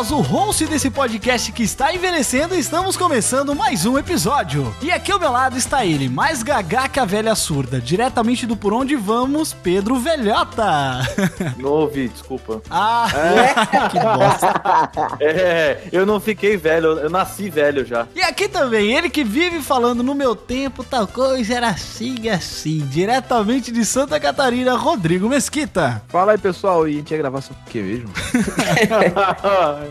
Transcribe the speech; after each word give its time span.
Barbosa, 0.00 0.14
o 0.14 0.20
host 0.22 0.66
desse 0.66 0.88
podcast 0.88 1.52
que 1.52 1.62
está 1.62 1.94
envelhecendo 1.94 2.54
e 2.54 2.58
estamos 2.58 2.96
começando 2.96 3.54
mais 3.54 3.84
um 3.84 3.98
episódio. 3.98 4.74
E 4.80 4.90
aqui 4.90 5.12
ao 5.12 5.20
meu 5.20 5.30
lado 5.30 5.58
está 5.58 5.84
ele, 5.84 6.08
mais 6.08 6.42
gagá 6.42 6.88
que 6.88 6.98
a 6.98 7.04
velha 7.04 7.34
surda, 7.34 7.78
diretamente 7.78 8.46
do 8.46 8.56
Por 8.56 8.72
Onde 8.72 8.96
Vamos, 8.96 9.52
Pedro 9.52 9.98
Velhota. 9.98 11.00
Não 11.58 11.70
ouvi, 11.70 12.08
desculpa. 12.08 12.62
ah, 12.70 13.08
que 13.90 13.98
bosta. 13.98 15.20
É, 15.20 15.82
eu 15.92 16.06
não 16.06 16.18
fiquei 16.18 16.56
velho, 16.56 16.98
eu 16.98 17.10
nasci 17.10 17.50
velho 17.50 17.84
já. 17.84 18.06
E 18.14 18.22
aqui 18.22 18.48
também, 18.48 18.92
ele 18.92 19.10
que 19.10 19.22
vive 19.22 19.60
falando 19.60 20.02
no 20.02 20.14
meu 20.14 20.34
tempo, 20.34 20.82
tal 20.82 21.06
coisa 21.06 21.54
era 21.54 21.68
assim, 21.68 22.28
assim, 22.28 22.78
diretamente 22.86 23.70
de 23.70 23.84
Santa 23.84 24.18
Catarina, 24.18 24.76
Rodrigo 24.76 25.28
Mesquita. 25.28 26.02
Fala 26.08 26.32
aí, 26.32 26.38
pessoal, 26.38 26.88
e 26.88 26.92
a 26.92 26.96
gente 26.96 27.10
ia 27.10 27.18
gravar 27.18 27.40
sobre 27.42 27.62
o 27.62 27.70
que 27.70 27.82
mesmo? 27.82 28.10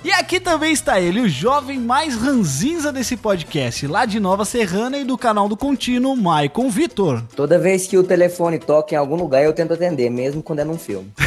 E 0.02 0.14
aqui 0.14 0.39
também 0.39 0.72
está 0.72 1.02
ele, 1.02 1.19
o 1.19 1.28
jovem 1.28 1.78
mais 1.78 2.16
ranzinza 2.16 2.89
desse 2.89 3.17
podcast, 3.17 3.86
lá 3.86 4.06
de 4.06 4.17
Nova 4.17 4.45
Serrana 4.45 4.97
e 4.97 5.03
do 5.03 5.17
canal 5.17 5.50
do 5.50 5.58
Contínuo, 5.58 6.16
Maicon 6.16 6.69
Vitor. 6.69 7.22
Toda 7.36 7.59
vez 7.59 7.86
que 7.86 7.97
o 7.97 8.03
telefone 8.03 8.59
toca 8.59 8.95
em 8.95 8.97
algum 8.97 9.17
lugar, 9.17 9.44
eu 9.44 9.52
tento 9.52 9.73
atender, 9.73 10.09
mesmo 10.09 10.41
quando 10.41 10.59
é 10.59 10.64
num 10.64 10.78
filme. 10.78 11.11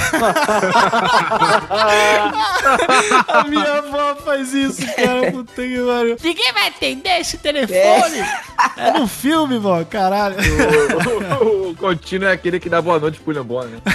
A 3.28 3.44
minha 3.46 3.74
avó 3.74 4.16
faz 4.16 4.54
isso, 4.54 4.80
cara, 4.94 5.30
puta 5.30 5.62
que 5.62 5.78
pariu. 5.78 6.16
Ninguém 6.22 6.52
vai 6.54 6.68
atender 6.68 7.20
esse 7.20 7.36
telefone. 7.36 8.20
É, 8.76 8.98
no 8.98 9.06
filme, 9.06 9.58
vó, 9.58 9.84
caralho. 9.84 10.36
o, 11.40 11.70
o 11.70 11.76
contínuo 11.76 12.26
é 12.26 12.32
aquele 12.32 12.58
que 12.58 12.70
dá 12.70 12.80
boa 12.80 12.98
noite 12.98 13.20
pro 13.20 13.34
William 13.34 13.68
né? 13.68 13.82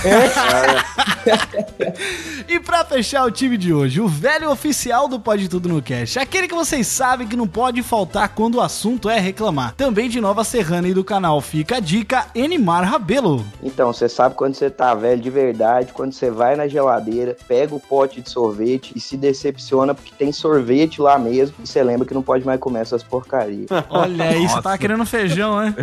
E 2.47 2.59
pra 2.59 2.85
fechar 2.85 3.25
o 3.25 3.31
time 3.31 3.57
de 3.57 3.73
hoje, 3.73 3.99
o 3.99 4.07
velho 4.07 4.51
oficial 4.51 4.66
do 5.07 5.19
Pode 5.19 5.47
Tudo 5.47 5.69
no 5.69 5.81
Cast. 5.81 6.19
Aquele 6.19 6.47
que 6.47 6.53
vocês 6.53 6.87
sabem 6.87 7.25
que 7.25 7.37
não 7.37 7.47
pode 7.47 7.81
faltar 7.81 8.29
quando 8.29 8.55
o 8.55 8.61
assunto 8.61 9.09
é 9.09 9.17
reclamar. 9.17 9.73
Também 9.75 10.09
de 10.09 10.19
Nova 10.19 10.43
Serrana 10.43 10.89
e 10.89 10.93
do 10.93 11.05
canal 11.05 11.39
Fica 11.39 11.77
a 11.77 11.79
Dica, 11.79 12.25
Enimar 12.35 12.83
Rabelo. 12.83 13.45
Então, 13.63 13.93
você 13.93 14.09
sabe 14.09 14.35
quando 14.35 14.55
você 14.55 14.69
tá 14.69 14.93
velho 14.93 15.21
de 15.21 15.29
verdade, 15.29 15.93
quando 15.93 16.11
você 16.11 16.29
vai 16.29 16.57
na 16.57 16.67
geladeira, 16.67 17.37
pega 17.47 17.73
o 17.73 17.79
pote 17.79 18.21
de 18.21 18.29
sorvete 18.29 18.91
e 18.93 18.99
se 18.99 19.15
decepciona 19.15 19.95
porque 19.95 20.11
tem 20.17 20.33
sorvete 20.33 21.01
lá 21.01 21.17
mesmo 21.17 21.55
e 21.63 21.67
você 21.67 21.81
lembra 21.81 22.05
que 22.05 22.13
não 22.13 22.21
pode 22.21 22.45
mais 22.45 22.59
comer 22.59 22.81
essas 22.81 23.03
porcarias. 23.03 23.67
Olha 23.89 24.37
você 24.47 24.61
tá 24.61 24.77
querendo 24.77 25.05
feijão, 25.05 25.61
né? 25.61 25.75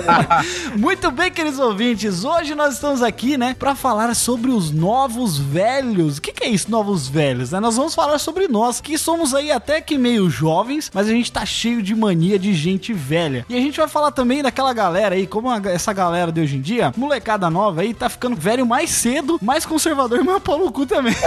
Muito 0.76 1.10
bem, 1.10 1.30
queridos 1.30 1.58
ouvintes. 1.58 2.24
Hoje 2.24 2.54
nós 2.54 2.74
estamos 2.74 3.02
aqui, 3.02 3.38
né, 3.38 3.56
pra 3.58 3.74
falar 3.74 4.14
sobre 4.14 4.50
os 4.50 4.70
novos 4.70 5.38
velhos. 5.38 6.18
O 6.18 6.22
que, 6.22 6.32
que 6.32 6.44
é 6.44 6.48
isso, 6.48 6.70
novos 6.70 7.08
velhos? 7.08 7.52
Né? 7.52 7.60
Nós 7.60 7.76
vamos 7.76 7.94
falar 7.94 8.09
sobre 8.18 8.48
nós, 8.48 8.80
que 8.80 8.96
somos 8.98 9.34
aí 9.34 9.50
até 9.50 9.80
que 9.80 9.96
meio 9.98 10.28
jovens, 10.30 10.90
mas 10.92 11.06
a 11.08 11.10
gente 11.10 11.30
tá 11.30 11.44
cheio 11.46 11.82
de 11.82 11.94
mania 11.94 12.38
de 12.38 12.52
gente 12.54 12.92
velha. 12.92 13.44
E 13.48 13.56
a 13.56 13.60
gente 13.60 13.78
vai 13.78 13.88
falar 13.88 14.10
também 14.10 14.42
daquela 14.42 14.72
galera 14.72 15.14
aí, 15.14 15.26
como 15.26 15.50
a- 15.50 15.60
essa 15.64 15.92
galera 15.92 16.30
de 16.32 16.40
hoje 16.40 16.56
em 16.56 16.60
dia, 16.60 16.92
molecada 16.96 17.48
nova 17.50 17.80
aí, 17.82 17.92
tá 17.94 18.08
ficando 18.08 18.36
velho 18.36 18.66
mais 18.66 18.90
cedo, 18.90 19.38
mais 19.42 19.64
conservador 19.66 20.18
e 20.20 20.24
mais 20.24 20.42
pau 20.42 20.58
no 20.58 20.70
cu 20.72 20.86
também. 20.86 21.14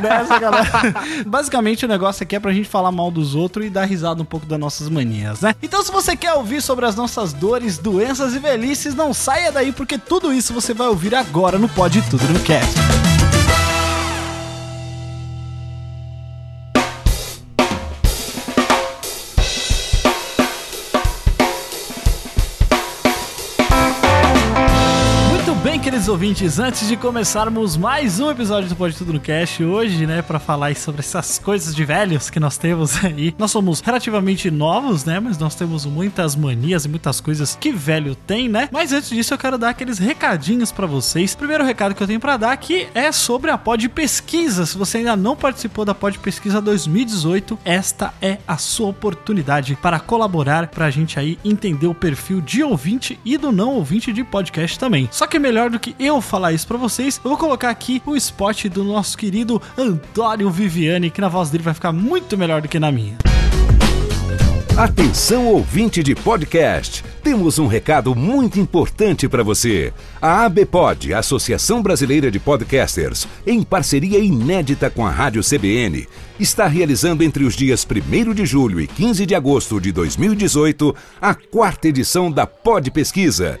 Né, 0.00 0.20
essa 0.22 0.38
galera. 0.38 0.94
Basicamente 1.26 1.84
o 1.84 1.88
negócio 1.88 2.22
aqui 2.22 2.36
é 2.36 2.40
pra 2.40 2.52
gente 2.52 2.68
falar 2.68 2.92
mal 2.92 3.10
dos 3.10 3.34
outros 3.34 3.64
e 3.66 3.70
dar 3.70 3.84
risada 3.84 4.20
um 4.20 4.24
pouco 4.24 4.44
das 4.46 4.58
nossas 4.58 4.88
manias, 4.88 5.40
né? 5.40 5.54
Então 5.62 5.82
se 5.82 5.90
você 5.90 6.16
quer 6.16 6.34
ouvir 6.34 6.60
sobre 6.60 6.84
as 6.86 6.94
nossas 6.94 7.32
dores, 7.32 7.78
doenças 7.78 8.34
e 8.34 8.38
velhices, 8.38 8.94
não 8.94 9.14
saia 9.14 9.50
daí 9.50 9.72
porque 9.72 9.96
tudo 9.98 10.32
isso 10.32 10.52
você 10.52 10.74
vai 10.74 10.88
ouvir 10.88 11.14
agora 11.14 11.58
no 11.58 11.68
Pode 11.68 12.02
Tudo 12.10 12.24
no 12.28 12.40
Cast. 12.40 12.74
Ouvintes, 26.10 26.58
antes 26.58 26.88
de 26.88 26.96
começarmos 26.96 27.76
mais 27.76 28.18
um 28.18 28.28
episódio 28.32 28.68
do 28.68 28.74
Pode 28.74 28.96
Tudo 28.96 29.12
no 29.12 29.20
Cast, 29.20 29.62
hoje, 29.62 30.08
né, 30.08 30.20
pra 30.20 30.40
falar 30.40 30.74
sobre 30.74 31.02
essas 31.02 31.38
coisas 31.38 31.72
de 31.72 31.84
velhos 31.84 32.28
que 32.28 32.40
nós 32.40 32.58
temos 32.58 32.98
aí. 33.04 33.32
Nós 33.38 33.52
somos 33.52 33.80
relativamente 33.80 34.50
novos, 34.50 35.04
né, 35.04 35.20
mas 35.20 35.38
nós 35.38 35.54
temos 35.54 35.86
muitas 35.86 36.34
manias 36.34 36.84
e 36.84 36.88
muitas 36.88 37.20
coisas 37.20 37.54
que 37.54 37.70
velho 37.70 38.16
tem, 38.16 38.48
né? 38.48 38.68
Mas 38.72 38.92
antes 38.92 39.08
disso, 39.10 39.34
eu 39.34 39.38
quero 39.38 39.56
dar 39.56 39.68
aqueles 39.68 39.98
recadinhos 39.98 40.72
pra 40.72 40.84
vocês. 40.84 41.36
Primeiro 41.36 41.64
recado 41.64 41.94
que 41.94 42.02
eu 42.02 42.08
tenho 42.08 42.18
pra 42.18 42.36
dar 42.36 42.50
aqui 42.50 42.88
é 42.92 43.12
sobre 43.12 43.52
a 43.52 43.56
Pod 43.56 43.88
Pesquisa. 43.90 44.66
Se 44.66 44.76
você 44.76 44.98
ainda 44.98 45.14
não 45.14 45.36
participou 45.36 45.84
da 45.84 45.94
Pod 45.94 46.18
Pesquisa 46.18 46.60
2018, 46.60 47.56
esta 47.64 48.12
é 48.20 48.38
a 48.48 48.56
sua 48.56 48.88
oportunidade 48.88 49.78
para 49.80 50.00
colaborar 50.00 50.66
pra 50.66 50.90
gente 50.90 51.20
aí 51.20 51.38
entender 51.44 51.86
o 51.86 51.94
perfil 51.94 52.40
de 52.40 52.64
ouvinte 52.64 53.16
e 53.24 53.38
do 53.38 53.52
não 53.52 53.74
ouvinte 53.74 54.12
de 54.12 54.24
podcast 54.24 54.76
também. 54.76 55.08
Só 55.12 55.28
que 55.28 55.38
melhor 55.38 55.70
do 55.70 55.78
que 55.78 55.94
eu 56.00 56.20
falar 56.20 56.52
isso 56.52 56.66
pra 56.66 56.78
vocês, 56.78 57.20
eu 57.22 57.28
vou 57.28 57.38
colocar 57.38 57.68
aqui 57.68 58.02
o 58.06 58.16
spot 58.16 58.64
do 58.66 58.82
nosso 58.82 59.18
querido 59.18 59.60
Antônio 59.76 60.50
Viviani, 60.50 61.10
que 61.10 61.20
na 61.20 61.28
voz 61.28 61.50
dele 61.50 61.62
vai 61.62 61.74
ficar 61.74 61.92
muito 61.92 62.38
melhor 62.38 62.62
do 62.62 62.68
que 62.68 62.78
na 62.78 62.90
minha. 62.90 63.18
Atenção 64.76 65.46
ouvinte 65.46 66.02
de 66.02 66.14
podcast, 66.14 67.04
temos 67.22 67.58
um 67.58 67.66
recado 67.66 68.14
muito 68.14 68.58
importante 68.58 69.28
para 69.28 69.42
você. 69.42 69.92
A 70.22 70.46
ABPOD, 70.46 71.12
Associação 71.12 71.82
Brasileira 71.82 72.30
de 72.30 72.38
Podcasters, 72.38 73.28
em 73.46 73.62
parceria 73.62 74.18
inédita 74.18 74.88
com 74.88 75.06
a 75.06 75.10
Rádio 75.10 75.42
CBN, 75.42 76.08
está 76.38 76.66
realizando 76.66 77.22
entre 77.22 77.44
os 77.44 77.54
dias 77.54 77.86
1 77.86 78.32
de 78.32 78.46
julho 78.46 78.80
e 78.80 78.86
15 78.86 79.26
de 79.26 79.34
agosto 79.34 79.78
de 79.78 79.92
2018 79.92 80.96
a 81.20 81.34
quarta 81.34 81.88
edição 81.88 82.32
da 82.32 82.46
Pod 82.46 82.90
Pesquisa. 82.90 83.60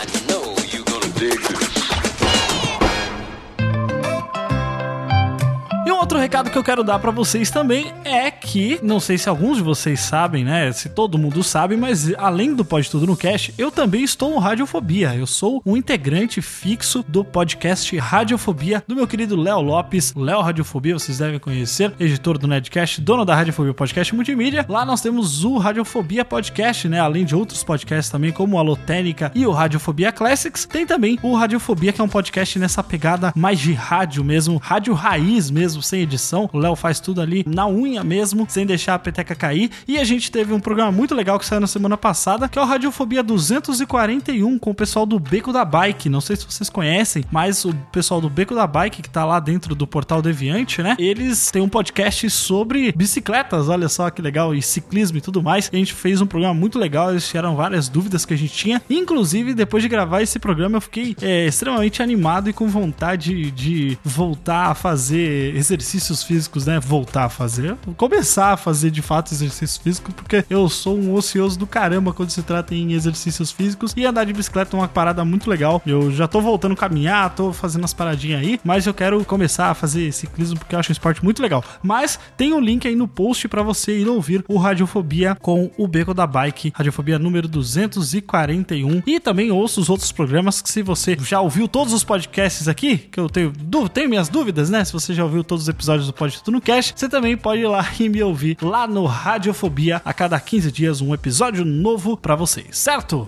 Outro 6.11 6.21
recado 6.21 6.49
que 6.49 6.57
eu 6.57 6.63
quero 6.63 6.83
dar 6.83 6.99
pra 6.99 7.09
vocês 7.09 7.49
também 7.49 7.93
é 8.03 8.29
que, 8.29 8.77
não 8.83 8.99
sei 8.99 9.17
se 9.17 9.29
alguns 9.29 9.57
de 9.57 9.63
vocês 9.63 10.01
sabem, 10.01 10.43
né? 10.43 10.69
Se 10.73 10.89
todo 10.89 11.17
mundo 11.17 11.41
sabe, 11.41 11.77
mas 11.77 12.13
além 12.17 12.53
do 12.53 12.65
Pode 12.65 12.91
Tudo 12.91 13.07
no 13.07 13.15
Cast, 13.15 13.53
eu 13.57 13.71
também 13.71 14.03
estou 14.03 14.31
no 14.31 14.37
Radiofobia. 14.37 15.15
Eu 15.15 15.25
sou 15.25 15.61
um 15.65 15.77
integrante 15.77 16.41
fixo 16.41 17.01
do 17.07 17.23
podcast 17.23 17.97
Radiofobia 17.97 18.83
do 18.85 18.93
meu 18.93 19.07
querido 19.07 19.37
Léo 19.37 19.61
Lopes. 19.61 20.13
Léo 20.13 20.41
Radiofobia, 20.41 20.99
vocês 20.99 21.19
devem 21.19 21.39
conhecer, 21.39 21.93
editor 21.97 22.37
do 22.37 22.45
Nedcast, 22.45 22.99
dono 22.99 23.23
da 23.23 23.33
Radiofobia 23.33 23.73
Podcast 23.73 24.13
Multimídia. 24.13 24.65
Lá 24.67 24.83
nós 24.83 24.99
temos 24.99 25.45
o 25.45 25.57
Radiofobia 25.57 26.25
Podcast, 26.25 26.89
né? 26.89 26.99
Além 26.99 27.23
de 27.23 27.37
outros 27.37 27.63
podcasts 27.63 28.11
também, 28.11 28.33
como 28.33 28.57
o 28.57 28.59
Alotênica 28.59 29.31
e 29.33 29.47
o 29.47 29.51
Radiofobia 29.51 30.11
Classics. 30.11 30.65
Tem 30.65 30.85
também 30.85 31.17
o 31.23 31.33
Radiofobia, 31.35 31.93
que 31.93 32.01
é 32.01 32.03
um 32.03 32.09
podcast 32.09 32.59
nessa 32.59 32.83
pegada 32.83 33.31
mais 33.33 33.59
de 33.59 33.71
rádio 33.71 34.25
mesmo, 34.25 34.57
rádio 34.57 34.93
raiz 34.93 35.49
mesmo, 35.49 35.81
sem 35.81 36.00
edição. 36.01 36.49
O 36.51 36.57
Léo 36.57 36.75
faz 36.75 36.99
tudo 36.99 37.21
ali 37.21 37.43
na 37.47 37.67
unha 37.67 38.03
mesmo, 38.03 38.45
sem 38.49 38.65
deixar 38.65 38.95
a 38.95 38.99
peteca 38.99 39.35
cair. 39.35 39.69
E 39.87 39.97
a 39.97 40.03
gente 40.03 40.31
teve 40.31 40.53
um 40.53 40.59
programa 40.59 40.91
muito 40.91 41.15
legal 41.15 41.39
que 41.39 41.45
saiu 41.45 41.61
na 41.61 41.67
semana 41.67 41.97
passada, 41.97 42.47
que 42.47 42.57
é 42.57 42.61
o 42.61 42.65
Radiofobia 42.65 43.23
241, 43.23 44.59
com 44.59 44.71
o 44.71 44.75
pessoal 44.75 45.05
do 45.05 45.19
Beco 45.19 45.51
da 45.51 45.65
Bike. 45.65 46.09
Não 46.09 46.21
sei 46.21 46.35
se 46.35 46.45
vocês 46.45 46.69
conhecem, 46.69 47.23
mas 47.31 47.65
o 47.65 47.73
pessoal 47.91 48.21
do 48.21 48.29
Beco 48.29 48.55
da 48.55 48.67
Bike, 48.67 49.01
que 49.01 49.09
tá 49.09 49.25
lá 49.25 49.39
dentro 49.39 49.75
do 49.75 49.87
Portal 49.87 50.21
Deviante, 50.21 50.81
né? 50.81 50.95
Eles 50.99 51.51
têm 51.51 51.61
um 51.61 51.69
podcast 51.69 52.29
sobre 52.29 52.91
bicicletas, 52.91 53.69
olha 53.69 53.89
só 53.89 54.09
que 54.09 54.21
legal, 54.21 54.53
e 54.53 54.61
ciclismo 54.61 55.17
e 55.17 55.21
tudo 55.21 55.41
mais. 55.41 55.69
A 55.71 55.75
gente 55.75 55.93
fez 55.93 56.21
um 56.21 56.25
programa 56.25 56.53
muito 56.53 56.77
legal, 56.77 57.11
eles 57.11 57.27
tiraram 57.27 57.55
várias 57.55 57.89
dúvidas 57.89 58.25
que 58.25 58.33
a 58.33 58.37
gente 58.37 58.53
tinha. 58.53 58.81
Inclusive, 58.89 59.53
depois 59.53 59.83
de 59.83 59.89
gravar 59.89 60.21
esse 60.21 60.39
programa, 60.39 60.77
eu 60.77 60.81
fiquei 60.81 61.15
é, 61.21 61.45
extremamente 61.45 62.01
animado 62.01 62.49
e 62.49 62.53
com 62.53 62.67
vontade 62.67 63.51
de 63.51 63.97
voltar 64.03 64.67
a 64.67 64.75
fazer 64.75 65.55
exercícios 65.91 66.23
físicos, 66.23 66.65
né? 66.65 66.79
Voltar 66.79 67.25
a 67.25 67.29
fazer. 67.29 67.75
Começar 67.97 68.53
a 68.53 68.57
fazer 68.57 68.91
de 68.91 69.01
fato 69.01 69.33
exercícios 69.33 69.77
físicos, 69.77 70.13
porque 70.13 70.45
eu 70.49 70.69
sou 70.69 70.97
um 70.97 71.13
ocioso 71.13 71.59
do 71.59 71.67
caramba 71.67 72.13
quando 72.13 72.29
se 72.29 72.41
trata 72.41 72.73
em 72.73 72.93
exercícios 72.93 73.51
físicos. 73.51 73.93
E 73.95 74.05
andar 74.05 74.25
de 74.25 74.33
bicicleta 74.33 74.75
é 74.75 74.79
uma 74.79 74.87
parada 74.87 75.23
muito 75.25 75.49
legal. 75.49 75.81
Eu 75.85 76.11
já 76.11 76.27
tô 76.27 76.39
voltando 76.41 76.73
a 76.73 76.77
caminhar, 76.77 77.33
tô 77.35 77.51
fazendo 77.51 77.83
as 77.83 77.93
paradinhas 77.93 78.41
aí, 78.41 78.59
mas 78.63 78.85
eu 78.85 78.93
quero 78.93 79.23
começar 79.25 79.69
a 79.69 79.73
fazer 79.73 80.11
ciclismo 80.11 80.59
porque 80.59 80.75
eu 80.75 80.79
acho 80.79 80.91
um 80.91 80.93
esporte 80.93 81.23
muito 81.23 81.41
legal. 81.41 81.63
Mas 81.83 82.19
tem 82.37 82.53
um 82.53 82.59
link 82.59 82.87
aí 82.87 82.95
no 82.95 83.07
post 83.07 83.47
pra 83.47 83.61
você 83.61 83.99
ir 83.99 84.07
ouvir 84.07 84.43
o 84.47 84.57
Radiofobia 84.57 85.35
com 85.35 85.69
o 85.77 85.87
Beco 85.87 86.13
da 86.13 86.25
Bike, 86.25 86.71
Radiofobia 86.75 87.19
número 87.19 87.47
241. 87.47 89.03
E 89.05 89.19
também 89.19 89.51
ouça 89.51 89.79
os 89.79 89.89
outros 89.89 90.11
programas 90.11 90.61
que 90.61 90.69
se 90.69 90.81
você 90.81 91.17
já 91.21 91.41
ouviu 91.41 91.67
todos 91.67 91.93
os 91.93 92.03
podcasts 92.03 92.67
aqui, 92.67 92.97
que 92.97 93.19
eu 93.19 93.29
tenho, 93.29 93.51
tenho 93.93 94.09
minhas 94.09 94.29
dúvidas, 94.29 94.69
né? 94.69 94.83
Se 94.85 94.93
você 94.93 95.13
já 95.13 95.23
ouviu 95.23 95.43
todos 95.43 95.63
os 95.63 95.69
episódios 95.69 95.80
do 95.85 96.13
Pode 96.13 96.41
Tudo 96.43 96.55
no 96.55 96.61
Cast, 96.61 96.93
você 96.95 97.09
também 97.09 97.35
pode 97.35 97.61
ir 97.61 97.67
lá 97.67 97.85
e 97.99 98.09
me 98.09 98.21
ouvir 98.23 98.57
lá 98.61 98.87
no 98.87 99.05
Radiofobia 99.05 100.01
a 100.03 100.13
cada 100.13 100.39
15 100.39 100.71
dias 100.71 101.01
um 101.01 101.13
episódio 101.13 101.65
novo 101.65 102.15
pra 102.15 102.35
vocês, 102.35 102.77
certo? 102.77 103.25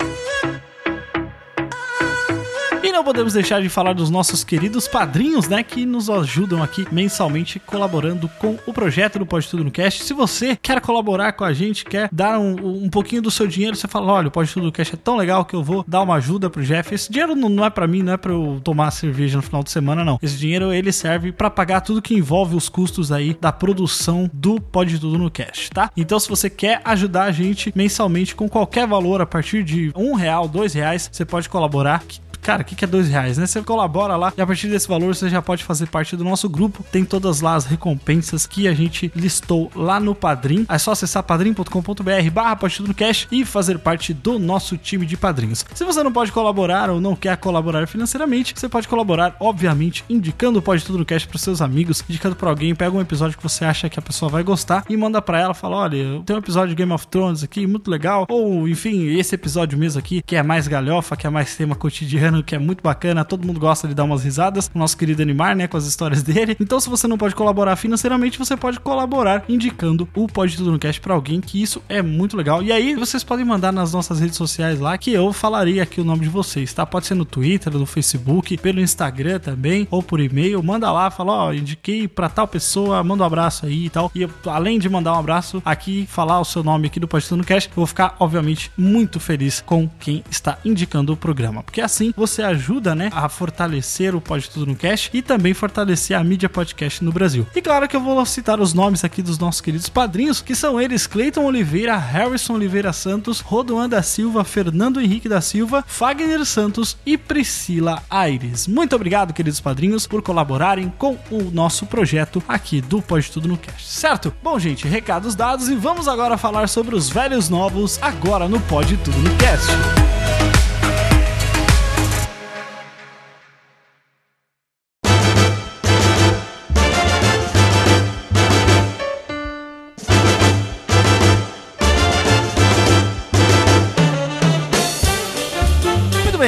Não 2.94 3.02
podemos 3.02 3.32
deixar 3.32 3.60
de 3.60 3.68
falar 3.68 3.92
dos 3.92 4.08
nossos 4.08 4.44
queridos 4.44 4.86
padrinhos, 4.86 5.48
né? 5.48 5.64
Que 5.64 5.84
nos 5.84 6.08
ajudam 6.08 6.62
aqui 6.62 6.86
mensalmente 6.92 7.58
colaborando 7.58 8.28
com 8.38 8.56
o 8.64 8.72
projeto 8.72 9.18
do 9.18 9.26
Pode 9.26 9.48
Tudo 9.48 9.64
no 9.64 9.70
Cast. 9.72 10.04
Se 10.04 10.14
você 10.14 10.54
quer 10.54 10.80
colaborar 10.80 11.32
com 11.32 11.42
a 11.42 11.52
gente, 11.52 11.84
quer 11.84 12.08
dar 12.12 12.38
um, 12.38 12.84
um 12.84 12.88
pouquinho 12.88 13.20
do 13.20 13.32
seu 13.32 13.48
dinheiro, 13.48 13.74
você 13.74 13.88
fala: 13.88 14.12
olha, 14.12 14.28
o 14.28 14.30
Pode 14.30 14.54
Tudo 14.54 14.66
no 14.66 14.72
Cast 14.72 14.94
é 14.94 14.96
tão 14.96 15.16
legal 15.16 15.44
que 15.44 15.54
eu 15.56 15.62
vou 15.62 15.84
dar 15.88 16.02
uma 16.02 16.14
ajuda 16.14 16.48
pro 16.48 16.62
Jeff. 16.62 16.94
Esse 16.94 17.10
dinheiro 17.10 17.34
não, 17.34 17.64
é 17.64 17.68
pra 17.68 17.88
mim, 17.88 18.00
não 18.00 18.12
é 18.12 18.16
pra 18.16 18.30
eu 18.30 18.60
tomar 18.62 18.92
cerveja 18.92 19.38
no 19.38 19.42
final 19.42 19.64
de 19.64 19.72
semana, 19.72 20.04
não. 20.04 20.16
Esse 20.22 20.36
dinheiro 20.36 20.72
ele 20.72 20.92
serve 20.92 21.32
pra 21.32 21.50
pagar 21.50 21.80
tudo 21.80 22.00
que 22.00 22.14
envolve 22.14 22.54
os 22.54 22.68
custos 22.68 23.10
aí 23.10 23.36
da 23.40 23.50
produção 23.50 24.30
do 24.32 24.60
Pode 24.60 25.00
Tudo 25.00 25.18
no 25.18 25.32
Cast, 25.32 25.68
tá? 25.70 25.90
Então, 25.96 26.20
se 26.20 26.28
você 26.28 26.48
quer 26.48 26.80
ajudar 26.84 27.24
a 27.24 27.32
gente 27.32 27.72
mensalmente 27.74 28.36
com 28.36 28.48
qualquer 28.48 28.86
valor 28.86 29.20
a 29.20 29.26
partir 29.26 29.64
de 29.64 29.90
um 29.96 30.14
real, 30.14 30.46
dois 30.46 30.74
reais, 30.74 31.10
você 31.10 31.24
pode 31.24 31.48
colaborar. 31.48 32.04
Que 32.06 32.22
Cara, 32.44 32.60
o 32.60 32.64
que, 32.64 32.74
que 32.74 32.84
é 32.84 32.86
dois 32.86 33.08
reais, 33.08 33.38
né? 33.38 33.46
Você 33.46 33.62
colabora 33.62 34.16
lá 34.16 34.30
e 34.36 34.40
a 34.40 34.46
partir 34.46 34.68
desse 34.68 34.86
valor 34.86 35.14
você 35.14 35.30
já 35.30 35.40
pode 35.40 35.64
fazer 35.64 35.86
parte 35.86 36.14
do 36.14 36.22
nosso 36.22 36.46
grupo. 36.46 36.84
Tem 36.92 37.02
todas 37.02 37.40
lá 37.40 37.54
as 37.54 37.64
recompensas 37.64 38.46
que 38.46 38.68
a 38.68 38.74
gente 38.74 39.10
listou 39.16 39.70
lá 39.74 39.98
no 39.98 40.14
Padrim. 40.14 40.66
É 40.68 40.76
só 40.76 40.92
acessar 40.92 41.22
padrim.com.br 41.22 42.30
barra 42.30 42.54
Pode 42.54 42.76
Tudo 42.76 42.88
no 42.88 42.94
Cash 42.94 43.26
e 43.32 43.46
fazer 43.46 43.78
parte 43.78 44.12
do 44.12 44.38
nosso 44.38 44.76
time 44.76 45.06
de 45.06 45.16
padrinhos. 45.16 45.64
Se 45.74 45.84
você 45.84 46.02
não 46.02 46.12
pode 46.12 46.32
colaborar 46.32 46.90
ou 46.90 47.00
não 47.00 47.16
quer 47.16 47.34
colaborar 47.38 47.86
financeiramente, 47.86 48.52
você 48.54 48.68
pode 48.68 48.86
colaborar, 48.86 49.34
obviamente, 49.40 50.04
indicando 50.08 50.58
o 50.58 50.62
Pode 50.62 50.84
Tudo 50.84 50.98
no 50.98 51.06
Cash 51.06 51.24
para 51.24 51.38
seus 51.38 51.62
amigos, 51.62 52.04
indicando 52.06 52.36
para 52.36 52.50
alguém, 52.50 52.74
pega 52.74 52.94
um 52.94 53.00
episódio 53.00 53.38
que 53.38 53.42
você 53.42 53.64
acha 53.64 53.88
que 53.88 53.98
a 53.98 54.02
pessoa 54.02 54.30
vai 54.30 54.42
gostar 54.42 54.84
e 54.88 54.96
manda 54.98 55.22
para 55.22 55.40
ela, 55.40 55.54
fala, 55.54 55.76
olha, 55.76 56.22
tem 56.26 56.36
um 56.36 56.40
episódio 56.40 56.68
de 56.68 56.74
Game 56.74 56.92
of 56.92 57.06
Thrones 57.06 57.42
aqui, 57.42 57.66
muito 57.66 57.90
legal, 57.90 58.26
ou 58.28 58.68
enfim, 58.68 59.16
esse 59.16 59.34
episódio 59.34 59.78
mesmo 59.78 59.98
aqui, 59.98 60.20
que 60.20 60.36
é 60.36 60.42
mais 60.42 60.68
galhofa, 60.68 61.16
que 61.16 61.26
é 61.26 61.30
mais 61.30 61.56
tema 61.56 61.74
cotidiano, 61.74 62.33
que 62.42 62.54
é 62.54 62.58
muito 62.58 62.82
bacana, 62.82 63.24
todo 63.24 63.46
mundo 63.46 63.60
gosta 63.60 63.86
de 63.86 63.94
dar 63.94 64.04
umas 64.04 64.24
risadas, 64.24 64.70
o 64.74 64.78
nosso 64.78 64.96
querido 64.96 65.22
Animar, 65.22 65.54
né, 65.54 65.66
com 65.66 65.76
as 65.76 65.86
histórias 65.86 66.22
dele. 66.24 66.56
Então, 66.60 66.80
se 66.80 66.88
você 66.88 67.06
não 67.06 67.18
pode 67.18 67.34
colaborar 67.34 67.76
financeiramente, 67.76 68.38
você 68.38 68.56
pode 68.56 68.80
colaborar 68.80 69.44
indicando 69.48 70.08
o 70.14 70.26
Pode 70.26 70.56
Tudo 70.56 70.72
no 70.72 70.78
Cast 70.78 71.00
para 71.00 71.14
alguém, 71.14 71.40
que 71.40 71.62
isso 71.62 71.82
é 71.88 72.02
muito 72.02 72.36
legal. 72.36 72.62
E 72.62 72.72
aí, 72.72 72.94
vocês 72.94 73.22
podem 73.22 73.44
mandar 73.44 73.72
nas 73.72 73.92
nossas 73.92 74.20
redes 74.20 74.36
sociais 74.36 74.80
lá, 74.80 74.96
que 74.98 75.12
eu 75.12 75.32
falarei 75.32 75.80
aqui 75.80 76.00
o 76.00 76.04
nome 76.04 76.22
de 76.22 76.28
vocês, 76.28 76.72
tá? 76.72 76.84
Pode 76.86 77.06
ser 77.06 77.14
no 77.14 77.24
Twitter, 77.24 77.72
no 77.72 77.86
Facebook, 77.86 78.56
pelo 78.56 78.80
Instagram 78.80 79.38
também, 79.38 79.86
ou 79.90 80.02
por 80.02 80.20
e-mail, 80.20 80.62
manda 80.62 80.90
lá, 80.90 81.10
fala, 81.10 81.32
ó, 81.32 81.52
indiquei 81.52 82.08
pra 82.08 82.28
tal 82.28 82.48
pessoa, 82.48 83.02
manda 83.04 83.22
um 83.22 83.26
abraço 83.26 83.66
aí 83.66 83.86
e 83.86 83.90
tal. 83.90 84.10
E 84.14 84.22
eu, 84.22 84.30
além 84.46 84.78
de 84.78 84.88
mandar 84.88 85.12
um 85.12 85.18
abraço 85.18 85.62
aqui, 85.64 86.06
falar 86.08 86.40
o 86.40 86.44
seu 86.44 86.62
nome 86.62 86.86
aqui 86.86 86.98
do 86.98 87.08
Pode 87.08 87.28
Tudo 87.28 87.38
no 87.38 87.44
Cast, 87.44 87.68
eu 87.68 87.76
vou 87.76 87.86
ficar, 87.86 88.16
obviamente, 88.18 88.70
muito 88.76 89.20
feliz 89.20 89.60
com 89.60 89.88
quem 90.00 90.24
está 90.30 90.58
indicando 90.64 91.12
o 91.12 91.16
programa. 91.16 91.62
Porque 91.62 91.80
assim 91.80 92.12
você 92.16 92.23
ajuda, 92.42 92.94
né, 92.94 93.10
a 93.12 93.28
fortalecer 93.28 94.14
o 94.14 94.20
Pode 94.20 94.48
Tudo 94.50 94.66
no 94.66 94.76
Cast 94.76 95.10
e 95.12 95.22
também 95.22 95.54
fortalecer 95.54 96.16
a 96.16 96.24
mídia 96.24 96.48
podcast 96.48 97.02
no 97.04 97.12
Brasil. 97.12 97.46
E 97.54 97.62
claro 97.62 97.88
que 97.88 97.96
eu 97.96 98.00
vou 98.00 98.24
citar 98.26 98.60
os 98.60 98.74
nomes 98.74 99.04
aqui 99.04 99.22
dos 99.22 99.38
nossos 99.38 99.60
queridos 99.60 99.88
padrinhos, 99.88 100.40
que 100.40 100.54
são 100.54 100.80
eles 100.80 101.06
Cleiton 101.06 101.44
Oliveira, 101.44 101.96
Harrison 101.96 102.54
Oliveira 102.54 102.92
Santos, 102.92 103.40
Rodoan 103.40 103.88
da 103.88 104.02
Silva, 104.02 104.44
Fernando 104.44 105.00
Henrique 105.00 105.28
da 105.28 105.40
Silva, 105.40 105.84
Fagner 105.86 106.44
Santos 106.44 106.96
e 107.04 107.16
Priscila 107.16 108.02
Aires. 108.08 108.66
Muito 108.66 108.96
obrigado, 108.96 109.32
queridos 109.32 109.60
padrinhos, 109.60 110.06
por 110.06 110.22
colaborarem 110.22 110.92
com 110.98 111.18
o 111.30 111.50
nosso 111.52 111.86
projeto 111.86 112.42
aqui 112.48 112.80
do 112.80 113.02
Pode 113.02 113.30
Tudo 113.30 113.48
no 113.48 113.56
Cast, 113.56 113.86
certo? 113.86 114.34
Bom, 114.42 114.58
gente, 114.58 114.88
recados 114.88 115.34
dados 115.34 115.68
e 115.68 115.74
vamos 115.74 116.08
agora 116.08 116.36
falar 116.36 116.68
sobre 116.68 116.94
os 116.94 117.08
velhos 117.08 117.48
novos 117.48 117.98
agora 118.02 118.48
no 118.48 118.60
Pode 118.60 118.96
Tudo 118.98 119.18
no 119.18 119.36
Cast. 119.36 120.23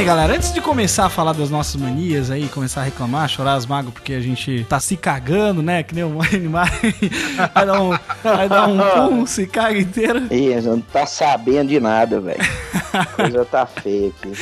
Galera. 0.07 0.35
Antes 0.37 0.53
de 0.55 0.61
começar 0.61 1.07
a 1.07 1.09
falar 1.11 1.33
das 1.33 1.51
nossas 1.51 1.75
manias 1.75 2.31
aí, 2.31 2.49
começar 2.49 2.81
a 2.83 2.85
reclamar, 2.85 3.29
chorar 3.29 3.55
as 3.55 3.67
magos 3.67 3.93
porque 3.93 4.13
a 4.13 4.21
gente 4.21 4.65
tá 4.69 4.79
se 4.79 4.97
cagando, 4.97 5.63
né? 5.63 5.83
Que 5.83 5.95
nem 5.97 6.05
um 6.05 6.23
animal. 6.23 6.65
Vai 7.53 7.67
dar 7.67 7.83
um, 7.83 7.91
vai 8.23 8.49
dar 8.49 8.69
um 8.69 8.79
pum, 8.79 9.27
se 9.27 9.47
caga 9.49 9.79
inteiro. 9.79 10.33
Ih, 10.33 10.61
não 10.63 10.81
tá 10.81 11.05
sabendo 11.07 11.69
de 11.71 11.81
nada, 11.81 12.21
velho. 12.21 12.39
A 12.93 13.05
coisa 13.19 13.45
tá 13.45 13.67
feia 13.67 14.09
aqui. 14.11 14.33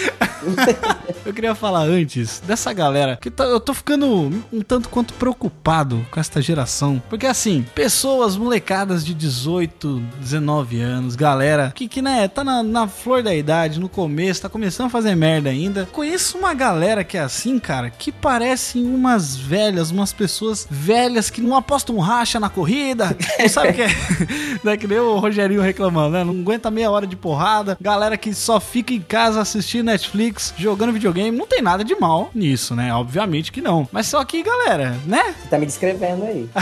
Eu 1.24 1.32
queria 1.32 1.54
falar 1.54 1.80
antes 1.84 2.40
dessa 2.46 2.70
galera 2.72 3.16
que 3.18 3.30
tá- 3.30 3.44
eu 3.44 3.58
tô 3.58 3.72
ficando 3.72 4.06
um 4.52 4.60
tanto 4.60 4.90
quanto 4.90 5.14
preocupado 5.14 6.06
com 6.10 6.20
esta 6.20 6.42
geração. 6.42 7.02
Porque 7.08 7.26
assim, 7.26 7.64
pessoas 7.74 8.36
molecadas 8.36 9.02
de 9.04 9.14
18, 9.14 10.02
19 10.20 10.80
anos, 10.82 11.16
galera 11.16 11.72
que, 11.74 11.88
que 11.88 12.02
né, 12.02 12.28
tá 12.28 12.44
na, 12.44 12.62
na 12.62 12.86
flor 12.86 13.22
da 13.22 13.34
idade, 13.34 13.80
no 13.80 13.88
começo, 13.88 14.42
tá 14.42 14.48
começando 14.50 14.88
a 14.88 14.90
fazer 14.90 15.14
merda 15.14 15.53
ainda. 15.54 15.88
Conheço 15.90 16.38
uma 16.38 16.52
galera 16.54 17.02
que 17.04 17.16
é 17.16 17.20
assim, 17.20 17.58
cara, 17.58 17.90
que 17.90 18.12
parecem 18.12 18.84
umas 18.84 19.36
velhas, 19.36 19.90
umas 19.90 20.12
pessoas 20.12 20.66
velhas 20.70 21.30
que 21.30 21.40
não 21.40 21.56
apostam 21.56 21.98
racha 21.98 22.38
na 22.38 22.48
corrida. 22.48 23.16
Não 23.38 23.48
sabe 23.48 23.68
o 23.70 23.74
que 23.74 23.82
é? 23.82 23.88
Né, 24.64 24.76
que 24.76 24.86
nem 24.86 24.98
o 24.98 25.18
Rogerinho 25.18 25.60
reclamando, 25.60 26.10
né? 26.10 26.24
Não 26.24 26.32
aguenta 26.32 26.70
meia 26.70 26.90
hora 26.90 27.06
de 27.06 27.16
porrada. 27.16 27.76
Galera 27.80 28.16
que 28.16 28.32
só 28.32 28.58
fica 28.58 28.94
em 28.94 29.00
casa 29.00 29.40
assistindo 29.40 29.86
Netflix, 29.86 30.54
jogando 30.56 30.92
videogame. 30.92 31.36
Não 31.36 31.46
tem 31.46 31.60
nada 31.60 31.84
de 31.84 31.94
mal 31.94 32.30
nisso, 32.34 32.74
né? 32.74 32.94
Obviamente 32.94 33.52
que 33.52 33.60
não. 33.60 33.88
Mas 33.92 34.06
só 34.06 34.24
que, 34.24 34.42
galera, 34.42 34.96
né? 35.06 35.34
Você 35.42 35.48
tá 35.48 35.58
me 35.58 35.66
descrevendo 35.66 36.24
aí. 36.24 36.48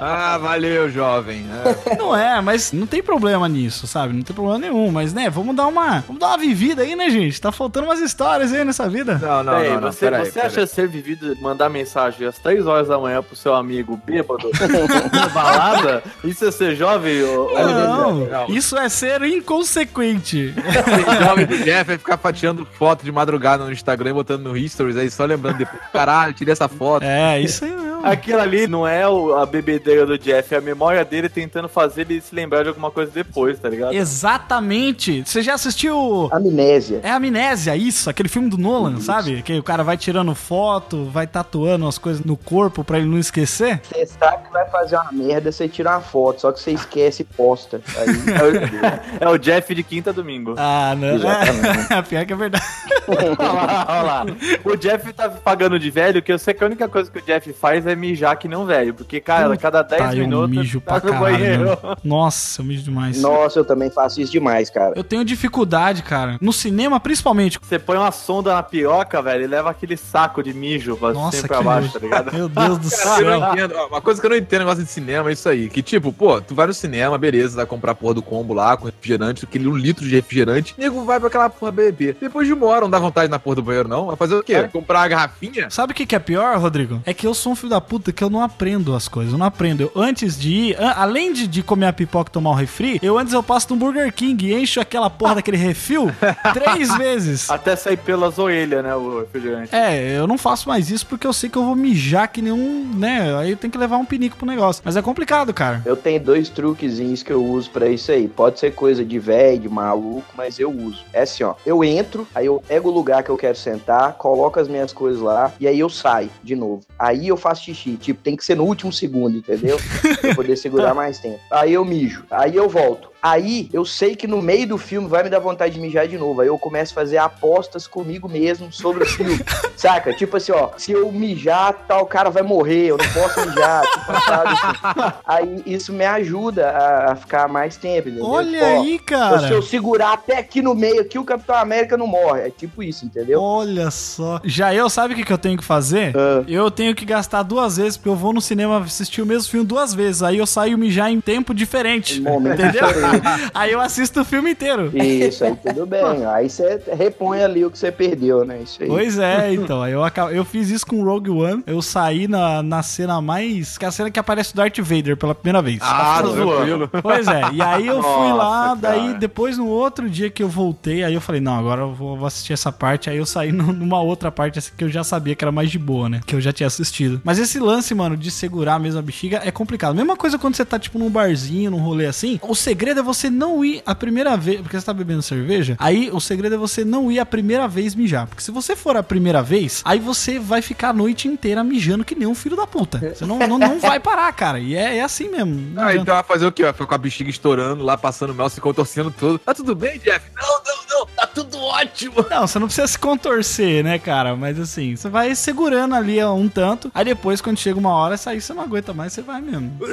Ah, 0.00 0.38
valeu, 0.38 0.90
jovem. 0.90 1.44
É. 1.86 1.96
Não 1.96 2.14
é, 2.14 2.40
mas 2.40 2.72
não 2.72 2.86
tem 2.86 3.02
problema 3.02 3.48
nisso, 3.48 3.86
sabe? 3.86 4.12
Não 4.12 4.22
tem 4.22 4.34
problema 4.34 4.58
nenhum. 4.58 4.90
Mas, 4.90 5.12
né, 5.12 5.30
vamos 5.30 5.54
dar 5.56 5.66
uma. 5.66 6.00
Vamos 6.00 6.20
dar 6.20 6.28
uma 6.28 6.38
vivida 6.38 6.82
aí, 6.82 6.94
né, 6.94 7.08
gente? 7.10 7.40
Tá 7.40 7.50
faltando 7.64 7.86
umas 7.86 8.00
histórias 8.00 8.52
aí 8.52 8.64
nessa 8.64 8.88
vida. 8.88 9.18
Não, 9.20 9.42
não, 9.42 9.52
Peraí, 9.54 9.68
não, 9.70 9.80
não. 9.80 9.92
você, 9.92 10.04
peraí, 10.06 10.24
você 10.26 10.32
peraí. 10.32 10.46
acha 10.48 10.66
ser 10.66 10.86
vivido 10.88 11.36
mandar 11.40 11.68
mensagem 11.68 12.26
às 12.26 12.38
3 12.38 12.66
horas 12.66 12.88
da 12.88 12.98
manhã 12.98 13.22
pro 13.22 13.34
seu 13.34 13.54
amigo 13.54 13.98
bêbado 14.04 14.50
na 15.12 15.28
balada? 15.28 16.02
Isso 16.22 16.44
é 16.44 16.50
ser 16.50 16.74
jovem? 16.76 17.22
ô- 17.24 17.50
Não, 17.54 18.14
não. 18.26 18.46
isso 18.48 18.76
é 18.76 18.88
ser 18.88 19.22
inconsequente. 19.22 20.54
O 21.04 21.24
jovem 21.24 21.46
do 21.46 21.56
Jeff 21.58 21.84
vai 21.84 21.98
ficar 21.98 22.16
fatiando 22.18 22.66
foto 22.66 23.04
de 23.04 23.12
madrugada 23.12 23.64
no 23.64 23.72
Instagram 23.72 24.10
e 24.10 24.12
botando 24.14 24.42
no 24.44 24.68
Stories 24.68 24.96
aí, 24.96 25.10
só 25.10 25.24
lembrando 25.24 25.58
depois. 25.58 25.80
Caralho, 25.92 26.32
tirei 26.34 26.52
essa 26.52 26.68
foto. 26.68 27.02
É, 27.02 27.40
isso 27.40 27.64
aí 27.64 27.70
mesmo. 27.70 27.93
Aquilo 28.04 28.40
ali 28.40 28.66
não 28.66 28.86
é 28.86 29.08
o- 29.08 29.34
a 29.34 29.46
bebedeira 29.46 30.04
do 30.06 30.18
Jeff, 30.18 30.54
é 30.54 30.58
a 30.58 30.60
memória 30.60 31.04
dele 31.04 31.28
tentando 31.28 31.68
fazer 31.68 32.02
ele 32.02 32.20
se 32.20 32.34
lembrar 32.34 32.62
de 32.62 32.68
alguma 32.68 32.90
coisa 32.90 33.10
depois, 33.12 33.58
tá 33.58 33.68
ligado? 33.68 33.92
Exatamente. 33.94 35.22
Você 35.26 35.42
já 35.42 35.54
assistiu. 35.54 36.28
Amnésia. 36.32 37.00
É 37.02 37.10
Amnésia, 37.10 37.76
isso, 37.76 38.10
aquele 38.10 38.28
filme 38.28 38.48
do 38.48 38.58
Nolan, 38.58 39.00
sabe? 39.00 39.42
Que 39.42 39.58
o 39.58 39.62
cara 39.62 39.82
vai 39.82 39.96
tirando 39.96 40.34
foto, 40.34 41.04
vai 41.06 41.26
tatuando 41.26 41.86
as 41.86 41.98
coisas 41.98 42.24
no 42.24 42.36
corpo 42.36 42.84
pra 42.84 42.98
ele 42.98 43.06
não 43.08 43.18
esquecer. 43.18 43.80
Você 43.84 44.06
sabe 44.06 44.44
que 44.46 44.52
vai 44.52 44.66
fazer 44.68 44.96
uma 44.96 45.12
merda, 45.12 45.50
você 45.50 45.68
tira 45.68 45.90
uma 45.90 46.00
foto, 46.00 46.40
só 46.40 46.52
que 46.52 46.60
você 46.60 46.72
esquece 46.72 47.22
e 47.22 47.24
posta. 47.24 47.80
Aí, 47.96 48.06
É 49.20 49.28
o 49.28 49.38
Jeff 49.38 49.74
de 49.74 49.82
quinta 49.82 50.10
a 50.10 50.12
domingo. 50.12 50.54
Ah, 50.56 50.94
não. 50.96 51.14
Exatamente. 51.16 52.02
Pior 52.08 52.24
que 52.26 52.32
é 52.32 52.36
verdade. 52.36 52.64
Olha 53.06 53.36
lá, 53.38 53.86
olha 53.88 54.02
lá. 54.02 54.26
O 54.64 54.76
Jeff 54.76 55.12
tá 55.12 55.28
pagando 55.28 55.78
de 55.78 55.90
velho, 55.90 56.22
que 56.22 56.32
eu 56.32 56.38
sei 56.38 56.54
que 56.54 56.62
a 56.62 56.66
única 56.66 56.88
coisa 56.88 57.10
que 57.10 57.18
o 57.18 57.22
Jeff 57.22 57.52
faz 57.52 57.86
é 57.86 57.93
mijar 57.96 58.36
que 58.38 58.48
não 58.48 58.64
velho. 58.66 58.94
Porque, 58.94 59.20
cara, 59.20 59.56
cada 59.56 59.82
10 59.82 60.02
Tá, 60.02 60.14
eu 60.14 60.20
minutos 60.20 60.50
mijo 60.56 60.80
tá 60.80 61.00
pra 61.00 61.10
caralho. 61.12 61.20
banheiro. 61.20 61.78
Nossa, 62.02 62.60
eu 62.60 62.64
mijo 62.66 62.82
demais. 62.82 63.20
Nossa, 63.20 63.58
eu 63.58 63.64
também 63.64 63.90
faço 63.90 64.20
isso 64.20 64.32
demais, 64.32 64.70
cara. 64.70 64.92
Eu 64.96 65.04
tenho 65.04 65.24
dificuldade, 65.24 66.02
cara. 66.02 66.36
No 66.40 66.52
cinema, 66.52 66.98
principalmente. 67.00 67.58
Você 67.62 67.78
põe 67.78 67.96
uma 67.96 68.10
sonda 68.12 68.54
na 68.54 68.62
piroca, 68.62 69.20
velho, 69.22 69.44
e 69.44 69.46
leva 69.46 69.70
aquele 69.70 69.96
saco 69.96 70.42
de 70.42 70.52
mijo 70.52 70.96
pra 70.96 71.12
Nossa, 71.12 71.32
sempre 71.36 71.48
pra 71.48 71.62
baixo, 71.62 71.92
tá 71.92 71.98
ligado? 71.98 72.32
Meu 72.32 72.48
Deus 72.48 72.78
do 72.78 72.90
Cara, 73.04 73.20
eu 73.22 73.30
céu. 73.30 73.40
não 73.40 73.52
entendo. 73.52 73.74
Ó, 73.76 73.86
Uma 73.88 74.00
coisa 74.00 74.20
que 74.20 74.26
eu 74.26 74.30
não 74.30 74.36
entendo 74.36 74.60
no 74.60 74.66
negócio 74.66 74.84
de 74.84 74.90
cinema 74.90 75.30
é 75.30 75.32
isso 75.32 75.48
aí. 75.48 75.68
Que 75.68 75.82
tipo, 75.82 76.12
pô, 76.12 76.40
tu 76.40 76.54
vai 76.54 76.66
no 76.66 76.74
cinema, 76.74 77.16
beleza, 77.18 77.56
vai 77.56 77.66
comprar 77.66 77.92
a 77.92 77.94
porra 77.94 78.14
do 78.14 78.22
combo 78.22 78.54
lá 78.54 78.76
com 78.76 78.86
refrigerante, 78.86 79.44
aquele 79.44 79.68
um 79.68 79.76
litro 79.76 80.04
de 80.06 80.14
refrigerante, 80.14 80.74
nego 80.78 81.04
vai 81.04 81.18
pra 81.18 81.28
aquela 81.28 81.48
porra 81.50 81.72
beber. 81.72 82.16
Depois 82.20 82.46
de 82.46 82.52
uma 82.52 82.66
hora 82.66 82.82
não 82.82 82.90
dá 82.90 82.98
vontade 82.98 83.30
na 83.30 83.38
porra 83.38 83.56
do 83.56 83.62
banheiro, 83.62 83.88
não. 83.88 84.06
Vai 84.06 84.16
fazer 84.16 84.34
o 84.34 84.42
quê? 84.42 84.62
Comprar 84.72 85.02
a 85.02 85.08
garrafinha? 85.08 85.68
Sabe 85.70 85.92
o 85.92 85.96
que, 85.96 86.06
que 86.06 86.14
é 86.14 86.18
pior, 86.18 86.56
Rodrigo? 86.58 87.00
É 87.04 87.12
que 87.14 87.26
eu 87.26 87.34
sou 87.34 87.52
um 87.52 87.56
filho 87.56 87.70
da 87.70 87.80
puta 87.84 88.12
que 88.12 88.24
eu 88.24 88.30
não 88.30 88.40
aprendo 88.42 88.94
as 88.94 89.06
coisas. 89.08 89.32
Eu 89.32 89.38
não 89.38 89.46
aprendo. 89.46 89.82
Eu, 89.82 89.92
antes 89.94 90.38
de 90.38 90.50
ir, 90.52 90.80
a- 90.82 91.02
além 91.02 91.32
de, 91.32 91.46
de 91.46 91.62
comer 91.62 91.86
a 91.86 91.92
pipoca 91.92 92.30
e 92.30 92.32
tomar 92.32 92.50
o 92.50 92.54
refri, 92.54 92.98
eu 93.02 93.18
antes 93.18 93.32
eu 93.32 93.42
passo 93.42 93.68
no 93.70 93.76
Burger 93.76 94.12
King 94.12 94.46
e 94.46 94.54
encho 94.54 94.80
aquela 94.80 95.08
porra 95.10 95.36
daquele 95.36 95.56
refil 95.56 96.10
três 96.52 96.96
vezes. 96.96 97.50
Até 97.50 97.76
sair 97.76 97.96
pelas 97.96 98.38
orelhas, 98.38 98.82
né, 98.82 98.94
o 98.94 99.20
refrigerante. 99.20 99.74
É, 99.74 100.16
eu 100.18 100.26
não 100.26 100.38
faço 100.38 100.68
mais 100.68 100.90
isso 100.90 101.06
porque 101.06 101.26
eu 101.26 101.32
sei 101.32 101.48
que 101.50 101.56
eu 101.58 101.64
vou 101.64 101.76
mijar 101.76 102.28
que 102.28 102.40
nenhum, 102.42 102.90
né? 102.94 103.36
Aí 103.38 103.50
eu 103.50 103.56
tenho 103.56 103.70
que 103.70 103.78
levar 103.78 103.96
um 103.98 104.04
pinico 104.04 104.36
pro 104.36 104.46
negócio. 104.46 104.82
Mas 104.84 104.96
é 104.96 105.02
complicado, 105.02 105.52
cara. 105.52 105.82
Eu 105.84 105.96
tenho 105.96 106.20
dois 106.20 106.48
truquezinhos 106.48 107.22
que 107.22 107.32
eu 107.32 107.44
uso 107.44 107.70
pra 107.70 107.88
isso 107.88 108.10
aí. 108.10 108.26
Pode 108.28 108.58
ser 108.58 108.74
coisa 108.74 109.04
de 109.04 109.18
velho, 109.18 109.60
de 109.60 109.68
maluco, 109.68 110.24
mas 110.36 110.58
eu 110.58 110.70
uso. 110.70 111.04
É 111.12 111.22
assim, 111.22 111.44
ó. 111.44 111.54
Eu 111.66 111.84
entro, 111.84 112.26
aí 112.34 112.46
eu 112.46 112.62
pego 112.66 112.88
o 112.88 112.92
lugar 112.92 113.22
que 113.22 113.30
eu 113.30 113.36
quero 113.36 113.56
sentar, 113.56 114.14
coloco 114.14 114.58
as 114.58 114.68
minhas 114.68 114.92
coisas 114.92 115.20
lá 115.20 115.52
e 115.60 115.66
aí 115.66 115.78
eu 115.78 115.88
saio 115.90 116.30
de 116.42 116.54
novo. 116.56 116.82
Aí 116.98 117.28
eu 117.28 117.36
faço 117.36 117.64
xixi. 117.74 117.96
Tipo, 117.96 118.22
tem 118.22 118.36
que 118.36 118.44
ser 118.44 118.56
no 118.56 118.64
último 118.64 118.92
segundo, 118.92 119.38
entendeu? 119.38 119.78
pra 120.20 120.34
poder 120.34 120.56
segurar 120.56 120.94
mais 120.94 121.18
tempo. 121.18 121.40
Aí 121.50 121.72
eu 121.72 121.84
mijo. 121.84 122.24
Aí 122.30 122.56
eu 122.56 122.68
volto. 122.68 123.13
Aí 123.24 123.70
eu 123.72 123.86
sei 123.86 124.14
que 124.14 124.26
no 124.26 124.42
meio 124.42 124.68
do 124.68 124.76
filme 124.76 125.08
vai 125.08 125.22
me 125.22 125.30
dar 125.30 125.38
vontade 125.38 125.74
de 125.74 125.80
mijar 125.80 126.06
de 126.06 126.18
novo. 126.18 126.42
Aí 126.42 126.48
eu 126.48 126.58
começo 126.58 126.92
a 126.92 126.94
fazer 126.94 127.16
apostas 127.16 127.86
comigo 127.86 128.28
mesmo 128.28 128.70
sobre 128.70 129.04
o 129.04 129.06
filme. 129.06 129.40
Saca? 129.74 130.12
Tipo 130.12 130.36
assim, 130.36 130.52
ó, 130.52 130.68
se 130.76 130.92
eu 130.92 131.10
mijar, 131.10 131.72
tal 131.88 132.04
cara 132.04 132.28
vai 132.28 132.42
morrer, 132.42 132.88
eu 132.88 132.98
não 132.98 133.08
posso 133.08 133.40
mijar. 133.48 133.82
Tipo, 133.82 134.20
sabe? 134.26 134.48
assim. 134.50 135.16
Aí 135.24 135.62
isso 135.64 135.90
me 135.90 136.04
ajuda 136.04 136.68
a, 136.68 137.12
a 137.12 137.16
ficar 137.16 137.48
mais 137.48 137.78
tempo, 137.78 138.10
entendeu? 138.10 138.26
Olha 138.26 138.58
Tipo, 138.58 138.64
ó, 138.64 138.80
aí, 138.82 138.88
Se 138.88 138.94
eu 138.94 139.00
cara. 139.06 139.62
segurar 139.62 140.12
até 140.12 140.36
aqui 140.36 140.60
no 140.60 140.74
meio, 140.74 141.00
aqui 141.00 141.18
o 141.18 141.24
Capitão 141.24 141.56
América 141.56 141.96
não 141.96 142.06
morre. 142.06 142.42
É 142.42 142.50
tipo 142.50 142.82
isso, 142.82 143.06
entendeu? 143.06 143.40
Olha 143.40 143.90
só. 143.90 144.38
Já 144.44 144.74
eu, 144.74 144.90
sabe 144.90 145.14
o 145.14 145.16
que, 145.16 145.24
que 145.24 145.32
eu 145.32 145.38
tenho 145.38 145.56
que 145.56 145.64
fazer? 145.64 146.14
Ah. 146.14 146.44
Eu 146.46 146.70
tenho 146.70 146.94
que 146.94 147.06
gastar 147.06 147.42
duas 147.42 147.78
vezes, 147.78 147.96
porque 147.96 148.10
eu 148.10 148.16
vou 148.16 148.34
no 148.34 148.40
cinema 148.42 148.80
assistir 148.80 149.22
o 149.22 149.26
mesmo 149.26 149.50
filme 149.50 149.66
duas 149.66 149.94
vezes. 149.94 150.22
Aí 150.22 150.36
eu 150.36 150.46
saio 150.46 150.76
mijar 150.76 151.10
em 151.10 151.22
tempo 151.22 151.54
diferente. 151.54 152.20
Momento 152.20 152.60
Entendeu? 152.60 152.86
diferente. 152.86 153.13
Aí 153.54 153.72
eu 153.72 153.80
assisto 153.80 154.20
o 154.20 154.24
filme 154.24 154.50
inteiro. 154.50 154.90
Isso, 154.96 155.44
aí 155.44 155.56
tudo 155.56 155.86
bem. 155.86 156.26
Aí 156.26 156.48
você 156.48 156.80
repõe 156.92 157.42
ali 157.42 157.64
o 157.64 157.70
que 157.70 157.78
você 157.78 157.90
perdeu, 157.90 158.44
né? 158.44 158.60
Isso 158.62 158.82
aí. 158.82 158.88
Pois 158.88 159.18
é, 159.18 159.52
então. 159.54 159.86
Eu, 159.86 160.02
eu 160.32 160.44
fiz 160.44 160.70
isso 160.70 160.86
com 160.86 161.02
Rogue 161.04 161.30
One. 161.30 161.62
Eu 161.66 161.80
saí 161.82 162.26
na, 162.28 162.62
na 162.62 162.82
cena 162.82 163.20
mais. 163.20 163.78
Que 163.78 163.84
é 163.84 163.88
a 163.88 163.92
cena 163.92 164.10
que 164.10 164.18
aparece 164.18 164.52
o 164.52 164.56
Darth 164.56 164.78
Vader 164.78 165.16
pela 165.16 165.34
primeira 165.34 165.62
vez. 165.62 165.78
Ah, 165.80 166.20
tá 166.22 166.28
zoando. 166.28 166.88
Pois 167.02 167.26
é, 167.28 167.42
e 167.52 167.62
aí 167.62 167.86
eu 167.86 168.02
fui 168.02 168.32
lá, 168.32 168.68
Nossa, 168.68 168.80
daí 168.80 169.06
cara. 169.06 169.18
depois 169.18 169.58
no 169.58 169.66
outro 169.66 170.08
dia 170.08 170.30
que 170.30 170.42
eu 170.42 170.48
voltei, 170.48 171.04
aí 171.04 171.14
eu 171.14 171.20
falei, 171.20 171.40
não, 171.40 171.58
agora 171.58 171.82
eu 171.82 171.92
vou, 171.92 172.16
vou 172.16 172.26
assistir 172.26 172.52
essa 172.52 172.72
parte, 172.72 173.10
aí 173.10 173.16
eu 173.16 173.26
saí 173.26 173.52
numa 173.52 174.00
outra 174.00 174.30
parte 174.30 174.58
assim, 174.58 174.72
que 174.76 174.84
eu 174.84 174.88
já 174.88 175.04
sabia 175.04 175.34
que 175.34 175.44
era 175.44 175.52
mais 175.52 175.70
de 175.70 175.78
boa, 175.78 176.08
né? 176.08 176.20
Que 176.26 176.34
eu 176.34 176.40
já 176.40 176.52
tinha 176.52 176.66
assistido. 176.66 177.20
Mas 177.24 177.38
esse 177.38 177.58
lance, 177.58 177.94
mano, 177.94 178.16
de 178.16 178.30
segurar 178.30 178.78
mesmo 178.78 178.98
a 178.98 179.02
bexiga 179.02 179.40
é 179.44 179.50
complicado. 179.50 179.94
Mesma 179.94 180.16
coisa 180.16 180.38
quando 180.38 180.56
você 180.56 180.64
tá, 180.64 180.78
tipo, 180.78 180.98
num 180.98 181.10
barzinho, 181.10 181.70
num 181.70 181.78
rolê 181.78 182.06
assim, 182.06 182.38
o 182.42 182.54
segredo 182.54 183.00
é 183.00 183.02
você 183.04 183.30
não 183.30 183.64
ir 183.64 183.82
a 183.86 183.94
primeira 183.94 184.36
vez, 184.36 184.60
porque 184.60 184.78
você 184.78 184.84
tá 184.86 184.92
bebendo 184.92 185.22
cerveja, 185.22 185.76
aí 185.78 186.10
o 186.12 186.20
segredo 186.20 186.54
é 186.54 186.58
você 186.58 186.84
não 186.84 187.10
ir 187.12 187.18
a 187.20 187.26
primeira 187.26 187.68
vez 187.68 187.94
mijar. 187.94 188.26
Porque 188.26 188.42
se 188.42 188.50
você 188.50 188.74
for 188.74 188.96
a 188.96 189.02
primeira 189.02 189.42
vez, 189.42 189.82
aí 189.84 189.98
você 189.98 190.38
vai 190.38 190.60
ficar 190.62 190.88
a 190.88 190.92
noite 190.92 191.28
inteira 191.28 191.62
mijando 191.62 192.04
que 192.04 192.14
nem 192.14 192.26
um 192.26 192.34
filho 192.34 192.56
da 192.56 192.66
puta. 192.66 192.98
Você 193.14 193.24
não, 193.26 193.38
não, 193.38 193.58
não 193.58 193.78
vai 193.78 194.00
parar, 194.00 194.32
cara. 194.32 194.58
E 194.58 194.74
é, 194.74 194.96
é 194.96 195.02
assim 195.02 195.28
mesmo. 195.28 195.54
Não 195.74 195.82
Ah, 195.82 195.86
adianta. 195.86 196.02
então 196.02 196.14
vai 196.14 196.24
fazer 196.24 196.46
o 196.46 196.52
quê? 196.52 196.62
Vai 196.64 196.72
ficar 196.72 196.86
com 196.86 196.94
a 196.94 196.98
bexiga 196.98 197.30
estourando 197.30 197.84
lá, 197.84 197.96
passando 197.96 198.34
mel, 198.34 198.48
se 198.48 198.60
contorcendo 198.60 199.10
tudo. 199.10 199.38
Tá 199.38 199.54
tudo 199.54 199.74
bem, 199.74 199.98
Jeff? 199.98 200.24
Não, 200.36 200.48
não, 200.48 200.98
não. 201.00 201.06
Tá 201.14 201.26
tudo 201.26 201.58
ótimo. 201.58 202.24
Não, 202.30 202.46
você 202.46 202.58
não 202.58 202.66
precisa 202.66 202.86
se 202.86 202.98
contorcer, 202.98 203.84
né, 203.84 203.98
cara? 203.98 204.34
Mas 204.36 204.58
assim, 204.58 204.96
você 204.96 205.08
vai 205.08 205.34
segurando 205.34 205.94
ali 205.94 206.22
um 206.24 206.48
tanto. 206.48 206.90
Aí 206.94 207.04
depois, 207.04 207.40
quando 207.40 207.58
chega 207.58 207.78
uma 207.78 207.90
hora, 207.90 208.14
essa 208.14 208.30
aí 208.30 208.40
você 208.40 208.52
não 208.54 208.62
aguenta 208.62 208.92
mais, 208.94 209.12
você 209.12 209.22
vai 209.22 209.40
mesmo. 209.40 209.72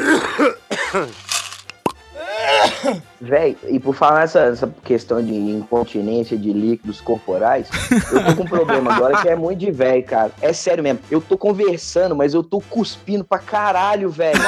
Véi, 3.22 3.56
e 3.68 3.80
por 3.80 3.94
falar 3.94 4.24
essa, 4.24 4.40
essa 4.40 4.74
questão 4.84 5.24
de 5.24 5.34
incontinência 5.34 6.38
de 6.38 6.52
líquidos 6.52 7.00
corporais, 7.00 7.68
eu 8.12 8.26
tô 8.26 8.36
com 8.36 8.44
um 8.44 8.48
problema 8.48 8.94
agora 8.94 9.22
que 9.22 9.30
é 9.30 9.36
muito 9.36 9.60
de 9.60 9.72
velho, 9.72 10.04
cara. 10.04 10.32
É 10.42 10.52
sério 10.52 10.84
mesmo. 10.84 11.00
Eu 11.10 11.22
tô 11.22 11.38
conversando, 11.38 12.16
mas 12.16 12.34
eu 12.34 12.44
tô 12.44 12.60
cuspindo 12.60 13.24
pra 13.24 13.38
caralho, 13.38 14.10
velho. 14.10 14.40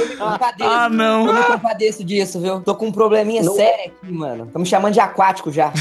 Eu 0.00 0.08
me 0.08 0.16
compadeço. 0.16 0.70
Ah, 0.70 0.88
não. 0.88 1.26
Eu 1.26 1.34
me 1.34 1.42
compadeço 1.42 2.04
disso, 2.04 2.40
viu? 2.40 2.60
Tô 2.60 2.74
com 2.74 2.86
um 2.86 2.92
probleminha 2.92 3.42
Não. 3.42 3.54
sério 3.54 3.92
aqui, 4.02 4.12
mano. 4.12 4.48
Tô 4.52 4.58
me 4.58 4.66
chamando 4.66 4.92
de 4.92 5.00
aquático 5.00 5.50
já. 5.50 5.72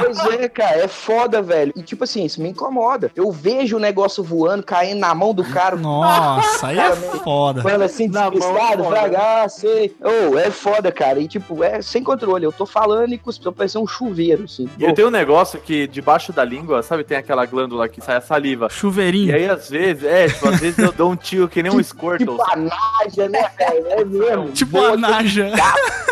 Pois 0.00 0.18
é, 0.40 0.48
cara, 0.48 0.78
é 0.78 0.88
foda, 0.88 1.40
velho. 1.42 1.72
E 1.76 1.82
tipo 1.82 2.04
assim, 2.04 2.24
isso 2.24 2.40
me 2.42 2.48
incomoda. 2.48 3.10
Eu 3.14 3.30
vejo 3.30 3.76
o 3.76 3.80
negócio 3.80 4.22
voando, 4.24 4.62
caindo 4.62 4.98
na 4.98 5.14
mão 5.14 5.32
do 5.32 5.44
cara. 5.44 5.76
Nossa, 5.76 6.68
aí 6.68 6.78
é 6.78 6.96
foda. 6.96 7.62
Falando 7.62 7.82
assim, 7.82 8.08
Na 8.08 8.22
mão, 8.22 8.30
despistado, 8.30 8.84
fraga, 8.84 9.44
ah, 9.44 9.48
sei. 9.48 9.94
Ô, 10.00 10.15
é 10.38 10.50
foda, 10.50 10.90
cara. 10.92 11.20
E 11.20 11.28
tipo, 11.28 11.62
é 11.62 11.80
sem 11.82 12.02
controle. 12.02 12.44
Eu 12.44 12.52
tô 12.52 12.66
falando 12.66 13.12
e 13.12 13.18
cuspindo, 13.18 13.52
parecendo 13.52 13.84
um 13.84 13.88
chuveiro, 13.88 14.44
assim. 14.44 14.68
E 14.78 14.84
eu 14.84 14.92
tenho 14.94 15.08
um 15.08 15.10
negócio 15.10 15.60
que 15.60 15.86
debaixo 15.86 16.32
da 16.32 16.44
língua, 16.44 16.82
sabe, 16.82 17.04
tem 17.04 17.16
aquela 17.16 17.44
glândula 17.46 17.88
que 17.88 18.00
sai 18.00 18.16
a 18.16 18.20
saliva. 18.20 18.68
E 18.70 18.74
Chuveirinho. 18.74 19.34
aí, 19.34 19.48
às 19.48 19.68
vezes, 19.70 20.04
é, 20.04 20.28
tipo, 20.28 20.48
às 20.48 20.60
vezes 20.60 20.78
eu 20.78 20.92
dou 20.92 21.10
um 21.10 21.16
tiro 21.16 21.48
que 21.48 21.62
nem 21.62 21.72
um 21.72 21.82
Squirtle. 21.82 22.36
Tipo 22.36 22.50
a 22.50 22.56
Naja, 22.56 23.28
né, 23.28 23.50
velho? 23.58 23.86
É 23.88 24.04
mesmo. 24.04 24.48
Tipo 24.50 24.78
a 24.78 24.96
Naja. 24.96 25.50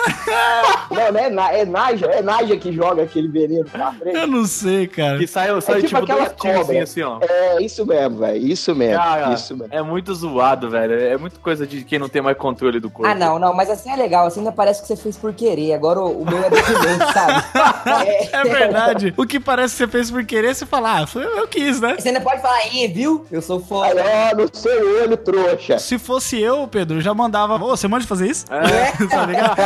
Não, 0.91 1.13
não 1.13 1.21
é, 1.21 1.31
na, 1.31 1.53
é 1.53 1.65
Naja, 1.65 2.07
é 2.07 2.23
Naja 2.23 2.57
que 2.57 2.73
joga 2.73 3.03
aquele 3.03 3.29
veneno 3.29 3.65
pra 3.65 3.93
frente. 3.93 4.17
Eu 4.17 4.27
não 4.27 4.45
sei, 4.45 4.87
cara. 4.87 5.19
Que 5.19 5.27
sai, 5.27 5.49
sai 5.61 5.77
tipo 5.77 5.89
tipo, 5.89 6.03
aquela 6.03 6.31
cobra. 6.31 6.83
assim, 6.83 7.03
ó. 7.03 7.19
É 7.23 7.63
isso 7.63 7.87
mesmo, 7.87 8.19
velho. 8.19 8.47
Isso 8.47 8.75
mesmo. 8.75 8.97
Cara, 8.97 9.33
isso 9.35 9.57
mesmo. 9.57 9.75
é 9.75 9.83
muito 9.83 10.15
zoado, 10.15 10.71
velho. 10.71 10.95
É 10.95 11.17
muito 11.17 11.41
coisa 11.41 11.67
de 11.67 11.85
quem 11.85 11.99
não 11.99 12.09
tem 12.09 12.23
mais 12.23 12.37
controle 12.37 12.81
do 12.81 12.91
corpo. 12.91 13.11
Ah, 13.11 13.15
não, 13.15 13.39
não, 13.39 13.55
mas 13.55 13.71
assim 13.71 13.91
é 13.95 13.97
legal. 13.97 14.27
Assim 14.27 14.41
ainda 14.41 14.53
parece 14.53 14.83
que 14.83 14.89
você 14.89 14.97
fez 14.97 15.17
por 15.17 15.33
querer. 15.33 15.73
Agora 15.75 16.01
o, 16.01 16.23
o 16.23 16.25
meu 16.25 16.39
é 16.45 16.51
documento, 16.51 17.13
sabe? 17.13 17.45
É 18.33 18.43
verdade. 18.43 19.15
O 19.17 19.27
que 19.27 19.39
parece 19.39 19.73
que 19.75 19.79
você 19.79 19.89
fez 19.89 20.11
por 20.11 20.25
querer, 20.25 20.55
você 20.55 20.67
fala, 20.67 21.01
ah, 21.03 21.07
foi 21.07 21.25
eu 21.25 21.47
quis, 21.47 21.81
né? 21.81 21.97
Você 21.99 22.09
ainda 22.09 22.21
pode 22.21 22.41
falar, 22.43 22.57
aí, 22.57 22.89
viu? 22.89 23.25
Eu 23.31 23.41
sou 23.43 23.61
foda. 23.61 24.03
ó, 24.33 24.37
no 24.37 24.49
seu 24.53 25.03
olho, 25.03 25.17
trouxa. 25.17 25.79
Se 25.79 25.99
fosse 25.99 26.41
eu, 26.41 26.67
Pedro, 26.67 26.99
eu 26.99 27.01
já 27.01 27.15
mandava. 27.15 27.55
Ô, 27.57 27.69
você 27.77 27.87
manja 27.89 28.07
fazer 28.07 28.29
isso? 28.29 28.45
É. 28.51 28.93
tá 29.07 29.27
ligado? 29.27 29.57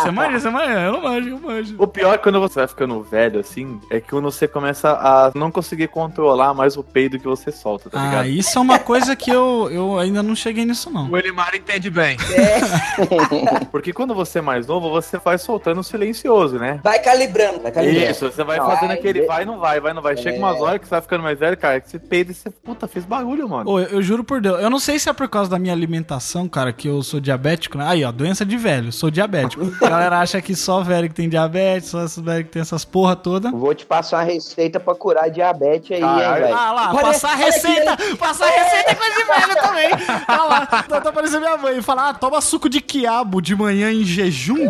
Você 0.00 0.10
manja, 0.10 0.40
você 0.40 0.50
manja? 0.50 0.72
Eu 0.72 0.92
não 0.92 1.02
manjo, 1.02 1.28
eu 1.28 1.38
manjo. 1.38 1.74
O 1.78 1.86
pior 1.86 2.14
é 2.14 2.18
quando 2.18 2.40
você 2.40 2.60
vai 2.60 2.68
ficando 2.68 3.02
velho, 3.02 3.40
assim, 3.40 3.80
é 3.90 4.00
que 4.00 4.08
quando 4.10 4.24
você 4.30 4.48
começa 4.48 4.90
a 4.90 5.30
não 5.34 5.50
conseguir 5.50 5.88
controlar 5.88 6.54
mais 6.54 6.76
o 6.76 6.82
peido 6.82 7.18
que 7.18 7.26
você 7.26 7.52
solta, 7.52 7.88
tá 7.90 8.00
Ah, 8.00 8.04
ligado? 8.06 8.28
isso 8.28 8.58
é 8.58 8.60
uma 8.60 8.78
coisa 8.78 9.14
que 9.14 9.30
eu, 9.30 9.68
eu 9.70 9.98
ainda 9.98 10.22
não 10.22 10.34
cheguei 10.34 10.64
nisso, 10.64 10.90
não. 10.90 11.10
O 11.10 11.16
Elimar 11.16 11.54
entende 11.54 11.90
bem. 11.90 12.16
Porque 13.70 13.92
quando 13.92 14.14
você 14.14 14.38
é 14.38 14.42
mais 14.42 14.66
novo, 14.66 14.90
você 14.90 15.18
vai 15.18 15.38
soltando 15.38 15.82
silencioso, 15.82 16.58
né? 16.58 16.80
Vai 16.82 16.98
calibrando, 17.00 17.60
vai 17.60 17.72
calibrando. 17.72 18.10
Isso, 18.10 18.30
você 18.30 18.42
vai 18.44 18.58
Não, 18.58 18.66
fazendo 18.66 18.90
aí 18.92 18.98
aquele 18.98 19.26
vai, 19.26 19.44
não 19.44 19.58
vai, 19.58 19.80
vai, 19.80 19.92
não 19.92 20.02
vai. 20.02 20.16
Chega 20.16 20.36
É. 20.36 20.38
umas 20.38 20.60
horas 20.60 20.78
que 20.80 20.86
você 20.86 20.90
vai 20.90 21.00
ficando 21.02 21.22
mais 21.22 21.38
velho, 21.38 21.56
cara, 21.56 21.80
que 21.80 21.90
você 21.90 21.98
peida 21.98 22.32
e 22.32 22.34
você, 22.34 22.50
puta, 22.50 22.86
fez 22.88 23.04
barulho, 23.04 23.48
mano. 23.48 23.70
Ô, 23.70 23.78
eu, 23.80 23.86
eu 23.88 24.02
juro 24.02 24.24
por 24.24 24.40
Deus, 24.40 24.60
eu 24.60 24.70
não 24.70 24.78
sei 24.78 24.98
se 24.98 25.08
é 25.08 25.12
por 25.12 25.28
causa 25.28 25.50
da 25.50 25.58
minha 25.58 25.72
alimentação, 25.72 26.48
cara, 26.48 26.72
que 26.72 26.88
eu 26.88 27.02
sou 27.02 27.20
diabético, 27.20 27.76
né? 27.78 27.84
Aí, 27.88 28.04
ó, 28.04 28.12
doença 28.12 28.44
de 28.44 28.56
velho, 28.56 28.92
sou 28.92 29.10
diabético. 29.10 29.64
A 29.84 29.88
galera 29.88 30.18
acha 30.20 30.40
que 30.40 30.54
só 30.54 30.80
velho 30.82 31.08
que 31.08 31.14
tem 31.14 31.28
diabetes, 31.28 31.88
só 31.90 32.04
esses 32.04 32.18
velho 32.22 32.44
que 32.44 32.50
tem 32.50 32.62
essas 32.62 32.84
porra 32.84 33.14
toda. 33.16 33.50
Vou 33.50 33.74
te 33.74 33.84
passar 33.86 34.18
uma 34.18 34.22
receita 34.24 34.78
pra 34.80 34.94
curar 34.94 35.30
diabetes 35.30 35.90
aí, 35.92 36.02
hein, 36.02 36.32
velho. 36.42 36.54
Ah 36.54 36.72
lá, 36.72 36.90
Olha- 36.92 37.02
passar 37.02 37.28
olha 37.36 37.44
receita, 37.46 37.96
passar 38.18 38.46
receita 38.48 38.90
é 38.90 38.94
coisa 38.94 39.14
de 39.14 39.24
velho 39.24 39.56
também. 39.62 39.90
Ah 40.26 40.44
lá, 40.44 40.66
tá, 40.66 41.00
tá 41.00 41.12
parecendo 41.12 41.40
minha 41.40 41.56
mãe, 41.56 41.80
falar, 41.82 42.10
ah, 42.10 42.14
toma 42.14 42.40
suco 42.40 42.68
de 42.68 42.80
quiabo 42.80 43.40
de 43.40 43.54
manhã 43.58 43.90
em 43.90 44.04
jejum. 44.04 44.68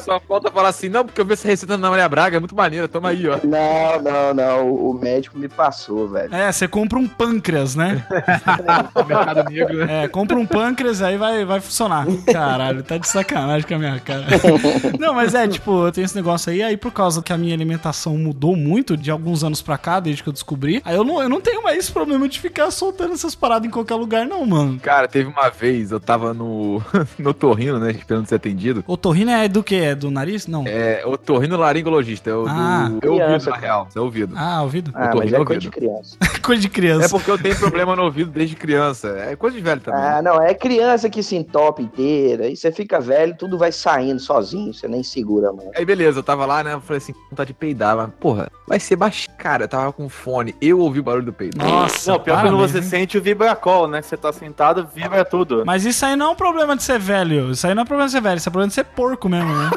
Só 0.00 0.18
falta 0.20 0.50
falar 0.50 0.70
assim, 0.70 0.88
não, 0.88 1.04
porque 1.04 1.20
eu 1.20 1.24
vi 1.24 1.34
essa 1.34 1.46
receita 1.46 1.76
na 1.76 1.90
Maria 1.90 2.08
Braga, 2.08 2.36
é 2.38 2.40
muito 2.40 2.56
maneira, 2.56 2.88
toma 2.88 3.10
aí, 3.10 3.28
ó. 3.28 3.38
Não, 3.44 4.02
não, 4.02 4.34
não. 4.34 4.70
O 4.70 4.94
o 4.94 4.98
médico 4.98 5.36
me 5.38 5.48
passou, 5.48 6.08
velho. 6.08 6.34
É, 6.34 6.50
você 6.50 6.68
compra 6.68 6.98
um 6.98 7.08
pâncreas, 7.08 7.74
né? 7.74 8.06
Mercado 9.06 9.50
Negro, 9.50 9.84
né? 9.84 10.04
É, 10.04 10.08
compra 10.08 10.36
um 10.36 10.46
pâncreas, 10.46 11.02
aí 11.02 11.16
vai, 11.18 11.44
vai 11.44 11.60
funcionar. 11.60 12.06
Caralho, 12.32 12.82
tá 12.82 12.96
de 12.96 13.08
sacanagem 13.08 13.66
com 13.66 13.74
a 13.74 13.78
minha 13.78 13.98
cara. 14.00 14.24
Não, 14.98 15.14
mas 15.14 15.34
é, 15.34 15.48
tipo, 15.48 15.86
eu 15.86 15.92
tenho 15.92 16.04
esse 16.04 16.14
negócio 16.14 16.52
aí, 16.52 16.62
aí 16.62 16.76
por 16.76 16.92
causa 16.92 17.22
que 17.22 17.32
a 17.32 17.38
minha 17.38 17.54
alimentação 17.54 18.16
mudou 18.16 18.54
muito 18.56 18.96
de 18.96 19.10
alguns 19.10 19.42
anos 19.42 19.60
pra 19.60 19.76
cá, 19.76 19.98
desde 19.98 20.22
que 20.22 20.28
eu 20.28 20.32
descobri, 20.32 20.80
aí 20.84 20.94
eu 20.94 21.04
não, 21.04 21.20
eu 21.20 21.28
não 21.28 21.40
tenho 21.40 21.62
mais 21.62 21.78
esse 21.78 21.92
problema 21.92 22.28
de 22.28 22.38
ficar 22.38 22.70
soltando 22.70 23.14
essas 23.14 23.34
paradas 23.34 23.66
em 23.66 23.70
qualquer 23.70 23.96
lugar, 23.96 24.26
não, 24.26 24.44
mano. 24.46 24.78
Cara, 24.80 25.08
teve 25.08 25.28
uma 25.28 25.48
vez, 25.48 25.90
eu 25.90 25.98
tava 26.00 26.32
no, 26.32 26.82
no 27.18 27.34
Torrino, 27.34 27.78
né, 27.78 27.92
esperando 28.04 28.26
ser 28.26 28.36
atendido. 28.36 28.84
Otorrino 28.86 29.30
é 29.30 29.48
do 29.48 29.62
quê? 29.62 29.76
É 29.76 29.94
do 29.94 30.10
nariz? 30.10 30.46
Não. 30.46 30.64
É, 30.66 31.02
o 31.06 31.16
Torrino 31.16 31.56
Laringologista, 31.56 32.30
é 32.30 32.34
o 32.34 32.46
Ah. 32.48 32.88
do... 32.88 33.06
É 33.06 33.10
ouvido, 33.10 33.24
Criança, 33.24 33.50
na 33.50 33.56
real, 33.56 33.88
é 33.94 34.00
ouvido. 34.00 34.34
Ah, 34.36 34.62
ouvido? 34.62 34.90
Ah, 34.94 35.10
mas 35.14 35.24
rindo 35.24 35.36
é 35.42 35.44
coisa 35.44 35.60
de 35.60 35.66
ouvido. 35.68 35.70
criança. 35.70 36.16
Coisa 36.44 36.60
de 36.60 36.66
É 36.66 36.70
criança. 36.70 37.08
porque 37.08 37.30
eu 37.30 37.38
tenho 37.38 37.56
problema 37.56 37.96
no 37.96 38.02
ouvido 38.02 38.30
desde 38.30 38.54
criança. 38.54 39.08
É 39.18 39.34
coisa 39.34 39.56
de 39.56 39.62
velho 39.62 39.80
também. 39.80 39.98
Ah, 39.98 40.20
não, 40.20 40.42
é 40.42 40.52
criança 40.52 41.08
que 41.08 41.22
se 41.22 41.34
entope 41.36 41.82
inteira. 41.82 42.44
Aí 42.44 42.54
você 42.54 42.70
fica 42.70 43.00
velho, 43.00 43.34
tudo 43.34 43.56
vai 43.56 43.72
saindo 43.72 44.20
sozinho, 44.20 44.74
você 44.74 44.86
nem 44.86 45.02
segura, 45.02 45.50
mano. 45.54 45.70
Aí 45.74 45.86
beleza, 45.86 46.18
eu 46.18 46.22
tava 46.22 46.44
lá, 46.44 46.62
né? 46.62 46.74
Eu 46.74 46.82
falei 46.82 46.98
assim, 46.98 47.14
vontade 47.30 47.48
de 47.48 47.54
peidar, 47.54 47.96
mas 47.96 48.10
porra, 48.20 48.50
vai 48.68 48.78
ser 48.78 48.94
baixo. 48.96 49.26
Cara, 49.38 49.64
eu 49.64 49.68
tava 49.68 49.90
com 49.90 50.06
fone, 50.10 50.54
eu 50.60 50.80
ouvi 50.80 51.00
o 51.00 51.02
barulho 51.02 51.24
do 51.24 51.32
peido. 51.32 51.56
Nossa, 51.56 52.12
Não, 52.12 52.20
pior 52.20 52.42
quando 52.42 52.58
você 52.58 52.76
hein? 52.76 52.82
sente 52.84 53.16
o 53.16 53.22
vibracol, 53.22 53.88
né? 53.88 54.02
Você 54.02 54.14
tá 54.16 54.30
sentado, 54.30 54.86
vibra 54.94 55.24
tudo. 55.24 55.62
Mas 55.64 55.86
isso 55.86 56.04
aí 56.04 56.14
não 56.14 56.26
é 56.26 56.28
um 56.30 56.34
problema 56.36 56.76
de 56.76 56.82
ser 56.82 56.98
velho. 56.98 57.52
Isso 57.52 57.66
aí 57.66 57.74
não 57.74 57.84
é 57.84 57.86
problema 57.94 58.06
de 58.06 58.12
ser 58.12 58.20
velho, 58.20 58.36
isso 58.36 58.48
é 58.48 58.52
problema 58.52 58.68
de 58.68 58.74
ser 58.74 58.84
porco 58.84 59.28
mesmo, 59.28 59.52
né? 59.52 59.70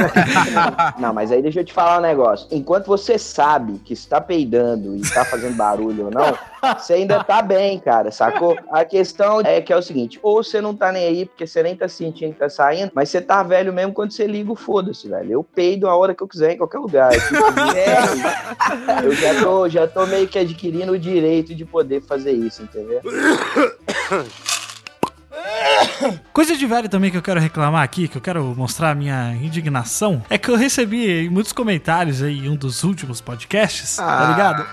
Não, 0.98 1.12
mas 1.14 1.32
aí 1.32 1.42
deixa 1.42 1.60
eu 1.60 1.64
te 1.64 1.72
falar 1.72 1.98
um 1.98 2.02
negócio. 2.02 2.46
Enquanto 2.50 2.86
você 2.86 3.18
sabe 3.18 3.78
que 3.78 3.92
está 3.92 4.20
peidando 4.20 4.94
e 4.96 5.00
está 5.00 5.24
fazendo 5.24 5.56
barulho 5.56 6.06
ou 6.06 6.10
não, 6.10 6.36
você 6.78 6.94
ainda 6.94 7.24
tá 7.24 7.40
bem, 7.42 7.78
cara, 7.78 8.10
sacou? 8.10 8.56
A 8.70 8.84
questão 8.84 9.40
é 9.40 9.60
que 9.60 9.72
é 9.72 9.76
o 9.76 9.82
seguinte: 9.82 10.18
ou 10.22 10.42
você 10.42 10.60
não 10.60 10.74
tá 10.74 10.92
nem 10.92 11.06
aí, 11.06 11.26
porque 11.26 11.46
você 11.46 11.62
nem 11.62 11.74
tá 11.74 11.88
sentindo 11.88 12.32
que 12.32 12.38
tá 12.38 12.48
saindo, 12.48 12.92
mas 12.94 13.08
você 13.08 13.20
tá 13.20 13.42
velho 13.42 13.72
mesmo 13.72 13.92
quando 13.92 14.12
você 14.12 14.26
liga 14.26 14.52
o 14.52 14.56
foda-se, 14.56 15.08
velho. 15.08 15.32
Eu 15.32 15.44
peido 15.44 15.88
a 15.88 15.96
hora 15.96 16.14
que 16.14 16.22
eu 16.22 16.28
quiser, 16.28 16.52
em 16.52 16.58
qualquer 16.58 16.78
lugar. 16.78 17.14
Eu, 17.14 17.20
fico 17.20 17.52
velho. 17.52 19.04
eu 19.04 19.12
já, 19.12 19.40
tô, 19.40 19.68
já 19.68 19.86
tô 19.86 20.06
meio 20.06 20.28
que 20.28 20.38
adquirindo 20.38 20.92
o 20.92 20.98
direito 20.98 21.54
de 21.54 21.64
poder 21.64 22.02
fazer 22.02 22.32
isso, 22.32 22.62
entendeu? 22.62 23.00
Coisa 26.32 26.56
de 26.56 26.66
velho 26.66 26.88
também 26.88 27.10
que 27.10 27.16
eu 27.16 27.22
quero 27.22 27.40
reclamar 27.40 27.82
aqui, 27.82 28.08
que 28.08 28.16
eu 28.16 28.20
quero 28.20 28.54
mostrar 28.56 28.90
a 28.90 28.94
minha 28.94 29.34
indignação, 29.34 30.22
é 30.30 30.38
que 30.38 30.48
eu 30.50 30.56
recebi 30.56 31.28
muitos 31.28 31.52
comentários 31.52 32.22
aí 32.22 32.46
em 32.46 32.48
um 32.48 32.56
dos 32.56 32.82
últimos 32.84 33.20
podcasts, 33.20 33.96
tá 33.96 34.30
ligado? 34.30 34.66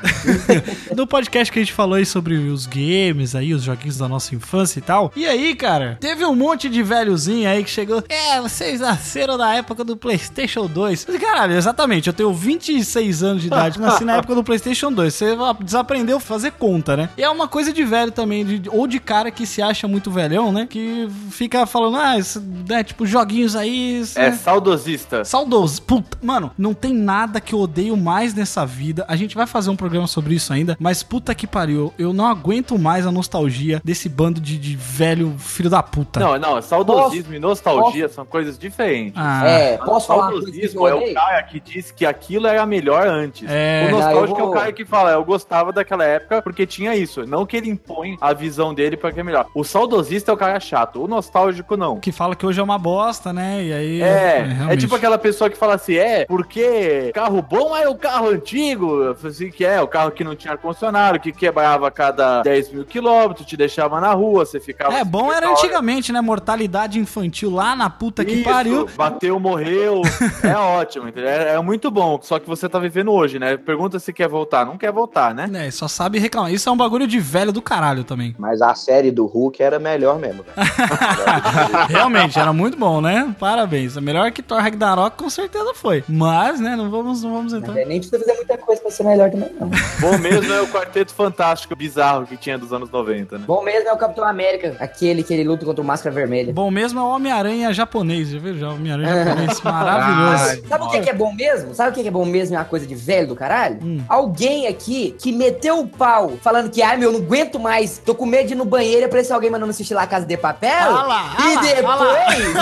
no 0.96 1.06
podcast 1.08 1.52
que 1.52 1.60
a 1.60 1.62
gente 1.62 1.74
falou 1.74 1.96
aí 1.96 2.06
sobre 2.06 2.36
os 2.36 2.66
games 2.66 3.36
aí, 3.36 3.54
os 3.54 3.64
joguinhos 3.64 3.98
da 3.98 4.08
nossa 4.08 4.36
infância 4.36 4.80
e 4.80 4.82
tal. 4.82 5.12
E 5.16 5.26
aí, 5.26 5.56
cara, 5.56 5.98
teve 6.00 6.26
um 6.26 6.36
monte 6.36 6.70
de 6.70 6.82
velhozinho 6.84 7.50
aí 7.50 7.64
que 7.64 7.70
chegou, 7.70 8.04
é, 8.10 8.40
vocês 8.42 8.80
nasceram 8.80 9.38
na 9.38 9.56
época 9.56 9.84
do 9.84 9.98
PlayStation 9.98 10.66
2. 10.68 11.06
Eu 11.08 11.14
disse, 11.14 11.26
Caralho, 11.26 11.54
exatamente, 11.54 12.08
eu 12.08 12.14
tenho 12.14 12.34
26 12.34 13.24
anos 13.24 13.42
de 13.42 13.48
idade, 13.48 13.80
nasci 13.80 14.04
na 14.06 14.18
época 14.18 14.36
do 14.36 14.44
PlayStation 14.44 14.92
2. 14.92 15.14
Você 15.14 15.36
desaprendeu 15.64 16.18
a 16.18 16.20
fazer 16.20 16.52
conta, 16.52 16.96
né? 16.96 17.10
E 17.18 17.24
é 17.24 17.30
uma 17.30 17.48
coisa 17.48 17.74
de 17.74 17.84
velho 17.84 18.12
também, 18.12 18.46
de- 18.46 18.70
ou 18.70 18.88
de 18.88 19.00
cara 19.00 19.30
que 19.32 19.46
se 19.46 19.62
acha 19.62 19.88
muito 19.88 20.10
velhão, 20.12 20.52
né? 20.52 20.57
Que 20.66 21.08
fica 21.32 21.66
falando, 21.66 21.98
ah, 21.98 22.18
isso, 22.18 22.42
né, 22.68 22.84
tipo, 22.84 23.06
joguinhos 23.06 23.56
aí. 23.56 24.00
isso, 24.00 24.18
É 24.18 24.30
né? 24.30 24.38
saudosista. 24.38 25.24
Saudoso. 25.26 25.82
Puta, 25.82 26.18
mano, 26.22 26.52
não 26.58 26.74
tem 26.74 26.94
nada 26.94 27.40
que 27.40 27.54
eu 27.54 27.60
odeio 27.60 27.96
mais 27.96 28.34
nessa 28.34 28.66
vida. 28.66 29.06
A 29.08 29.16
gente 29.16 29.36
vai 29.36 29.46
fazer 29.46 29.70
um 29.70 29.76
programa 29.76 30.08
sobre 30.08 30.36
isso 30.36 30.52
ainda, 30.54 30.76
mas 30.80 31.04
puta 31.04 31.34
que 31.36 31.46
pariu, 31.46 31.94
eu 31.98 32.14
não 32.14 32.26
aguento 32.26 32.78
mais 32.80 33.06
a 33.06 33.12
nostalgia 33.12 33.82
desse 33.84 34.10
bando 34.10 34.39
de, 34.41 34.58
de 34.58 34.76
velho 34.76 35.36
filho 35.38 35.70
da 35.70 35.84
puta. 35.84 36.20
Não, 36.20 36.38
não, 36.39 36.62
saudosismo 36.62 37.34
e 37.34 37.39
nostalgia 37.39 38.08
são 38.10 38.26
coisas 38.26 38.58
diferentes. 38.58 39.13
Ah, 39.15 39.46
É, 39.48 39.78
posso 39.78 40.08
falar 40.08 40.28
Saudosismo 40.32 40.88
é 40.88 40.93
o 40.96 41.13
cara 41.13 41.43
que 41.43 41.60
diz 41.60 41.91
que 41.91 42.06
aquilo 42.06 42.48
era 42.48 42.65
melhor 42.65 43.08
antes. 43.08 43.48
É. 43.50 43.88
o 43.89 43.91
nostálgico 43.91 44.39
vou- 44.39 44.48
é 44.48 44.50
o 44.50 44.54
cara 44.54 44.74
que 44.74 44.86
fala, 44.86 45.12
eu 45.12 45.24
gostava 45.26 45.72
daquela 45.72 46.04
época 46.04 46.41
porque 46.41 46.65
tinha 46.65 46.96
isso. 46.96 47.26
Não 47.26 47.46
que 47.46 47.58
ele 47.58 47.70
impõe 47.70 48.17
a 48.22 48.34
visão 48.34 48.74
dele 48.74 48.96
pra 48.98 49.12
que 49.12 49.20
é 49.20 49.24
melhor. 49.24 49.46
O 49.54 49.63
saudosista 49.63 50.32
é 50.32 50.34
o 50.34 50.38
cara 50.38 50.47
chato, 50.60 51.04
o 51.04 51.08
nostálgico 51.08 51.76
não. 51.78 52.00
que 52.00 52.12
fala 52.12 52.36
que 52.36 52.46
hoje 52.46 52.60
é 52.60 52.64
uma 52.64 52.78
bosta, 52.78 53.32
né? 53.32 53.64
E 53.64 53.74
aí. 53.74 54.02
É, 54.02 54.06
é 54.06 54.44
realmente. 54.44 54.80
tipo 54.80 54.96
aquela 54.96 55.18
pessoa 55.18 55.50
que 55.50 55.58
fala 55.58 55.76
assim, 55.76 55.96
é, 55.96 56.26
porque 56.26 57.12
carro 57.14 57.42
bom 57.42 57.76
é 57.76 57.88
o 57.88 57.96
carro 57.96 58.30
antigo. 58.30 59.04
Eu 59.04 59.16
falei 59.16 59.32
assim, 59.32 59.50
que 59.50 59.66
é, 59.66 59.82
o 59.82 59.88
carro 59.88 60.12
que 60.12 60.24
não 60.24 60.36
tinha 60.36 60.54
ar-condicionado, 60.54 61.20
que 61.20 61.32
quebrava 61.32 61.88
a 61.88 61.92
cada 61.92 62.42
10 62.42 62.72
mil 62.72 62.86
quilômetros, 62.86 63.46
te 63.46 63.58
deixava 63.58 64.00
na 64.00 64.14
rua, 64.14 64.46
você 64.46 64.60
ficava... 64.60 64.94
É, 64.94 65.04
bom 65.04 65.32
era 65.32 65.52
Isso, 65.52 65.56
antigamente, 65.66 66.12
né? 66.12 66.22
Mortalidade 66.22 67.00
infantil 67.00 67.52
lá 67.52 67.76
na 67.76 67.90
puta 67.90 68.24
que 68.24 68.44
pariu. 68.44 68.88
bateu, 68.96 69.40
morreu, 69.40 70.02
é 70.44 70.56
ótimo, 70.56 71.08
entendeu? 71.08 71.30
É, 71.30 71.56
é 71.56 71.62
muito 71.62 71.90
bom, 71.92 72.20
só 72.22 72.40
que 72.40 72.48
você 72.48 72.68
tá 72.68 72.80
vivendo 72.80 73.12
hoje, 73.12 73.40
né? 73.40 73.58
Pergunta 73.58 74.00
se 74.00 74.14
quer 74.14 74.28
voltar, 74.28 74.66
não 74.66 74.78
quer 74.78 74.92
voltar, 74.92 75.34
né? 75.34 75.50
É, 75.68 75.72
só 75.72 75.88
sabe 75.88 76.20
reclamar. 76.20 76.52
Isso 76.52 76.70
é 76.70 76.72
um 76.72 76.78
bagulho 76.78 77.08
de 77.08 77.20
velho 77.20 77.52
do 77.52 77.62
caralho 77.62 78.04
também. 78.04 78.36
Mas 78.38 78.62
a 78.62 78.74
série 78.76 79.12
do 79.12 79.26
Hulk 79.26 79.62
era 79.62 79.80
melhor 79.80 80.20
mesmo, 80.20 80.37
Realmente, 81.89 82.39
era 82.39 82.54
muito 82.54 82.78
bom, 82.78 83.02
né? 83.02 83.36
Parabéns. 83.39 83.97
A 83.97 84.02
melhor 84.02 84.32
que 84.32 84.41
Thor 84.41 84.60
Ragnarok 84.60 85.17
com 85.17 85.30
certeza 85.30 85.73
foi. 85.73 86.04
Mas, 86.08 86.60
né, 86.60 86.76
não 86.76 86.89
vamos, 86.89 87.23
não 87.23 87.34
vamos 87.34 87.54
entrar. 87.54 87.78
É, 87.78 87.86
nem 87.86 88.00
precisa 88.00 88.19
fazer 88.19 88.34
muita 88.34 88.58
coisa 88.58 88.77
pra 88.88 88.91
ser 88.91 89.04
melhor 89.04 89.30
também, 89.30 89.50
não. 89.60 89.69
Bom 90.00 90.17
mesmo 90.17 90.54
é 90.54 90.62
o 90.62 90.67
quarteto 90.67 91.13
fantástico 91.13 91.76
bizarro 91.76 92.26
que 92.26 92.38
tinha 92.38 92.58
dos 92.58 92.71
anos 92.71 92.89
90, 92.89 93.38
né? 93.38 93.43
Bom 93.45 93.62
mesmo 93.62 93.89
é 93.89 93.93
o 93.93 93.97
Capitão 93.97 94.26
América, 94.26 94.76
aquele 94.80 95.23
que 95.23 95.34
ele 95.34 95.43
luta 95.43 95.65
contra 95.65 95.82
o 95.82 95.86
Máscara 95.86 96.13
Vermelha. 96.13 96.54
Bom 96.54 96.71
mesmo 96.71 97.00
é 97.00 97.04
o 97.04 97.08
Homem-Aranha 97.08 97.73
japonês, 97.73 98.30
já 98.30 98.39
viu? 98.39 98.58
Já 98.58 98.69
o 98.69 98.76
Homem-Aranha 98.76 99.26
japonês, 99.26 99.62
maravilhoso. 99.62 100.63
Sabe 100.67 100.86
o 100.86 100.89
que 100.89 101.00
que 101.02 101.10
é 101.10 101.13
bom 101.13 101.34
mesmo? 101.34 101.76
Sabe 101.76 101.91
o 101.91 101.93
que 101.93 102.02
que 102.02 102.08
é 102.08 102.12
bom 102.12 102.26
mesmo? 102.26 102.56
É 102.56 102.60
uma 102.60 102.65
coisa 102.65 102.86
de 102.86 102.95
velho 102.95 103.28
do 103.28 103.36
caralho? 103.36 103.80
Hum. 103.84 104.02
Alguém 104.08 104.67
aqui 104.67 105.15
que 105.19 105.32
meteu 105.32 105.80
o 105.80 105.88
pau 105.88 106.34
falando 106.41 106.69
que, 106.69 106.82
ai 106.82 106.97
meu, 106.97 107.12
eu 107.12 107.19
não 107.19 107.26
aguento 107.26 107.60
mais, 107.60 107.97
tô 107.97 108.15
com 108.15 108.26
medo 108.26 108.47
de 108.47 108.54
ir 108.54 108.58
no 108.58 108.65
banheiro 108.65 109.02
e 109.02 109.06
aparecer 109.06 109.34
alguém 109.34 109.50
mandando 109.50 109.71
assistir 109.71 109.93
lá 109.93 110.04
a 110.04 110.08
Casa 110.08 110.26
de 110.26 110.38
Papel. 110.38 110.71
Ah 110.71 111.04
lá, 111.04 111.36
ah 111.38 111.52
e 111.52 111.56
lá, 111.56 111.62
depois, 111.62 112.54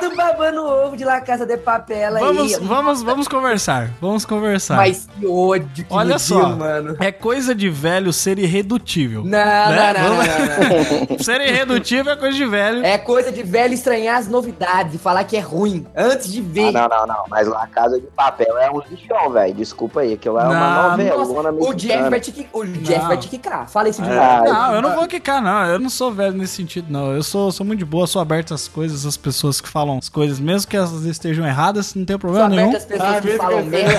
todo 0.00 0.16
babando 0.16 0.62
o 0.62 0.86
ovo 0.86 0.96
de 0.96 1.04
lá 1.04 1.20
Casa 1.20 1.46
de 1.46 1.56
Papel 1.56 2.16
aí. 2.16 2.22
Vamos, 2.22 2.58
vamos, 2.58 3.02
vamos 3.02 3.28
conversar. 3.28 3.90
Vamos 4.00 4.24
conversar. 4.24 4.76
Mas 4.76 5.03
que 5.06 5.26
ódio 5.26 5.84
que 5.84 5.86
Olha 5.90 6.18
só, 6.18 6.44
deu, 6.46 6.56
mano. 6.56 6.96
é 7.00 7.10
coisa 7.12 7.54
de 7.54 7.68
velho 7.68 8.12
ser 8.12 8.38
irredutível. 8.38 9.22
Não, 9.22 9.30
Né? 9.30 9.92
não, 9.92 10.08
não, 10.08 10.16
não, 10.16 10.24
não, 10.24 11.06
não. 11.10 11.18
Ser 11.24 11.40
irredutível 11.40 12.12
é 12.12 12.16
coisa 12.16 12.36
de 12.36 12.44
velho. 12.46 12.84
É 12.84 12.98
coisa 12.98 13.32
de 13.32 13.42
velho 13.42 13.72
estranhar 13.74 14.18
as 14.18 14.28
novidades 14.28 14.94
e 14.94 14.98
falar 14.98 15.24
que 15.24 15.36
é 15.36 15.40
ruim 15.40 15.86
antes 15.96 16.30
de 16.32 16.40
Ah, 16.40 16.44
ver. 16.46 16.72
não, 16.72 16.88
não, 16.88 17.06
não. 17.06 17.24
Mas 17.28 17.46
lá 17.48 17.66
Casa 17.66 17.98
de 18.00 18.06
Papel 18.08 18.56
é 18.58 18.70
um 18.70 18.80
lixão, 18.80 19.30
velho. 19.30 19.54
Desculpa 19.54 20.00
aí, 20.00 20.12
aquilo 20.14 20.38
é 20.38 20.44
Não, 20.44 20.50
uma 20.50 20.88
novela. 20.90 21.24
O 21.68 21.74
Jeff 21.74 22.10
vai 22.10 22.20
te 22.20 22.32
quicar. 22.32 22.50
O 22.60 22.66
Jeff 22.66 23.06
vai 23.06 23.16
te 23.16 23.28
quicar. 23.28 23.68
Fala 23.68 23.88
isso 23.88 24.02
de 24.02 24.08
novo. 24.08 24.20
Ah, 24.20 24.42
Não, 24.44 24.74
eu 24.74 24.82
não 24.82 24.94
vou 24.94 25.06
quicar, 25.06 25.40
não. 25.42 25.64
Eu 25.66 25.78
não 25.78 25.88
sou 25.90 26.12
velho 26.12 26.36
nesse 26.36 26.54
sentido, 26.56 26.86
não. 26.90 27.12
Eu 27.12 27.22
sou, 27.22 27.50
sou 27.52 27.64
muito 27.64 27.78
de 27.78 27.84
boa, 27.84 28.06
sou 28.06 28.20
aberto 28.20 28.52
às 28.54 28.68
coisas, 28.68 29.06
às 29.06 29.16
pessoas 29.16 29.60
que 29.60 29.68
falam 29.68 29.98
as 29.98 30.08
coisas, 30.08 30.38
mesmo 30.40 30.68
que 30.68 30.76
elas 30.76 30.92
estejam 31.04 31.46
erradas, 31.46 31.94
não 31.94 32.04
tem 32.04 32.18
problema 32.18 32.48
nenhum. 32.48 32.68
aberta 32.68 32.76
as 32.78 32.84
pessoas 32.84 33.16
Ah, 33.16 33.20
que 33.20 33.36
falam 33.36 33.62
que 33.62 33.68
merda. 33.70 33.94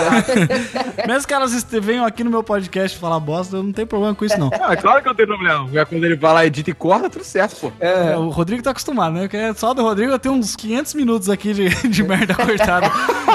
Mesmo 1.08 1.27
que 1.27 1.34
elas 1.34 1.63
venham 1.81 2.05
aqui 2.05 2.23
no 2.23 2.29
meu 2.29 2.43
podcast 2.43 2.97
falar 2.97 3.19
bosta, 3.19 3.58
eu 3.58 3.63
não 3.63 3.71
tenho 3.71 3.88
problema 3.88 4.15
com 4.15 4.25
isso, 4.25 4.39
não. 4.39 4.49
É 4.51 4.75
claro 4.77 5.01
que 5.01 5.10
eu 5.10 5.15
tenho 5.15 5.27
problema. 5.27 5.69
É 5.79 5.86
Quando 5.86 6.03
ele 6.03 6.15
vai 6.15 6.34
lá, 6.34 6.45
edita 6.45 6.69
e 6.69 6.73
corta, 6.73 7.10
tudo 7.10 7.23
certo, 7.23 7.55
pô. 7.60 7.71
É, 7.79 8.15
o 8.17 8.29
Rodrigo 8.29 8.63
tá 8.63 8.71
acostumado, 8.71 9.13
né? 9.13 9.21
Porque 9.21 9.53
só 9.55 9.73
do 9.73 9.81
Rodrigo 9.81 10.12
eu 10.12 10.19
tenho 10.19 10.36
uns 10.36 10.55
500 10.55 10.93
minutos 10.93 11.29
aqui 11.29 11.53
de, 11.53 11.69
de 11.89 12.03
merda 12.03 12.34
cortada. 12.34 12.91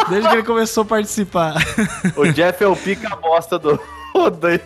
desde 0.09 0.29
que 0.29 0.35
ele 0.35 0.43
começou 0.43 0.83
a 0.83 0.87
participar. 0.87 1.55
O 2.17 2.27
Jeff 2.33 2.63
é 2.63 2.67
o 2.67 2.77
pica-bosta 2.77 3.59
do, 3.59 3.81
toda 4.21 4.49
aí. 4.49 4.61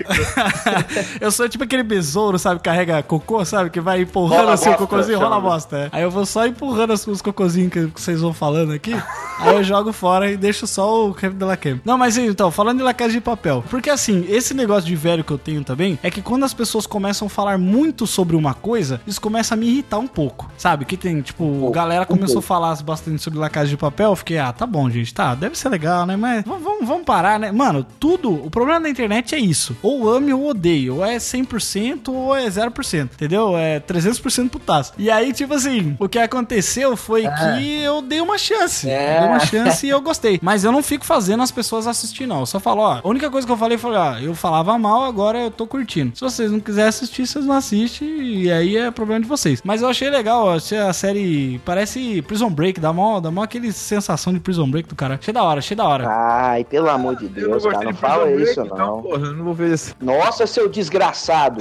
eu 1.21 1.31
sou 1.31 1.49
tipo 1.49 1.65
aquele 1.65 1.83
besouro, 1.83 2.39
sabe? 2.39 2.61
Carrega 2.61 3.03
cocô, 3.03 3.45
sabe? 3.45 3.71
Que 3.71 3.81
vai 3.81 4.03
empurrando 4.03 4.39
Rola 4.39 4.53
assim 4.55 4.69
o 4.69 4.73
bosta, 4.73 4.87
cocôzinho, 4.87 5.19
rola 5.19 5.41
bosta. 5.41 5.77
É. 5.77 5.89
Aí 5.93 6.03
eu 6.03 6.11
vou 6.11 6.27
só 6.27 6.47
empurrando 6.47 6.93
os, 6.93 7.07
os 7.07 7.23
cocôzinhos 7.23 7.73
que, 7.73 7.87
vocês 7.95 8.21
vão 8.21 8.33
falando 8.33 8.73
aqui. 8.73 8.93
aí 9.39 9.55
eu 9.55 9.63
jogo 9.63 9.93
fora 9.93 10.31
e 10.31 10.37
deixo 10.37 10.67
só 10.67 11.09
o 11.09 11.15
creme 11.15 11.37
de 11.37 11.45
la 11.45 11.57
creme. 11.57 11.81
Não, 11.85 11.97
mas 11.97 12.17
então, 12.17 12.51
falando 12.51 12.79
de 12.79 12.85
La 12.85 12.95
Casa 12.95 13.13
de 13.13 13.21
Papel. 13.21 13.65
Porque 13.71 13.91
assim, 13.91 14.25
esse 14.29 14.55
negócio 14.55 14.85
de 14.85 14.97
velho 14.97 15.23
que 15.23 15.33
eu 15.33 15.39
tenho 15.39 15.63
também 15.63 15.99
é 16.03 16.11
que 16.11 16.23
quando 16.23 16.45
as 16.45 16.55
pessoas 16.55 16.87
começam 16.87 17.27
a 17.27 17.31
falar 17.31 17.59
muito 17.59 18.07
sobre 18.07 18.37
uma 18.37 18.55
coisa, 18.55 19.01
isso 19.07 19.21
começa 19.21 19.55
a 19.55 19.57
me 19.57 19.67
irritar 19.67 19.99
um 19.99 20.07
pouco. 20.07 20.51
Sabe? 20.57 20.85
Que 20.85 20.97
tem, 20.97 21.21
tipo, 21.21 21.69
a 21.69 21.71
galera 21.71 22.07
começou 22.07 22.39
a 22.39 22.43
falar 22.43 22.75
bastante 22.83 23.23
sobre 23.23 23.39
La 23.39 23.49
Casa 23.49 23.69
de 23.69 23.77
Papel. 23.77 24.11
Eu 24.11 24.17
fiquei, 24.17 24.39
ah, 24.39 24.53
tá 24.53 24.67
bom, 24.67 24.89
gente, 24.91 25.13
tá, 25.15 25.35
deve 25.35 25.57
ser 25.57 25.69
legal, 25.69 26.07
né? 26.07 26.17
Mas 26.17 26.45
vamos, 26.45 26.63
vamos, 26.63 26.89
vamos 26.89 27.05
parar, 27.05 27.39
né? 27.39 27.53
Mano, 27.53 27.87
tudo, 28.01 28.33
o 28.33 28.51
problema 28.51 28.81
da 28.81 28.89
internet 28.89 29.35
é 29.35 29.39
isso. 29.45 29.77
Ou 29.83 30.09
ame 30.09 30.33
ou 30.33 30.49
odeie. 30.49 30.91
Ou 30.91 31.05
é 31.05 31.17
100% 31.17 32.09
ou 32.09 32.35
é 32.35 32.47
0%. 32.47 33.03
Entendeu? 33.15 33.57
É 33.57 33.81
300% 33.81 34.49
putaço. 34.51 34.93
E 34.99 35.11
aí, 35.11 35.33
tipo 35.33 35.55
assim, 35.55 35.97
o 35.99 36.09
que 36.09 36.19
aconteceu 36.19 36.97
foi 36.97 37.23
que 37.23 37.83
eu 37.83 38.03
dei 38.03 38.21
uma 38.21 38.39
chance. 38.39 38.89
É. 38.89 39.17
Eu 39.17 39.21
dei 39.21 39.29
uma 39.29 39.41
chance 39.47 39.87
e 39.87 39.91
eu 39.91 40.01
gostei. 40.01 40.39
Mas 40.43 40.65
eu 40.65 40.73
não 40.73 40.83
fico 40.83 41.05
fazendo 41.05 41.43
as 41.43 41.51
pessoas 41.51 41.87
assistir, 41.87 42.27
não. 42.27 42.41
Eu 42.41 42.47
só 42.47 42.59
falo, 42.61 42.81
ó, 42.83 43.01
a 43.03 43.09
única 43.09 43.31
coisa 43.31 43.47
que 43.47 43.53
eu 43.53 43.57
falei 43.57 43.79
foi, 43.79 43.95
ó, 43.95 44.19
eu 44.19 44.35
falava 44.35 44.77
mal, 44.79 45.05
agora 45.05 45.39
eu 45.39 45.51
tô 45.51 45.67
curtindo. 45.67 46.17
Se 46.17 46.21
vocês 46.21 46.51
não 46.51 46.61
quiserem 46.61 46.89
assistir, 46.89 47.27
vocês 47.27 47.45
não 47.45 47.55
assistem 47.55 48.21
e 48.21 48.51
aí 48.51 48.77
é 48.77 48.91
problema 48.91 49.21
de 49.21 49.29
vocês. 49.29 49.61
Mas 49.65 49.83
eu 49.83 49.89
achei 49.89 50.11
legal, 50.11 50.47
ó, 50.47 50.57
achei 50.57 50.79
a 50.79 50.93
série 50.93 51.61
parece 51.65 52.23
Prison 52.23 52.51
Break, 52.51 52.81
dá 52.81 52.93
mó, 52.93 53.21
dá 53.21 53.31
mó 53.31 53.43
aquele 53.43 53.73
sensação 53.73 54.33
de 54.33 54.41
Prison 54.41 54.69
Break 54.71 54.89
do 54.89 54.95
cara. 54.95 55.19
Achei 55.21 55.33
da 55.33 55.43
hora, 55.43 55.59
achei 55.59 55.77
da 55.77 55.85
hora. 55.87 56.07
Ai, 56.09 56.65
pelo 56.65 56.89
amor 56.89 57.17
de 57.17 57.25
Eu 57.25 57.49
não 57.49 57.59
Deus, 57.59 57.65
cara, 57.65 57.85
não 57.85 57.93
de 57.93 57.99
fala 57.99 58.25
Break, 58.27 58.43
isso, 58.43 58.61
então, 58.61 58.77
não. 58.77 59.03
Não 59.33 59.45
vou 59.45 59.55
ver 59.55 59.73
isso. 59.73 59.95
Nossa, 60.01 60.47
seu 60.47 60.69
desgraçado. 60.69 61.61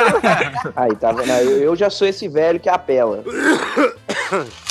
Aí, 0.76 0.94
tá 0.96 1.12
vendo? 1.12 1.30
Eu, 1.30 1.62
eu 1.62 1.76
já 1.76 1.88
sou 1.88 2.06
esse 2.06 2.28
velho 2.28 2.60
que 2.60 2.68
apela. 2.68 3.22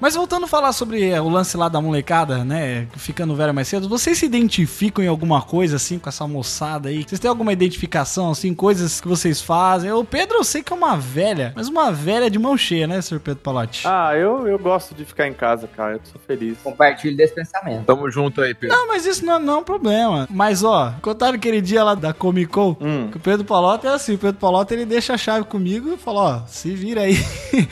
Mas 0.00 0.14
voltando 0.14 0.44
a 0.44 0.48
falar 0.48 0.72
sobre 0.72 1.08
é, 1.08 1.20
o 1.20 1.28
lance 1.28 1.56
lá 1.56 1.68
da 1.68 1.80
molecada, 1.80 2.44
né? 2.44 2.86
Ficando 2.96 3.34
velho 3.34 3.54
mais 3.54 3.68
cedo, 3.68 3.88
vocês 3.88 4.18
se 4.18 4.26
identificam 4.26 5.04
em 5.04 5.08
alguma 5.08 5.42
coisa 5.42 5.76
assim 5.76 5.98
com 5.98 6.08
essa 6.08 6.26
moçada 6.26 6.88
aí? 6.88 7.04
Vocês 7.06 7.20
têm 7.20 7.28
alguma 7.28 7.52
identificação, 7.52 8.30
assim, 8.30 8.54
coisas 8.54 9.00
que 9.00 9.08
vocês 9.08 9.40
fazem? 9.40 9.90
O 9.92 10.04
Pedro, 10.04 10.38
eu 10.38 10.44
sei 10.44 10.62
que 10.62 10.72
é 10.72 10.76
uma 10.76 10.96
velha, 10.96 11.52
mas 11.56 11.68
uma 11.68 11.90
velha 11.92 12.30
de 12.30 12.38
mão 12.38 12.56
cheia, 12.56 12.86
né, 12.86 13.00
Sr. 13.00 13.20
Pedro 13.20 13.40
Palotti? 13.42 13.86
Ah, 13.86 14.12
eu, 14.16 14.46
eu 14.46 14.58
gosto 14.58 14.94
de 14.94 15.04
ficar 15.04 15.26
em 15.26 15.32
casa, 15.32 15.68
cara. 15.68 15.94
Eu 15.94 16.00
sou 16.04 16.20
feliz. 16.26 16.56
Compartilho 16.62 17.16
desse 17.16 17.34
pensamento. 17.34 17.84
Tamo 17.84 18.10
junto 18.10 18.40
aí, 18.40 18.54
Pedro. 18.54 18.76
Não, 18.76 18.88
mas 18.88 19.06
isso 19.06 19.24
não, 19.24 19.38
não 19.38 19.54
é 19.54 19.56
um 19.58 19.64
problema. 19.64 20.26
Mas, 20.30 20.62
ó, 20.64 20.94
contaram 21.00 21.34
aquele 21.36 21.60
dia 21.60 21.82
lá 21.84 21.94
da 21.94 22.12
Comic 22.12 22.50
Con, 22.50 22.76
Hum. 22.80 23.08
que 23.10 23.16
o 23.16 23.20
Pedro 23.20 23.44
Palotti 23.44 23.86
é 23.86 23.90
assim, 23.90 24.14
o 24.14 24.18
Pedro 24.18 24.38
Palotti, 24.40 24.74
ele 24.74 24.84
deixa 24.84 25.14
a 25.14 25.18
chave 25.18 25.44
comigo 25.44 25.92
e 25.92 25.96
fala, 25.96 26.20
ó, 26.20 26.46
se 26.46 26.74
vira 26.74 27.02
aí. 27.02 27.16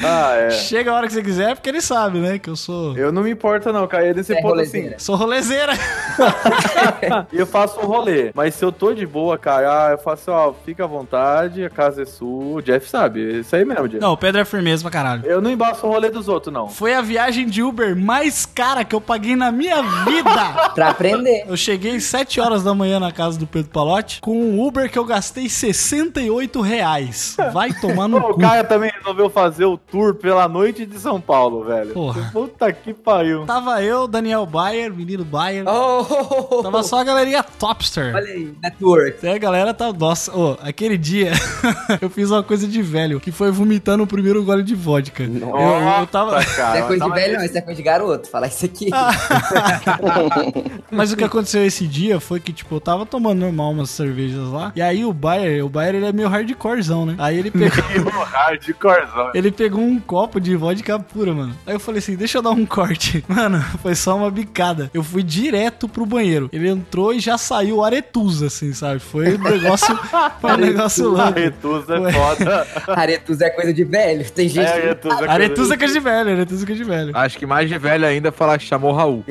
Ah, 0.03 0.35
é. 0.37 0.51
Chega 0.71 0.91
a 0.91 0.95
hora 0.95 1.07
que 1.07 1.13
você 1.13 1.23
quiser, 1.23 1.50
porque 1.55 1.69
ele 1.69 1.81
sabe, 1.81 2.19
né, 2.19 2.39
que 2.39 2.49
eu 2.51 2.57
sou... 2.57 2.97
Eu 2.97 3.13
não 3.13 3.23
me 3.23 3.31
importo, 3.31 3.73
não, 3.73 3.87
cara. 3.87 4.07
É 4.07 4.15
desse 4.15 4.33
É 4.33 4.37
ponto 4.37 4.49
rolezeira. 4.51 4.97
Sou 4.99 5.17
rolezeira. 5.17 5.73
assim. 5.73 7.27
Eu 7.33 7.47
faço 7.47 7.81
um 7.81 7.87
rolê. 7.87 8.31
Mas 8.35 8.55
se 8.55 8.65
eu 8.65 8.73
tô 8.73 8.93
de 8.93 9.07
boa, 9.07 9.39
cara, 9.39 9.87
ah, 9.89 9.91
eu 9.93 9.99
faço, 9.99 10.31
ó, 10.31 10.53
fica 10.65 10.85
à 10.85 10.87
vontade, 10.87 11.65
a 11.65 11.71
casa 11.71 12.03
é 12.03 12.05
sua. 12.05 12.57
O 12.57 12.63
Jeff 12.63 12.89
sabe. 12.89 13.37
É 13.37 13.41
isso 13.41 13.55
aí 13.57 13.65
mesmo, 13.65 13.89
Jeff. 13.89 14.01
Não, 14.01 14.13
o 14.13 14.17
Pedro 14.17 14.41
é 14.41 14.45
firmeza 14.45 14.83
pra 14.83 14.91
caralho. 14.91 15.25
Eu 15.25 15.41
não 15.41 15.51
embaço 15.51 15.87
o 15.87 15.91
rolê 15.91 16.11
dos 16.11 16.29
outros, 16.29 16.53
não. 16.53 16.69
Foi 16.69 16.95
a 16.95 17.01
viagem 17.01 17.47
de 17.47 17.63
Uber 17.63 17.97
mais 17.97 18.45
cara 18.47 18.85
que 18.85 18.95
eu 18.95 19.01
paguei 19.01 19.37
na 19.37 19.51
minha 19.51 19.83
vida. 19.83 20.71
Pra 20.75 20.91
aprender. 20.91 21.45
Eu 21.49 21.57
cheguei 21.57 21.99
7 22.01 22.41
horas 22.41 22.63
da 22.63 22.75
manhã 22.75 22.99
na 23.01 23.13
casa 23.13 23.39
do 23.39 23.47
Pedro 23.47 23.71
Palotti 23.71 24.21
com 24.21 24.37
um 24.37 24.61
Uber 24.67 24.91
que 24.91 24.99
eu 24.99 25.05
gastei 25.05 25.49
68 25.49 26.61
reais. 26.61 27.37
Vai 27.53 27.73
tomar 27.73 28.09
no 28.09 28.19
o 28.19 28.35
cu. 28.35 28.41
cara 28.41 28.65
também 28.65 28.91
resolveu 28.97 29.29
fazer 29.31 29.65
o 29.65 29.77
tour 29.77 30.15
pela 30.15 30.49
noite 30.49 30.85
de 30.87 30.99
São 30.99 31.21
Paulo, 31.21 31.40
velho. 31.65 31.93
Porra. 31.93 32.31
Puta 32.33 32.73
que 32.73 32.93
pariu. 32.93 33.47
Tava 33.47 33.83
eu, 33.83 34.07
Daniel 34.07 34.45
Bayer, 34.47 34.93
menino 34.93 35.25
Bayer. 35.25 35.65
Oh, 35.67 36.63
Tava 36.63 36.83
só 36.83 37.01
a 37.01 37.05
galerinha 37.05 37.43
Topster. 37.43 38.15
Olha 38.15 38.27
aí, 38.27 38.53
network. 38.63 39.27
É, 39.27 39.35
a 39.35 39.39
galera 39.39 39.73
tá. 39.73 39.93
Nossa, 39.93 40.37
ô, 40.37 40.57
aquele 40.63 40.99
dia 40.99 41.33
eu 42.01 42.11
fiz 42.11 42.31
uma 42.31 42.43
coisa 42.43 42.67
de 42.67 42.83
velho, 42.83 43.21
que 43.21 43.33
foi 43.33 43.51
vomitando 43.51 44.03
o 44.03 44.07
primeiro 44.07 44.45
gole 44.45 44.63
de 44.63 44.75
vodka. 44.75 45.23
Eu, 45.23 45.31
eu 45.31 46.07
tava. 46.07 46.33
Nossa, 46.33 46.47
Isso 46.47 46.57
cara. 46.57 46.79
é 46.79 46.83
coisa 46.83 47.05
de 47.05 47.11
velho, 47.13 47.39
não, 47.39 47.45
isso 47.45 47.59
é 47.59 47.61
coisa 47.61 47.77
de 47.77 47.83
garoto. 47.83 48.29
Falar 48.29 48.49
isso 48.49 48.65
aqui. 48.65 48.91
Mas 50.91 51.13
o 51.13 51.17
que 51.17 51.25
aconteceu 51.25 51.65
esse 51.65 51.87
dia 51.87 52.21
foi 52.21 52.41
que, 52.41 52.53
tipo, 52.53 52.75
eu 52.75 52.81
tava 52.81 53.07
tomando 53.07 53.41
normal 53.41 53.71
umas 53.71 53.91
cervejas 53.91 54.49
lá. 54.49 54.73
E 54.75 54.83
aí 54.83 55.05
o 55.05 55.13
Bayer, 55.13 55.65
o 55.65 55.69
Bayer 55.69 55.95
ele 55.95 56.07
é 56.07 56.13
meio 56.13 56.29
hardcorezão, 56.29 57.07
né? 57.07 57.15
Aí 57.19 57.39
ele 57.39 57.51
pegou. 57.71 57.85
Meio 57.89 58.11
hardcorezão. 58.11 59.31
Ele 59.35 59.51
pegou 59.51 59.83
um 59.83 59.99
copo 60.01 60.41
de 60.41 60.57
vodka 60.57 60.99
pura, 61.31 61.35
mano. 61.35 61.57
Aí 61.67 61.75
eu 61.75 61.81
falei 61.81 61.99
assim, 61.99 62.17
deixa 62.17 62.39
eu 62.39 62.43
dar 62.43 62.51
um 62.51 62.67
corte. 62.67 63.25
Mano, 63.29 63.61
foi 63.83 63.95
só 63.95 64.17
uma 64.17 64.31
bicada. 64.31 64.91
Eu 64.93 65.03
fui 65.03 65.23
direto 65.23 65.89
pro 65.89 66.05
banheiro. 66.05 66.49
Ele 66.53 66.69
entrou 66.69 67.13
e 67.13 67.21
já 67.21 67.39
saiu 67.39 67.83
aretusa, 67.85 68.47
assim, 68.47 68.73
sabe? 68.73 69.01
Foi 69.01 69.37
um 69.37 69.39
negócio, 69.43 69.99
foi 70.41 70.53
um 70.53 70.57
negócio 70.57 71.09
louco. 71.09 71.23
Aretusa 71.23 72.01
Ué. 72.01 72.11
é 72.11 72.13
foda. 72.13 72.67
Aretusa 73.01 73.45
é 73.47 73.51
coisa 73.51 73.73
de 73.73 73.85
velho. 73.85 74.31
Tem 74.31 74.49
gente 74.49 74.67
É, 74.67 74.73
que. 74.73 74.81
que 74.81 74.87
é 74.87 74.95
de 74.95 76.01
velho, 76.01 76.31
aretusa 76.31 76.65
é 76.65 76.75
de 76.75 76.85
velho. 76.85 77.17
Acho 77.17 77.39
que 77.39 77.47
mais 77.47 77.69
de 77.69 77.79
velho 77.79 78.07
ainda 78.07 78.33
falar 78.33 78.59
que 78.59 78.65
chamou 78.65 78.93
o 78.93 78.95
Raul. 78.95 79.25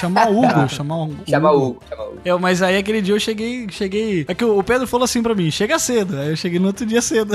Chamar 0.00 0.28
o 0.30 0.38
Hugo, 0.38 0.68
chamar 0.68 1.02
Hugo, 1.02 1.16
chama 1.28 1.52
Hugo. 1.52 1.82
Eu, 2.24 2.38
mas 2.38 2.62
aí 2.62 2.76
aquele 2.76 3.00
dia 3.00 3.14
eu 3.14 3.20
cheguei, 3.20 3.66
cheguei. 3.70 4.24
É 4.28 4.34
que 4.34 4.44
o 4.44 4.62
Pedro 4.62 4.86
falou 4.86 5.04
assim 5.04 5.22
pra 5.22 5.34
mim, 5.34 5.50
chega 5.50 5.78
cedo. 5.78 6.18
Aí 6.18 6.30
eu 6.30 6.36
cheguei 6.36 6.58
no 6.58 6.66
outro 6.68 6.86
dia 6.86 7.02
cedo. 7.02 7.34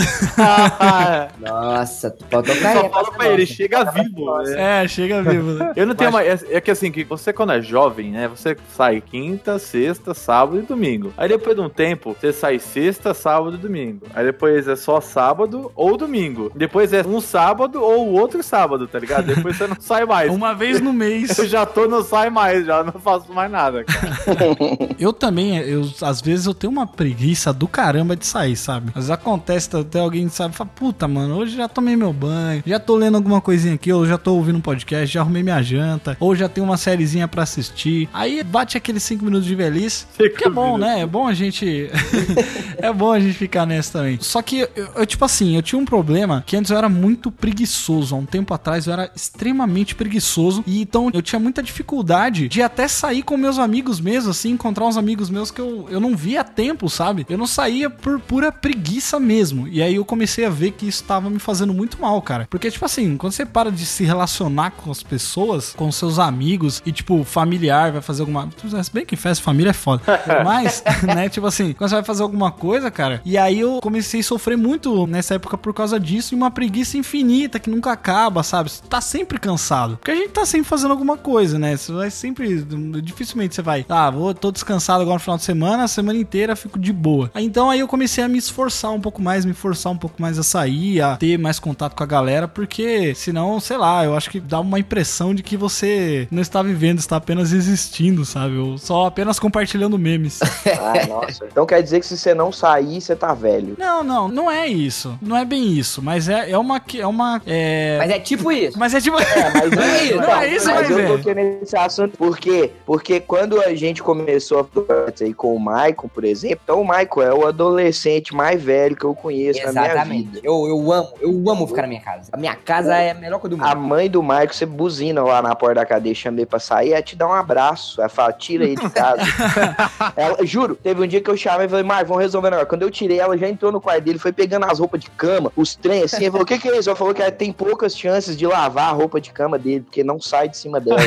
Nossa, 1.40 2.10
tu 2.12 2.26
pode 2.26 2.54
tocar 2.54 2.70
aí. 2.70 2.78
Só 2.78 2.90
fala 2.90 3.12
pra 3.12 3.30
ele, 3.30 3.46
chega 3.46 3.84
vivo. 3.92 4.07
Né? 4.10 4.84
é, 4.84 4.88
chega 4.88 5.22
vivo. 5.22 5.54
né? 5.54 5.74
Eu 5.76 5.86
não 5.86 5.96
tenho 5.96 6.12
mais. 6.12 6.44
É, 6.44 6.58
é 6.58 6.62
que 6.62 6.72
assim, 6.72 6.92
que 6.92 7.04
você 7.04 7.32
quando 7.34 7.52
é 7.54 7.62
jovem, 7.62 8.12
né? 8.12 8.28
Você 8.28 8.56
sai 8.76 9.02
quinta, 9.02 9.60
sexta, 9.60 10.14
sábado 10.14 10.60
e 10.60 10.62
domingo. 10.62 11.14
Aí 11.18 11.30
depois 11.30 11.56
de 11.56 11.62
um 11.62 11.70
tempo, 11.70 12.16
você 12.20 12.32
sai 12.32 12.60
sexta, 12.60 13.14
sábado 13.14 13.56
e 13.56 13.58
domingo. 13.60 14.08
Aí 14.14 14.26
depois 14.26 14.68
é 14.68 14.76
só 14.76 15.00
sábado 15.02 15.72
ou 15.76 15.98
domingo. 15.98 16.52
Depois 16.56 16.94
é 16.94 17.06
um 17.06 17.22
sábado 17.22 17.82
ou 17.82 18.12
outro 18.14 18.42
sábado, 18.44 18.88
tá 18.88 19.00
ligado? 19.00 19.26
Depois 19.26 19.58
você 19.58 19.68
não 19.68 19.78
sai 19.80 20.06
mais. 20.06 20.32
Uma 20.32 20.54
vez 20.54 20.82
no 20.82 20.94
mês. 20.94 21.38
Eu 21.38 21.48
já 21.48 21.66
tô, 21.66 21.88
não 21.88 22.04
sai 22.04 22.30
mais, 22.30 22.66
já 22.66 22.84
não 22.84 22.94
faço 22.94 23.32
mais 23.34 23.52
nada, 23.52 23.84
cara. 23.84 24.18
Eu 25.00 25.14
também, 25.14 25.58
eu, 25.58 25.88
às 26.02 26.22
vezes 26.22 26.48
eu 26.48 26.54
tenho 26.54 26.72
uma 26.72 26.88
preguiça 26.88 27.54
do 27.54 27.68
caramba 27.68 28.16
de 28.16 28.26
sair, 28.26 28.56
sabe? 28.56 28.88
Às 28.90 28.96
vezes 28.96 29.12
acontece 29.12 29.76
até 29.76 30.00
alguém 30.00 30.28
sabe, 30.30 30.56
fala, 30.56 30.70
puta, 30.74 31.08
mano, 31.08 31.38
hoje 31.38 31.56
já 31.56 31.68
tomei 31.68 31.96
meu 31.96 32.12
banho, 32.12 32.64
já 32.66 32.80
tô 32.80 32.96
lendo 32.96 33.16
alguma 33.16 33.40
coisinha 33.40 33.76
aqui, 33.76 33.87
ou 33.92 34.06
já 34.06 34.18
tô 34.18 34.34
ouvindo 34.34 34.58
um 34.58 34.62
podcast, 34.62 35.14
já 35.14 35.22
arrumei 35.22 35.44
minha 35.44 35.62
janta, 35.62 36.18
ou 36.20 36.36
já 36.36 36.48
tenho 36.48 36.66
uma 36.66 36.78
sériezinha 36.78 37.28
pra 37.28 37.44
assistir. 37.44 38.10
Aí 38.14 38.44
bate 38.44 38.78
aqueles 38.78 39.04
5 39.04 39.24
minutos 39.24 39.46
de 39.46 39.56
velhice. 39.56 40.06
Que 40.38 40.46
é 40.46 40.50
bom, 40.50 40.78
né? 40.78 41.02
É 41.02 41.06
bom 41.06 41.28
a 41.28 41.34
gente. 41.34 41.90
é 42.78 42.92
bom 42.92 43.12
a 43.12 43.20
gente 43.20 43.34
ficar 43.34 43.66
nessa 43.66 44.00
também. 44.00 44.18
Só 44.22 44.42
que, 44.42 44.60
eu, 44.60 44.90
eu, 44.96 45.06
tipo 45.06 45.24
assim, 45.26 45.56
eu 45.56 45.62
tinha 45.62 45.80
um 45.80 45.86
problema 45.86 46.44
que 46.46 46.56
antes 46.56 46.72
eu 46.72 46.78
era 46.78 46.90
muito 46.90 47.32
preguiçoso. 47.32 48.16
Há 48.16 48.18
um 48.18 48.26
tempo 48.26 48.54
atrás 48.54 48.88
eu 48.88 48.94
era 48.94 49.12
extremamente 49.16 49.96
preguiçoso. 49.96 50.64
E 50.66 50.82
então 50.82 51.10
eu 51.14 51.22
tinha 51.22 51.40
muita 51.40 51.62
dificuldade 51.62 52.48
de 52.48 52.62
até 52.62 52.88
sair 52.88 53.24
com 53.24 53.38
meus 53.38 53.60
amigos 53.60 54.00
mesmo, 54.00 54.32
assim, 54.32 54.52
encontrar 54.52 54.86
uns 54.86 54.98
amigos 54.98 55.30
meus 55.30 55.52
que 55.52 55.62
eu, 55.62 55.88
eu 55.90 56.00
não 56.00 56.16
via 56.16 56.42
há 56.42 56.44
tempo, 56.44 56.90
sabe? 56.90 57.26
Eu 57.30 57.38
não 57.38 57.48
saía 57.48 57.90
por 57.90 58.20
pura 58.20 58.52
preguiça 58.52 59.20
mesmo. 59.20 59.68
E 59.68 59.82
aí 59.82 59.96
eu 59.96 60.06
comecei 60.06 60.46
a 60.46 60.50
ver 60.50 60.72
que 60.72 60.88
isso 60.88 61.04
tava 61.04 61.30
me 61.30 61.40
fazendo 61.40 61.74
muito 61.74 62.00
mal, 62.02 62.22
cara. 62.22 62.48
Porque, 62.50 62.70
tipo 62.72 62.86
assim, 62.86 63.18
quando 63.18 63.34
você 63.34 63.46
para 63.46 63.72
de 63.72 63.77
se 63.86 64.04
relacionar 64.04 64.72
com 64.72 64.92
as 64.92 65.04
pessoas, 65.04 65.74
com 65.74 65.92
seus 65.92 66.20
amigos, 66.20 66.82
e, 66.86 66.92
tipo, 66.92 67.24
familiar 67.24 67.92
vai 67.92 68.02
fazer 68.02 68.22
alguma. 68.22 68.50
Se 68.84 68.92
bem 68.92 69.06
que 69.06 69.16
festa 69.16 69.44
família 69.44 69.72
é 69.72 69.74
foda. 69.74 70.04
Mas, 70.44 70.84
né, 71.04 71.30
tipo 71.30 71.48
assim, 71.48 71.74
quando 71.74 71.90
você 71.90 71.96
vai 71.96 72.04
fazer 72.04 72.24
alguma 72.24 72.52
coisa, 72.52 72.90
cara. 72.90 73.22
E 73.24 73.38
aí 73.38 73.60
eu 73.60 73.80
comecei 73.82 74.20
a 74.20 74.24
sofrer 74.24 74.58
muito 74.58 75.08
nessa 75.08 75.36
época 75.36 75.58
por 75.58 75.74
causa 75.74 76.00
disso, 76.00 76.34
e 76.34 76.38
uma 76.38 76.52
preguiça 76.52 76.98
infinita 76.98 77.60
que 77.60 77.70
nunca 77.70 77.92
acaba, 77.92 78.44
sabe? 78.44 78.70
Você 78.70 78.82
tá 78.88 79.02
sempre 79.02 79.40
cansado. 79.40 79.98
Porque 79.98 80.12
a 80.12 80.16
gente 80.16 80.30
tá 80.30 80.46
sempre 80.46 80.68
fazendo 80.68 80.92
alguma 80.92 81.18
coisa, 81.18 81.58
né? 81.58 81.76
Você 81.76 81.92
vai 81.92 82.12
sempre. 82.12 82.66
Dificilmente 83.02 83.56
você 83.56 83.62
vai. 83.62 83.86
Ah, 83.90 84.10
vou, 84.10 84.34
tô 84.34 84.52
descansado 84.52 85.02
agora 85.02 85.16
no 85.16 85.20
final 85.20 85.38
de 85.38 85.44
semana, 85.44 85.84
a 85.84 85.88
semana 85.88 86.18
inteira 86.18 86.56
fico 86.56 86.80
de 86.80 86.92
boa. 86.92 87.32
Então 87.36 87.70
aí 87.70 87.80
eu 87.80 87.88
comecei 87.88 88.24
a 88.24 88.28
me 88.28 88.38
esforçar 88.38 88.92
um 88.92 89.00
pouco 89.00 89.22
mais, 89.22 89.46
me 89.46 89.54
forçar 89.54 89.92
um 89.92 89.98
pouco 89.98 90.22
mais 90.22 90.38
a 90.38 90.44
sair, 90.44 91.02
a 91.02 91.18
ter 91.18 91.38
mais 91.38 91.60
contato 91.60 91.96
com 91.96 92.04
a 92.04 92.08
galera, 92.08 92.48
porque 92.48 93.14
senão, 93.16 93.60
sei 93.68 93.78
lá, 93.78 94.04
eu 94.04 94.16
acho 94.16 94.30
que 94.30 94.40
dá 94.40 94.60
uma 94.60 94.80
impressão 94.80 95.36
de 95.36 95.44
que 95.44 95.56
você 95.56 96.28
não 96.32 96.42
está 96.42 96.64
vivendo, 96.64 97.00
está 97.00 97.18
apenas 97.18 97.54
existindo, 97.54 98.26
sabe? 98.26 98.58
Ou 98.58 98.78
só 98.78 99.06
apenas 99.06 99.40
compartilhando 99.40 99.98
memes. 99.98 100.40
Ah, 100.80 101.08
nossa. 101.08 101.46
Então 101.46 101.66
quer 101.66 101.82
dizer 101.82 102.00
que 102.00 102.06
se 102.06 102.18
você 102.18 102.34
não 102.34 102.52
sair, 102.52 103.02
você 103.02 103.16
tá 103.16 103.34
velho. 103.34 103.76
não, 103.78 104.04
não, 104.04 104.28
não 104.28 104.52
é 104.52 104.68
isso. 104.68 105.18
Não 105.22 105.36
é 105.36 105.44
bem 105.44 105.72
isso, 105.72 106.02
mas 106.02 106.30
é, 106.30 106.52
é 106.52 106.58
uma. 106.58 106.82
É 106.96 107.08
uma 107.08 107.42
é... 107.46 107.98
Mas 107.98 108.12
é 108.12 108.20
tipo 108.20 108.52
isso. 108.52 108.78
Mas 108.78 108.94
é 108.94 109.02
tipo. 109.02 109.18
Mas 109.18 109.72
Não 109.72 109.84
é 109.84 110.04
isso, 110.06 110.18
não 110.18 110.36
é 110.36 110.56
isso, 110.56 110.68
mas 110.68 110.88
mas 110.90 110.90
eu 110.90 111.00
é. 111.00 111.08
toquei 111.08 111.34
nesse 111.34 111.76
assunto 111.76 112.18
por 112.18 112.38
quê? 112.38 112.72
Porque 112.86 113.20
quando 113.20 113.62
a 113.62 113.74
gente 113.76 114.02
começou 114.02 114.60
a 114.60 114.64
fazer 114.64 115.26
aí 115.26 115.34
com 115.34 115.56
o 115.56 115.60
Michael, 115.60 116.10
por 116.14 116.24
exemplo, 116.24 116.60
então 116.64 116.82
o 116.82 116.88
Michael 116.88 117.22
é 117.22 117.34
o 117.34 117.48
adolescente 117.48 118.34
mais 118.34 118.62
velho 118.62 118.96
que 118.96 119.06
eu 119.06 119.16
conheço 119.16 119.60
na 119.66 119.72
minha 119.72 119.86
Exatamente. 119.86 120.28
vida. 120.28 120.40
Eu, 120.44 120.68
eu 120.68 120.92
amo, 120.92 121.14
eu 121.20 121.50
amo 121.50 121.68
ficar 121.68 121.84
na 121.84 121.88
minha 121.88 122.02
casa. 122.02 122.30
A 122.32 122.38
minha 122.38 122.56
casa 122.56 122.96
é 122.96 123.12
a 123.12 123.14
melhor 123.14 123.40
coisa 123.40 123.56
do 123.56 123.57
A 123.60 123.76
mundo. 123.76 123.88
mãe 123.88 124.10
do 124.10 124.22
Michael, 124.24 124.54
você 124.54 124.66
buzina 124.66 125.22
lá 125.24 125.42
na 125.42 125.56
porta 125.56 125.76
da 125.76 125.86
cadeia, 125.86 126.14
chama 126.16 126.38
ele 126.40 126.46
pra 126.46 126.60
sair, 126.60 126.94
ela 126.94 127.02
te 127.02 127.16
dá 127.16 127.28
um 127.28 127.34
abraço. 127.34 128.00
Ela 128.02 128.10
fala, 128.10 128.32
tira 128.34 128.64
ele 128.64 128.76
de 128.76 128.90
casa. 128.90 129.22
ela, 130.16 130.46
juro, 130.46 130.76
teve 130.76 131.02
um 131.04 131.08
dia 131.08 131.22
que 131.22 131.30
eu 131.30 131.38
chamei 131.38 131.66
e 131.66 131.70
falei, 131.70 131.84
Michael, 131.84 132.06
vamos 132.06 132.24
resolver 132.24 132.48
agora. 132.50 132.66
Quando 132.66 132.82
eu 132.84 132.92
tirei, 132.92 133.20
ela 133.20 133.38
já 133.38 133.48
entrou 133.48 133.72
no 133.72 133.80
quarto 133.82 134.04
dele, 134.04 134.20
foi 134.20 134.32
pegando 134.32 134.66
as 134.66 134.80
roupas 134.80 135.00
de 135.02 135.10
cama, 135.12 135.52
os 135.56 135.76
trens 135.76 136.06
assim. 136.14 136.24
Ele 136.24 136.32
falou, 136.32 136.44
o 136.44 136.46
que, 136.48 136.58
que 136.58 136.68
é 136.70 136.78
isso? 136.78 136.90
Ela 136.90 136.96
falou 136.96 137.14
que 137.14 137.22
ela 137.22 137.32
tem 137.32 137.52
poucas 137.52 137.98
chances 137.98 138.38
de 138.38 138.46
lavar 138.46 138.90
a 138.90 138.94
roupa 138.94 139.20
de 139.22 139.32
cama 139.32 139.58
dele, 139.58 139.82
porque 139.82 140.04
não 140.04 140.20
sai 140.20 140.50
de 140.50 140.58
cima 140.58 140.80
dela. 140.80 141.00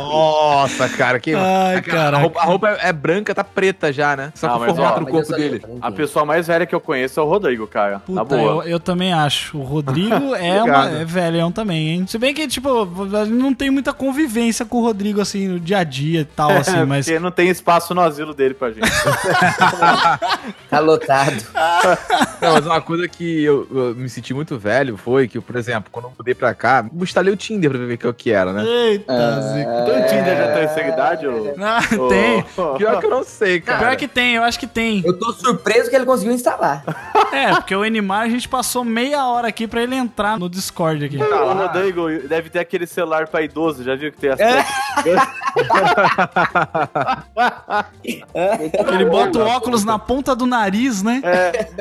Nossa, 0.00 0.88
cara, 0.88 1.18
que. 1.18 1.34
Ai, 1.34 1.82
a, 2.14 2.18
roupa, 2.18 2.40
a 2.40 2.44
roupa 2.44 2.68
é 2.80 2.92
branca, 2.92 3.34
tá 3.34 3.44
preta 3.44 3.92
já, 3.92 4.16
né? 4.16 4.32
Só 4.34 4.46
Ah, 4.46 4.50
com 4.50 4.56
o 4.56 4.60
mas, 4.60 4.68
formato 4.70 4.92
ó, 4.92 4.98
do 4.98 5.02
Mas 5.04 5.12
corpo 5.12 5.26
sou- 5.28 5.36
dele. 5.36 5.62
A 5.80 5.90
pessoa 5.92 6.24
mais 6.24 6.46
velha 6.46 6.66
que 6.66 6.74
eu 6.74 6.80
conheço 6.80 7.18
é 7.20 7.22
o 7.22 7.26
Rodrigo, 7.26 7.66
cara. 7.66 8.02
na 8.08 8.24
Puta, 8.24 8.36
boa. 8.36 8.64
eu, 8.64 8.70
eu 8.72 8.80
também 8.80 9.12
acho. 9.12 9.58
O 9.58 9.62
Rodrigo 9.62 10.34
é, 10.36 10.62
uma, 10.62 10.88
é 11.00 11.04
velhão 11.04 11.50
também, 11.52 11.65
hein? 11.74 12.06
Se 12.06 12.18
bem 12.18 12.32
que, 12.34 12.46
tipo, 12.46 12.68
não 13.28 13.54
tem 13.54 13.70
muita 13.70 13.92
convivência 13.92 14.64
com 14.64 14.78
o 14.78 14.82
Rodrigo, 14.82 15.20
assim, 15.20 15.48
no 15.48 15.58
dia 15.60 15.78
a 15.78 15.84
dia 15.84 16.20
e 16.20 16.24
tal, 16.24 16.50
assim, 16.50 16.84
mas. 16.84 17.06
Porque 17.06 17.18
não 17.18 17.30
tem 17.30 17.48
espaço 17.48 17.94
no 17.94 18.00
asilo 18.00 18.34
dele 18.34 18.54
pra 18.54 18.70
gente. 18.70 18.86
Tá 20.68 20.80
lotado. 20.80 21.32
Não, 22.40 22.52
mas 22.54 22.66
uma 22.66 22.80
coisa 22.80 23.08
que 23.08 23.42
eu, 23.44 23.66
eu 23.70 23.94
me 23.94 24.08
senti 24.08 24.34
muito 24.34 24.58
velho 24.58 24.96
foi 24.96 25.26
que, 25.28 25.40
por 25.40 25.56
exemplo, 25.56 25.88
quando 25.90 26.06
eu 26.06 26.12
mudei 26.18 26.34
pra 26.34 26.52
cá, 26.54 26.84
eu 26.96 27.02
instalei 27.04 27.32
o 27.32 27.36
Tinder 27.36 27.70
pra 27.70 27.78
ver 27.78 27.98
o 28.06 28.12
que, 28.14 28.30
era, 28.30 28.52
né? 28.52 28.64
Eita, 28.64 29.40
Zico. 29.40 29.70
Então 29.70 30.00
o 30.00 30.06
Tinder 30.08 30.36
já 30.36 30.52
tem 30.54 30.62
essa 30.64 30.80
idade, 30.82 31.26
ô? 31.26 31.54
Ah, 31.60 31.80
ô- 31.98 32.08
tem. 32.08 32.44
Pior 32.76 33.00
que 33.00 33.06
eu 33.06 33.10
não 33.10 33.24
sei, 33.24 33.60
cara. 33.60 33.78
Pior 33.78 33.96
que 33.96 34.08
tem, 34.08 34.34
eu 34.34 34.42
acho 34.42 34.58
que 34.58 34.66
tem. 34.66 35.02
Eu 35.04 35.18
tô 35.18 35.32
surpreso 35.32 35.88
que 35.88 35.96
ele 35.96 36.04
conseguiu 36.04 36.34
instalar. 36.34 36.84
É, 37.32 37.54
porque 37.54 37.74
o 37.74 37.84
Enimar 37.84 38.22
a 38.22 38.28
gente 38.28 38.48
passou 38.48 38.84
meia 38.84 39.26
hora 39.26 39.48
aqui 39.48 39.66
pra 39.66 39.82
ele 39.82 39.94
entrar 39.94 40.38
no 40.38 40.48
Discord 40.48 41.04
aqui. 41.04 41.16
O 41.16 41.54
Rodrigo 41.56 42.28
deve 42.28 42.50
ter 42.50 42.58
aquele 42.60 42.86
celular 42.86 43.28
pra 43.28 43.42
idoso, 43.42 43.82
já 43.82 43.94
viu 43.94 44.12
que 44.12 44.18
tem 44.18 44.30
as 44.30 44.40
É. 44.40 44.64
Ele 48.92 49.04
bota 49.06 49.38
o 49.38 49.42
óculos 49.42 49.84
na 49.84 49.98
ponta 49.98 50.34
do 50.34 50.46
nariz, 50.46 51.02
né? 51.02 51.22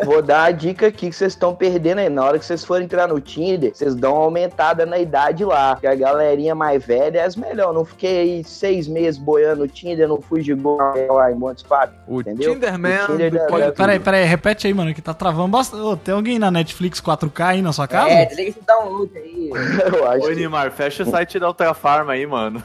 Vou 0.04 0.22
dar 0.22 0.44
a 0.44 0.52
dica 0.52 0.88
aqui 0.88 1.10
que 1.10 1.16
vocês 1.16 1.34
estão 1.34 1.54
perdendo 1.54 2.00
aí. 2.00 2.10
Na 2.10 2.24
hora 2.24 2.40
que 2.40 2.46
vocês 2.46 2.64
forem 2.64 2.86
entrar 2.86 3.08
no 3.08 3.20
Tinder, 3.20 3.72
vocês 3.74 3.96
dão 3.96 4.14
uma 4.14 4.24
aumentada 4.24 4.86
na 4.86 4.98
idade 4.98 5.44
lá. 5.44 5.74
Porque 5.74 5.88
a 5.88 5.96
galerinha 5.96 6.56
mais 6.56 6.86
velha 6.86 7.20
é 7.20 7.26
as 7.26 7.36
melhor. 7.36 7.74
Não 7.74 7.84
fiquei 7.86 8.20
aí 8.20 8.44
seis 8.44 8.88
meses 8.88 9.20
boiando 9.20 9.62
no 9.62 9.68
Tinder, 9.68 10.08
não 10.08 10.22
fui 10.22 10.42
de 10.42 10.54
gol 10.54 10.78
lá 11.10 11.32
em 11.32 11.36
Montes 11.36 11.64
Fábio. 11.64 11.96
O 12.08 12.22
Entendeu? 12.22 12.54
Tinderman 12.54 13.04
O 13.04 13.08
Tinder 13.08 13.32
do 13.32 13.48
Pode. 13.48 13.72
Peraí, 13.74 14.00
peraí, 14.00 14.24
repete 14.26 14.68
aí, 14.68 14.74
mano, 14.74 14.94
que 14.94 15.02
tá 15.02 15.14
travando 15.14 15.50
bastante. 15.50 15.82
Ô, 15.82 15.96
tem 15.98 16.14
alguém 16.14 16.40
na 16.40 16.50
Netflix 16.50 17.02
4K 17.02 17.46
aí 17.46 17.62
na 17.62 17.74
sua 17.74 17.88
casa? 17.88 18.10
É, 18.10 18.26
desliga 18.26 18.50
esse 18.50 18.62
download 18.66 19.12
aí. 19.18 19.50
Eu 19.96 20.08
acho 20.10 20.26
Ô, 20.26 20.30
que 20.30 20.36
Neymar, 20.36 20.72
fecha 20.72 21.04
o 21.04 21.10
site 21.10 21.40
da 21.40 21.48
Ultrafarma 21.48 22.14
aí, 22.14 22.26
mano. 22.26 22.62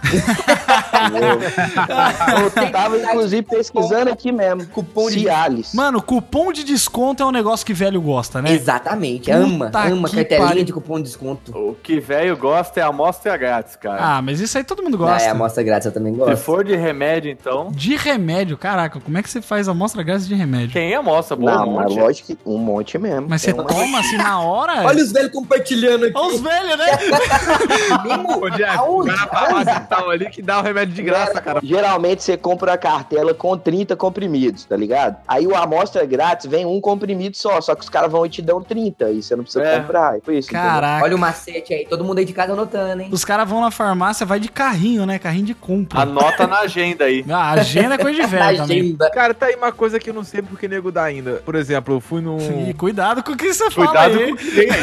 eu 2.57 2.71
tava, 2.71 2.97
inclusive, 2.99 3.43
pesquisando 3.43 4.11
aqui 4.11 4.33
mesmo. 4.33 4.67
Cupom 4.67 5.09
de- 5.09 5.21
Cialis. 5.21 5.75
Mano, 5.75 6.01
cupom 6.03 6.53
de 6.53 6.65
desconto 6.65 7.23
é 7.23 7.27
um 7.27 7.31
negócio 7.31 7.65
que 7.65 7.73
velho 7.73 8.01
gosta, 8.01 8.41
né? 8.43 8.53
Exatamente, 8.53 9.31
Puta 9.31 9.37
ama, 9.37 9.71
ama 9.75 10.09
que 10.09 10.17
cartelinha 10.17 10.49
pariu. 10.49 10.65
de 10.65 10.73
cupom 10.73 10.97
de 10.97 11.05
desconto. 11.05 11.57
O 11.57 11.75
que 11.83 12.01
velho 12.01 12.37
gosta 12.37 12.81
é 12.81 12.83
amostra 12.83 13.37
grátis, 13.37 13.77
cara. 13.77 13.99
Ah, 14.01 14.23
mas 14.23 14.41
isso 14.41 14.57
aí 14.59 14.65
todo 14.65 14.83
mundo 14.83 14.97
Ah, 14.97 15.13
gosta. 15.13 15.29
é 15.29 15.31
amostra 15.31 15.63
grátis, 15.63 15.87
eu 15.87 15.93
também 15.93 16.13
Se 16.13 16.19
gosto. 16.19 16.37
for 16.39 16.65
de 16.65 16.75
remédio, 16.77 17.31
então. 17.31 17.69
De 17.71 17.97
remédio, 17.97 18.57
caraca, 18.57 19.01
como 19.01 19.19
é 19.19 19.23
que 19.23 19.31
você 19.31 19.41
faz 19.43 19.69
amostra 19.69 20.03
grátis 20.03 20.27
de 20.29 20.35
remédio? 20.35 20.71
Quem 20.71 20.95
amostra? 20.95 21.37
Boa 21.37 21.53
Não, 21.53 21.71
mas 21.73 21.87
monte. 21.91 22.01
lógico 22.01 22.27
que 22.29 22.39
um 22.47 22.59
monte 22.59 22.99
mesmo. 22.99 23.27
Mas 23.29 23.43
você 23.43 23.53
Tem 23.53 23.61
um- 23.61 23.67
toma 23.67 24.01
assim 24.01 24.17
na 24.17 24.41
hora? 24.41 24.83
Olha 24.87 25.03
os 25.03 25.13
velhos 25.13 25.33
compartilhando 25.33 26.05
aqui. 26.07 26.15
Olha 26.17 26.35
os 26.35 26.41
velhos, 26.41 26.79
né? 26.79 26.90
Mesmo? 28.05 28.45
Ô, 28.45 28.51
Jeff, 28.51 28.77
o 28.79 28.81
Aonde? 28.81 29.11
cara 29.15 29.27
farmácia 29.29 29.81
tal 29.89 30.11
ali 30.11 30.29
que 30.31 30.43
dá 30.43 30.61
o 30.61 30.63
remédio 30.63 30.95
de 30.95 31.03
graça, 31.03 31.41
cara. 31.41 31.61
Geralmente 31.63 32.23
você 32.23 32.37
compra 32.37 32.73
a 32.75 32.79
cartela 32.79 33.33
com 33.35 33.57
30 33.57 33.97
comprimidos, 33.97 34.65
tá 34.65 34.77
ligado? 34.77 35.17
Aí 35.27 35.47
o 35.47 35.55
amostra 35.57 36.05
grátis 36.05 36.47
vem 36.47 36.65
um 36.67 36.81
comprimido 36.81 37.37
só, 37.37 37.61
só 37.61 37.75
que 37.75 37.83
os 37.83 37.89
caras 37.89 38.11
vão 38.11 38.25
e 38.27 38.29
te 38.29 38.43
dão 38.43 38.63
30 38.63 39.11
e 39.11 39.23
você 39.23 39.35
não 39.37 39.45
precisa 39.45 39.65
É. 39.65 39.81
comprar. 39.81 40.15
É 40.17 40.33
isso, 40.33 40.49
entendeu? 40.51 40.71
Caraca. 40.71 41.05
Olha 41.05 41.17
o 41.17 41.19
macete 41.19 41.75
aí, 41.75 41.87
todo 41.87 42.05
mundo 42.05 42.19
aí 42.19 42.25
de 42.25 42.33
casa 42.33 42.53
anotando, 42.53 43.03
hein? 43.03 43.09
Os 43.13 43.25
caras 43.25 43.49
vão 43.49 43.61
na 43.61 43.71
farmácia, 43.71 44.25
vai 44.27 44.39
de 44.41 44.49
carrinho, 44.49 45.05
né? 45.07 45.19
Carrinho 45.19 45.47
de 45.47 45.55
compra. 45.55 46.01
Anota 46.01 46.47
na 46.47 46.61
agenda 46.61 47.05
aí. 47.05 47.25
Ah, 47.41 47.53
agenda 47.53 47.95
é 47.95 47.99
coisa 47.99 48.21
de 48.21 48.27
velho 48.29 48.59
também. 48.59 48.81
agenda. 48.81 49.11
Cara, 49.11 49.33
tá 49.33 49.47
aí 49.47 49.55
uma 49.55 49.73
coisa 49.73 49.99
que 49.99 50.11
eu 50.11 50.15
não 50.15 50.25
sei 50.25 50.43
porque 50.43 50.67
nego 50.69 50.91
dá 50.93 51.05
ainda. 51.05 51.35
Por 51.45 51.55
exemplo, 51.55 51.95
eu 51.95 52.01
fui 52.01 52.21
num. 52.21 52.69
E 52.69 52.75
cuidado 52.75 53.23
com 53.23 53.33
o 53.33 53.37
que 53.37 53.53
você 53.55 53.71
fala 53.71 53.87
Cuidado 53.89 54.19
com 54.19 54.33
o 54.33 54.37
que 54.37 54.51
tem 54.51 54.69
aí. 54.71 54.81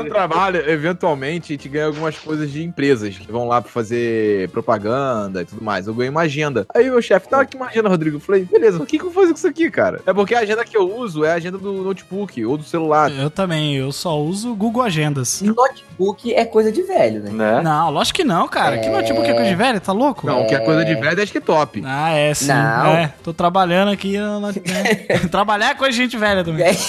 Lá 0.00 0.04
no 0.04 0.10
trabalho, 0.10 0.70
eventualmente, 0.70 1.52
a 1.52 1.56
gente 1.56 1.68
ganha 1.68 1.86
algumas 1.86 2.18
coisas 2.18 2.50
de 2.50 2.62
empresas 2.62 3.16
que 3.18 3.30
vão 3.30 3.46
lá 3.46 3.60
pra 3.60 3.70
fazer 3.70 4.48
propaganda 4.50 5.42
e 5.42 5.44
tudo 5.44 5.62
mais. 5.62 5.86
Eu 5.86 5.94
ganhei 5.94 6.10
uma 6.10 6.22
agenda. 6.22 6.66
Aí 6.74 6.90
o 6.90 7.00
chefe, 7.02 7.28
tá 7.28 7.40
aqui 7.40 7.56
uma 7.56 7.66
agenda, 7.66 7.88
Rodrigo. 7.88 8.16
Eu 8.16 8.20
falei, 8.20 8.44
beleza, 8.44 8.82
o 8.82 8.86
que, 8.86 8.98
que 8.98 9.04
eu 9.04 9.10
vou 9.10 9.22
fazer 9.22 9.32
com 9.32 9.38
isso 9.38 9.48
aqui, 9.48 9.70
cara? 9.70 10.00
É 10.06 10.12
porque 10.12 10.34
a 10.34 10.40
agenda 10.40 10.64
que 10.64 10.76
eu 10.76 10.94
uso 10.96 11.24
é 11.24 11.32
a 11.32 11.34
agenda 11.34 11.58
do 11.58 11.72
notebook 11.72 12.44
ou 12.44 12.56
do 12.56 12.64
celular. 12.64 13.10
Eu 13.10 13.30
também, 13.30 13.76
eu 13.76 13.92
só 13.92 14.18
uso 14.18 14.54
Google 14.54 14.82
Agendas. 14.82 15.42
Notebook 15.42 16.32
é 16.34 16.44
coisa 16.44 16.72
de 16.72 16.82
velho, 16.82 17.22
né? 17.22 17.30
Né? 17.30 17.62
Não, 17.62 17.90
lógico 17.90 18.16
que 18.16 18.24
não, 18.24 18.48
cara. 18.48 18.78
Que 18.78 18.88
notebook 18.88 19.28
é 19.28 19.34
coisa 19.34 19.48
de 19.48 19.56
velho? 19.56 19.80
Tá 19.80 19.92
louco? 19.92 20.26
Não, 20.26 20.42
o 20.42 20.46
que 20.46 20.54
é 20.54 20.60
coisa 20.60 20.84
de 20.84 20.94
velho 20.94 21.08
é 21.08 21.14
desktop. 21.14 21.82
Ah, 21.84 22.12
é 22.12 22.34
sim. 22.34 22.48
Não. 22.48 22.92
É, 22.96 23.12
tô 23.22 23.32
trabalhando 23.32 23.90
aqui. 23.90 24.18
né? 24.18 25.18
Trabalhar 25.30 25.70
é 25.70 25.74
coisa 25.74 25.92
de 25.92 26.02
gente 26.02 26.16
velha 26.16 26.44
também. 26.44 26.70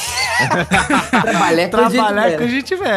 É. 0.41 0.65
Trabalhar 1.21 1.69
com 1.69 1.77
gente 1.89 1.99
Trabalhar 1.99 2.23
velha. 2.23 2.37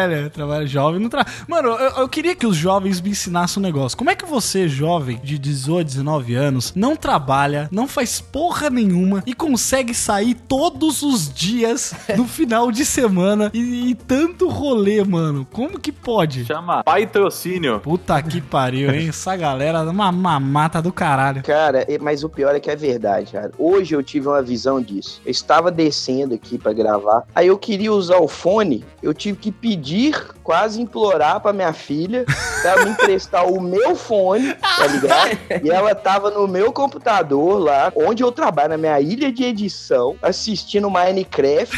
Velha. 0.07 0.29
Trabalhar 0.29 0.65
jovem 0.65 0.99
não 0.99 1.09
trabalha. 1.09 1.33
Mano, 1.47 1.69
eu, 1.69 1.89
eu 2.01 2.09
queria 2.09 2.35
que 2.35 2.45
os 2.47 2.55
jovens 2.55 2.99
me 3.01 3.09
ensinassem 3.11 3.61
um 3.61 3.65
negócio. 3.65 3.97
Como 3.97 4.09
é 4.09 4.15
que 4.15 4.25
você, 4.25 4.67
jovem, 4.67 5.19
de 5.23 5.37
18, 5.37 5.85
19 5.87 6.35
anos, 6.35 6.73
não 6.75 6.95
trabalha, 6.95 7.67
não 7.71 7.87
faz 7.87 8.19
porra 8.21 8.69
nenhuma 8.69 9.23
e 9.25 9.33
consegue 9.33 9.93
sair 9.93 10.33
todos 10.35 11.01
os 11.01 11.31
dias 11.33 11.93
no 12.17 12.25
final 12.27 12.71
de 12.71 12.85
semana 12.85 13.51
e, 13.53 13.89
e 13.91 13.95
tanto 13.95 14.47
rolê, 14.49 15.03
mano? 15.03 15.47
Como 15.51 15.79
que 15.79 15.91
pode? 15.91 16.45
Chama 16.45 16.83
patrocínio. 16.83 17.79
Puta 17.79 18.21
que 18.21 18.41
pariu, 18.41 18.91
hein? 18.93 19.09
Essa 19.09 19.35
galera 19.35 19.79
é 19.79 19.83
uma 19.83 20.11
mamata 20.11 20.81
do 20.81 20.91
caralho. 20.91 21.43
Cara, 21.43 21.85
e- 21.91 21.97
mas 21.99 22.23
o 22.23 22.29
pior 22.29 22.55
é 22.55 22.59
que 22.59 22.69
é 22.69 22.75
verdade, 22.75 23.31
cara. 23.31 23.51
Hoje 23.57 23.95
eu 23.95 24.03
tive 24.03 24.27
uma 24.27 24.41
visão 24.41 24.81
disso. 24.81 25.21
Eu 25.25 25.31
estava 25.31 25.71
descendo 25.71 26.33
aqui 26.35 26.57
pra 26.57 26.73
gravar. 26.73 27.23
Aí 27.33 27.47
eu 27.47 27.57
queria 27.57 27.91
usar 27.91 28.17
o 28.17 28.27
fone. 28.27 28.83
Eu 29.01 29.13
tive 29.13 29.37
que 29.37 29.51
pedir, 29.51 29.94
quase 30.43 30.81
implorar 30.81 31.39
pra 31.39 31.51
minha 31.51 31.73
filha 31.73 32.23
pra 32.61 32.83
me 32.83 32.91
emprestar 32.91 33.47
o 33.47 33.59
meu 33.59 33.95
fone, 33.95 34.53
tá 34.53 34.87
ligado? 34.87 35.37
E 35.63 35.69
ela 35.69 35.95
tava 35.95 36.29
no 36.29 36.47
meu 36.47 36.71
computador 36.71 37.59
lá, 37.59 37.91
onde 37.95 38.23
eu 38.23 38.31
trabalho, 38.31 38.69
na 38.69 38.77
minha 38.77 38.99
ilha 38.99 39.31
de 39.31 39.43
edição, 39.43 40.15
assistindo 40.21 40.89
Minecraft 40.89 41.75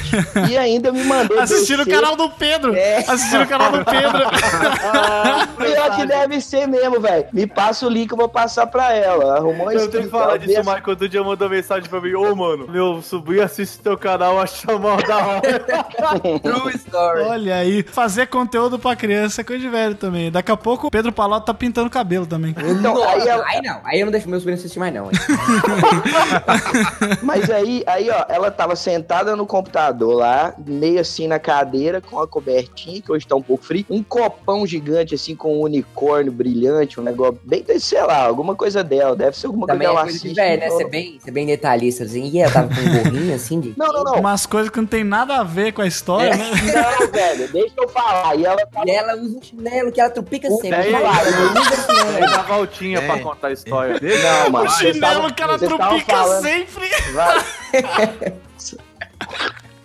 e 0.50 0.58
ainda 0.58 0.92
me 0.92 1.04
mandou. 1.04 1.40
Assistindo 1.40 1.82
o 1.82 1.86
descer. 1.86 2.02
canal 2.02 2.16
do 2.16 2.30
Pedro! 2.30 2.76
É. 2.76 2.98
Assistindo 3.00 3.44
o 3.44 3.48
canal 3.48 3.72
do 3.72 3.86
Pedro! 3.86 4.20
Pior 5.58 5.96
que 5.96 6.06
deve 6.06 6.42
ser 6.42 6.68
mesmo, 6.68 7.00
velho. 7.00 7.26
Me 7.32 7.48
passa 7.48 7.86
o 7.86 7.90
link, 7.90 8.12
eu 8.12 8.18
vou 8.18 8.30
passar 8.30 8.68
pra 8.68 8.94
ela. 8.94 9.38
Arrumou 9.38 9.72
Eu 9.72 9.90
tenho 9.90 10.04
que 10.04 10.10
falar 10.10 10.38
disso, 10.38 10.60
o 10.62 10.66
Michael 10.66 10.84
outro 10.88 11.10
dia 11.10 11.24
mandou 11.24 11.50
mensagem 11.50 11.90
pra 11.90 12.02
mim, 12.02 12.14
ô 12.14 12.36
mano, 12.36 12.68
meu 12.68 13.02
sobrinho 13.02 13.44
assiste 13.44 13.80
teu 13.80 13.98
canal, 13.98 14.40
acha 14.40 14.78
mal 14.78 14.98
da 14.98 15.18
hora. 15.18 15.42
True 16.42 16.76
story. 16.76 17.22
Olha 17.22 17.56
aí, 17.58 17.84
fazer 18.08 18.28
conteúdo 18.28 18.80
pra 18.80 18.96
criança 18.96 19.42
é 19.42 19.44
coisa 19.44 19.62
de 19.62 19.68
velho 19.70 19.94
também. 19.94 20.32
Daqui 20.32 20.50
a 20.50 20.56
pouco 20.56 20.88
o 20.88 20.92
Pedro 20.92 21.12
Palota 21.12 21.48
tá 21.48 21.54
pintando 21.54 21.90
cabelo 21.90 22.26
também. 22.26 22.56
Então, 22.58 23.04
aí 23.04 23.28
ela, 23.28 23.46
aí 23.46 23.62
não. 23.62 23.82
Aí 23.84 24.00
eu 24.00 24.06
não 24.06 24.12
deixo 24.12 24.30
meu 24.30 24.40
sobrinho 24.40 24.58
assistir 24.58 24.80
mais, 24.80 24.94
não. 24.94 25.06
hein? 25.06 25.12
Mas 27.22 27.50
aí, 27.50 27.84
aí, 27.86 28.10
ó, 28.10 28.26
ela 28.30 28.50
tava 28.50 28.76
sentada 28.76 29.36
no 29.36 29.46
computador 29.46 30.16
lá, 30.16 30.54
meio 30.66 31.00
assim 31.02 31.28
na 31.28 31.38
cadeira, 31.38 32.00
com 32.02 32.20
a 32.20 32.28
cobertinha, 32.28 33.02
que 33.02 33.12
hoje 33.12 33.28
tá 33.28 33.36
um 33.36 33.42
pouco 33.42 33.66
frio, 33.66 33.86
um 33.90 34.02
copão 34.02 34.66
gigante, 34.66 35.14
assim, 35.16 35.36
com 35.36 35.58
um 35.58 35.62
unicórnio 35.62 36.32
brilhante, 36.32 37.00
um 37.00 37.04
negócio 37.04 37.40
bem, 37.44 37.66
sei 37.80 38.02
lá, 38.04 38.26
alguma 38.26 38.56
coisa 38.56 38.84
dela, 38.84 39.16
deve 39.16 39.38
ser 39.38 39.48
alguma 39.48 39.68
Também 39.68 39.88
é 39.88 39.92
coisa 39.92 40.04
que 40.04 40.08
ela 40.08 40.12
coisa 40.12 40.20
de 40.20 40.28
assiste. 40.28 40.36
velho, 40.36 40.60
né? 40.62 40.66
então- 40.68 40.78
Ser 40.78 40.90
bem, 40.90 41.20
ser 41.24 41.32
bem 41.32 41.46
detalhista, 41.46 42.04
assim. 42.04 42.30
E 42.30 42.40
ela 42.40 42.52
tava 42.52 42.74
com 42.74 42.82
um 42.82 43.04
gorrinho, 43.04 43.36
assim, 43.36 43.60
de... 43.60 43.74
Não, 43.78 43.88
não, 43.88 44.04
não. 44.04 44.14
Umas 44.20 44.46
coisas 44.46 44.70
que 44.70 44.78
não 44.80 44.86
tem 44.88 45.04
nada 45.04 45.38
a 45.38 45.44
ver 45.44 45.74
com 45.74 45.82
a 45.82 45.88
história, 45.88 46.36
né? 46.36 46.50
Não, 46.52 47.12
velho, 47.12 47.52
deixa 47.52 47.74
eu 47.78 47.90
falar. 48.02 48.36
E 48.36 48.46
ela 48.46 48.66
tava 48.68 48.86
E 48.88 48.92
ela 48.92 49.16
usa 49.16 49.38
um 49.38 49.42
chinelo 49.42 49.92
que 49.92 50.00
ela 50.02 50.10
trupica 50.10 50.50
sempre. 50.52 50.70
É, 50.70 50.92
falar, 50.92 51.20
ela 51.28 51.52
usa 51.52 51.60
Aí 51.60 52.14
chinelo. 52.14 52.32
dá 52.32 52.42
voltinha 52.44 53.02
pra 53.02 53.20
contar 53.20 53.48
a 53.48 53.52
história. 53.54 54.00
Não, 54.02 54.50
mano. 54.52 54.66
O 54.66 54.72
chinelo 54.72 55.00
tavam- 55.00 55.30
que 55.32 55.42
ela 55.44 55.58
trupica 55.58 56.42
sempre. 56.42 56.90
Vai. 57.14 57.44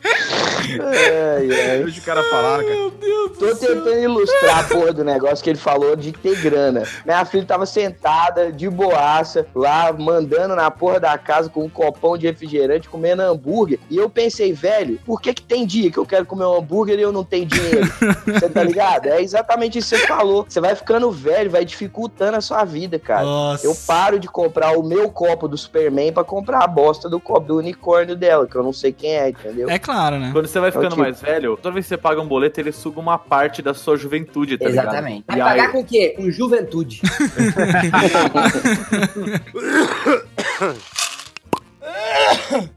ai. 0.80 1.46
Deixa 1.82 2.00
o 2.00 2.04
cara 2.04 2.22
falar, 2.24 2.62
cara. 2.64 2.92
Tô 3.38 3.54
tentando 3.56 3.98
ilustrar 3.98 4.60
a 4.60 4.64
porra 4.64 4.92
do 4.92 5.04
negócio 5.04 5.42
que 5.42 5.50
ele 5.50 5.58
falou 5.58 5.96
de 5.96 6.12
ter 6.12 6.40
grana. 6.40 6.84
Minha 7.04 7.24
filha 7.24 7.44
tava 7.44 7.66
sentada, 7.66 8.52
de 8.52 8.68
boaça, 8.68 9.46
lá, 9.54 9.92
mandando 9.92 10.54
na 10.54 10.70
porra 10.70 11.00
da 11.00 11.18
casa 11.18 11.48
com 11.48 11.64
um 11.64 11.68
copão 11.68 12.16
de 12.16 12.26
refrigerante, 12.26 12.88
comendo 12.88 13.22
hambúrguer. 13.22 13.78
E 13.90 13.96
eu 13.96 14.08
pensei, 14.08 14.52
velho, 14.52 14.98
por 15.04 15.20
que 15.20 15.34
que 15.34 15.42
tem 15.42 15.66
dia 15.66 15.90
que 15.90 15.98
eu 15.98 16.06
quero 16.06 16.26
comer 16.26 16.44
um 16.44 16.56
hambúrguer 16.56 16.98
e 16.98 17.02
eu 17.02 17.12
não 17.12 17.24
tenho 17.24 17.46
dinheiro? 17.46 17.86
Você 18.26 18.48
tá 18.48 18.62
ligado? 18.62 19.06
É 19.06 19.20
exatamente 19.20 19.78
isso 19.78 19.94
que 19.94 20.00
você 20.00 20.06
falou. 20.06 20.46
Você 20.48 20.60
vai 20.60 20.74
ficando 20.74 21.10
velho, 21.10 21.50
vai 21.50 21.64
dificultando 21.64 22.36
a 22.36 22.40
sua 22.40 22.64
vida, 22.64 22.98
cara. 22.98 23.24
Nossa. 23.24 23.66
Eu 23.66 23.74
paro 23.86 24.18
de 24.18 24.28
comprar 24.28 24.76
o 24.78 24.82
meu 24.82 25.10
copo 25.10 25.48
do 25.48 25.56
Superman 25.56 26.12
pra 26.12 26.24
comprar 26.24 26.62
a 26.62 26.66
bosta 26.66 27.08
do 27.08 27.18
copo 27.20 27.48
do 27.48 27.56
unicórnio 27.58 28.16
dela, 28.16 28.46
que 28.46 28.54
eu 28.54 28.62
não 28.62 28.72
sei 28.72 28.92
quem 28.92 29.16
é, 29.16 29.30
entendeu? 29.30 29.68
É 29.68 29.78
claro, 29.78 30.18
né? 30.18 30.30
Quando 30.32 30.46
você 30.52 30.60
vai 30.60 30.70
ficando 30.70 30.90
tipo- 30.90 31.00
mais 31.02 31.20
velho, 31.20 31.56
toda 31.56 31.72
vez 31.74 31.84
que 31.86 31.88
você 31.90 31.96
paga 31.96 32.20
um 32.20 32.26
boleto, 32.28 32.60
ele 32.60 32.72
suga 32.72 33.00
uma 33.00 33.18
parte 33.18 33.60
da 33.62 33.72
sua 33.74 33.96
juventude, 33.96 34.56
tá 34.58 34.68
ligado? 34.68 34.84
Exatamente. 34.88 35.24
Vai 35.26 35.36
E 35.36 35.40
pagar 35.42 35.66
aí, 35.66 35.72
com 35.72 35.80
o 35.80 35.84
quê? 35.84 36.14
Com 36.16 36.30
juventude. 36.30 37.00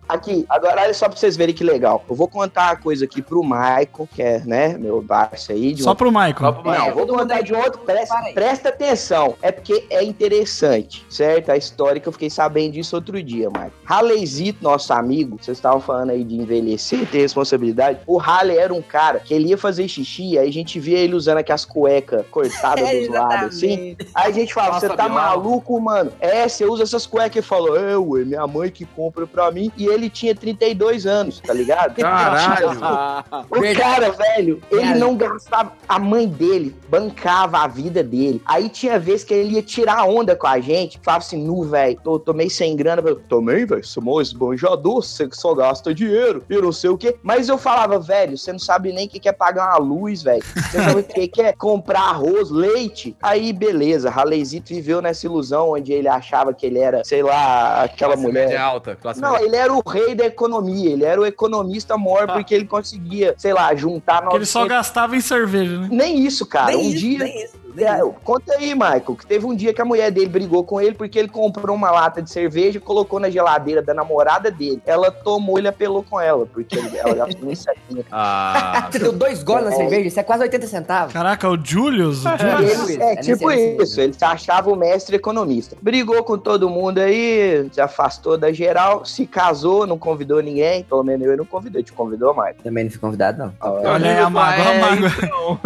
Aqui, 0.07 0.45
agora 0.49 0.81
olha 0.83 0.93
só 0.93 1.07
pra 1.09 1.17
vocês 1.17 1.35
verem 1.35 1.53
que 1.53 1.63
legal. 1.63 2.03
Eu 2.09 2.15
vou 2.15 2.27
contar 2.27 2.69
uma 2.69 2.75
coisa 2.75 3.05
aqui 3.05 3.21
pro 3.21 3.43
Michael, 3.43 4.07
que 4.13 4.21
é, 4.21 4.39
né, 4.45 4.77
meu 4.77 5.01
Barça 5.01 5.53
aí. 5.53 5.73
De 5.73 5.83
Só 5.83 5.91
um... 5.91 5.95
pro 5.95 6.11
Michael. 6.11 6.35
Só 6.37 6.51
pro 6.51 6.63
Não, 6.63 6.71
Michael. 6.71 6.93
vou 6.93 7.05
Todo 7.05 7.17
mundo 7.17 7.29
contar 7.29 7.41
de 7.41 7.53
outro, 7.53 7.81
presta, 7.81 8.15
presta 8.33 8.69
atenção. 8.69 9.35
É 9.41 9.51
porque 9.51 9.85
é 9.89 10.03
interessante, 10.03 11.05
certo? 11.09 11.51
A 11.51 11.57
história 11.57 11.99
que 11.99 12.07
eu 12.07 12.13
fiquei 12.13 12.29
sabendo 12.29 12.73
disso 12.73 12.95
outro 12.95 13.21
dia, 13.21 13.49
Michael. 13.49 13.71
Halleyzito, 13.83 14.63
nosso 14.63 14.93
amigo, 14.93 15.37
vocês 15.41 15.57
estavam 15.57 15.79
falando 15.79 16.11
aí 16.11 16.23
de 16.23 16.35
envelhecer, 16.35 17.05
ter 17.07 17.19
responsabilidade. 17.19 17.99
O 18.05 18.17
Halley 18.17 18.57
era 18.57 18.73
um 18.73 18.81
cara 18.81 19.19
que 19.19 19.33
ele 19.33 19.49
ia 19.49 19.57
fazer 19.57 19.87
xixi, 19.87 20.37
aí 20.37 20.47
a 20.49 20.51
gente 20.51 20.79
via 20.79 20.97
ele 20.99 21.15
usando 21.15 21.37
aquelas 21.37 21.65
cuecas 21.65 22.25
cortadas 22.29 22.85
É, 22.85 22.99
dos 22.99 23.09
lados, 23.09 23.57
assim. 23.57 23.97
Aí 24.13 24.29
a 24.29 24.31
gente 24.31 24.53
fala, 24.53 24.79
você 24.79 24.89
tá 24.89 25.09
maluco, 25.09 25.79
mano? 25.79 26.11
É, 26.19 26.47
você 26.47 26.65
usa 26.65 26.83
essas 26.83 27.05
cuecas 27.07 27.43
e 27.43 27.47
falou, 27.47 27.75
é, 27.77 27.97
ué, 27.97 28.23
minha 28.23 28.45
mãe 28.45 28.69
que 28.69 28.85
compra 28.85 29.04
pra 29.11 29.51
mim. 29.51 29.71
E 29.77 29.85
ele 29.85 30.09
tinha 30.09 30.33
32 30.35 31.05
anos, 31.05 31.39
tá 31.39 31.53
ligado? 31.53 31.95
Caralho. 31.99 32.69
O 33.49 33.77
cara, 33.77 34.11
velho, 34.11 34.61
ele 34.71 34.95
não 34.95 35.15
gastava. 35.15 35.71
A 35.87 35.97
mãe 35.99 36.27
dele 36.27 36.75
bancava 36.89 37.59
a 37.59 37.67
vida 37.67 38.03
dele. 38.03 38.41
Aí 38.45 38.69
tinha 38.69 38.99
vez 38.99 39.23
que 39.23 39.33
ele 39.33 39.55
ia 39.55 39.61
tirar 39.61 40.03
onda 40.05 40.35
com 40.35 40.47
a 40.47 40.59
gente. 40.59 40.99
Falava 41.03 41.23
assim, 41.23 41.37
nu, 41.43 41.63
velho, 41.63 41.99
tô, 42.03 42.19
tô 42.19 42.33
meio 42.33 42.49
sem 42.49 42.75
grana. 42.75 43.01
Eu, 43.05 43.15
Também, 43.19 43.65
velho, 43.65 43.85
sou 43.85 44.03
mó 44.03 44.21
esbanjador, 44.21 45.01
você 45.03 45.27
que 45.27 45.37
só 45.37 45.53
gasta 45.53 45.93
dinheiro 45.93 46.43
e 46.49 46.55
não 46.61 46.71
sei 46.71 46.89
o 46.89 46.97
quê. 46.97 47.15
Mas 47.23 47.49
eu 47.49 47.57
falava, 47.57 47.99
velho, 47.99 48.37
você 48.37 48.51
não 48.51 48.59
sabe 48.59 48.91
nem 48.91 49.05
o 49.07 49.09
que 49.09 49.27
é 49.27 49.31
pagar 49.31 49.69
uma 49.69 49.77
luz, 49.77 50.23
velho. 50.23 50.43
Você 50.43 50.77
não 50.77 50.85
sabe 50.85 50.99
o 51.01 51.03
que 51.29 51.41
é 51.41 51.53
comprar 51.53 52.01
arroz, 52.01 52.49
leite. 52.49 53.15
Aí, 53.21 53.51
beleza, 53.53 54.09
Raleizito 54.09 54.69
viveu 54.73 55.01
nessa 55.01 55.25
ilusão 55.25 55.71
onde 55.71 55.93
ele 55.93 56.07
achava 56.07 56.53
que 56.53 56.65
ele 56.65 56.79
era, 56.79 57.03
sei 57.03 57.23
lá, 57.23 57.83
aquela 57.83 58.13
Classe 58.13 58.27
mulher. 58.27 58.45
média 58.47 58.61
Classe 58.95 59.21
Não, 59.21 59.33
média. 59.33 59.45
ele 59.45 59.55
era 59.55 59.73
o 59.73 59.81
rei 59.87 60.15
da 60.15 60.25
economia, 60.25 60.91
ele 60.91 61.03
era 61.03 61.19
o 61.19 61.25
economista 61.25 61.97
maior 61.97 62.27
porque 62.27 62.53
ele 62.53 62.65
conseguia, 62.65 63.33
sei 63.37 63.53
lá, 63.53 63.73
juntar 63.75 64.21
Porque 64.21 64.37
ele 64.37 64.45
só 64.45 64.59
900 64.59 64.77
gastava 64.77 65.15
em 65.15 65.21
cerveja, 65.21 65.79
né? 65.79 65.87
Nem 65.91 66.19
isso, 66.25 66.45
cara. 66.45 66.67
nem 66.67 66.77
um 66.77 66.89
isso, 66.89 66.99
dia. 66.99 67.19
nem 67.19 67.43
isso. 67.43 67.64
É, 67.77 67.97
isso. 67.97 68.13
conta 68.23 68.53
aí, 68.55 68.73
Michael, 68.73 69.15
que 69.17 69.25
teve 69.25 69.45
um 69.45 69.55
dia 69.55 69.73
que 69.73 69.81
a 69.81 69.85
mulher 69.85 70.11
dele 70.11 70.27
brigou 70.27 70.63
com 70.63 70.79
ele 70.79 70.93
porque 70.95 71.17
ele 71.19 71.27
comprou 71.27 71.75
uma 71.75 71.91
lata 71.91 72.21
de 72.21 72.29
cerveja 72.29 72.77
e 72.77 72.81
colocou 72.81 73.19
na 73.19 73.29
geladeira 73.29 73.81
da 73.81 73.93
namorada 73.93 74.49
dele. 74.51 74.81
Ela 74.85 75.11
tomou, 75.11 75.57
ele 75.57 75.67
apelou 75.67 76.03
com 76.03 76.19
ela, 76.19 76.45
porque 76.45 76.77
ele- 76.77 76.97
ela 76.97 77.13
gastou 77.15 77.49
um 77.49 77.55
setinha. 77.55 78.03
Ah, 78.11 78.87
Você 78.91 78.99
deu 78.99 79.11
dois 79.11 79.43
goles 79.43 79.65
na 79.65 79.73
É. 79.73 79.75
cerveja? 79.75 80.07
Isso 80.07 80.19
é 80.19 80.23
quase 80.23 80.43
80 80.43 80.67
centavos. 80.67 81.13
Caraca, 81.13 81.49
o 81.49 81.57
Julius. 81.63 82.23
o 82.25 82.29
E 82.29 82.37
Julius. 82.37 82.89
ele- 82.89 83.03
É, 83.03 83.13
é, 83.13 83.15
tipo 83.17 83.51
isso, 83.51 83.99
ele 84.01 84.13
se 84.13 84.23
achava 84.23 84.69
o 84.71 84.75
mestre 84.75 85.15
economista. 85.15 85.75
Brigou 85.81 86.23
com 86.23 86.37
todo 86.37 86.69
mundo 86.69 86.99
aí, 86.99 87.67
se 87.71 87.81
afastou 87.81 88.37
da 88.37 88.51
geral, 88.51 89.05
se 89.05 89.25
casou, 89.25 89.85
não 89.87 89.97
convidou 89.97 90.41
ninguém, 90.41 90.83
pelo 90.83 91.03
menos 91.03 91.25
eu 91.27 91.37
não 91.37 91.45
convidei, 91.45 91.83
te 91.83 91.91
convidou 91.91 92.33
mais. 92.33 92.55
Também 92.63 92.83
não 92.85 92.91
fui 92.91 92.99
convidado, 92.99 93.37
não. 93.39 93.53
Olha 93.59 94.11
aí 94.11 94.17
a 94.19 94.29
mágoa, 94.29 94.63
a 94.65 94.73
É, 94.73 94.79
mágoa. 94.81 95.09
então. 95.23 95.59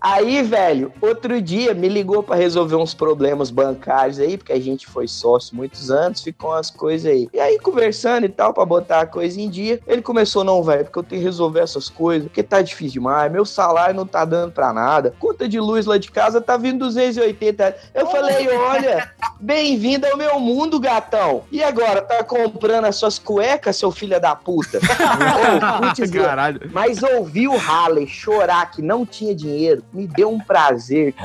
Aí, 0.00 0.42
velho, 0.42 0.89
outro 1.00 1.40
dia 1.40 1.74
me 1.74 1.88
ligou 1.88 2.22
pra 2.22 2.36
resolver 2.36 2.76
uns 2.76 2.94
problemas 2.94 3.50
bancários 3.50 4.18
aí, 4.18 4.36
porque 4.36 4.52
a 4.52 4.60
gente 4.60 4.86
foi 4.86 5.06
sócio 5.06 5.56
muitos 5.56 5.90
anos, 5.90 6.22
ficou 6.22 6.50
umas 6.50 6.70
coisas 6.70 7.10
aí. 7.10 7.28
E 7.32 7.40
aí, 7.40 7.58
conversando 7.58 8.24
e 8.26 8.28
tal, 8.28 8.52
pra 8.52 8.64
botar 8.64 9.00
a 9.00 9.06
coisa 9.06 9.40
em 9.40 9.48
dia, 9.48 9.80
ele 9.86 10.02
começou, 10.02 10.44
não, 10.44 10.62
velho, 10.62 10.84
porque 10.84 10.98
eu 10.98 11.02
tenho 11.02 11.20
que 11.20 11.26
resolver 11.26 11.60
essas 11.60 11.88
coisas, 11.88 12.28
porque 12.28 12.42
tá 12.42 12.62
difícil 12.62 12.94
demais, 12.94 13.30
meu 13.30 13.44
salário 13.44 13.94
não 13.94 14.06
tá 14.06 14.24
dando 14.24 14.52
pra 14.52 14.72
nada, 14.72 15.14
conta 15.18 15.48
de 15.48 15.60
luz 15.60 15.86
lá 15.86 15.98
de 15.98 16.10
casa 16.10 16.40
tá 16.40 16.56
vindo 16.56 16.78
280. 16.80 17.76
Eu 17.94 18.06
falei, 18.06 18.48
olha, 18.48 19.10
bem-vindo 19.40 20.06
ao 20.06 20.16
meu 20.16 20.38
mundo, 20.40 20.80
gatão. 20.80 21.44
E 21.50 21.62
agora, 21.62 22.02
tá 22.02 22.22
comprando 22.24 22.86
as 22.86 22.96
suas 22.96 23.18
cuecas, 23.18 23.76
seu 23.76 23.90
filho 23.90 24.20
da 24.20 24.34
puta? 24.34 24.78
Ô, 24.80 25.86
putz, 25.86 26.10
Caralho. 26.10 26.70
mas 26.72 27.02
ouvir 27.02 27.48
o 27.48 27.56
Halley 27.56 28.06
chorar 28.06 28.70
que 28.70 28.82
não 28.82 29.04
tinha 29.06 29.34
dinheiro 29.34 29.84
me 29.92 30.06
deu 30.06 30.30
um 30.30 30.38
prazer 30.38 30.79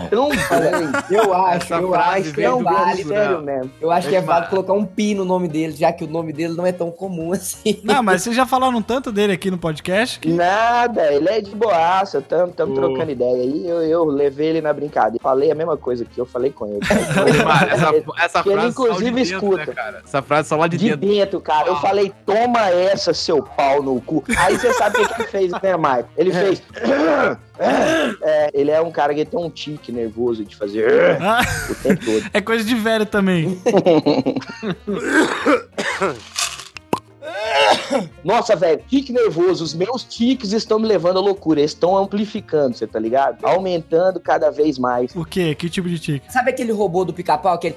tão 0.10 0.30
grande. 0.50 1.14
Eu 1.14 1.34
acho, 1.34 1.56
Essa 1.74 1.76
eu 1.76 1.96
acho 1.96 2.34
que 2.34 2.42
é 2.44 2.50
Tão 2.50 2.64
grande, 2.64 2.76
válido. 2.80 3.10
bolso, 3.10 3.10
sério 3.10 3.42
né? 3.42 3.56
mesmo. 3.58 3.72
Eu 3.82 3.92
acho 3.92 4.10
que 4.10 4.16
é 4.16 4.22
válido 4.22 4.50
colocar 4.50 4.74
um 4.74 4.86
pi 4.86 5.16
no 5.16 5.26
nome 5.26 5.48
dele, 5.48 5.74
já 5.74 5.92
que 5.92 6.04
o 6.04 6.08
nome 6.08 6.32
dele 6.34 6.54
não 6.54 6.66
é 6.66 6.72
tão 6.72 6.92
comum 6.92 7.32
assim. 7.34 7.80
Não, 7.84 8.02
mas 8.04 8.22
vocês 8.24 8.36
já 8.36 8.46
falaram 8.46 8.82
tanto 8.82 9.12
dele 9.12 9.34
aqui 9.34 9.50
no 9.52 9.58
podcast 9.58 10.20
que. 10.20 10.30
Nada, 10.30 11.12
ele 11.14 11.30
é 11.30 11.42
de 11.42 11.56
boaça, 11.56 12.22
tamo, 12.22 12.52
tamo 12.54 12.74
Ô. 12.74 12.76
trocando 12.76 13.12
ideia 13.12 13.44
aí. 13.44 13.68
Eu, 13.68 13.82
eu 13.84 14.06
levei 14.06 14.48
ele 14.50 14.62
na 14.62 14.74
brincadeira. 14.74 15.20
Falei 15.22 15.52
a 15.52 15.56
mesma 15.56 15.78
coisa 15.78 16.06
que 16.06 16.20
eu 16.20 16.26
falei 16.26 16.52
com 16.52 16.66
ele. 16.68 16.80
Essa, 18.20 18.40
ele, 18.40 18.46
frase 18.52 18.62
de 18.62 18.68
inclusive, 18.68 19.12
dentro, 19.12 19.22
escuta. 19.36 19.58
né, 19.66 19.74
cara? 19.74 20.02
Essa 20.06 20.22
frase 20.22 20.50
só 20.50 20.56
lá 20.56 20.68
de 20.68 20.78
De 20.78 20.90
dentro. 20.90 21.08
dentro, 21.08 21.42
cara. 21.42 21.68
Eu 21.68 21.76
falei, 21.78 22.12
toma 22.26 22.70
essa, 22.70 23.14
seu 23.14 23.42
pau 23.42 23.82
no 23.82 24.00
cu. 24.02 24.24
Aí 24.38 24.58
você 24.58 24.74
sabe 24.74 24.98
o 25.00 25.08
que 25.08 25.14
que 25.14 25.22
ele 25.22 25.28
fez, 25.30 25.52
né, 25.52 25.78
Mike? 25.78 26.10
Ele 26.18 26.32
fez. 26.34 26.62
É, 27.60 28.50
ele 28.54 28.72
é 28.72 28.82
um 28.82 28.92
cara 28.92 29.14
que 29.14 29.26
tem 29.26 29.40
um 29.40 29.50
tique 29.50 29.92
nervoso 29.92 30.44
de 30.44 30.56
fazer 30.56 31.18
Ah, 31.22 31.42
o 31.70 31.76
tempo 31.76 32.06
todo. 32.06 32.26
é 32.34 32.42
coisa 32.42 32.64
de 32.64 32.76
velho 32.76 33.06
também. 33.06 33.60
Nossa, 38.24 38.56
velho, 38.56 38.82
tique 38.88 39.12
nervoso. 39.12 39.64
Os 39.64 39.74
meus 39.74 40.04
tiques 40.04 40.52
estão 40.52 40.80
me 40.80 40.88
levando 40.88 41.18
à 41.18 41.22
loucura. 41.22 41.60
Eles 41.60 41.72
estão 41.72 41.98
amplificando, 41.98 42.76
você 42.76 42.88
tá 42.88 43.00
ligado? 43.00 43.46
Aumentando 43.46 44.20
cada 44.20 44.50
vez 44.52 44.78
mais. 44.78 45.16
O 45.16 45.26
quê? 45.26 45.56
Que 45.56 45.70
tipo 45.70 45.88
de 45.88 46.00
tique? 46.00 46.32
Sabe 46.32 46.50
aquele 46.52 46.72
robô 46.72 47.06
do 47.06 47.14
pica-pau? 47.14 47.54
Aquele. 47.54 47.76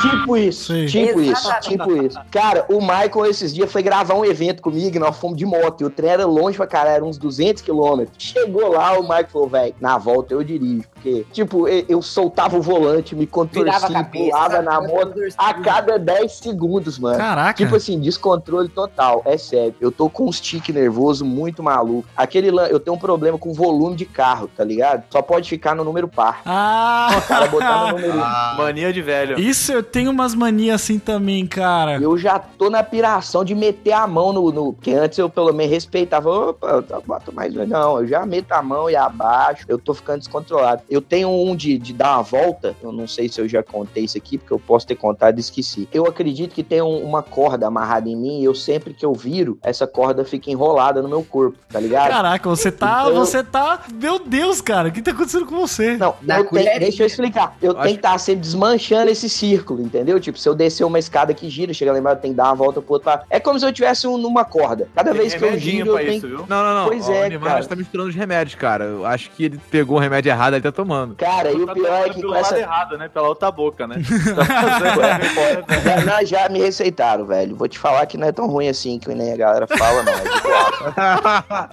Tipo 0.00 0.36
isso, 0.36 0.72
Sim. 0.72 0.86
tipo 0.86 1.20
isso, 1.20 1.46
Exatamente. 1.46 1.68
tipo 1.68 2.02
isso. 2.02 2.18
Cara, 2.30 2.64
o 2.68 2.80
Michael 2.80 3.26
esses 3.26 3.54
dias 3.54 3.70
foi 3.70 3.82
gravar 3.82 4.14
um 4.14 4.24
evento 4.24 4.60
comigo 4.60 4.96
e 4.96 4.98
nós 4.98 5.16
fomos 5.16 5.36
de 5.36 5.46
moto. 5.46 5.82
E 5.82 5.84
o 5.84 5.90
trem 5.90 6.10
era 6.10 6.26
longe 6.26 6.56
pra 6.56 6.66
caralho, 6.66 6.96
era 6.96 7.04
uns 7.04 7.18
200 7.18 7.62
quilômetros. 7.62 8.16
Chegou 8.18 8.72
lá, 8.72 8.98
o 8.98 9.02
Michael 9.02 9.28
falou, 9.28 9.48
velho, 9.48 9.74
na 9.80 9.98
volta 9.98 10.34
eu 10.34 10.42
dirijo. 10.42 10.84
Porque, 10.94 11.24
tipo, 11.32 11.68
eu, 11.68 12.02
soltava 12.02 12.56
o 12.56 12.62
volante, 12.62 13.14
me 13.14 13.26
contorcia, 13.26 14.04
pulava 14.04 14.60
na 14.60 14.80
moto 14.80 15.14
a 15.36 15.54
cada 15.54 15.98
10 15.98 16.32
segundos, 16.32 16.91
mano. 16.98 17.18
Caraca. 17.18 17.62
Tipo 17.62 17.76
assim, 17.76 18.00
descontrole 18.00 18.68
total. 18.68 19.22
É 19.26 19.36
sério. 19.36 19.74
Eu 19.80 19.92
tô 19.92 20.08
com 20.08 20.28
um 20.28 20.32
stick 20.32 20.70
nervoso 20.70 21.24
muito 21.24 21.62
maluco. 21.62 22.08
Aquele 22.16 22.48
eu 22.48 22.80
tenho 22.80 22.96
um 22.96 23.00
problema 23.00 23.36
com 23.36 23.52
volume 23.52 23.96
de 23.96 24.06
carro, 24.06 24.48
tá 24.56 24.64
ligado? 24.64 25.04
Só 25.10 25.20
pode 25.20 25.48
ficar 25.48 25.74
no 25.74 25.84
número 25.84 26.08
par. 26.08 26.40
Ah! 26.46 27.10
O 27.18 27.22
cara 27.28 27.46
botar 27.48 27.92
no 27.92 27.98
número. 27.98 28.12
Ah, 28.32 28.54
Mania 28.56 28.92
de 28.92 29.02
velho. 29.02 29.38
Isso 29.38 29.72
eu 29.72 29.82
tenho 29.82 30.10
uma 30.10 30.22
umas 30.22 30.34
manias 30.34 30.80
assim 30.80 30.98
também, 30.98 31.46
cara. 31.46 32.00
Eu 32.00 32.16
já 32.16 32.38
tô 32.38 32.70
na 32.70 32.82
piração 32.82 33.44
de 33.44 33.54
meter 33.54 33.92
a 33.92 34.06
mão 34.06 34.32
no. 34.32 34.52
no 34.52 34.72
porque 34.72 34.92
antes 34.92 35.18
eu 35.18 35.28
pelo 35.28 35.52
menos 35.52 35.72
respeitava. 35.72 36.30
Opa, 36.30 36.84
eu 36.88 37.02
boto 37.02 37.32
mais. 37.32 37.52
Não, 37.54 38.00
eu 38.00 38.06
já 38.06 38.24
meto 38.24 38.52
a 38.52 38.62
mão 38.62 38.88
e 38.88 38.96
abaixo. 38.96 39.64
Eu 39.68 39.78
tô 39.78 39.92
ficando 39.92 40.18
descontrolado. 40.18 40.82
Eu 40.88 41.00
tenho 41.00 41.28
um 41.28 41.56
de, 41.56 41.76
de 41.78 41.92
dar 41.92 42.16
uma 42.16 42.22
volta. 42.22 42.76
Eu 42.82 42.92
não 42.92 43.06
sei 43.06 43.28
se 43.28 43.40
eu 43.40 43.48
já 43.48 43.62
contei 43.62 44.04
isso 44.04 44.16
aqui, 44.16 44.38
porque 44.38 44.52
eu 44.52 44.58
posso 44.58 44.86
ter 44.86 44.96
contado 44.96 45.36
e 45.38 45.40
esqueci. 45.40 45.88
Eu 45.92 46.06
acredito 46.06 46.54
que 46.54 46.62
tem 46.72 46.80
um- 46.80 47.04
uma 47.04 47.22
corda 47.22 47.66
amarrada 47.66 48.08
em 48.08 48.16
mim. 48.16 48.40
E 48.40 48.44
eu 48.44 48.54
sempre 48.54 48.94
que 48.94 49.04
eu 49.04 49.12
viro, 49.12 49.58
essa 49.62 49.86
corda 49.86 50.24
fica 50.24 50.50
enrolada 50.50 51.02
no 51.02 51.08
meu 51.08 51.22
corpo, 51.22 51.58
tá 51.70 51.78
ligado? 51.78 52.08
Caraca, 52.08 52.48
você 52.48 52.72
tá. 52.72 53.02
Então- 53.08 53.12
Você 53.22 53.42
tá. 53.44 53.80
Meu 53.92 54.18
Deus, 54.18 54.60
cara, 54.62 54.88
o 54.88 54.92
que 54.92 55.02
tá 55.02 55.10
acontecendo 55.10 55.44
com 55.44 55.56
você? 55.60 55.96
Não, 55.98 56.14
eu 56.22 56.26
tenho- 56.26 56.44
colherinha. 56.46 56.80
deixa 56.80 57.02
eu 57.02 57.06
explicar. 57.06 57.56
Eu 57.60 57.74
tenho 57.74 57.88
que 57.88 57.94
estar 57.96 58.16
sempre 58.18 58.40
desmanchando 58.40 59.10
esse 59.10 59.28
círculo, 59.28 59.82
entendeu? 59.82 60.18
Tipo, 60.18 60.38
se 60.38 60.48
eu 60.48 60.54
descer 60.54 60.84
uma 60.84 60.98
escada 60.98 61.34
que 61.34 61.48
gira, 61.50 61.74
chega 61.74 61.90
a 61.90 61.94
lembrar, 61.94 62.12
eu 62.12 62.16
tenho 62.16 62.32
que 62.32 62.38
dar 62.38 62.44
uma 62.44 62.54
volta 62.54 62.80
pro 62.80 62.94
outro 62.94 63.10
lado. 63.10 63.24
É 63.28 63.38
como 63.38 63.58
se 63.60 63.66
eu 63.66 63.72
tivesse 63.72 64.06
um, 64.06 64.16
numa 64.16 64.44
corda. 64.44 64.88
Cada 64.94 65.10
Tem 65.12 65.20
vez 65.20 65.34
que 65.34 65.44
eu 65.44 65.58
giro, 65.58 65.90
eu 65.90 65.96
tenho 65.98 66.12
isso, 66.12 66.26
viu? 66.26 66.38
Não, 66.48 66.62
não, 66.64 66.74
não. 66.74 66.86
Pois 66.88 67.06
Ó, 67.08 67.12
é, 67.12 67.26
o 67.26 67.28
Neymar 67.28 67.52
cara. 67.52 67.64
tá 67.66 67.76
misturando 67.76 68.08
os 68.08 68.14
remédios, 68.14 68.54
cara. 68.54 68.84
Eu 68.84 69.04
acho 69.04 69.30
que 69.32 69.44
ele 69.44 69.60
pegou 69.70 69.96
o 69.98 70.00
remédio 70.00 70.30
errado, 70.30 70.54
ele 70.54 70.62
tá 70.62 70.72
tomando. 70.72 71.14
Cara, 71.16 71.50
e 71.52 71.56
o 71.56 71.66
Tá 71.66 71.74
pior 71.74 72.06
é 72.06 72.08
que 72.08 72.20
pelo 72.20 72.32
com 72.32 72.38
essa. 72.38 72.50
lado 72.54 72.60
errado, 72.60 72.96
né? 72.98 73.08
Pela 73.12 73.28
outra 73.28 73.50
boca, 73.50 73.86
né? 73.86 73.96
Tá 74.34 74.44
fazendo- 74.44 75.82
Já, 75.82 76.04
não, 76.04 76.26
já 76.26 76.48
me 76.48 76.61
receitaram, 76.62 77.26
velho. 77.26 77.56
Vou 77.56 77.68
te 77.68 77.78
falar 77.78 78.06
que 78.06 78.16
não 78.16 78.26
é 78.26 78.32
tão 78.32 78.46
ruim 78.46 78.68
assim 78.68 78.98
que 78.98 79.08
nem 79.14 79.32
a 79.32 79.36
galera 79.36 79.66
fala, 79.66 80.02
não. 80.02 80.12
É. 80.12 80.22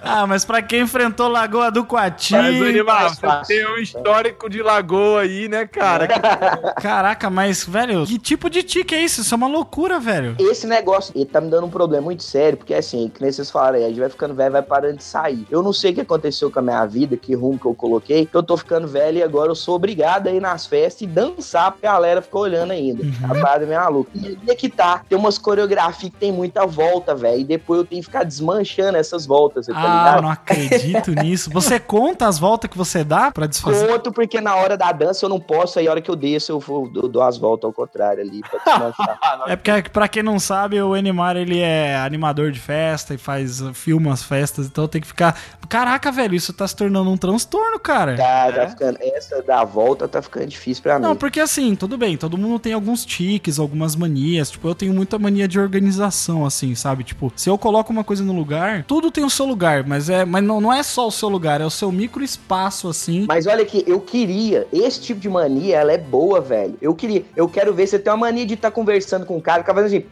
Ah, 0.02 0.26
mas 0.26 0.44
pra 0.44 0.62
quem 0.62 0.82
enfrentou 0.82 1.28
Lagoa 1.28 1.70
do 1.70 1.84
Coati. 1.84 2.34
Mas, 2.34 2.84
mais 2.84 3.18
você 3.18 3.54
tem 3.54 3.66
um 3.66 3.76
histórico 3.76 4.48
de 4.48 4.62
lagoa 4.62 5.22
aí, 5.22 5.48
né, 5.48 5.66
cara? 5.66 6.08
Caraca, 6.80 7.30
mas, 7.30 7.64
velho, 7.64 8.06
que 8.06 8.18
tipo 8.18 8.48
de 8.50 8.62
tique 8.62 8.94
é 8.94 9.02
isso? 9.02 9.20
Isso 9.20 9.34
é 9.34 9.36
uma 9.36 9.48
loucura, 9.48 9.98
velho. 9.98 10.36
Esse 10.38 10.66
negócio, 10.66 11.12
ele 11.14 11.26
tá 11.26 11.40
me 11.40 11.50
dando 11.50 11.66
um 11.66 11.70
problema 11.70 12.04
muito 12.04 12.22
sério, 12.22 12.58
porque 12.58 12.74
assim, 12.74 13.08
que 13.08 13.20
nem 13.20 13.30
vocês 13.30 13.50
falaram 13.50 13.76
aí, 13.76 13.84
a 13.84 13.88
gente 13.88 14.00
vai 14.00 14.08
ficando 14.08 14.34
velho, 14.34 14.52
vai 14.52 14.62
parando 14.62 14.96
de 14.98 15.04
sair. 15.04 15.46
Eu 15.50 15.62
não 15.62 15.72
sei 15.72 15.92
o 15.92 15.94
que 15.94 16.00
aconteceu 16.00 16.50
com 16.50 16.58
a 16.58 16.62
minha 16.62 16.84
vida, 16.86 17.16
que 17.16 17.34
rumo 17.34 17.58
que 17.58 17.66
eu 17.66 17.74
coloquei, 17.74 18.26
que 18.26 18.34
eu 18.36 18.42
tô 18.42 18.56
ficando 18.56 18.86
velho 18.88 19.18
e 19.18 19.22
agora 19.22 19.50
eu 19.50 19.54
sou 19.54 19.76
obrigado 19.76 20.26
a 20.28 20.30
ir 20.30 20.40
nas 20.40 20.66
festas 20.66 21.02
e 21.02 21.06
dançar, 21.06 21.72
porque 21.72 21.86
a 21.86 21.92
galera 21.92 22.22
fica 22.22 22.38
olhando 22.38 22.72
ainda. 22.72 23.04
A 23.24 23.34
parada 23.40 23.64
é 23.64 23.66
meio 23.68 23.80
maluca. 23.80 24.10
E 24.14 24.38
é 24.50 24.54
que 24.54 24.68
tá, 24.80 25.02
tem 25.06 25.18
umas 25.18 25.36
coreografias 25.36 26.10
que 26.10 26.18
tem 26.18 26.32
muita 26.32 26.66
volta, 26.66 27.14
velho, 27.14 27.40
e 27.40 27.44
depois 27.44 27.80
eu 27.80 27.84
tenho 27.84 28.00
que 28.00 28.06
ficar 28.06 28.24
desmanchando 28.24 28.96
essas 28.96 29.26
voltas, 29.26 29.66
você 29.66 29.72
tá 29.72 29.78
Ah, 29.78 29.82
ligado? 30.08 30.22
não 30.22 30.30
acredito 30.30 31.10
nisso. 31.22 31.50
Você 31.50 31.78
conta 31.78 32.26
as 32.26 32.38
voltas 32.38 32.70
que 32.70 32.78
você 32.78 33.04
dá 33.04 33.30
pra 33.30 33.46
desfazer? 33.46 33.86
Conto 33.86 34.10
porque 34.12 34.40
na 34.40 34.54
hora 34.56 34.76
da 34.76 34.90
dança 34.92 35.26
eu 35.26 35.28
não 35.28 35.38
posso, 35.38 35.78
aí 35.78 35.86
a 35.86 35.90
hora 35.90 36.00
que 36.00 36.10
eu 36.10 36.16
desço 36.16 36.52
eu 36.52 36.58
vou, 36.60 36.88
dou, 36.88 37.08
dou 37.08 37.22
as 37.22 37.36
voltas 37.36 37.66
ao 37.68 37.72
contrário 37.72 38.22
ali 38.22 38.40
pra 38.40 38.58
desmanchar. 38.64 39.18
É 39.46 39.56
porque, 39.56 39.88
pra 39.90 40.06
quem 40.08 40.22
não 40.22 40.38
sabe, 40.38 40.80
o 40.80 40.96
Enimar, 40.96 41.36
ele 41.36 41.58
é 41.60 41.96
animador 41.96 42.50
de 42.52 42.60
festa 42.60 43.14
e 43.14 43.18
faz, 43.18 43.60
filma 43.74 44.12
as 44.12 44.22
festas, 44.22 44.66
então 44.66 44.86
tem 44.88 45.00
que 45.00 45.06
ficar... 45.06 45.36
Caraca, 45.68 46.10
velho, 46.10 46.34
isso 46.34 46.52
tá 46.52 46.66
se 46.66 46.74
tornando 46.74 47.10
um 47.10 47.16
transtorno, 47.16 47.78
cara. 47.78 48.16
Tá, 48.16 48.52
tá 48.52 48.68
ficando, 48.68 48.98
essa 49.00 49.42
da 49.42 49.62
volta 49.64 50.08
tá 50.08 50.20
ficando 50.20 50.46
difícil 50.46 50.82
pra 50.82 50.98
mim. 50.98 51.04
Não, 51.04 51.16
porque 51.16 51.38
assim, 51.40 51.74
tudo 51.76 51.96
bem, 51.96 52.16
todo 52.16 52.36
mundo 52.36 52.58
tem 52.58 52.72
alguns 52.72 53.04
tiques, 53.04 53.58
algumas 53.58 53.94
manias. 53.94 54.50
Tipo, 54.50 54.68
eu 54.70 54.74
tenho 54.74 54.94
muita 54.94 55.18
mania 55.18 55.46
de 55.46 55.58
organização, 55.58 56.46
assim, 56.46 56.74
sabe? 56.74 57.04
Tipo, 57.04 57.32
se 57.36 57.48
eu 57.48 57.58
coloco 57.58 57.92
uma 57.92 58.04
coisa 58.04 58.24
no 58.24 58.32
lugar, 58.32 58.84
tudo 58.84 59.10
tem 59.10 59.24
o 59.24 59.30
seu 59.30 59.46
lugar, 59.46 59.84
mas 59.84 60.08
é, 60.08 60.24
mas 60.24 60.42
não, 60.42 60.60
não 60.60 60.72
é 60.72 60.82
só 60.82 61.06
o 61.06 61.10
seu 61.10 61.28
lugar, 61.28 61.60
é 61.60 61.64
o 61.64 61.70
seu 61.70 61.90
micro 61.90 62.22
espaço, 62.22 62.88
assim. 62.88 63.26
Mas 63.28 63.46
olha 63.46 63.62
aqui, 63.62 63.84
eu 63.86 64.00
queria, 64.00 64.66
esse 64.72 65.00
tipo 65.00 65.20
de 65.20 65.28
mania, 65.28 65.76
ela 65.76 65.92
é 65.92 65.98
boa, 65.98 66.40
velho. 66.40 66.76
Eu 66.80 66.94
queria, 66.94 67.24
eu 67.36 67.48
quero 67.48 67.74
ver 67.74 67.86
você 67.86 67.98
tem 67.98 68.12
uma 68.12 68.18
mania 68.18 68.46
de 68.46 68.54
estar 68.54 68.70
conversando 68.70 69.26
com 69.26 69.36
o 69.36 69.42
cara, 69.42 69.62
ficar 69.62 69.74
fazendo 69.74 69.96
assim. 69.96 70.06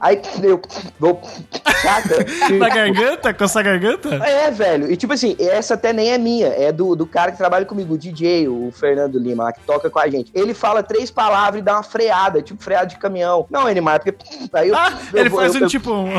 Aí 0.00 0.20
eu 0.42 0.60
vou. 0.98 1.20
Na 2.58 2.68
garganta? 2.68 3.32
Com 3.34 3.44
essa 3.44 3.62
garganta? 3.62 4.14
É, 4.24 4.50
velho. 4.50 4.90
E 4.90 4.96
tipo 4.96 5.12
assim, 5.12 5.36
essa 5.38 5.74
até 5.74 5.92
nem 5.92 6.10
é 6.10 6.18
minha. 6.18 6.48
É 6.48 6.70
do, 6.72 6.94
do 6.96 7.06
cara 7.06 7.30
que 7.32 7.38
trabalha 7.38 7.64
comigo, 7.64 7.94
o 7.94 7.98
DJ, 7.98 8.48
o 8.48 8.70
Fernando 8.72 9.18
Lima, 9.18 9.44
lá, 9.44 9.52
que 9.52 9.60
toca 9.60 9.88
com 9.90 9.98
a 9.98 10.08
gente. 10.08 10.30
Ele 10.34 10.54
fala 10.54 10.82
três 10.82 11.10
palavras 11.10 11.60
e 11.60 11.64
dá 11.64 11.74
uma 11.74 11.82
freada, 11.82 12.42
tipo 12.42 12.62
freada 12.62 12.86
de 12.86 12.96
caminhão. 12.96 13.46
Não, 13.50 13.66
Animar, 13.66 14.00
porque. 14.00 14.16
Aí 14.52 14.68
eu, 14.68 14.76
Ah, 14.76 14.92
eu 15.12 15.20
ele 15.20 15.28
vou- 15.28 15.40
faz 15.40 15.54
eu- 15.54 15.60
um 15.60 15.64
eu- 15.64 15.68
tipo. 15.68 15.92
um- 15.92 16.08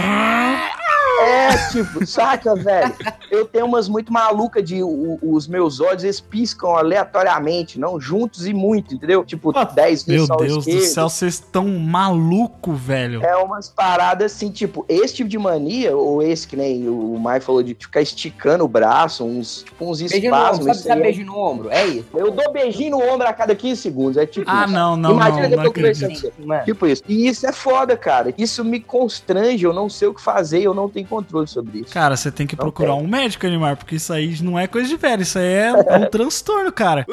É, 1.20 1.70
tipo, 1.72 2.06
saca, 2.06 2.56
velho? 2.56 2.94
Eu 3.30 3.46
tenho 3.46 3.66
umas 3.66 3.88
muito 3.90 4.12
malucas 4.12 4.64
de 4.64 4.82
o- 4.84 5.20
os 5.22 5.48
meus 5.48 5.80
olhos, 5.80 6.04
eles 6.04 6.20
piscam 6.20 6.76
aleatoriamente, 6.76 7.80
não 7.80 8.00
juntos 8.00 8.48
e 8.48 8.54
muito, 8.54 8.94
entendeu? 8.96 9.24
Tipo, 9.24 9.52
10 9.74 10.06
Meu 10.06 10.14
vezes 10.16 10.28
só 10.28 10.34
o 10.34 10.38
Deus 10.38 10.66
do 10.66 10.70
esquerdo. 10.72 10.94
céu, 10.94 11.10
vocês 11.10 11.34
estão 11.36 11.68
maluco, 11.68 12.74
velho. 12.74 13.24
É 13.24 13.36
umas 13.38 13.70
paradas 13.70 14.34
assim, 14.34 14.50
tipo, 14.50 14.86
esse 14.88 15.16
tipo 15.16 15.30
de 15.30 15.38
mania, 15.38 15.96
ou 15.96 16.22
esse 16.22 16.48
que 16.48 16.56
nem 16.56 16.88
o 16.88 17.18
Mai 17.20 17.40
falou 17.40 17.62
de 17.62 17.74
ficar 17.76 18.02
esticando 18.02 18.64
o 18.64 18.68
braço, 18.68 19.24
uns, 19.26 19.64
tipo, 19.64 19.86
uns 19.90 20.00
Beijo 20.02 20.16
espasmos. 20.16 20.58
sabe, 20.66 20.72
isso 20.78 20.88
sabe 20.88 21.00
é- 21.02 21.04
beijo 21.04 21.26
no 21.26 21.38
ombro? 21.38 21.70
É 21.70 21.86
isso. 21.86 22.06
Eu 22.14 22.32
dou 22.32 22.52
beijinho 22.52 22.92
no 22.92 23.04
ombro 23.14 23.28
a 23.28 23.34
cada 23.34 23.54
15 23.56 23.82
segundos, 23.82 24.18
é 24.18 24.26
tipo 24.26 24.50
Ah, 24.50 24.64
isso. 24.66 24.74
não, 24.74 24.96
não, 24.96 25.12
Imagina 25.12 25.42
não, 25.42 25.50
que 25.50 25.56
eu 25.56 25.64
tô 25.64 25.74
conversando 25.74 26.10
com 26.14 26.16
você. 26.20 26.64
Tipo 26.66 26.88
isso. 26.88 27.04
E 27.08 27.28
isso 27.28 27.46
é 27.48 27.52
foda, 27.52 27.96
cara. 27.98 28.34
Isso 28.38 28.64
me 28.64 28.80
constrange, 28.80 29.64
eu 29.66 29.74
não 29.74 29.90
sei 29.90 30.08
o 30.08 30.14
que 30.14 30.22
fazer, 30.22 30.62
eu 30.62 30.74
não 30.74 30.88
tenho 30.90 31.08
controle 31.10 31.48
sobre 31.48 31.80
isso. 31.80 31.92
Cara, 31.94 32.16
você 32.16 32.32
tem 32.32 32.46
que 32.48 32.56
Não 32.56 32.64
procurar 32.64 32.94
tem. 32.96 33.04
um 33.04 33.08
médico, 33.08 33.46
Animar, 33.48 33.76
porque 33.78 33.96
isso 33.96 34.14
aí 34.14 34.42
não 34.42 34.58
é 34.58 34.68
coisa 34.68 34.88
de 34.88 34.96
velho, 34.96 35.24
isso 35.24 35.40
aí 35.40 35.46
é 35.54 35.74
um 35.74 36.06
transtorno, 36.10 36.72
cara. 36.72 37.06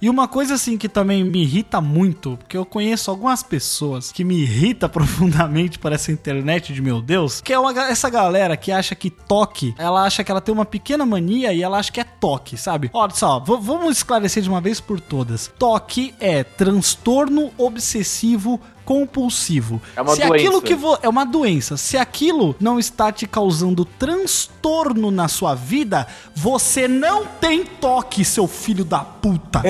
E 0.00 0.08
uma 0.08 0.26
coisa 0.28 0.54
assim 0.54 0.76
que 0.76 0.88
também 0.88 1.24
me 1.24 1.42
irrita 1.42 1.80
muito, 1.80 2.36
porque 2.36 2.56
eu 2.56 2.64
conheço 2.64 3.10
algumas 3.10 3.42
pessoas 3.42 4.10
que 4.12 4.24
me 4.24 4.36
irrita 4.42 4.88
profundamente 4.90 5.78
para 5.78 5.94
essa 5.94 6.10
internet 6.12 6.72
de 6.72 6.80
meu 6.82 7.00
Deus, 7.00 7.40
que 7.40 7.52
é 7.52 7.58
uma 7.58 7.72
essa 7.82 8.08
galera 8.10 8.56
que 8.56 8.70
acha 8.72 8.94
que 8.94 9.10
toque, 9.10 9.74
ela 9.78 10.04
acha 10.04 10.22
que 10.24 10.30
ela 10.30 10.40
tem 10.40 10.52
uma 10.54 10.64
pequena 10.64 11.04
mania 11.06 11.52
e 11.52 11.62
ela 11.62 11.78
acha 11.78 11.90
que 11.92 12.00
é 12.00 12.04
toque, 12.04 12.56
sabe? 12.56 12.90
Olha 12.92 13.12
só, 13.14 13.40
vamos 13.40 13.96
esclarecer 13.96 14.42
de 14.42 14.48
uma 14.48 14.60
vez 14.60 14.80
por 14.80 15.00
todas. 15.00 15.52
Toque 15.58 16.14
é 16.20 16.42
transtorno 16.44 17.50
obsessivo 17.58 18.60
compulsivo. 18.84 19.80
É 19.96 20.02
uma 20.02 20.14
Se 20.14 20.22
aquilo 20.22 20.52
doença. 20.60 20.66
que 20.66 20.74
vo- 20.74 20.98
é 21.02 21.08
uma 21.08 21.24
doença. 21.24 21.76
Se 21.76 21.96
aquilo 21.96 22.54
não 22.60 22.78
está 22.78 23.10
te 23.12 23.26
causando 23.26 23.84
transtorno 23.84 25.10
na 25.10 25.28
sua 25.28 25.54
vida, 25.54 26.06
você 26.34 26.86
não 26.88 27.24
tem 27.26 27.64
toque, 27.64 28.24
seu 28.24 28.46
filho 28.46 28.84
da 28.84 29.00
puta. 29.00 29.62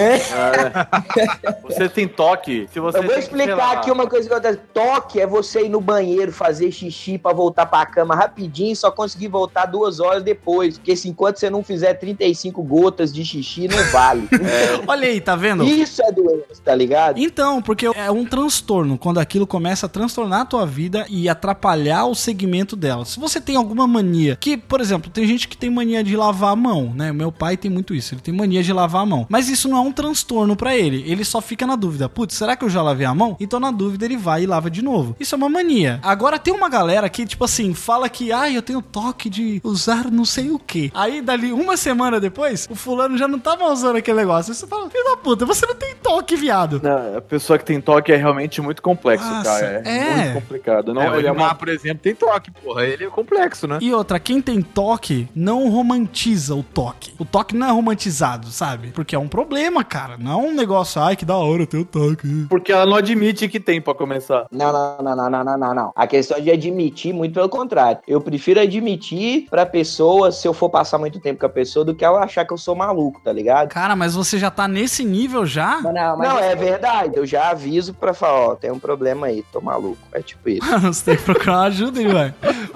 Você 1.64 1.88
tem 1.88 2.06
toque. 2.08 2.68
Se 2.72 2.80
você 2.80 2.98
Eu 2.98 3.02
vou 3.02 3.12
que, 3.14 3.18
explicar 3.20 3.56
lá, 3.56 3.72
aqui 3.72 3.90
uma 3.90 4.06
coisa 4.06 4.28
que 4.28 4.34
acontece. 4.34 4.58
Toque 4.72 5.20
é 5.20 5.26
você 5.26 5.64
ir 5.64 5.68
no 5.68 5.80
banheiro, 5.80 6.32
fazer 6.32 6.70
xixi 6.70 7.18
pra 7.18 7.32
voltar 7.32 7.66
pra 7.66 7.84
cama 7.86 8.14
rapidinho 8.14 8.72
e 8.72 8.76
só 8.76 8.90
conseguir 8.90 9.28
voltar 9.28 9.66
duas 9.66 10.00
horas 10.00 10.22
depois. 10.22 10.78
Porque 10.78 10.96
se 10.96 11.08
enquanto 11.08 11.36
você 11.38 11.50
não 11.50 11.62
fizer 11.62 11.94
35 11.94 12.62
gotas 12.62 13.12
de 13.12 13.24
xixi, 13.24 13.68
não 13.68 13.82
vale. 13.90 14.28
Olha 14.86 15.08
aí, 15.08 15.20
tá 15.20 15.36
vendo? 15.36 15.64
Isso 15.64 16.02
é 16.02 16.12
doença, 16.12 16.60
tá 16.64 16.74
ligado? 16.74 17.18
Então, 17.18 17.60
porque 17.62 17.86
é 17.86 18.10
um 18.10 18.24
transtorno 18.24 18.98
quando 19.02 19.18
aquilo 19.18 19.48
começa 19.48 19.86
a 19.86 19.88
transtornar 19.88 20.42
a 20.42 20.44
tua 20.44 20.64
vida 20.64 21.04
e 21.10 21.28
atrapalhar 21.28 22.06
o 22.06 22.14
segmento 22.14 22.76
dela. 22.76 23.04
Se 23.04 23.18
você 23.18 23.40
tem 23.40 23.56
alguma 23.56 23.84
mania, 23.84 24.38
que, 24.40 24.56
por 24.56 24.80
exemplo, 24.80 25.10
tem 25.10 25.26
gente 25.26 25.48
que 25.48 25.56
tem 25.56 25.68
mania 25.68 26.04
de 26.04 26.16
lavar 26.16 26.52
a 26.52 26.56
mão, 26.56 26.92
né? 26.94 27.12
Meu 27.12 27.32
pai 27.32 27.56
tem 27.56 27.68
muito 27.68 27.94
isso, 27.94 28.14
ele 28.14 28.20
tem 28.20 28.32
mania 28.32 28.62
de 28.62 28.72
lavar 28.72 29.02
a 29.02 29.06
mão. 29.06 29.26
Mas 29.28 29.48
isso 29.48 29.68
não 29.68 29.76
é 29.76 29.80
um 29.80 29.90
transtorno 29.90 30.54
pra 30.54 30.76
ele, 30.76 31.02
ele 31.04 31.24
só 31.24 31.40
fica 31.40 31.66
na 31.66 31.74
dúvida. 31.74 32.08
Putz, 32.08 32.36
será 32.36 32.54
que 32.54 32.64
eu 32.64 32.70
já 32.70 32.80
lavei 32.80 33.04
a 33.04 33.14
mão? 33.14 33.36
Então, 33.40 33.58
na 33.58 33.72
dúvida, 33.72 34.04
ele 34.04 34.16
vai 34.16 34.44
e 34.44 34.46
lava 34.46 34.70
de 34.70 34.82
novo. 34.82 35.16
Isso 35.18 35.34
é 35.34 35.38
uma 35.38 35.48
mania. 35.48 35.98
Agora, 36.02 36.38
tem 36.38 36.54
uma 36.54 36.68
galera 36.68 37.08
que, 37.08 37.26
tipo 37.26 37.44
assim, 37.44 37.74
fala 37.74 38.08
que, 38.08 38.30
ah, 38.30 38.48
eu 38.48 38.62
tenho 38.62 38.80
toque 38.80 39.28
de 39.28 39.60
usar 39.64 40.12
não 40.12 40.24
sei 40.24 40.50
o 40.50 40.60
que. 40.60 40.92
Aí, 40.94 41.20
dali 41.20 41.52
uma 41.52 41.76
semana 41.76 42.20
depois, 42.20 42.68
o 42.70 42.76
fulano 42.76 43.18
já 43.18 43.26
não 43.26 43.40
tava 43.40 43.64
usando 43.64 43.96
aquele 43.96 44.18
negócio. 44.18 44.54
Você 44.54 44.66
fala, 44.66 44.88
filho 44.88 45.04
da 45.04 45.16
puta, 45.16 45.44
você 45.44 45.66
não 45.66 45.74
tem 45.74 45.96
toque, 45.96 46.36
viado. 46.36 46.80
Não, 46.82 47.18
a 47.18 47.20
pessoa 47.20 47.58
que 47.58 47.64
tem 47.64 47.80
toque 47.80 48.12
é 48.12 48.16
realmente 48.16 48.60
muito 48.60 48.80
complexo, 48.94 49.28
Nossa, 49.28 49.60
cara. 49.60 49.82
É, 49.84 49.98
é. 49.98 50.14
muito 50.14 50.34
complicado. 50.34 50.94
Não, 50.94 51.02
Não, 51.02 51.18
ele 51.18 51.26
é 51.26 51.32
uma... 51.32 51.54
por 51.54 51.68
exemplo, 51.68 51.98
tem 52.02 52.14
toque, 52.14 52.50
porra. 52.50 52.84
Ele 52.84 53.04
é 53.04 53.08
complexo, 53.08 53.66
né? 53.66 53.78
E 53.80 53.92
outra, 53.92 54.20
quem 54.20 54.40
tem 54.40 54.60
toque 54.60 55.28
não 55.34 55.68
romantiza 55.68 56.54
o 56.54 56.62
toque. 56.62 57.14
O 57.18 57.24
toque 57.24 57.56
não 57.56 57.66
é 57.66 57.70
romantizado, 57.70 58.48
sabe? 58.48 58.88
Porque 58.88 59.14
é 59.14 59.18
um 59.18 59.28
problema, 59.28 59.82
cara. 59.84 60.16
Não 60.18 60.32
é 60.32 60.36
um 60.36 60.54
negócio, 60.54 61.00
ai, 61.00 61.16
que 61.16 61.24
da 61.24 61.36
hora 61.36 61.66
ter 61.66 61.78
o 61.78 61.84
toque. 61.84 62.46
Porque 62.48 62.72
ela 62.72 62.86
não 62.86 62.96
admite 62.96 63.48
que 63.48 63.58
tem 63.58 63.80
pra 63.80 63.94
começar. 63.94 64.46
Não, 64.50 64.72
não, 64.72 64.98
não, 65.02 65.16
não, 65.16 65.30
não, 65.30 65.44
não, 65.44 65.58
não, 65.58 65.74
não. 65.74 65.92
A 65.94 66.06
questão 66.06 66.40
de 66.40 66.50
admitir, 66.50 67.12
muito 67.12 67.34
pelo 67.34 67.48
contrário. 67.48 68.00
Eu 68.06 68.20
prefiro 68.20 68.60
admitir 68.60 69.46
pra 69.48 69.64
pessoa, 69.64 70.30
se 70.30 70.46
eu 70.46 70.52
for 70.52 70.68
passar 70.68 70.98
muito 70.98 71.20
tempo 71.20 71.40
com 71.40 71.46
a 71.46 71.48
pessoa, 71.48 71.84
do 71.84 71.94
que 71.94 72.04
ela 72.04 72.22
achar 72.22 72.44
que 72.44 72.52
eu 72.52 72.58
sou 72.58 72.74
maluco, 72.74 73.20
tá 73.22 73.32
ligado? 73.32 73.68
Cara, 73.68 73.96
mas 73.96 74.14
você 74.14 74.38
já 74.38 74.50
tá 74.50 74.68
nesse 74.68 75.04
nível 75.04 75.46
já? 75.46 75.80
Não, 75.80 76.16
mas 76.16 76.28
Não, 76.28 76.38
é 76.38 76.54
verdade. 76.54 77.16
Eu 77.16 77.26
já 77.26 77.50
aviso 77.50 77.94
pra 77.94 78.12
falar, 78.12 78.48
ó, 78.48 78.54
tem 78.54 78.70
um 78.70 78.78
problema 78.82 79.28
aí, 79.28 79.44
tô 79.52 79.60
maluco. 79.60 79.96
É 80.12 80.20
tipo 80.20 80.48
isso. 80.50 80.66
você 80.82 81.04
tem 81.04 81.16
que 81.16 81.22
procurar 81.22 81.52
uma 81.52 81.66
ajuda, 81.66 82.02
hein, 82.02 82.08
velho. 82.08 82.34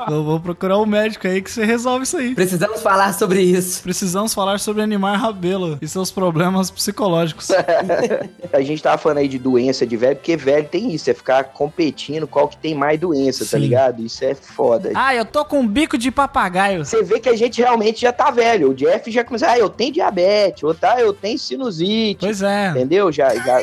Eu 0.09 0.24
vou 0.24 0.40
procurar 0.40 0.78
um 0.78 0.86
médico 0.86 1.26
aí 1.26 1.42
que 1.42 1.50
você 1.50 1.64
resolve 1.64 2.04
isso 2.04 2.16
aí. 2.16 2.34
Precisamos 2.34 2.80
falar 2.80 3.12
sobre 3.12 3.42
isso. 3.42 3.82
Precisamos 3.82 4.32
falar 4.32 4.61
sobre 4.61 4.82
animar 4.82 5.18
rabelo 5.18 5.76
e 5.82 5.88
seus 5.88 6.11
problemas 6.11 6.70
psicológicos. 6.70 7.50
A 8.52 8.61
gente 8.61 8.82
tava 8.82 8.96
falando 8.98 9.18
aí 9.18 9.28
de 9.28 9.38
doença 9.38 9.84
de 9.86 9.96
velho, 9.96 10.16
porque 10.16 10.36
velho 10.36 10.68
tem 10.68 10.94
isso, 10.94 11.11
é 11.11 11.14
ficar 11.14 11.44
competindo 11.44 12.26
qual 12.26 12.48
que 12.48 12.57
tem 12.57 12.74
mais 12.74 13.00
doença, 13.00 13.44
tá 13.44 13.57
Sim. 13.57 13.59
ligado? 13.59 14.02
Isso 14.02 14.24
é 14.24 14.34
foda. 14.34 14.92
Ah, 14.94 15.14
eu 15.14 15.24
tô 15.24 15.44
com 15.44 15.61
um 15.61 15.66
bico 15.66 15.98
de 15.98 16.11
papagaio. 16.11 16.84
Você 16.84 17.02
vê 17.02 17.18
que 17.18 17.28
a 17.28 17.36
gente 17.36 17.61
realmente 17.61 18.02
já 18.02 18.12
tá 18.12 18.30
velho. 18.30 18.70
O 18.70 18.74
Jeff 18.74 19.11
já 19.11 19.24
começou, 19.24 19.48
ah, 19.48 19.59
eu 19.59 19.68
tenho 19.68 19.92
diabetes, 19.92 20.62
ou 20.62 20.74
tá, 20.74 21.00
eu 21.00 21.12
tenho 21.12 21.38
sinusite. 21.38 22.20
Pois 22.20 22.42
é. 22.42 22.70
Entendeu? 22.70 23.11
Já 23.11 23.34
já 23.34 23.62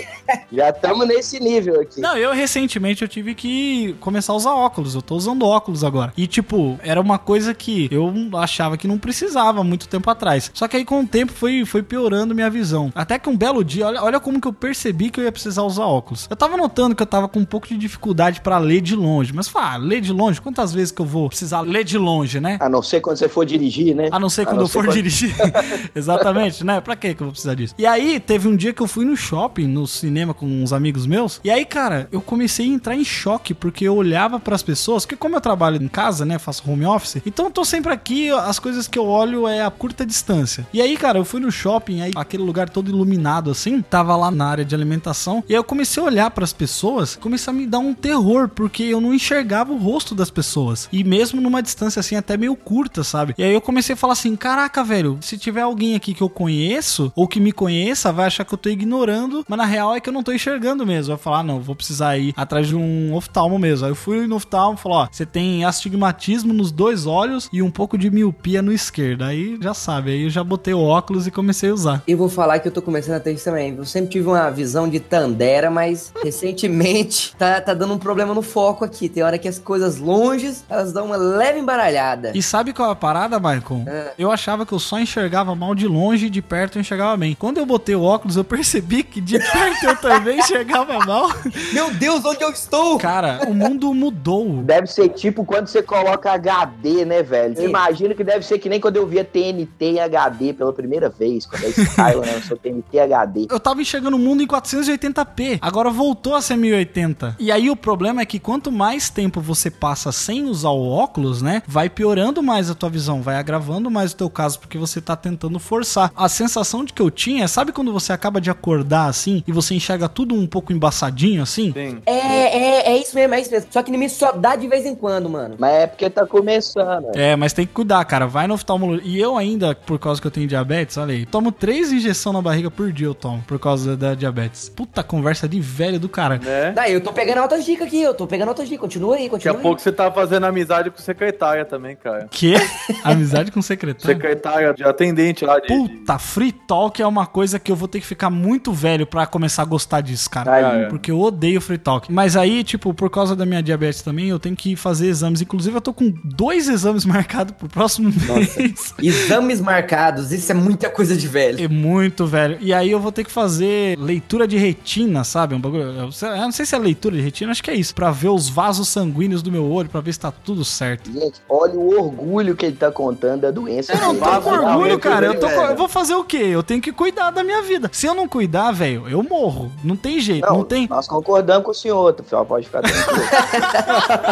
já 0.51 0.69
estamos 0.69 1.07
nesse 1.07 1.39
nível 1.39 1.79
aqui. 1.81 2.01
Não, 2.01 2.17
eu 2.17 2.32
recentemente 2.34 3.01
eu 3.01 3.07
tive 3.07 3.34
que 3.36 3.95
começar 3.99 4.34
a 4.34 4.36
usar 4.36 4.53
óculos. 4.53 4.95
Eu 4.95 5.01
tô 5.01 5.15
usando 5.15 5.45
óculos 5.45 5.84
agora. 5.84 6.13
E 6.17 6.27
tipo, 6.27 6.79
era 6.84 6.99
uma 6.99 7.17
coisa 7.17 7.53
que 7.53 7.88
eu 7.91 8.11
achava 8.38 8.77
que 8.77 8.88
não 8.88 8.97
precisava 8.97 9.63
muito 9.63 9.88
tempo 9.88 10.09
atrás. 10.09 10.51
Só 10.53 10.67
que 10.67 10.77
aí 10.77 10.86
com 10.86 11.01
o 11.01 11.07
tempo 11.07 11.31
foi, 11.31 11.65
foi 11.65 11.81
piorando 11.84 12.34
minha 12.36 12.49
visão. 12.49 12.91
Até 12.95 13.17
que 13.19 13.29
um 13.29 13.38
belo 13.38 13.63
dia, 13.63 13.88
olha, 13.88 14.03
olha 14.03 14.19
como 14.19 14.39
que 14.41 14.47
eu 14.47 14.53
percebi 14.53 15.09
que 15.09 15.19
eu 15.19 15.23
ia 15.23 15.31
precisar 15.31 15.63
usar 15.63 15.86
óculos. 15.86 16.27
Eu 16.29 16.36
tava 16.36 16.57
notando 16.57 16.95
que 16.95 17.01
eu 17.01 17.07
tava 17.07 17.27
com 17.27 17.39
um 17.39 17.45
pouco 17.45 17.67
de 17.67 17.77
dificuldade 17.77 18.41
pra 18.41 18.57
ler 18.57 18.81
de 18.81 18.95
longe. 18.95 19.34
Mas 19.34 19.47
fala, 19.47 19.73
ah, 19.73 19.77
ler 19.77 20.01
de 20.01 20.11
longe? 20.11 20.41
Quantas 20.41 20.73
vezes 20.73 20.91
que 20.91 21.01
eu 21.01 21.05
vou 21.05 21.29
precisar 21.29 21.61
ler 21.61 21.84
de 21.84 21.97
longe, 21.97 22.39
né? 22.39 22.57
A 22.59 22.69
não 22.69 22.81
ser 22.81 23.01
quando 23.01 23.17
você 23.17 23.29
for 23.29 23.45
dirigir, 23.45 23.95
né? 23.95 24.09
A 24.11 24.19
não 24.19 24.29
ser 24.29 24.45
quando 24.45 24.57
não 24.57 24.63
eu 24.63 24.67
for 24.69 24.86
quando- 24.86 24.93
dirigir. 24.93 25.34
Exatamente, 25.95 26.63
né? 26.63 26.81
Pra 26.81 26.95
que 26.95 27.13
que 27.13 27.21
eu 27.21 27.27
vou 27.27 27.31
precisar 27.31 27.53
disso? 27.55 27.75
E 27.77 27.86
aí, 27.86 28.19
teve 28.19 28.47
um 28.47 28.55
dia 28.55 28.73
que 28.73 28.81
eu 28.81 28.88
fui 28.88 29.05
no 29.05 29.15
shopping, 29.15 29.67
no 29.67 29.86
cinema 29.88 30.34
com 30.34 30.45
uns 30.45 30.73
amigos 30.73 31.05
meus. 31.05 31.39
E 31.43 31.49
aí, 31.51 31.65
cara, 31.65 32.07
eu 32.11 32.21
comecei 32.24 32.65
a 32.65 32.69
entrar 32.69 32.95
em 32.95 33.03
choque, 33.03 33.53
porque 33.53 33.86
eu 33.86 33.95
olhava 33.95 34.39
pras 34.39 34.63
pessoas, 34.63 35.05
porque 35.05 35.15
como 35.15 35.36
eu 35.36 35.41
trabalho 35.41 35.82
em 35.82 35.88
casa, 35.88 36.26
né? 36.26 36.39
Faço 36.39 36.69
home 36.69 36.86
office, 36.86 37.21
então 37.26 37.45
eu 37.45 37.51
tô 37.51 37.63
sempre 37.63 37.91
aqui, 37.91 38.30
as 38.32 38.59
coisas 38.59 38.88
que 38.88 38.97
eu 38.97 39.05
olho 39.05 39.47
é 39.47 39.63
a 39.63 39.71
curta 39.71 40.05
distância. 40.05 40.67
E 40.74 40.82
aí, 40.82 40.97
cara, 40.97 41.19
eu 41.19 41.26
fui 41.26 41.39
no 41.39 41.51
shopping, 41.51 42.01
aí 42.01 42.11
aquele 42.15 42.43
lugar 42.43 42.69
todo 42.69 42.89
iluminado 42.89 43.51
assim, 43.51 43.82
tava 43.82 44.15
lá 44.15 44.32
na 44.32 44.45
área 44.45 44.65
de 44.65 44.74
alimentação, 44.74 45.43
e 45.47 45.53
aí 45.53 45.59
eu 45.59 45.63
comecei 45.63 46.01
a 46.01 46.05
olhar 46.05 46.32
pras 46.32 46.53
pessoas, 46.53 47.15
comecei 47.15 47.51
a 47.51 47.55
me 47.55 47.67
dar 47.67 47.80
um 47.80 47.93
terror, 47.93 48.49
porque 48.49 48.84
eu 48.84 49.01
não 49.01 49.13
enxergava 49.13 49.71
o 49.71 49.78
rosto 49.78 50.15
das 50.15 50.30
pessoas. 50.30 50.88
E 50.91 51.03
mesmo 51.03 51.41
numa 51.41 51.61
distância 51.61 51.99
assim, 51.99 52.15
até 52.15 52.38
meio 52.38 52.55
curta, 52.55 53.03
sabe? 53.03 53.34
E 53.38 53.43
aí 53.43 53.53
eu 53.53 53.61
comecei 53.61 53.93
a 53.93 53.97
falar 53.97 54.13
assim: 54.13 54.36
caraca, 54.36 54.84
velho, 54.84 55.17
se 55.21 55.38
tiver 55.38 55.61
alguém 55.61 55.95
aqui 55.95 56.13
que 56.13 56.21
eu 56.21 56.30
conheço, 56.30 57.11
ou 57.15 57.28
que 57.28 57.39
me 57.39 57.51
conheça, 57.51 58.11
vai 58.11 58.28
achar 58.28 58.45
que 58.45 58.53
eu 58.53 58.57
tô 58.57 58.69
ignorando, 58.69 59.45
mas 59.47 59.57
na 59.57 59.65
real 59.65 59.95
é 59.95 59.99
que 59.99 60.09
eu 60.09 60.13
não 60.13 60.24
tô 60.24 60.32
enxergando 60.32 60.86
mesmo. 60.86 61.15
Vai 61.15 61.24
falar, 61.24 61.39
ah, 61.39 61.43
não, 61.43 61.59
vou 61.59 61.76
precisar 61.76 62.12
ir 62.18 62.34
atrás 62.36 62.68
de 62.68 62.76
um 62.76 63.14
oftalmo 63.14 63.57
mesmo. 63.59 63.86
Aí 63.86 63.91
eu 63.91 63.95
fui 63.95 64.28
no 64.28 64.36
oftalmo 64.36 64.78
e 64.78 64.82
falou: 64.82 64.97
ó, 64.99 65.07
você 65.11 65.26
tem 65.26 65.66
astigmatismo 65.66 66.53
nos 66.53 66.72
dois 66.72 67.05
olhos 67.05 67.49
e 67.51 67.61
um 67.61 67.72
pouco 67.72 67.97
de 67.97 68.09
miopia 68.09 68.61
no 68.61 68.72
esquerdo. 68.72 69.24
Aí 69.24 69.57
já 69.61 69.74
sabe, 69.74 70.11
aí 70.11 70.24
eu 70.24 70.30
já 70.30 70.43
botei 70.43 70.74
o 70.74 70.82
óculos 70.82 71.28
e 71.28 71.32
comecei 71.32 71.70
a 71.70 71.74
usar. 71.74 72.03
Eu 72.07 72.18
vou 72.18 72.30
falar 72.30 72.59
que 72.59 72.68
eu 72.68 72.72
tô 72.72 72.82
começando 72.82 73.16
a 73.16 73.20
ter 73.20 73.34
isso 73.34 73.45
também. 73.45 73.76
Eu 73.76 73.86
sempre 73.86 74.11
tive 74.11 74.28
uma 74.28 74.49
visão 74.49 74.89
de 74.89 74.99
Tandera, 74.99 75.70
mas 75.70 76.14
recentemente 76.24 77.36
tá, 77.38 77.59
tá 77.61 77.74
dando 77.74 77.93
um 77.93 77.97
problema 77.97 78.34
no 78.34 78.41
foco 78.41 78.86
aqui. 78.86 79.09
Tem 79.09 79.24
hora 79.24 79.38
que 79.38 79.47
as 79.47 79.59
coisas 79.59 79.97
longes, 79.97 80.64
elas 80.70 80.91
dão 80.93 81.07
uma 81.07 81.18
leve 81.18 81.59
embaralhada. 81.59 82.32
E 82.36 82.41
sabe 82.41 82.74
qual 82.74 82.89
é 82.89 82.91
a 82.91 82.95
parada, 82.95 83.39
Michael? 83.39 83.84
É. 83.88 84.14
Eu 84.18 84.32
achava 84.32 84.66
que 84.66 84.74
eu 84.74 84.80
só 84.80 84.99
enxergava 84.99 85.55
mal 85.55 85.74
de 85.76 85.88
longe 85.88 86.28
e 86.28 86.30
de 86.30 86.41
perto 86.41 86.78
eu 86.78 86.82
enxergava 86.82 87.18
bem. 87.18 87.36
Quando 87.36 87.57
eu 87.57 87.66
botei 87.66 87.95
o 87.95 88.03
óculos, 88.03 88.36
eu 88.36 88.43
percebi 88.43 89.03
que 89.03 89.20
de 89.22 89.39
perto 89.51 89.86
eu 89.86 89.95
também 89.95 90.39
enxergava 90.39 90.99
mal. 91.05 91.30
Meu 91.72 91.91
Deus, 91.93 92.02
onde 92.09 92.43
eu 92.43 92.49
estou? 92.49 92.97
Cara, 92.97 93.41
o 93.47 93.53
mundo 93.53 93.93
mudou. 93.93 94.63
Deve 94.63 94.87
ser 94.87 95.09
tipo 95.09 95.45
quando 95.45 95.67
você 95.67 95.81
coloca 95.81 96.31
HD, 96.31 97.05
né, 97.05 97.23
velho? 97.23 97.55
Você 97.55 97.65
imagina 97.65 98.13
que 98.13 98.23
deve 98.23 98.45
ser 98.45 98.59
que 98.59 98.69
nem 98.69 98.79
quando 98.79 98.97
eu 98.97 99.07
via 99.07 99.23
TNT 99.23 99.99
HD 99.99 100.53
pela 100.53 100.73
primeira 100.73 101.09
vez, 101.09 101.45
quando 101.45 101.65
a 101.65 101.69
Skyline 101.69 102.33
lançou 102.33 102.57
TNT 102.57 102.99
HD. 102.99 103.47
Eu 103.49 103.59
tava 103.59 103.81
enxergando 103.81 104.17
o 104.17 104.19
mundo 104.19 104.41
em 104.43 104.47
480p, 104.47 105.59
agora 105.61 105.89
voltou 105.89 106.35
a 106.35 106.41
ser 106.41 106.57
1080. 106.57 107.37
E 107.39 107.51
aí 107.51 107.69
o 107.69 107.75
problema 107.75 108.21
é 108.21 108.25
que 108.25 108.39
quanto 108.39 108.71
mais 108.71 109.09
tempo 109.09 109.41
você 109.41 109.69
passa 109.69 110.11
sem 110.11 110.45
usar 110.45 110.69
o 110.69 110.89
óculos, 110.89 111.41
né, 111.41 111.61
vai 111.67 111.89
piorando 111.89 112.41
mais 112.41 112.69
a 112.69 112.75
tua 112.75 112.89
visão, 112.89 113.21
vai 113.21 113.35
agravando 113.35 113.89
mais 113.89 114.11
o 114.13 114.17
teu 114.17 114.29
caso 114.29 114.59
porque 114.59 114.77
você 114.77 115.01
tá 115.01 115.15
tentando 115.15 115.59
forçar. 115.59 116.11
A 116.15 116.29
sensação 116.29 116.83
de 116.83 116.93
que 116.93 117.01
eu 117.01 117.11
tinha, 117.11 117.47
sabe 117.47 117.71
quando 117.71 117.91
você 117.91 118.13
acaba 118.13 118.39
de 118.41 118.49
acordar 118.49 119.07
assim 119.07 119.43
e 119.47 119.51
você 119.51 119.75
enxerga 119.75 120.09
tudo 120.09 120.35
um 120.35 120.47
pouco 120.47 120.73
embaçadinho 120.73 121.41
assim? 121.41 121.71
Sim. 121.73 121.92
É, 122.05 122.11
é, 122.13 122.91
é 122.93 122.97
isso 122.97 123.15
mesmo, 123.15 123.33
é 123.33 123.41
isso 123.41 123.51
mesmo. 123.51 123.67
Só 123.71 123.81
que 123.83 123.91
em 123.91 123.97
mim 123.97 124.09
só 124.09 124.31
dá 124.31 124.55
de 124.55 124.67
vez 124.67 124.85
em 124.85 124.95
quando, 124.95 125.29
mano. 125.29 125.55
Mas 125.57 125.73
é 125.73 125.87
porque 125.87 126.09
tá 126.09 126.25
começando. 126.25 127.15
É, 127.15 127.35
mas 127.35 127.53
tem 127.53 127.65
que 127.65 127.73
cuidar, 127.73 128.03
cara. 128.05 128.25
Vai 128.27 128.47
no 128.47 128.53
oftalmologista. 128.53 129.09
E 129.09 129.19
eu 129.19 129.37
ainda, 129.37 129.75
por 129.75 129.99
causa 129.99 130.19
que 130.21 130.27
eu 130.27 130.31
tenho 130.31 130.47
diabetes, 130.47 130.97
olha 130.97 131.13
aí, 131.13 131.25
tomo 131.25 131.51
três 131.51 131.91
injeções 131.91 132.35
na 132.35 132.41
barriga 132.41 132.69
por 132.71 132.91
dia, 132.91 133.07
eu 133.07 133.13
tomo, 133.15 133.43
por 133.47 133.59
causa 133.59 133.95
da 133.95 134.13
diabetes. 134.15 134.69
Puta 134.69 135.03
conversa 135.03 135.47
de 135.47 135.59
velho 135.59 135.99
do 135.99 136.09
cara. 136.09 136.39
Né? 136.43 136.71
Daí 136.71 136.93
eu 136.93 137.01
tô 137.01 137.11
pegando 137.13 137.39
altas 137.39 137.65
dicas 137.65 137.87
aqui, 137.87 138.01
eu 138.01 138.13
tô 138.13 138.25
pegando 138.27 138.49
altas 138.49 138.67
dicas. 138.67 138.81
Continua 138.81 139.15
aí, 139.15 139.23
Daqui 139.23 139.29
continua 139.29 139.55
a 139.55 139.57
aí. 139.59 139.63
pouco 139.63 139.81
você 139.81 139.91
tá 139.91 140.11
fazendo 140.11 140.45
amizade 140.45 140.89
com 140.89 140.97
secretária 140.97 141.65
também, 141.65 141.95
cara. 141.95 142.27
Que? 142.29 142.53
Amizade 143.03 143.51
com 143.51 143.61
secretário? 143.61 144.15
Secretária 144.15 144.73
de 144.73 144.83
atendente 144.83 145.45
lá 145.45 145.59
de. 145.59 145.67
Puta, 145.67 146.17
free 146.19 146.51
talk 146.51 147.01
é 147.01 147.07
uma 147.07 147.25
coisa 147.25 147.59
que 147.59 147.71
eu 147.71 147.75
vou 147.75 147.87
ter 147.87 147.99
que 147.99 148.05
ficar 148.05 148.29
muito 148.29 148.71
velho 148.71 149.05
pra 149.05 149.25
começar 149.25 149.61
a 149.61 149.65
gostar 149.65 150.01
disso, 150.01 150.29
cara. 150.29 150.53
Aí, 150.53 150.89
Porque 150.89 151.11
eu 151.11 151.19
odeio 151.19 151.61
free 151.61 151.72
talk. 151.78 152.11
Mas 152.11 152.36
aí, 152.36 152.63
tipo, 152.63 152.93
por 152.93 153.09
causa 153.09 153.36
da 153.36 153.45
minha 153.45 153.61
diabetes 153.61 154.01
também, 154.01 154.28
eu 154.30 154.39
tenho 154.39 154.55
que 154.55 154.76
fazer 154.76 155.07
exames. 155.07 155.41
Inclusive, 155.41 155.76
eu 155.76 155.82
tô 155.82 155.93
com 155.93 156.13
dois 156.24 156.67
exames 156.67 157.05
marcados 157.05 157.53
pro 157.57 157.67
próximo 157.67 158.11
mês. 158.11 158.93
Exames 159.01 159.59
marcados, 159.61 160.32
isso 160.32 160.51
é 160.51 160.55
muita 160.55 160.89
coisa 160.89 161.15
de 161.15 161.28
velho. 161.28 161.63
É 161.63 161.67
muito 161.67 162.26
velho. 162.26 162.57
E 162.61 162.74
aí 162.74 162.89
eu 162.91 162.99
vou 162.99 163.11
ter 163.11 163.24
que 163.24 163.32
fazer 163.32 163.97
leitura 163.99 164.47
de 164.47 164.57
retina, 164.57 165.24
sabe? 165.24 165.55
Um 165.55 165.59
bagulho. 165.59 165.84
Eu 165.84 166.11
não 166.21 166.51
sei 166.51 166.65
se 166.65 166.76
é 166.76 166.78
leitura 166.78 167.15
de 167.15 167.21
retina, 167.21 167.51
acho 167.51 167.63
que 167.63 167.71
é 167.71 167.76
isso. 167.76 167.93
Pra 167.93 168.11
ver 168.11 168.30
os 168.30 168.49
vasos 168.49 168.88
sanguíneos 168.89 169.41
do 169.41 169.51
meu 169.51 169.69
olho, 169.69 169.89
pra 169.89 170.01
ver 170.01 170.13
se 170.13 170.19
tá 170.19 170.32
tudo 170.32 170.63
certo. 170.65 171.11
Gente, 171.11 171.41
olha 171.49 171.74
o 171.74 171.99
orgulho 171.99 172.55
que 172.55 172.65
ele 172.65 172.76
tá 172.76 172.91
contando 172.91 173.41
da 173.41 173.51
doença. 173.51 173.93
Eu 173.93 173.99
não 173.99 174.15
tô 174.15 174.41
com 174.41 174.49
orgulho, 174.49 174.91
não, 174.93 174.99
cara. 174.99 175.26
Eu, 175.28 175.39
tô 175.39 175.47
com- 175.47 175.53
eu 175.61 175.76
vou 175.76 175.88
fazer 175.88 176.15
o 176.15 176.24
quê? 176.24 176.38
Eu 176.38 176.63
tenho 176.63 176.82
que 176.82 176.91
cuidar 176.91 177.32
da 177.32 177.43
minha 177.43 177.61
vida. 177.61 177.89
Se 177.91 178.05
eu 178.05 178.13
não 178.15 178.28
cuidar, 178.28 178.71
velho, 178.71 179.07
eu 179.07 179.24
morro. 179.24 179.71
Não 179.84 179.95
tem 179.95 180.19
jeito, 180.19 180.45
não, 180.47 180.57
Não, 180.59 180.63
tem. 180.63 180.88
nós 180.88 181.07
concordamos 181.07 181.62
com 181.64 181.72
o 181.72 181.74
senhor, 181.74 182.14
tá? 182.14 182.24
Só 182.28 182.43
pode 182.43 182.66
ficar 182.66 182.82
tranquilo. 182.82 183.24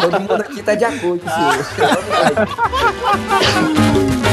Todo 0.00 0.20
mundo 0.20 0.40
aqui 0.40 0.62
tá 0.62 0.74
de 0.74 0.84
acordo 0.84 1.22
com 1.24 1.30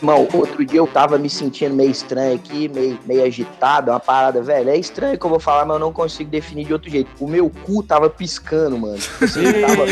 irmão, 0.00 0.28
outro 0.32 0.64
dia 0.64 0.80
eu 0.80 0.86
tava 0.86 1.18
me 1.18 1.28
sentindo 1.28 1.74
meio 1.74 1.90
estranho 1.90 2.34
aqui, 2.34 2.68
meio, 2.68 2.98
meio 3.06 3.24
agitado, 3.24 3.90
uma 3.90 4.00
parada, 4.00 4.42
velho. 4.42 4.70
É 4.70 4.76
estranho 4.76 5.18
que 5.18 5.24
eu 5.24 5.30
vou 5.30 5.40
falar, 5.40 5.64
mas 5.64 5.74
eu 5.74 5.80
não 5.80 5.92
consigo 5.92 6.30
definir 6.30 6.66
de 6.66 6.72
outro 6.72 6.90
jeito. 6.90 7.10
O 7.20 7.26
meu 7.28 7.50
cu 7.64 7.82
tava 7.82 8.08
piscando, 8.08 8.78
mano. 8.78 8.96
Assim, 8.96 9.42
tava, 9.60 9.84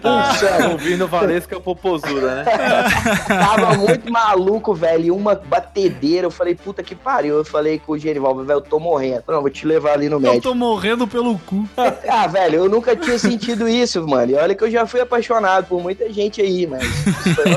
Pulsando. 0.00 0.72
Ouvindo 0.72 1.06
Valesca 1.08 1.60
Popozuda, 1.60 2.36
né? 2.36 2.44
tava 3.26 3.76
muito 3.76 4.10
maluco, 4.10 4.74
velho. 4.74 5.04
E 5.04 5.10
uma 5.10 5.34
batedeira. 5.34 6.26
Eu 6.26 6.30
falei, 6.30 6.54
puta 6.54 6.82
que 6.82 6.94
pariu. 6.94 7.36
Eu 7.38 7.44
falei 7.44 7.78
com 7.78 7.92
o 7.92 7.98
Genival, 7.98 8.34
velho, 8.36 8.58
eu 8.58 8.60
tô 8.60 8.78
morrendo. 8.78 9.24
Não, 9.28 9.40
vou 9.40 9.50
te 9.50 9.66
levar 9.66 9.92
ali 9.92 10.08
no 10.08 10.16
Eu 10.16 10.20
médico. 10.20 10.42
tô 10.42 10.54
morrendo 10.54 11.06
pelo 11.06 11.38
cu. 11.40 11.68
Ah, 12.10 12.26
velho, 12.26 12.56
eu 12.56 12.68
nunca 12.68 12.96
tinha 12.96 13.18
sentido 13.18 13.68
isso, 13.68 14.06
mano. 14.06 14.32
E 14.32 14.34
olha 14.34 14.54
que 14.54 14.64
eu 14.64 14.70
já 14.70 14.86
fui 14.86 15.00
apaixonado 15.00 15.66
por 15.66 15.80
muita 15.82 16.10
gente 16.12 16.40
aí, 16.40 16.66
mas. 16.66 16.82
isso 16.82 17.34
foi 17.34 17.44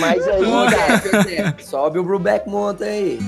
mas 0.00 0.26
aí, 0.28 0.42
cara. 0.70 1.56
Sobe 1.58 1.98
o 1.98 2.04
Brubeck 2.04 2.48
monta 2.48 2.84
aí. 2.84 3.18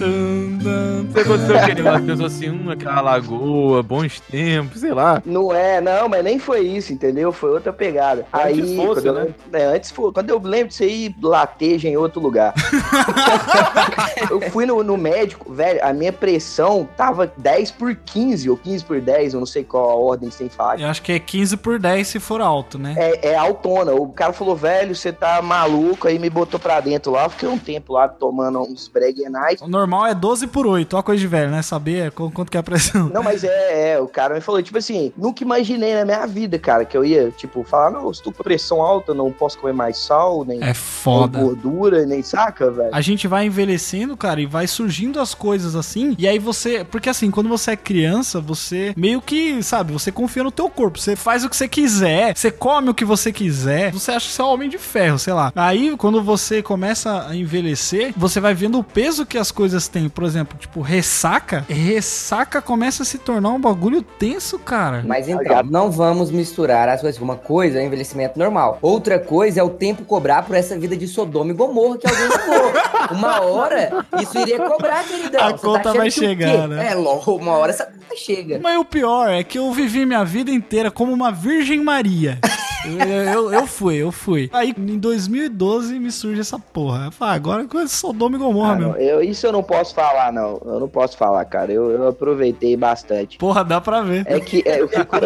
Você 1.13 1.21
aconteceu 1.21 1.57
o 1.57 1.65
quê? 1.67 1.81
Ela 1.81 2.01
pensou 2.01 2.27
assim, 2.27 2.51
hum, 2.51 2.71
aquela 2.71 3.01
lagoa, 3.01 3.83
bons 3.83 4.21
tempos, 4.21 4.81
sei 4.81 4.93
lá. 4.93 5.23
Não 5.25 5.55
é, 5.55 5.81
não, 5.81 6.09
mas 6.09 6.25
nem 6.25 6.39
foi 6.39 6.61
isso, 6.61 6.93
entendeu? 6.93 7.33
Foi 7.33 7.51
outra 7.51 7.73
pegada. 7.73 8.27
Antes 8.33 8.71
aí, 8.71 8.77
fosse, 8.77 9.07
eu, 9.07 9.15
né? 9.15 9.29
é, 9.53 9.65
antes 9.65 9.91
foi. 9.91 10.13
Quando 10.13 10.31
eu 10.31 10.41
lembro 10.43 10.69
disso 10.69 10.83
aí, 10.83 11.15
lateja 11.23 11.89
em 11.89 11.97
outro 11.97 12.21
lugar. 12.21 12.55
eu 14.31 14.41
fui 14.51 14.67
no, 14.67 14.83
no 14.83 14.97
médico, 14.97 15.53
velho, 15.53 15.81
a 15.85 15.93
minha 15.93 16.13
pressão 16.13 16.89
tava 16.97 17.33
10 17.37 17.71
por 17.73 17.95
15 17.95 18.51
ou 18.51 18.57
15 18.57 18.85
por 18.85 19.01
10, 19.01 19.35
eu 19.35 19.41
não 19.41 19.47
sei 19.47 19.65
qual 19.65 19.91
a 19.91 19.95
ordem 19.95 20.29
que 20.29 20.35
você 20.35 20.45
tem 20.45 20.49
que 20.49 20.55
falar. 20.55 20.81
Eu 20.81 20.89
acho 20.89 21.03
que 21.03 21.13
é 21.13 21.19
15 21.19 21.57
por 21.57 21.79
10 21.79 22.07
se 22.07 22.21
for 22.21 22.41
alto, 22.41 22.79
né? 22.79 22.95
É, 22.97 23.31
é 23.31 23.37
autona. 23.37 23.93
O 23.93 24.09
cara 24.09 24.33
falou, 24.33 24.57
velho, 24.57 24.95
você 24.95 25.13
tá 25.13 25.41
maluco, 25.43 25.80
maluco, 25.81 26.07
aí 26.09 26.19
me 26.19 26.29
botou 26.31 26.61
pra 26.61 26.81
dentro 26.81 27.13
lá. 27.13 27.29
Fiquei 27.29 27.49
um 27.49 27.59
tempo 27.59 27.95
lá 27.95 28.09
tomando 28.09 28.61
uns 28.61 28.89
Breguenais. 28.89 29.61
O 29.61 29.69
normal 29.69 30.07
é 30.07 30.15
12 30.15 30.47
por 30.47 30.67
8, 30.67 30.97
ó, 30.97 31.03
coisa 31.03 31.21
de 31.21 31.27
velho, 31.27 31.51
né? 31.51 31.63
Saber 31.63 32.11
qu- 32.13 32.31
quanto 32.31 32.51
que 32.51 32.57
é 32.57 32.61
a 32.61 32.63
pressão. 32.63 33.09
Não, 33.13 33.23
mas 33.23 33.45
é, 33.45 33.93
é, 33.93 34.01
o 34.01 34.07
cara 34.07 34.35
me 34.35 34.41
falou, 34.41 34.63
tipo 34.63 34.79
assim, 34.79 35.13
nunca 35.17 35.43
imaginei 35.43 35.95
na 35.95 36.05
minha 36.05 36.27
vida, 36.27 36.59
cara, 36.59 36.85
que 36.85 36.97
eu 36.97 37.05
ia, 37.05 37.31
tipo, 37.31 37.65
falar, 37.65 37.91
não, 37.91 38.11
estou 38.11 38.33
com 38.33 38.43
pressão 38.43 38.81
alta, 38.83 39.15
não 39.15 39.31
posso 39.33 39.59
comer 39.59 39.73
mais 39.73 39.99
sal, 39.99 40.45
nem, 40.45 40.61
É 40.61 40.67
nem 40.67 40.75
foda. 40.75 41.39
gordura, 41.41 42.05
nem 42.07 42.23
saca, 42.23 42.71
velho. 42.71 42.91
A 42.95 43.01
gente 43.01 43.27
vai 43.27 43.47
envelhecendo, 43.47 44.17
cara, 44.17 44.41
e 44.41 44.47
vai 44.47 44.67
surgindo 44.67 45.21
as 45.21 45.35
coisas 45.35 45.75
assim. 45.75 46.15
E 46.19 46.27
aí 46.29 46.39
você. 46.39 46.85
Porque 46.85 47.09
assim, 47.09 47.31
quando 47.31 47.49
você 47.49 47.73
é 47.73 47.77
criança, 47.77 48.41
você 48.41 48.93
meio 48.97 49.21
que, 49.21 49.63
sabe, 49.63 49.93
você 49.93 50.11
confia 50.13 50.43
no 50.45 50.51
teu 50.51 50.69
corpo. 50.69 50.99
Você 50.99 51.17
faz 51.17 51.45
o 51.45 51.49
que 51.51 51.57
você 51.57 51.69
quiser, 51.69 52.37
você 52.37 52.51
come 52.51 52.91
o 52.91 52.95
que 52.95 53.05
você 53.05 53.33
quiser. 53.33 53.93
Você 53.93 54.11
acha 54.13 54.27
que 54.29 54.33
você 54.35 54.43
é 54.43 54.45
um 54.45 54.49
homem 54.49 54.69
de 54.69 54.79
ferro, 54.79 55.19
sei 55.19 55.33
lá. 55.33 55.53
Aí, 55.55 55.70
quando 55.97 56.23
você 56.23 56.63
começa 56.63 57.27
a 57.29 57.37
envelhecer, 57.37 58.13
você 58.17 58.41
vai 58.41 58.55
vendo 58.55 58.79
o 58.79 58.85
peso 58.85 59.27
que 59.27 59.39
as 59.39 59.51
coisas 59.51 59.89
têm. 59.89 60.09
Por 60.09 60.25
exemplo, 60.25 60.59
tipo, 60.59 60.81
ressaca. 60.81 61.65
Ressaca 61.69 62.61
começa 62.61 63.03
a 63.03 63.07
se 63.07 63.19
tornar 63.19 63.51
um 63.51 63.61
bagulho 63.61 64.03
tenso, 64.03 64.59
cara. 64.59 65.03
Mas 65.07 65.29
então, 65.29 65.63
não 65.65 65.91
vamos 65.91 66.31
misturar 66.31 66.89
as 66.89 67.01
coisas. 67.01 67.21
Uma 67.21 67.37
coisa 67.37 67.79
é 67.79 67.83
o 67.83 67.87
envelhecimento 67.87 68.39
normal. 68.39 68.79
Outra 68.83 69.19
coisa 69.19 69.61
é 69.61 69.63
o 69.63 69.71
tempo 69.71 70.05
cobrar 70.05 70.43
por 70.43 70.57
essa 70.57 70.79
vida 70.79 70.97
de 70.97 71.07
Sodoma 71.07 71.51
e 71.51 71.55
Gomorra 71.55 71.99
que 71.99 72.07
alguém 72.07 72.29
levou. 72.29 72.73
Uma 73.11 73.41
hora, 73.41 74.05
isso 74.21 74.39
iria 74.39 74.59
cobrar, 74.59 75.05
queridão. 75.05 75.41
A 75.41 75.51
Você 75.51 75.53
tá 75.53 75.59
conta 75.59 75.81
achando 75.81 75.97
vai 75.97 76.11
chegar, 76.11 76.69
né? 76.69 76.93
É, 76.93 76.95
logo, 76.95 77.37
uma 77.37 77.53
hora 77.53 77.73
essa 77.73 77.87
conta 77.87 78.17
chega. 78.17 78.61
Mas 78.63 78.79
o 78.79 78.85
pior 78.85 79.29
é 79.29 79.43
que 79.43 79.59
eu 79.59 79.73
vivi 79.73 80.07
minha 80.07 80.25
vida 80.25 80.51
inteira 80.51 80.91
como 80.91 81.13
uma 81.13 81.33
Virgem 81.33 81.83
Maria. 81.83 82.39
Eu, 82.85 83.09
eu, 83.09 83.53
eu 83.53 83.67
fui, 83.67 83.97
eu 83.97 84.11
fui. 84.11 84.49
Aí 84.53 84.75
em 84.77 84.99
2012 84.99 85.99
me 85.99 86.11
surge 86.11 86.41
essa 86.41 86.59
porra. 86.59 87.07
Eu 87.07 87.13
falei, 87.13 87.35
ah, 87.35 87.37
agora 87.37 87.67
é 87.83 87.87
Sodoma 87.87 88.37
e 88.37 88.39
Gomorra 88.39 88.73
Ah, 88.73 88.77
mesmo. 88.77 88.97
eu, 88.97 89.23
isso 89.23 89.47
eu 89.47 89.53
não 89.53 89.63
posso 89.63 89.95
falar, 89.95 90.33
não. 90.33 90.61
Eu 90.65 90.81
não 90.81 90.89
posso 90.89 91.17
falar, 91.17 91.45
cara. 91.45 91.71
Eu, 91.73 91.91
eu 91.91 92.09
aproveitei 92.09 92.77
bastante. 92.77 93.37
Porra, 93.39 93.63
dá 93.65 93.81
pra 93.81 94.01
ver. 94.03 94.25
É 94.27 94.41
que 94.41 94.63
é, 94.67 94.81
eu, 94.81 94.89
fico, 94.89 95.17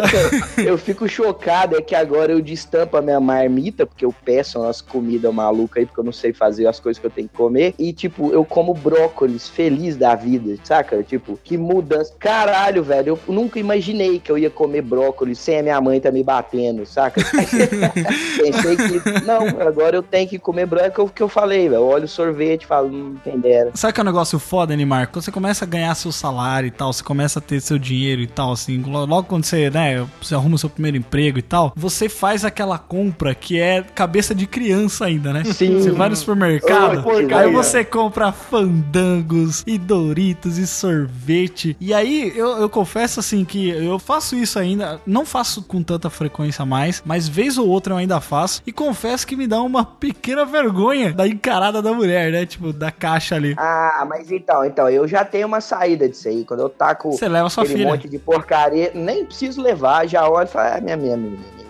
eu 0.61 0.77
fico 0.77 1.07
chocado, 1.07 1.77
é 1.77 1.81
que 1.81 1.95
agora 1.95 2.31
eu 2.31 2.41
destampo 2.41 2.97
a 2.97 3.01
minha 3.01 3.19
marmita, 3.19 3.85
porque 3.85 4.05
eu 4.05 4.13
peço 4.25 4.59
umas 4.59 4.81
comidas 4.81 5.33
malucas 5.33 5.77
aí, 5.81 5.85
porque 5.85 5.99
eu 5.99 6.05
não 6.05 6.11
sei 6.11 6.33
fazer 6.33 6.67
as 6.67 6.79
coisas 6.79 6.99
que 6.99 7.05
eu 7.07 7.11
tenho 7.11 7.29
que 7.29 7.35
comer. 7.35 7.73
E, 7.79 7.93
tipo, 7.93 8.31
eu 8.31 8.43
como 8.43 8.73
brócolis, 8.73 9.47
feliz 9.47 9.95
da 9.95 10.13
vida, 10.15 10.55
saca? 10.63 11.01
Tipo, 11.03 11.39
que 11.43 11.57
mudança. 11.57 12.13
Caralho, 12.19 12.83
velho, 12.83 13.17
eu 13.27 13.33
nunca 13.33 13.59
imaginei 13.59 14.19
que 14.19 14.31
eu 14.31 14.37
ia 14.37 14.49
comer 14.49 14.81
brócolis 14.81 15.39
sem 15.39 15.59
a 15.59 15.63
minha 15.63 15.79
mãe 15.81 15.99
tá 16.01 16.11
me 16.11 16.23
batendo, 16.23 16.85
saca? 16.85 17.21
Pensei 17.45 18.75
que, 18.77 19.25
não, 19.25 19.47
agora 19.61 19.95
eu 19.97 20.03
tenho 20.03 20.27
que 20.27 20.37
comer 20.39 20.65
brócolis, 20.65 20.93
que 20.95 20.99
eu, 21.01 21.07
que 21.09 21.23
eu 21.23 21.29
falei, 21.29 21.63
velho. 21.69 21.75
Eu 21.75 21.85
olho 21.87 22.05
o 22.05 22.07
sorvete 22.07 22.63
e 22.63 22.65
falo, 22.67 22.87
hum, 22.89 23.15
quem 23.23 23.39
dera. 23.39 23.71
Sabe 23.73 23.93
que 23.93 23.99
é 23.99 24.03
um 24.03 24.05
negócio 24.05 24.39
foda, 24.39 24.73
Animar? 24.73 25.07
Quando 25.07 25.23
você 25.23 25.31
começa 25.31 25.65
a 25.65 25.67
ganhar 25.67 25.93
seu 25.95 26.11
salário 26.11 26.67
e 26.67 26.71
tal, 26.71 26.91
você 26.93 27.03
começa 27.03 27.39
a 27.39 27.41
ter 27.41 27.59
seu 27.61 27.77
dinheiro 27.77 28.21
e 28.21 28.27
tal, 28.27 28.51
assim, 28.51 28.81
lo- 28.81 29.05
logo 29.05 29.27
quando 29.27 29.43
você, 29.45 29.69
né, 29.69 30.05
você 30.21 30.35
arruma 30.35 30.55
o 30.55 30.57
seu 30.59 30.69
primeiro 30.69 30.97
emprego 30.97 31.37
e 31.39 31.41
tal, 31.41 31.73
você 31.75 32.07
faz 32.09 32.45
aquela 32.45 32.77
compra 32.77 33.33
que 33.35 33.59
é 33.59 33.83
cabeça 33.93 34.33
de 34.35 34.45
criança 34.47 35.05
ainda, 35.05 35.33
né? 35.33 35.43
Sim. 35.45 35.79
Você 35.79 35.91
vai 35.91 36.09
no 36.09 36.15
supermercado, 36.15 37.03
porcaria. 37.03 37.37
aí 37.37 37.51
você 37.51 37.83
compra 37.83 38.31
fandangos 38.31 39.63
e 39.67 39.77
Doritos 39.77 40.57
e 40.57 40.65
sorvete. 40.67 41.75
E 41.79 41.93
aí, 41.93 42.33
eu, 42.35 42.57
eu 42.57 42.69
confesso 42.69 43.19
assim 43.19 43.45
que 43.45 43.69
eu 43.69 43.99
faço 43.99 44.35
isso 44.35 44.57
ainda, 44.57 44.99
não 45.05 45.25
faço 45.25 45.61
com 45.61 45.81
tanta 45.83 46.09
frequência 46.09 46.65
mais, 46.65 47.01
mas 47.05 47.27
vez 47.35 47.57
ou 47.57 47.67
outra 47.67 47.93
eu 47.93 47.97
ainda 47.97 48.21
faço. 48.21 48.63
E 48.65 48.71
confesso 48.71 49.27
que 49.27 49.35
me 49.35 49.45
dá 49.45 49.61
uma 49.61 49.83
pequena 49.83 50.45
vergonha 50.45 51.11
da 51.11 51.27
encarada 51.27 51.81
da 51.81 51.91
mulher, 51.91 52.31
né? 52.31 52.45
Tipo, 52.45 52.71
da 52.71 52.91
caixa 52.91 53.35
ali. 53.35 53.53
Ah, 53.57 54.05
mas 54.07 54.31
então, 54.31 54.63
então, 54.63 54.89
eu 54.89 55.05
já 55.05 55.25
tenho 55.25 55.45
uma 55.45 55.59
saída 55.59 56.07
disso 56.07 56.29
aí. 56.29 56.45
Quando 56.45 56.61
eu 56.61 56.69
taco 56.69 57.11
Você 57.11 57.27
leva 57.27 57.49
sua 57.49 57.63
aquele 57.63 57.79
filha. 57.79 57.91
monte 57.91 58.07
de 58.07 58.17
porcaria, 58.17 58.91
nem 58.95 59.25
preciso 59.25 59.61
levar, 59.61 60.07
já 60.07 60.27
olho 60.29 60.45
e 60.45 60.47
falo, 60.47 60.77
ah, 60.77 60.81
minha, 60.81 60.95
minha, 60.95 61.17
minha, 61.17 61.31
minha, 61.31 61.64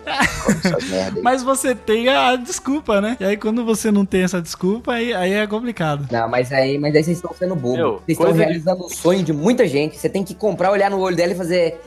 Mas 1.22 1.42
você 1.42 1.74
tem 1.74 2.08
a 2.08 2.36
desculpa, 2.36 3.00
né? 3.00 3.16
E 3.20 3.24
aí 3.24 3.36
quando 3.36 3.64
você 3.64 3.90
não 3.90 4.04
tem 4.04 4.22
essa 4.22 4.40
desculpa, 4.40 4.92
aí, 4.92 5.12
aí 5.12 5.32
é 5.32 5.46
complicado. 5.46 6.06
Não, 6.10 6.28
mas 6.28 6.52
aí, 6.52 6.78
mas 6.78 6.94
aí 6.94 7.02
vocês 7.04 7.18
estão 7.18 7.34
sendo 7.38 7.54
bobo. 7.54 7.76
Meu, 7.76 7.92
Vocês 8.06 8.18
estão 8.18 8.32
de- 8.32 8.38
realizando 8.38 8.84
o 8.84 8.90
sonho 8.90 9.22
de 9.22 9.32
muita 9.32 9.66
gente. 9.66 9.96
Você 9.98 10.08
tem 10.08 10.22
que 10.24 10.34
comprar, 10.34 10.70
olhar 10.70 10.90
no 10.90 10.98
olho 10.98 11.16
dela 11.16 11.32
e 11.32 11.36
fazer. 11.36 11.80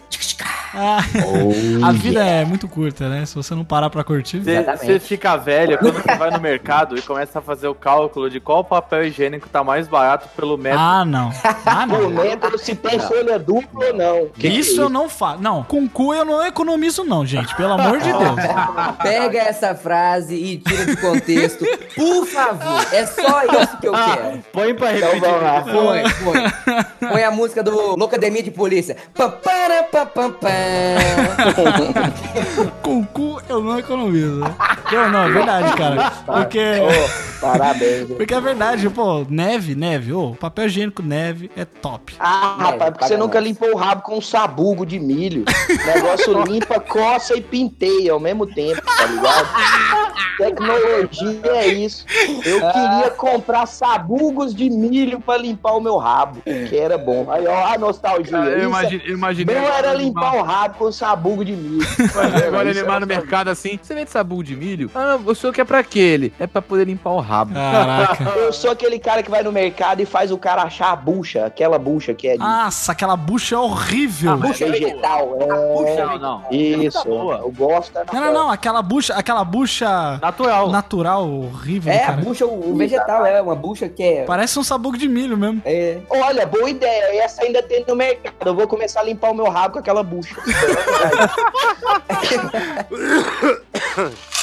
Ah, 0.73 0.99
Oh, 1.25 1.85
a 1.85 1.91
vida 1.91 2.23
é 2.23 2.45
muito 2.45 2.67
curta, 2.67 3.09
né? 3.09 3.25
Se 3.25 3.33
você 3.35 3.55
não 3.55 3.65
parar 3.65 3.89
pra 3.89 4.03
curtir. 4.03 4.39
Você 4.39 4.99
fica 4.99 5.35
velho 5.35 5.77
quando 5.79 5.93
você 6.01 6.15
vai 6.15 6.29
no 6.29 6.39
mercado 6.39 6.95
e 6.97 7.01
começa 7.01 7.39
a 7.39 7.41
fazer 7.41 7.67
o 7.67 7.73
cálculo 7.73 8.29
de 8.29 8.39
qual 8.39 8.63
papel 8.63 9.05
higiênico 9.05 9.49
tá 9.49 9.63
mais 9.63 9.87
barato 9.87 10.27
pelo 10.35 10.57
metro. 10.57 10.79
Ah, 10.79 11.03
não. 11.03 11.31
Ah, 11.65 11.87
Por 11.87 12.01
não. 12.03 12.09
metro, 12.23 12.57
se 12.59 12.75
tem 12.75 12.99
folha 12.99 13.39
dupla 13.39 13.87
ou 13.87 13.93
não. 13.95 14.27
Que 14.27 14.41
que 14.41 14.59
Isso 14.59 14.79
é 14.79 14.83
eu 14.83 14.89
não 14.89 15.09
faço. 15.09 15.41
Não, 15.41 15.63
com 15.63 15.87
cu 15.89 16.13
eu 16.13 16.23
não 16.23 16.45
economizo, 16.45 17.03
não, 17.03 17.25
gente. 17.25 17.55
Pelo 17.55 17.73
amor 17.73 17.97
de 18.01 18.08
Deus. 18.13 18.35
Pega 19.03 19.39
essa 19.39 19.75
frase 19.75 20.35
e 20.35 20.57
tira 20.57 20.85
de 20.85 20.97
contexto. 20.97 21.65
Por 21.95 22.25
favor, 22.27 22.85
é 22.93 23.05
só 23.05 23.43
isso 23.43 23.77
que 23.79 23.87
eu 23.87 23.93
quero. 23.93 24.39
Põe 24.51 24.73
pra 24.75 24.95
Então 24.95 25.11
repetir. 25.13 25.29
vamos 25.29 25.43
lá. 25.43 25.61
Põe, 25.61 26.03
põe. 26.23 27.09
Põe 27.09 27.23
a 27.23 27.31
música 27.31 27.63
do 27.63 27.95
Loucademia 27.95 28.43
de 28.43 28.51
Polícia. 28.51 28.95
Com 32.81 33.05
cu 33.05 33.41
eu 33.47 33.61
não 33.61 33.77
economizo. 33.79 34.39
Não, 34.91 35.09
não, 35.09 35.23
é 35.25 35.31
verdade, 35.31 35.75
cara. 35.75 36.11
Porque. 36.25 36.59
Ô, 36.59 37.41
parabéns. 37.41 38.07
Porque 38.07 38.33
é 38.33 38.41
verdade, 38.41 38.89
pô, 38.89 39.25
neve, 39.29 39.75
neve, 39.75 40.11
ô, 40.13 40.31
papel 40.33 40.65
higiênico 40.65 41.01
neve 41.03 41.49
é 41.55 41.63
top. 41.65 42.15
Ah, 42.19 42.55
É, 42.59 42.63
rapaz, 42.63 42.91
porque 42.91 43.07
você 43.07 43.17
nunca 43.17 43.39
limpou 43.39 43.71
o 43.71 43.75
rabo 43.77 44.01
com 44.01 44.17
um 44.17 44.21
sabugo 44.21 44.85
de 44.85 44.99
milho. 44.99 45.43
O 45.69 45.85
negócio 45.93 46.43
limpa, 46.43 46.79
coça 46.79 47.35
e 47.35 47.41
pinteia 47.41 47.98
ao 48.07 48.19
mesmo 48.19 48.45
tempo, 48.45 48.81
tá 48.85 49.05
ligado? 49.05 49.49
Tecnologia 50.37 51.41
é 51.43 51.67
isso. 51.67 52.05
Eu 52.45 52.59
queria 52.71 53.11
comprar 53.17 53.65
sabugos 53.65 54.53
de 54.53 54.69
milho 54.69 55.19
pra 55.19 55.37
limpar 55.37 55.73
o 55.73 55.81
meu 55.81 55.97
rabo, 55.97 56.41
que 56.41 56.77
era 56.77 56.97
bom. 56.97 57.29
Aí, 57.29 57.45
ó, 57.47 57.73
a 57.73 57.77
nostalgia. 57.77 58.31
Cara, 58.31 58.49
eu 58.51 58.57
Isso 58.59 58.67
imagine- 58.67 59.03
eu 59.05 59.13
imaginei. 59.15 59.55
Bom 59.55 59.61
era 59.67 59.93
limpar 59.93 60.35
o 60.35 60.41
rabo 60.43 60.75
com 60.77 60.91
sabugo 60.91 61.43
de 61.43 61.51
milho. 61.53 61.85
Agora 62.47 62.69
ele 62.69 62.83
vai 62.83 62.91
era 62.95 62.99
no 63.01 63.07
mercado 63.07 63.49
assim. 63.49 63.79
Você 63.81 63.93
vende 63.93 64.11
sabugo 64.11 64.43
de 64.43 64.55
milho? 64.55 64.89
Ah, 64.95 65.17
não, 65.17 65.31
o 65.31 65.35
senhor 65.35 65.53
quer 65.53 65.65
pra 65.65 65.83
quê 65.83 65.99
ele? 65.99 66.33
É 66.39 66.47
pra 66.47 66.61
poder 66.61 66.85
limpar 66.85 67.11
o 67.11 67.19
rabo. 67.19 67.53
Caraca. 67.53 68.23
Eu 68.39 68.53
sou 68.53 68.71
aquele 68.71 68.99
cara 68.99 69.21
que 69.23 69.29
vai 69.29 69.43
no 69.43 69.51
mercado 69.51 70.01
e 70.01 70.05
faz 70.05 70.31
o 70.31 70.37
cara 70.37 70.63
achar 70.63 70.91
a 70.91 70.95
bucha, 70.95 71.45
aquela 71.45 71.77
bucha 71.77 72.13
que 72.13 72.27
é 72.27 72.33
de 72.33 72.39
Nossa, 72.39 72.91
aquela 72.91 73.15
bucha 73.17 73.55
é 73.55 73.57
horrível. 73.57 74.37
bucha 74.37 74.65
vegetal. 74.67 75.37
É, 75.85 76.05
Não, 76.05 76.17
não. 76.19 76.43
isso, 76.51 77.07
eu 77.07 77.53
gosto. 77.55 77.88
Não, 78.13 78.21
não, 78.21 78.33
não, 78.33 78.49
aquela 78.51 78.81
bucha, 78.81 79.13
aquela 79.15 79.43
bucha 79.43 80.17
Natural. 80.21 80.69
natural 80.69 81.29
horrível, 81.29 81.91
É, 81.91 82.03
a 82.03 82.07
cara. 82.07 82.21
bucha, 82.21 82.45
o 82.45 82.75
vegetal 82.75 83.25
é 83.25 83.41
uma 83.41 83.55
bucha 83.55 83.89
que 83.89 84.03
é. 84.03 84.23
Parece 84.25 84.59
um 84.59 84.63
sabugo 84.63 84.97
de 84.97 85.07
milho 85.07 85.37
mesmo. 85.37 85.61
é 85.65 85.97
Olha, 86.09 86.45
boa 86.45 86.69
ideia. 86.69 87.23
Essa 87.23 87.43
ainda 87.43 87.61
tem 87.63 87.83
no 87.87 87.95
mercado. 87.95 88.33
Eu 88.45 88.55
vou 88.55 88.67
começar 88.67 88.99
a 89.01 89.03
limpar 89.03 89.31
o 89.31 89.35
meu 89.35 89.49
rabo 89.49 89.73
com 89.73 89.79
aquela 89.79 90.03
bucha. 90.03 90.35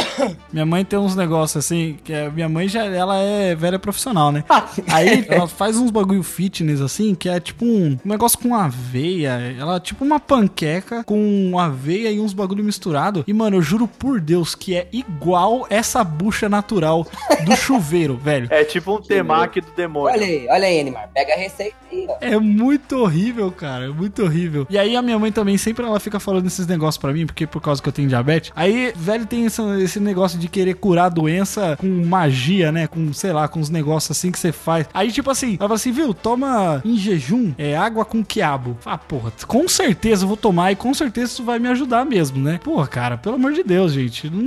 Minha 0.52 0.66
mãe 0.66 0.84
tem 0.84 0.98
uns 0.98 1.14
negócios 1.14 1.64
assim, 1.64 1.98
que 2.02 2.12
é, 2.12 2.28
minha 2.30 2.48
mãe 2.48 2.68
já 2.68 2.84
ela 2.84 3.18
é 3.18 3.54
velha 3.54 3.78
profissional, 3.78 4.32
né? 4.32 4.44
Aí 4.88 5.24
ela 5.28 5.46
faz 5.46 5.76
uns 5.76 5.90
bagulho 5.90 6.22
fitness 6.22 6.80
assim, 6.80 7.14
que 7.14 7.28
é 7.28 7.38
tipo 7.38 7.64
um, 7.64 7.98
um 8.04 8.08
negócio 8.08 8.38
com 8.38 8.54
aveia, 8.54 9.54
ela 9.58 9.76
é 9.76 9.80
tipo 9.80 10.04
uma 10.04 10.18
panqueca 10.18 11.04
com 11.04 11.58
aveia 11.58 12.10
e 12.10 12.20
uns 12.20 12.32
bagulho 12.32 12.64
misturado. 12.64 13.24
E 13.26 13.32
mano, 13.32 13.56
eu 13.56 13.62
juro 13.62 13.86
por 13.86 14.20
Deus 14.20 14.54
que 14.54 14.76
é 14.76 14.88
igual 14.92 15.66
essa 15.70 16.02
bucha 16.02 16.48
natural 16.48 17.06
do 17.44 17.54
chuveiro, 17.56 18.16
velho. 18.16 18.48
É 18.50 18.64
tipo 18.64 18.96
um 18.96 19.00
temaki 19.00 19.60
do 19.60 19.70
demônio. 19.72 20.14
Olha 20.14 20.26
aí, 20.26 20.46
olha 20.48 20.66
aí, 20.66 20.80
Animar. 20.80 21.08
Pega 21.14 21.34
a 21.34 21.36
receita 21.36 21.76
aí, 21.90 22.06
ó. 22.08 22.16
É 22.20 22.38
muito 22.38 22.98
horrível, 22.98 23.50
cara. 23.52 23.86
É 23.86 23.88
muito 23.88 24.22
horrível. 24.22 24.66
E 24.68 24.78
aí 24.78 24.96
a 24.96 25.02
minha 25.02 25.18
mãe 25.18 25.30
também 25.30 25.56
sempre 25.56 25.84
ela 25.84 26.00
fica 26.00 26.18
falando 26.18 26.46
esses 26.46 26.66
negócios 26.66 26.98
pra 26.98 27.12
mim, 27.12 27.26
porque 27.26 27.46
por 27.46 27.60
causa 27.60 27.82
que 27.82 27.88
eu 27.88 27.92
tenho 27.92 28.08
diabetes. 28.08 28.52
Aí, 28.54 28.92
velho, 28.96 29.26
tem 29.26 29.44
esse, 29.44 29.62
esse 29.82 29.99
negócio 30.00 30.38
de 30.38 30.48
querer 30.48 30.74
curar 30.74 31.06
a 31.06 31.08
doença 31.08 31.76
com 31.80 31.86
magia, 31.86 32.70
né? 32.72 32.86
Com, 32.86 33.12
sei 33.12 33.32
lá, 33.32 33.48
com 33.48 33.60
uns 33.60 33.70
negócios 33.70 34.16
assim 34.16 34.30
que 34.30 34.38
você 34.38 34.52
faz. 34.52 34.86
Aí, 34.92 35.10
tipo 35.10 35.30
assim, 35.30 35.56
ela 35.58 35.68
fala 35.68 35.74
assim, 35.74 35.92
viu, 35.92 36.12
toma 36.14 36.80
em 36.84 36.96
jejum 36.96 37.52
é 37.58 37.76
água 37.76 38.04
com 38.04 38.24
quiabo. 38.24 38.76
Ah, 38.84 38.98
porra, 38.98 39.32
com 39.46 39.68
certeza 39.68 40.24
eu 40.24 40.28
vou 40.28 40.36
tomar 40.36 40.72
e 40.72 40.76
com 40.76 40.92
certeza 40.94 41.32
isso 41.32 41.44
vai 41.44 41.58
me 41.58 41.68
ajudar 41.68 42.04
mesmo, 42.04 42.38
né? 42.42 42.60
Porra, 42.62 42.86
cara, 42.86 43.18
pelo 43.18 43.36
amor 43.36 43.52
de 43.52 43.62
Deus, 43.62 43.92
gente. 43.92 44.28
Não, 44.30 44.42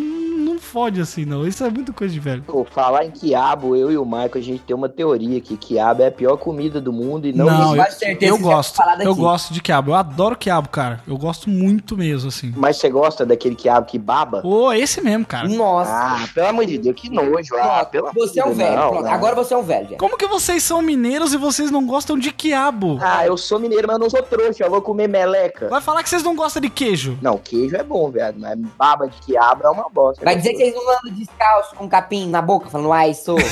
não 0.53 0.59
fode 0.59 1.01
assim, 1.01 1.25
não. 1.25 1.45
Isso 1.45 1.63
é 1.63 1.69
muito 1.69 1.93
coisa 1.93 2.13
de 2.13 2.19
velho. 2.19 2.43
Pô, 2.43 2.65
falar 2.65 3.05
em 3.05 3.11
quiabo, 3.11 3.75
eu 3.75 3.91
e 3.91 3.97
o 3.97 4.05
Michael, 4.05 4.31
a 4.35 4.41
gente 4.41 4.63
tem 4.63 4.75
uma 4.75 4.89
teoria 4.89 5.39
que 5.41 5.57
quiabo 5.57 6.03
é 6.03 6.07
a 6.07 6.11
pior 6.11 6.37
comida 6.37 6.79
do 6.81 6.91
mundo 6.91 7.27
e 7.27 7.33
não, 7.33 7.45
Não, 7.45 7.75
eu, 7.75 7.91
certeza 7.91 8.31
eu 8.31 8.37
gosto. 8.37 8.81
Eu 9.01 9.15
gosto 9.15 9.53
de 9.53 9.61
quiabo. 9.61 9.91
Eu 9.91 9.95
adoro 9.95 10.35
quiabo, 10.35 10.69
cara. 10.69 11.01
Eu 11.07 11.17
gosto 11.17 11.49
muito 11.49 11.97
mesmo, 11.97 12.29
assim. 12.29 12.53
Mas 12.55 12.77
você 12.77 12.89
gosta 12.89 13.25
daquele 13.25 13.55
quiabo 13.55 13.85
que 13.85 13.97
baba? 13.97 14.41
Ô, 14.45 14.71
esse 14.71 15.01
mesmo, 15.01 15.25
cara. 15.25 15.42
Nossa. 15.49 15.91
Ah, 15.91 16.27
pelo 16.33 16.47
amor 16.47 16.65
de 16.65 16.77
Deus, 16.77 16.95
que 16.95 17.09
nojo. 17.09 17.55
Ah, 17.57 17.85
pelo 17.85 18.07
amor 18.07 18.27
você 18.27 18.39
é 18.39 18.45
um 18.45 18.53
velho. 18.53 18.75
não, 18.75 18.89
Pronto, 18.89 19.03
não. 19.05 19.11
agora 19.13 19.35
você 19.35 19.53
é 19.53 19.57
um 19.57 19.63
velho, 19.63 19.87
gente. 19.89 19.97
Como 19.99 20.17
que 20.17 20.27
vocês 20.27 20.63
são 20.63 20.81
mineiros 20.81 21.33
e 21.33 21.37
vocês 21.37 21.69
não 21.71 21.85
gostam 21.85 22.17
de 22.17 22.31
quiabo? 22.31 22.97
Ah, 23.01 23.25
eu 23.25 23.37
sou 23.37 23.59
mineiro, 23.59 23.87
mas 23.87 23.95
eu 23.95 23.99
não 23.99 24.09
sou 24.09 24.21
trouxa. 24.23 24.63
Eu 24.63 24.69
vou 24.69 24.81
comer 24.81 25.07
meleca. 25.07 25.67
Vai 25.69 25.81
falar 25.81 26.03
que 26.03 26.09
vocês 26.09 26.23
não 26.23 26.35
gostam 26.35 26.61
de 26.61 26.69
queijo. 26.69 27.17
Não, 27.21 27.37
queijo 27.37 27.75
é 27.75 27.83
bom, 27.83 28.09
velho. 28.11 28.35
Mas 28.37 28.57
baba 28.77 29.07
de 29.07 29.17
quiabo 29.21 29.65
é 29.65 29.69
uma 29.69 29.89
bosta. 29.89 30.23
Vai 30.23 30.35
dizer 30.35 30.51
que 30.51 30.57
vocês 30.57 30.75
não 30.75 30.81
andam 30.89 31.13
descalço 31.13 31.75
com 31.75 31.87
capim 31.89 32.27
na 32.29 32.41
boca, 32.41 32.69
falando, 32.69 32.91
ai, 32.91 33.13
sou. 33.13 33.37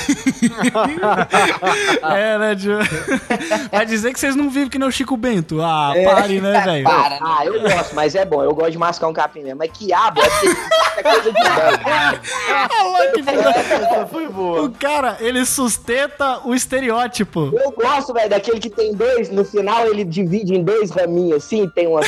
É, 2.03 2.37
né, 2.37 2.55
Tio? 2.55 2.77
Vai 3.71 3.85
dizer 3.85 4.13
que 4.13 4.19
vocês 4.19 4.35
não 4.35 4.49
vivem 4.49 4.69
que 4.69 4.77
nem 4.79 4.87
o 4.87 4.91
Chico 4.91 5.15
Bento. 5.17 5.61
Ah, 5.61 5.93
pare, 6.05 6.39
né, 6.41 6.61
velho? 6.61 6.83
Para, 6.83 7.09
né? 7.11 7.19
Ah, 7.21 7.45
eu 7.45 7.61
gosto, 7.61 7.95
mas 7.95 8.15
é 8.15 8.25
bom. 8.25 8.43
Eu 8.43 8.53
gosto 8.53 8.71
de 8.71 8.77
mascar 8.77 9.07
um 9.07 9.13
capim 9.13 9.41
mesmo. 9.43 9.57
Mas 9.59 9.71
quiabo 9.71 10.21
é, 10.21 10.99
é 10.99 11.03
coisa 11.03 11.31
de 11.31 11.31
velho. 11.41 11.80
Olha 11.86 13.11
que 13.11 14.09
foi 14.11 14.27
boa. 14.27 14.63
O 14.63 14.71
cara, 14.71 15.17
ele 15.19 15.45
sustenta 15.45 16.41
o 16.45 16.53
estereótipo. 16.53 17.51
Eu 17.53 17.71
gosto, 17.71 18.13
velho, 18.13 18.29
daquele 18.29 18.59
que 18.59 18.69
tem 18.69 18.93
dois, 18.93 19.29
no 19.29 19.43
final 19.43 19.88
ele 19.88 20.03
divide 20.03 20.55
em 20.55 20.63
dois 20.63 20.91
raminhos 20.91 21.43
assim, 21.43 21.67
tem 21.69 21.88
uma. 21.88 22.01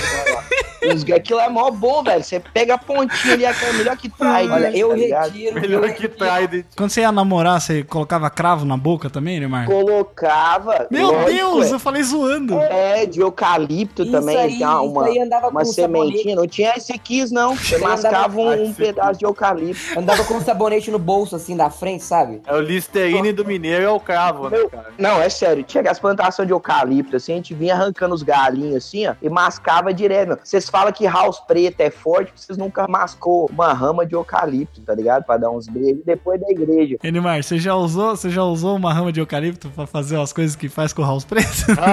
Uns, 0.84 1.10
aquilo 1.10 1.40
é 1.40 1.50
mó 1.50 1.72
bom, 1.72 2.04
velho. 2.04 2.24
Você 2.24 2.40
pega 2.40 2.76
a 2.76 2.78
pontinha 2.78 3.34
ali, 3.34 3.46
aquela 3.46 3.74
melhor 3.74 3.98
que 3.98 4.10
trai. 4.10 4.50
Olha, 4.50 4.76
eu 4.76 4.90
tá 4.90 4.96
ligado? 4.96 5.32
retiro. 5.32 5.58
eu 5.58 5.62
Melhor 5.62 5.94
que 5.94 6.08
trai 6.10 6.66
Quando 6.76 6.90
você 6.90 7.02
ia 7.02 7.12
namorar, 7.12 7.62
você 7.62 7.84
colocava 7.84 8.30
cravo 8.30 8.66
na 8.66 8.76
boca 8.76 9.10
também, 9.10 9.40
Neymar? 9.40 9.66
Colocava. 9.66 10.88
Meu 10.92 11.12
lógico, 11.12 11.32
Deus, 11.32 11.72
é. 11.72 11.74
eu 11.76 11.80
falei 11.80 12.04
zoando. 12.04 12.60
É, 12.60 13.06
de 13.06 13.22
eucalipto 13.22 14.04
Isso 14.04 14.12
também, 14.12 14.38
aí, 14.38 14.58
uma, 14.58 14.84
isso 14.84 14.92
uma, 14.92 15.06
aí 15.06 15.20
andava 15.20 15.48
uma 15.50 15.62
com 15.62 15.66
sementinha. 15.66 16.36
Não 16.36 16.48
tinha 16.48 16.74
esse 16.76 16.98
quis, 16.98 17.32
não. 17.32 17.56
Você 17.56 17.78
mascava 17.78 18.40
um, 18.40 18.66
um 18.66 18.74
pedaço 18.74 19.20
de 19.20 19.26
eucalipto. 19.26 19.63
Andava 19.98 20.24
com 20.24 20.36
um 20.36 20.42
sabonete 20.42 20.92
no 20.92 21.00
bolso, 21.00 21.36
assim, 21.36 21.56
da 21.56 21.70
frente, 21.70 22.04
sabe? 22.04 22.42
É 22.46 22.54
o 22.54 22.60
Listerine 22.60 23.32
do 23.32 23.46
mineiro 23.46 23.84
é 23.84 23.90
o 23.90 24.00
cravo, 24.00 24.50
né, 24.50 24.58
cara? 24.72 24.88
Não, 24.98 25.22
é 25.22 25.30
sério. 25.30 25.64
Tinha 25.64 25.84
as 25.90 26.00
plantações 26.00 26.48
de 26.48 26.54
eucalipto, 26.54 27.16
assim, 27.16 27.34
a 27.34 27.36
gente 27.36 27.54
vinha 27.54 27.74
arrancando 27.74 28.14
os 28.16 28.24
galinhos, 28.24 28.76
assim, 28.78 29.08
ó, 29.08 29.16
e 29.22 29.30
mascava 29.30 29.94
direto. 29.94 30.38
Vocês 30.44 30.70
falam 30.70 30.92
que 30.92 31.06
house 31.06 31.40
preto 31.40 31.80
é 31.82 31.90
forte, 31.90 32.28
porque 32.32 32.42
vocês 32.42 32.58
nunca 32.58 32.88
mascou 32.88 33.50
uma 33.52 33.74
rama 33.74 34.06
de 34.06 34.16
eucalipto, 34.16 34.82
tá 34.82 34.94
ligado? 34.94 35.24
Pra 35.24 35.38
dar 35.38 35.50
uns 35.50 35.68
beijos 35.68 36.04
depois 36.06 36.40
da 36.40 36.50
igreja. 36.50 36.98
Ei, 37.04 37.12
Neymar, 37.12 37.42
você 37.44 37.58
já 37.58 37.76
usou, 37.76 38.16
você 38.16 38.30
já 38.30 38.44
usou 38.44 38.76
uma 38.76 38.94
rama 38.94 39.12
de 39.12 39.20
eucalipto 39.20 39.70
pra 39.70 39.86
fazer 39.88 40.20
as 40.20 40.34
coisas 40.34 40.56
que 40.56 40.70
faz 40.70 40.94
com 40.94 41.02
o 41.02 41.06
house 41.06 41.26
preto? 41.26 41.44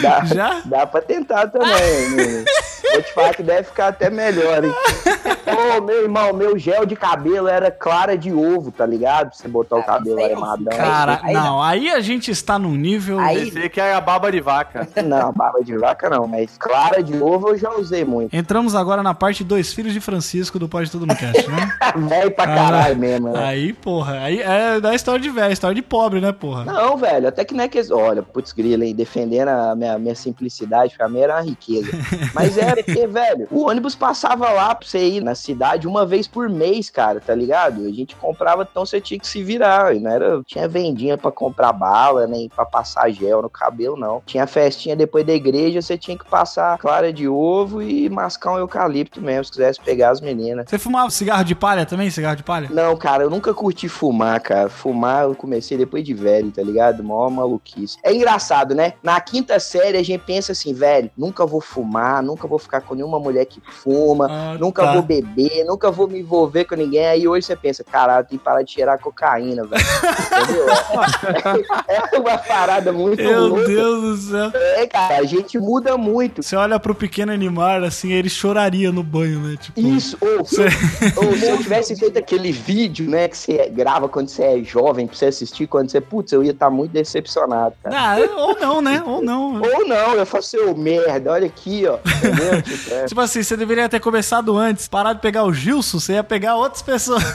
Dá, 0.00 0.24
Já? 0.24 0.62
dá 0.64 0.86
pra 0.86 1.00
tentar 1.00 1.48
também. 1.48 1.68
né? 1.70 2.44
Vou 2.92 3.02
te 3.02 3.12
falar 3.12 3.34
que 3.34 3.42
deve 3.42 3.61
ficar 3.62 3.88
até 3.88 4.10
melhor, 4.10 4.64
hein? 4.64 4.72
Ô, 5.76 5.80
meu 5.82 6.02
irmão, 6.02 6.32
meu 6.32 6.56
gel 6.58 6.86
de 6.86 6.94
cabelo 6.96 7.48
era 7.48 7.70
clara 7.70 8.16
de 8.16 8.32
ovo, 8.32 8.70
tá 8.70 8.86
ligado? 8.86 9.28
Pra 9.30 9.36
você 9.38 9.48
botar 9.48 9.76
o 9.76 9.80
Ah, 9.80 9.82
cabelo 9.82 10.22
armadão. 10.24 10.76
Cara, 10.76 11.20
Aí 11.22 11.34
não, 11.34 11.62
aí 11.62 11.90
a 11.90 12.00
gente 12.00 12.30
está 12.30 12.58
num 12.58 12.74
nível. 12.74 13.18
Aí- 13.18 13.50
Pensei 13.50 13.68
que 13.68 13.80
era 13.80 14.00
baba 14.00 14.30
de 14.30 14.40
vaca. 14.40 14.88
Não, 15.04 15.32
baba 15.32 15.62
de 15.62 15.76
vaca 15.76 16.08
não, 16.08 16.26
mas 16.26 16.56
clara 16.58 17.02
de 17.02 17.16
ovo 17.20 17.50
eu 17.50 17.58
já 17.58 17.70
usei 17.72 18.04
muito. 18.04 18.34
Entramos 18.34 18.74
agora 18.74 19.02
na 19.02 19.14
parte 19.14 19.42
Dois 19.44 19.72
Filhos 19.72 19.92
de 19.92 20.00
Francisco 20.00 20.58
do 20.58 20.68
Pode 20.68 20.90
Tudo 20.90 21.06
no 21.06 21.14
Cast, 21.16 21.48
né? 21.50 21.72
Velho 22.08 22.30
pra 22.30 22.46
caralho 22.46 22.96
mesmo, 22.96 23.28
né? 23.30 23.44
Aí, 23.44 23.72
porra, 23.72 24.18
aí 24.20 24.40
é 24.40 24.80
da 24.80 24.94
história 24.94 25.20
de 25.20 25.28
velho, 25.30 25.52
história 25.52 25.74
de 25.74 25.82
pobre, 25.82 26.20
né, 26.20 26.32
porra? 26.32 26.64
Não, 26.64 26.96
velho, 26.96 27.28
até 27.28 27.44
que 27.44 27.54
não 27.54 27.64
é 27.64 27.68
que. 27.68 27.80
Olha, 27.92 28.22
putz, 28.22 28.52
grila 28.52 28.84
aí, 28.84 28.94
defendendo 28.94 29.48
a 29.48 29.74
minha, 29.74 29.98
minha 29.98 30.14
simplicidade, 30.14 30.94
pra 30.96 31.08
mim 31.08 31.20
era 31.20 31.34
uma 31.34 31.42
riqueza. 31.42 31.90
Mas 32.34 32.56
era 32.56 32.82
porque, 32.82 33.06
velho, 33.06 33.48
o 33.52 33.68
ônibus 33.68 33.94
passava 33.94 34.50
lá 34.50 34.74
pra 34.74 34.88
você 34.88 35.06
ir 35.06 35.22
na 35.22 35.34
cidade 35.34 35.86
uma 35.86 36.06
vez 36.06 36.26
por 36.26 36.48
mês, 36.48 36.88
cara, 36.88 37.20
tá 37.20 37.34
ligado? 37.34 37.84
A 37.84 37.92
gente 37.92 38.16
comprava, 38.16 38.66
então 38.68 38.84
você 38.84 39.00
tinha 39.00 39.20
que 39.20 39.26
se 39.26 39.42
virar. 39.42 39.94
Não 39.94 40.10
era. 40.10 40.42
Tinha 40.46 40.66
vendinha 40.66 41.18
pra 41.18 41.30
comprar 41.30 41.72
bala, 41.72 42.26
nem 42.26 42.48
pra 42.48 42.64
passar 42.64 43.10
gel 43.10 43.42
no 43.42 43.50
cabelo, 43.50 43.96
não. 43.96 44.22
Tinha 44.24 44.46
festinha 44.46 44.96
depois 44.96 45.26
da 45.26 45.32
igreja, 45.32 45.82
você 45.82 45.98
tinha 45.98 46.16
que 46.16 46.24
passar 46.24 46.78
clara 46.78 47.12
de 47.12 47.28
ovo 47.28 47.82
e 47.82 48.08
mascar 48.08 48.52
um 48.52 48.58
eucalipto 48.58 49.20
mesmo, 49.20 49.44
se 49.44 49.52
quisesse 49.52 49.80
pegar 49.80 50.10
as 50.10 50.20
meninas. 50.20 50.68
Você 50.68 50.78
fumava 50.78 51.10
cigarro 51.10 51.44
de 51.44 51.54
palha 51.54 51.84
também? 51.84 52.10
Cigarro 52.10 52.36
de 52.36 52.42
palha? 52.42 52.68
Não, 52.70 52.96
cara, 52.96 53.24
eu 53.24 53.30
nunca 53.30 53.52
curti 53.52 53.88
fumar, 53.88 54.40
cara. 54.40 54.68
Fumar 54.68 55.24
eu 55.24 55.34
comecei 55.34 55.76
depois 55.76 56.02
de 56.02 56.14
velho, 56.14 56.50
tá 56.50 56.62
ligado? 56.62 57.04
Mó 57.04 57.28
maluquice. 57.28 57.98
É 58.02 58.14
engraçado, 58.14 58.74
né? 58.74 58.94
Na 59.02 59.20
quinta 59.20 59.60
série 59.60 59.98
a 59.98 60.02
gente 60.02 60.22
pensa 60.24 60.52
assim, 60.52 60.72
velho, 60.72 61.10
nunca 61.16 61.44
vou 61.44 61.60
fumar, 61.60 62.22
nunca 62.22 62.48
vou 62.48 62.58
ficar 62.58 62.80
com 62.80 62.94
nenhuma 62.94 63.18
mulher 63.18 63.41
que 63.44 63.60
fuma, 63.64 64.26
Ah, 64.30 64.56
nunca 64.58 64.82
tá. 64.82 64.92
vou 64.94 65.02
beber, 65.02 65.64
nunca 65.64 65.90
vou 65.90 66.08
me 66.08 66.20
envolver 66.20 66.64
com 66.64 66.74
ninguém. 66.74 67.06
Aí 67.06 67.26
hoje 67.28 67.46
você 67.46 67.56
pensa, 67.56 67.82
caralho, 67.84 68.26
tem 68.26 68.38
que 68.38 68.44
parar 68.44 68.62
de 68.62 68.72
cheirar 68.72 68.98
cocaína, 68.98 69.64
velho. 69.66 69.82
Entendeu? 69.82 70.66
É 71.88 72.18
uma 72.18 72.38
parada 72.38 72.92
muito 72.92 73.22
Meu 73.22 73.46
louca. 73.48 73.66
Deus 73.66 74.00
do 74.02 74.16
céu. 74.30 74.50
É, 74.54 74.86
cara, 74.86 75.18
a 75.18 75.24
gente 75.24 75.58
muda 75.58 75.96
muito. 75.96 76.42
Você 76.42 76.56
olha 76.56 76.78
pro 76.78 76.94
pequeno 76.94 77.32
animal, 77.32 77.82
assim, 77.84 78.12
ele 78.12 78.28
choraria 78.28 78.90
no 78.92 79.02
banho, 79.02 79.40
né? 79.40 79.56
Tipo, 79.60 79.80
Isso, 79.80 80.16
ou, 80.20 80.44
Cê- 80.44 80.64
ou 81.16 81.36
se 81.36 81.46
eu 81.48 81.58
tivesse 81.58 81.96
feito 81.96 82.18
aquele 82.18 82.52
vídeo, 82.52 83.08
né, 83.08 83.28
que 83.28 83.36
você 83.36 83.68
grava 83.68 84.08
quando 84.08 84.28
você 84.28 84.42
é 84.42 84.62
jovem, 84.64 85.06
pra 85.06 85.16
você 85.16 85.26
assistir, 85.26 85.66
quando 85.66 85.90
você, 85.90 86.00
putz, 86.00 86.32
eu 86.32 86.42
ia 86.42 86.50
estar 86.52 86.70
muito 86.70 86.92
decepcionado, 86.92 87.74
cara. 87.82 87.96
Ah, 87.98 88.16
ou 88.36 88.58
não, 88.58 88.80
né? 88.82 89.02
Ou 89.06 89.22
não. 89.22 89.60
Ou 89.60 89.86
não, 89.86 90.14
eu 90.14 90.26
faço 90.26 90.48
seu 90.50 90.74
merda, 90.76 91.32
olha 91.32 91.46
aqui, 91.46 91.84
ó. 91.86 91.98
Entendeu? 92.16 92.62
Tipo, 92.62 92.94
é. 92.94 93.04
Tipo 93.06 93.20
assim, 93.20 93.31
você 93.32 93.56
deveria 93.56 93.88
ter 93.88 94.00
começado 94.00 94.56
antes. 94.56 94.88
Parar 94.88 95.12
de 95.12 95.20
pegar 95.20 95.44
o 95.44 95.52
Gilson, 95.52 96.00
você 96.00 96.14
ia 96.14 96.24
pegar 96.24 96.56
outras 96.56 96.82
pessoas. 96.82 97.22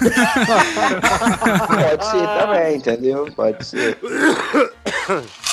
Pode 1.68 2.06
ser 2.06 2.28
também, 2.39 2.76
entendeu? 2.76 3.28
Pode 3.36 3.66
ser. 3.66 3.98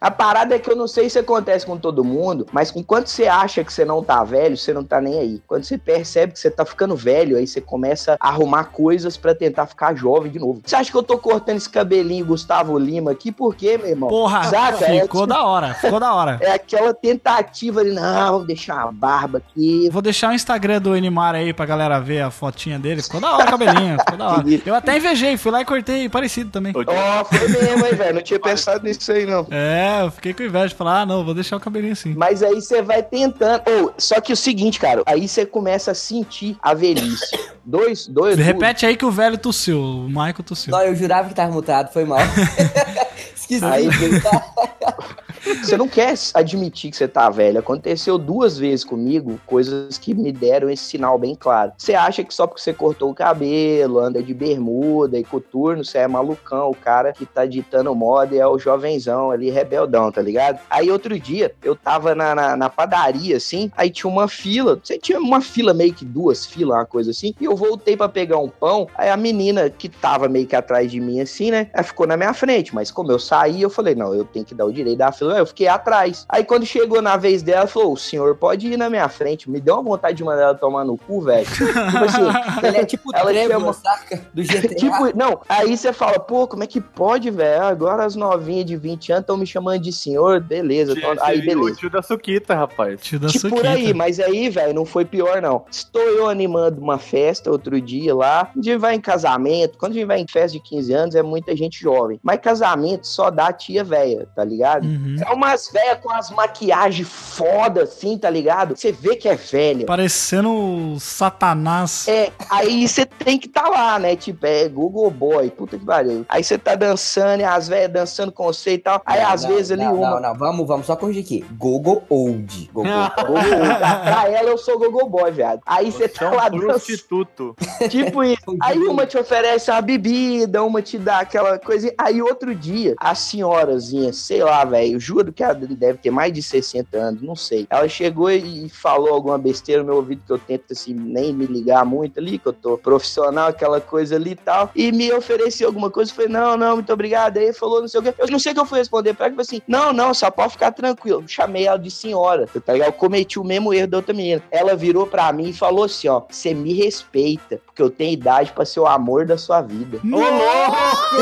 A 0.00 0.10
parada 0.10 0.54
é 0.54 0.58
que 0.58 0.70
eu 0.70 0.76
não 0.76 0.86
sei 0.86 1.08
se 1.10 1.18
acontece 1.18 1.66
com 1.66 1.76
todo 1.76 2.04
mundo, 2.04 2.46
mas 2.52 2.72
enquanto 2.74 3.08
você 3.08 3.26
acha 3.26 3.64
que 3.64 3.72
você 3.72 3.84
não 3.84 4.02
tá 4.02 4.22
velho, 4.24 4.56
você 4.56 4.72
não 4.72 4.84
tá 4.84 5.00
nem 5.00 5.18
aí. 5.18 5.42
Quando 5.46 5.64
você 5.64 5.78
percebe 5.78 6.32
que 6.32 6.38
você 6.40 6.50
tá 6.50 6.64
ficando 6.64 6.94
velho, 6.96 7.36
aí 7.36 7.46
você 7.46 7.60
começa 7.60 8.16
a 8.20 8.28
arrumar 8.28 8.64
coisas 8.64 9.16
pra 9.16 9.34
tentar 9.34 9.66
ficar 9.66 9.94
jovem 9.94 10.30
de 10.30 10.38
novo. 10.38 10.60
Você 10.64 10.76
acha 10.76 10.90
que 10.90 10.96
eu 10.96 11.02
tô 11.02 11.18
cortando 11.18 11.56
esse 11.56 11.68
cabelinho 11.70 12.24
Gustavo 12.26 12.78
Lima 12.78 13.12
aqui? 13.12 13.32
Por 13.32 13.54
quê, 13.54 13.78
meu 13.78 13.88
irmão? 13.88 14.08
Porra, 14.08 14.44
Saca? 14.44 14.84
É, 14.84 15.02
ficou 15.02 15.26
da 15.26 15.44
hora, 15.44 15.74
ficou 15.74 15.98
da 15.98 16.14
hora. 16.14 16.38
é 16.40 16.52
aquela 16.52 16.92
tentativa 16.94 17.84
de, 17.84 17.90
não, 17.92 18.32
vamos 18.32 18.46
deixar 18.46 18.82
a 18.82 18.92
barba 18.92 19.38
aqui. 19.38 19.88
Vou 19.90 20.02
deixar 20.02 20.30
o 20.30 20.34
Instagram 20.34 20.80
do 20.80 20.96
Enimar 20.96 21.34
aí 21.34 21.52
pra 21.52 21.66
galera 21.66 21.98
ver 22.00 22.20
a 22.20 22.30
fotinha 22.30 22.78
dele. 22.78 23.02
Ficou 23.02 23.20
da 23.20 23.34
hora 23.34 23.44
o 23.44 23.50
cabelinho, 23.50 23.98
ficou 24.00 24.16
da 24.18 24.28
hora. 24.28 24.44
Eu 24.66 24.74
até 24.74 24.96
invejei, 24.96 25.36
fui 25.36 25.50
lá 25.50 25.60
e 25.60 25.64
cortei 25.64 26.08
parecido 26.08 26.50
também. 26.50 26.72
Ó, 26.74 27.24
foi 27.24 27.48
mesmo, 27.48 27.86
hein, 27.86 27.94
velho? 27.94 28.14
Não 28.14 28.22
tinha 28.22 28.38
pensado 28.40 28.84
nisso 28.84 29.10
aí, 29.12 29.15
não. 29.24 29.46
É, 29.50 30.02
eu 30.02 30.10
fiquei 30.10 30.34
com 30.34 30.42
inveja 30.42 30.68
de 30.68 30.74
falar, 30.74 31.02
ah, 31.02 31.06
não, 31.06 31.24
vou 31.24 31.32
deixar 31.32 31.56
o 31.56 31.60
cabelinho 31.60 31.92
assim. 31.92 32.14
Mas 32.14 32.42
aí 32.42 32.56
você 32.56 32.82
vai 32.82 33.02
tentando. 33.02 33.62
Ou, 33.66 33.94
só 33.96 34.20
que 34.20 34.32
o 34.32 34.36
seguinte, 34.36 34.78
cara, 34.78 35.02
aí 35.06 35.26
você 35.28 35.46
começa 35.46 35.92
a 35.92 35.94
sentir 35.94 36.56
a 36.62 36.74
velhice. 36.74 37.24
Dois, 37.68 38.06
dois. 38.06 38.38
Repete 38.38 38.86
aí 38.86 38.96
que 38.96 39.04
o 39.04 39.10
velho 39.10 39.36
tossiu, 39.36 39.80
o 39.80 40.08
Michael 40.08 40.44
tossiu. 40.44 40.70
Não, 40.70 40.82
eu 40.82 40.94
jurava 40.94 41.28
que 41.28 41.34
tava 41.34 41.50
mutado, 41.50 41.92
foi 41.92 42.04
mal. 42.04 42.20
Esqueci. 43.48 43.64
Aí 43.64 43.88
você 45.62 45.76
não 45.76 45.88
quer 45.88 46.14
admitir 46.34 46.90
que 46.90 46.96
você 46.96 47.06
tá 47.06 47.30
velho. 47.30 47.58
Aconteceu 47.58 48.18
duas 48.18 48.58
vezes 48.58 48.84
comigo 48.84 49.40
coisas 49.46 49.96
que 49.98 50.14
me 50.14 50.32
deram 50.32 50.68
esse 50.68 50.84
sinal 50.84 51.18
bem 51.18 51.34
claro. 51.34 51.72
Você 51.78 51.94
acha 51.94 52.24
que 52.24 52.34
só 52.34 52.46
porque 52.46 52.62
você 52.62 52.72
cortou 52.72 53.10
o 53.10 53.14
cabelo, 53.14 53.98
anda 53.98 54.22
de 54.22 54.34
bermuda 54.34 55.18
e 55.18 55.24
coturno, 55.24 55.84
você 55.84 55.98
é 55.98 56.08
malucão, 56.08 56.70
o 56.70 56.74
cara 56.74 57.12
que 57.12 57.24
tá 57.24 57.46
ditando 57.46 57.94
moda 57.94 58.34
é 58.34 58.46
o 58.46 58.58
jovenzão 58.58 59.30
ali, 59.30 59.50
rebeldão, 59.50 60.10
tá 60.10 60.20
ligado? 60.20 60.58
Aí 60.68 60.90
outro 60.90 61.18
dia, 61.18 61.54
eu 61.62 61.76
tava 61.76 62.14
na, 62.14 62.34
na, 62.34 62.56
na 62.56 62.70
padaria, 62.70 63.36
assim, 63.36 63.70
aí 63.76 63.90
tinha 63.90 64.10
uma 64.10 64.28
fila, 64.28 64.78
você 64.82 64.98
tinha 64.98 65.18
uma 65.18 65.40
fila 65.40 65.72
meio 65.72 65.94
que 65.94 66.04
duas 66.04 66.44
filas, 66.44 66.76
uma 66.76 66.86
coisa 66.86 67.10
assim, 67.10 67.34
e 67.40 67.44
eu 67.44 67.56
voltei 67.56 67.96
pra 67.96 68.08
pegar 68.08 68.38
um 68.38 68.48
pão, 68.48 68.88
aí 68.96 69.10
a 69.10 69.16
menina 69.16 69.70
que 69.70 69.88
tava 69.88 70.28
meio 70.28 70.46
que 70.46 70.56
atrás 70.56 70.90
de 70.90 71.00
mim, 71.00 71.20
assim, 71.20 71.50
né, 71.50 71.68
ela 71.72 71.82
ficou 71.82 72.06
na 72.06 72.16
minha 72.16 72.34
frente, 72.34 72.74
mas 72.74 72.90
como 72.90 73.12
eu 73.12 73.18
saí, 73.36 73.62
eu 73.62 73.70
falei, 73.70 73.94
não, 73.94 74.14
eu 74.14 74.24
tenho 74.24 74.44
que 74.44 74.54
dar 74.54 74.64
o 74.64 74.72
direito 74.72 74.98
da 74.98 75.12
fila, 75.12 75.36
eu 75.38 75.46
fiquei 75.46 75.68
atrás. 75.68 76.24
Aí 76.28 76.44
quando 76.44 76.64
chegou 76.64 77.02
na 77.02 77.16
vez 77.16 77.42
dela, 77.42 77.56
ela 77.60 77.66
falou: 77.66 77.92
o 77.92 77.96
senhor 77.96 78.34
pode 78.36 78.66
ir 78.66 78.76
na 78.76 78.88
minha 78.90 79.08
frente. 79.08 79.50
Me 79.50 79.60
deu 79.60 79.74
uma 79.74 79.82
vontade 79.82 80.16
de 80.16 80.24
mandar 80.24 80.42
ela 80.42 80.54
tomar 80.54 80.84
no 80.84 80.96
cu, 80.96 81.20
velho. 81.22 81.46
tipo 81.46 81.64
assim, 82.04 82.22
Ele 82.66 82.76
é 82.78 82.84
tipo 82.84 83.10
Ela 83.14 83.32
chama- 83.32 83.72
saca? 83.72 84.20
Do 84.32 84.42
GTA. 84.44 84.74
Tipo, 84.74 85.16
não, 85.16 85.40
aí 85.48 85.76
você 85.76 85.92
fala, 85.92 86.18
pô, 86.18 86.46
como 86.46 86.64
é 86.64 86.66
que 86.66 86.80
pode, 86.80 87.30
velho? 87.30 87.64
Agora 87.64 88.04
as 88.04 88.14
novinhas 88.16 88.64
de 88.66 88.76
20 88.76 89.12
anos 89.12 89.22
estão 89.22 89.36
me 89.36 89.46
chamando 89.46 89.80
de 89.80 89.92
senhor, 89.92 90.40
beleza. 90.40 90.94
Tio- 90.94 91.12
então- 91.12 91.24
aí, 91.24 91.40
tio- 91.42 91.52
O 91.52 91.60
beleza. 91.60 91.78
tio 91.80 91.90
da 91.90 92.02
Suquita, 92.02 92.54
rapaz. 92.54 93.00
Tio 93.00 93.18
da 93.20 93.28
Tipo 93.28 93.48
por 93.48 93.58
Suquita. 93.58 93.70
aí, 93.70 93.94
mas 93.94 94.20
aí, 94.20 94.48
velho, 94.48 94.74
não 94.74 94.84
foi 94.84 95.04
pior, 95.04 95.40
não. 95.42 95.64
Estou 95.70 96.02
eu 96.02 96.28
animando 96.28 96.80
uma 96.80 96.98
festa 96.98 97.50
outro 97.50 97.80
dia 97.80 98.14
lá. 98.14 98.50
A 98.52 98.60
gente 98.60 98.76
vai 98.76 98.94
em 98.94 99.00
casamento. 99.00 99.78
Quando 99.78 99.92
a 99.92 99.94
gente 99.94 100.06
vai 100.06 100.20
em 100.20 100.26
festa 100.26 100.52
de 100.58 100.60
15 100.60 100.92
anos, 100.92 101.14
é 101.14 101.22
muita 101.22 101.56
gente 101.56 101.80
jovem. 101.80 102.18
Mas 102.22 102.40
casamento 102.40 103.06
só 103.06 103.25
dá 103.30 103.52
tia 103.52 103.84
velha, 103.84 104.26
tá 104.34 104.44
ligado? 104.44 104.84
Uhum. 104.84 105.16
É 105.24 105.32
umas 105.32 105.68
velhas 105.70 105.98
com 106.00 106.10
as 106.10 106.30
maquiagens 106.30 107.08
foda, 107.08 107.82
assim, 107.82 108.18
tá 108.18 108.30
ligado? 108.30 108.76
Você 108.76 108.92
vê 108.92 109.16
que 109.16 109.28
é 109.28 109.34
velha. 109.34 109.86
Parecendo 109.86 110.96
Satanás. 110.98 112.06
É, 112.08 112.30
aí 112.50 112.86
você 112.86 113.04
tem 113.06 113.38
que 113.38 113.48
tá 113.48 113.68
lá, 113.68 113.98
né? 113.98 114.16
Tipo, 114.16 114.46
é 114.46 114.68
Google 114.68 115.10
Boy, 115.10 115.50
puta 115.50 115.78
que 115.78 115.84
pariu. 115.84 116.24
Aí 116.28 116.42
você 116.42 116.58
tá 116.58 116.74
dançando, 116.74 117.40
e 117.40 117.44
as 117.44 117.68
velhas 117.68 117.90
dançando 117.92 118.32
com 118.32 118.44
você 118.44 118.74
e 118.74 118.78
tal. 118.78 119.00
Aí 119.04 119.22
Não, 119.22 119.30
às 119.30 119.42
não, 119.42 119.50
vezes 119.50 119.70
ali 119.72 119.84
não, 119.84 119.94
uma. 119.94 120.10
Não, 120.10 120.20
não, 120.20 120.34
vamos, 120.34 120.66
vamos 120.66 120.86
só 120.86 120.96
corrigir 120.96 121.24
aqui. 121.24 121.44
Google 121.56 122.02
Old. 122.08 122.70
Google. 122.72 122.92
Google, 123.26 123.76
pra, 123.78 123.96
pra 124.00 124.28
ela 124.28 124.50
eu 124.50 124.58
sou 124.58 124.78
Google 124.78 125.08
Boy, 125.08 125.30
viado. 125.32 125.60
Aí 125.66 125.90
você 125.90 126.04
é 126.04 126.08
tá 126.08 126.30
um 126.30 126.34
lá 126.34 126.48
dançando. 126.48 126.66
prostituto. 126.66 127.56
Tipo 127.90 128.24
isso. 128.24 128.42
Aí 128.62 128.78
uma 128.78 129.06
te 129.06 129.18
oferece 129.18 129.70
uma 129.70 129.80
bebida, 129.80 130.62
uma 130.62 130.82
te 130.82 130.98
dá 130.98 131.20
aquela 131.20 131.58
coisa. 131.58 131.92
Aí 131.98 132.20
outro 132.22 132.54
dia, 132.54 132.94
a 132.98 133.14
senhorazinha, 133.16 134.12
sei 134.12 134.42
lá, 134.42 134.64
velho, 134.64 135.00
juro 135.00 135.32
que 135.32 135.42
ela 135.42 135.54
deve 135.54 135.98
ter 135.98 136.10
mais 136.10 136.32
de 136.32 136.42
60 136.42 136.96
anos, 136.96 137.22
não 137.22 137.34
sei. 137.34 137.66
Ela 137.68 137.88
chegou 137.88 138.30
e 138.30 138.68
falou 138.68 139.14
alguma 139.14 139.38
besteira 139.38 139.82
no 139.82 139.88
meu 139.88 139.96
ouvido 139.96 140.22
que 140.26 140.32
eu 140.32 140.38
tento, 140.38 140.72
assim, 140.72 140.92
nem 140.94 141.32
me 141.32 141.46
ligar 141.46 141.84
muito 141.84 142.20
ali, 142.20 142.38
que 142.38 142.46
eu 142.46 142.52
tô 142.52 142.78
profissional, 142.78 143.48
aquela 143.48 143.80
coisa 143.80 144.16
ali 144.16 144.32
e 144.32 144.36
tal. 144.36 144.70
E 144.74 144.92
me 144.92 145.12
ofereceu 145.12 145.68
alguma 145.68 145.90
coisa. 145.90 146.10
Eu 146.10 146.14
falei, 146.14 146.30
não, 146.30 146.56
não, 146.56 146.76
muito 146.76 146.92
obrigado. 146.92 147.38
Aí 147.38 147.44
ele 147.44 147.52
falou, 147.52 147.80
não 147.80 147.88
sei 147.88 148.00
o 148.00 148.02
quê. 148.02 148.14
Eu 148.18 148.28
não 148.28 148.38
sei 148.38 148.52
o 148.52 148.54
que 148.54 148.60
eu 148.60 148.66
fui 148.66 148.78
responder 148.78 149.14
pra 149.14 149.26
ela. 149.26 149.36
que 149.36 149.44
falei 149.44 149.60
assim, 149.60 149.62
não, 149.66 149.92
não, 149.92 150.14
só 150.14 150.30
pode 150.30 150.52
ficar 150.52 150.72
tranquilo. 150.72 151.22
Eu 151.22 151.28
chamei 151.28 151.66
ela 151.66 151.78
de 151.78 151.90
senhora, 151.90 152.46
tá 152.46 152.72
ligado? 152.72 152.88
Eu 152.88 152.92
cometi 152.92 153.38
o 153.38 153.44
mesmo 153.44 153.72
erro 153.72 153.88
da 153.88 153.96
outra 153.98 154.14
menina. 154.14 154.42
Ela 154.50 154.74
virou 154.76 155.06
pra 155.06 155.32
mim 155.32 155.50
e 155.50 155.52
falou 155.52 155.84
assim, 155.84 156.08
ó, 156.08 156.22
você 156.28 156.54
me 156.54 156.72
respeita, 156.72 157.60
porque 157.66 157.82
eu 157.82 157.90
tenho 157.90 158.12
idade 158.12 158.52
pra 158.52 158.64
ser 158.64 158.80
o 158.80 158.86
amor 158.86 159.26
da 159.26 159.38
sua 159.38 159.60
vida. 159.62 159.98
Ô, 160.04 160.16
louco! 160.16 161.16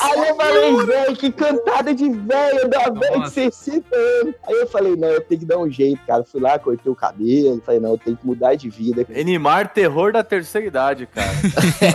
Aí 0.00 0.28
eu 0.28 0.36
falei, 0.36 0.72
velho, 1.00 1.16
que 1.16 1.32
cantada 1.32 1.94
de 1.94 2.08
velho, 2.10 2.68
da 2.68 2.90
velha 2.90 3.12
de 3.12 3.18
Nossa. 3.18 3.50
60 3.50 3.96
anos. 3.96 4.34
Aí 4.46 4.54
eu 4.54 4.66
falei, 4.66 4.96
não, 4.96 5.08
eu 5.08 5.20
tenho 5.20 5.40
que 5.40 5.46
dar 5.46 5.58
um 5.58 5.70
jeito, 5.70 6.00
cara. 6.06 6.24
Fui 6.24 6.40
lá, 6.40 6.58
cortei 6.58 6.90
o 6.90 6.94
cabelo. 6.94 7.62
Falei, 7.64 7.80
não, 7.80 7.90
eu 7.90 7.98
tenho 7.98 8.16
que 8.16 8.26
mudar 8.26 8.54
de 8.54 8.68
vida. 8.68 9.06
Enimar 9.10 9.72
terror 9.72 10.12
da 10.12 10.22
terceira 10.22 10.66
idade, 10.66 11.06
cara. 11.06 11.30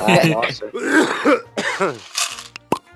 Ah, 0.06 0.28
nossa. 0.28 0.66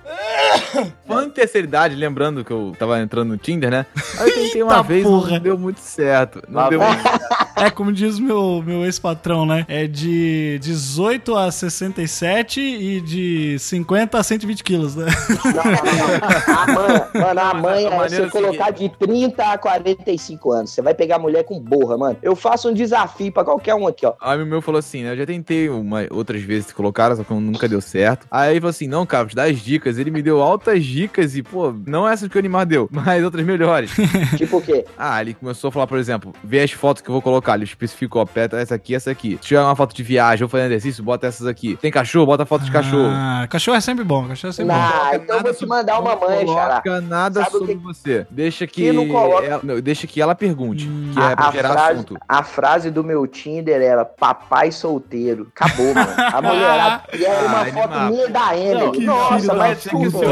Falando 1.07 1.27
em 1.27 1.31
terceira 1.31 1.67
idade, 1.67 1.95
lembrando 1.95 2.43
que 2.43 2.51
eu 2.51 2.73
tava 2.77 2.99
entrando 2.99 3.29
no 3.29 3.37
Tinder, 3.37 3.69
né? 3.69 3.85
Aí 4.17 4.29
eu 4.29 4.35
tentei 4.35 4.63
uma 4.63 4.73
Eita 4.73 4.83
vez, 4.83 5.03
porra. 5.03 5.31
não 5.31 5.39
deu 5.39 5.57
muito 5.57 5.79
certo. 5.79 6.41
Não 6.47 6.61
Lá 6.61 6.69
deu 6.69 6.81
muito 6.81 7.01
certo. 7.01 7.39
É, 7.59 7.69
como 7.69 7.91
diz 7.91 8.17
meu, 8.19 8.63
meu 8.65 8.85
ex-patrão, 8.85 9.45
né? 9.45 9.65
É 9.67 9.85
de 9.85 10.57
18 10.61 11.35
a 11.35 11.51
67 11.51 12.61
e 12.61 13.01
de 13.01 13.59
50 13.59 14.17
a 14.17 14.23
120 14.23 14.63
quilos, 14.63 14.95
né? 14.95 15.07
Não, 15.29 15.51
não, 15.51 15.63
não. 15.63 16.57
A 16.57 16.67
mãe, 16.67 17.21
mano, 17.21 17.41
a 17.41 17.53
mãe 17.53 17.87
a 17.87 18.05
é 18.05 18.09
você 18.09 18.21
é 18.21 18.29
colocar 18.29 18.71
de 18.71 18.87
30 18.89 19.43
a 19.43 19.57
45 19.57 20.51
anos. 20.51 20.71
Você 20.71 20.81
vai 20.81 20.93
pegar 20.93 21.19
mulher 21.19 21.43
com 21.43 21.59
borra, 21.59 21.97
mano. 21.97 22.17
Eu 22.21 22.35
faço 22.35 22.69
um 22.69 22.73
desafio 22.73 23.31
pra 23.31 23.43
qualquer 23.43 23.75
um 23.75 23.87
aqui, 23.87 24.05
ó. 24.05 24.13
Aí 24.21 24.41
o 24.41 24.45
meu 24.45 24.61
falou 24.61 24.79
assim, 24.79 25.03
né? 25.03 25.11
Eu 25.11 25.17
já 25.17 25.25
tentei 25.25 25.67
uma, 25.69 26.07
outras 26.11 26.41
vezes 26.41 26.71
colocar, 26.71 27.13
só 27.15 27.23
que 27.25 27.33
nunca 27.33 27.67
deu 27.67 27.81
certo. 27.81 28.25
Aí 28.31 28.51
ele 28.51 28.61
falou 28.61 28.69
assim: 28.69 28.87
não, 28.87 29.05
cara, 29.05 29.23
vou 29.23 29.29
te 29.29 29.35
dar 29.35 29.49
as 29.49 29.59
dicas. 29.59 29.98
Ele 29.99 30.11
me 30.11 30.21
deu 30.21 30.41
altas 30.41 30.83
dicas 30.83 31.35
e, 31.35 31.43
pô, 31.43 31.73
não 31.85 32.07
essas 32.07 32.27
que 32.27 32.35
o 32.35 32.39
Animar 32.39 32.65
deu, 32.65 32.87
mas 32.91 33.23
outras 33.23 33.45
melhores. 33.45 33.91
Tipo 34.37 34.57
o 34.57 34.61
quê? 34.61 34.85
ah, 34.97 35.21
ele 35.21 35.33
começou 35.33 35.67
a 35.69 35.71
falar, 35.71 35.87
por 35.87 35.97
exemplo, 35.97 36.33
vê 36.43 36.61
as 36.61 36.71
fotos 36.71 37.01
que 37.01 37.09
eu 37.09 37.13
vou 37.13 37.21
colocar. 37.21 37.55
Ele 37.55 37.63
especificou, 37.65 38.21
aperta 38.21 38.57
essa 38.57 38.75
aqui, 38.75 38.95
essa 38.95 39.11
aqui. 39.11 39.31
Se 39.41 39.47
tiver 39.47 39.61
uma 39.61 39.75
foto 39.75 39.93
de 39.95 40.03
viagem 40.03 40.43
ou 40.43 40.49
fazendo 40.49 40.67
exercício, 40.71 41.03
bota 41.03 41.27
essas 41.27 41.45
aqui. 41.47 41.77
Tem 41.81 41.91
cachorro, 41.91 42.25
bota 42.25 42.45
foto 42.45 42.63
de 42.63 42.71
cachorro. 42.71 43.09
Ah, 43.11 43.47
cachorro 43.49 43.77
é 43.77 43.81
sempre 43.81 44.03
bom, 44.03 44.27
cachorro 44.27 44.49
é 44.49 44.53
sempre 44.53 44.73
bom. 44.73 44.79
Ah, 44.81 45.11
então 45.15 45.37
eu 45.37 45.43
vou 45.43 45.53
te 45.53 45.65
mandar 45.65 45.99
uma 45.99 46.15
mãe, 46.15 46.45
não 46.45 46.53
Xará. 46.53 46.81
coloca 46.81 47.01
nada 47.01 47.39
Sabe 47.41 47.51
sobre 47.51 47.75
que- 47.75 47.81
você. 47.83 48.27
Deixa 48.29 48.65
que, 48.67 48.83
Que 48.83 48.91
não 48.91 49.07
coloca- 49.07 49.45
ela, 49.45 49.59
não, 49.63 49.79
deixa 49.81 50.07
que 50.07 50.21
ela 50.21 50.35
pergunte, 50.35 50.87
Hum. 50.87 51.11
que 51.13 51.19
é 51.19 51.35
pra 51.35 51.47
a, 51.47 51.51
gerar 51.51 51.69
frase, 51.73 51.93
assunto. 51.93 52.17
a 52.27 52.43
frase 52.43 52.91
do 52.91 53.03
meu 53.03 53.25
Tinder 53.27 53.81
era 53.81 54.05
papai 54.05 54.71
solteiro. 54.71 55.47
Acabou, 55.55 55.93
mano. 55.93 56.13
A 56.17 56.41
mulherada. 56.41 57.03
E 57.19 57.25
era 57.25 57.45
uma 57.47 57.61
Ah, 57.61 57.65
foto 57.65 57.77
animado. 57.93 58.11
minha 58.13 58.29
da 58.29 58.39
Não, 58.39 58.53
Emily. 58.55 59.05
Nossa, 59.05 59.53
mas 59.53 59.83
Rodrigo. 59.97 60.23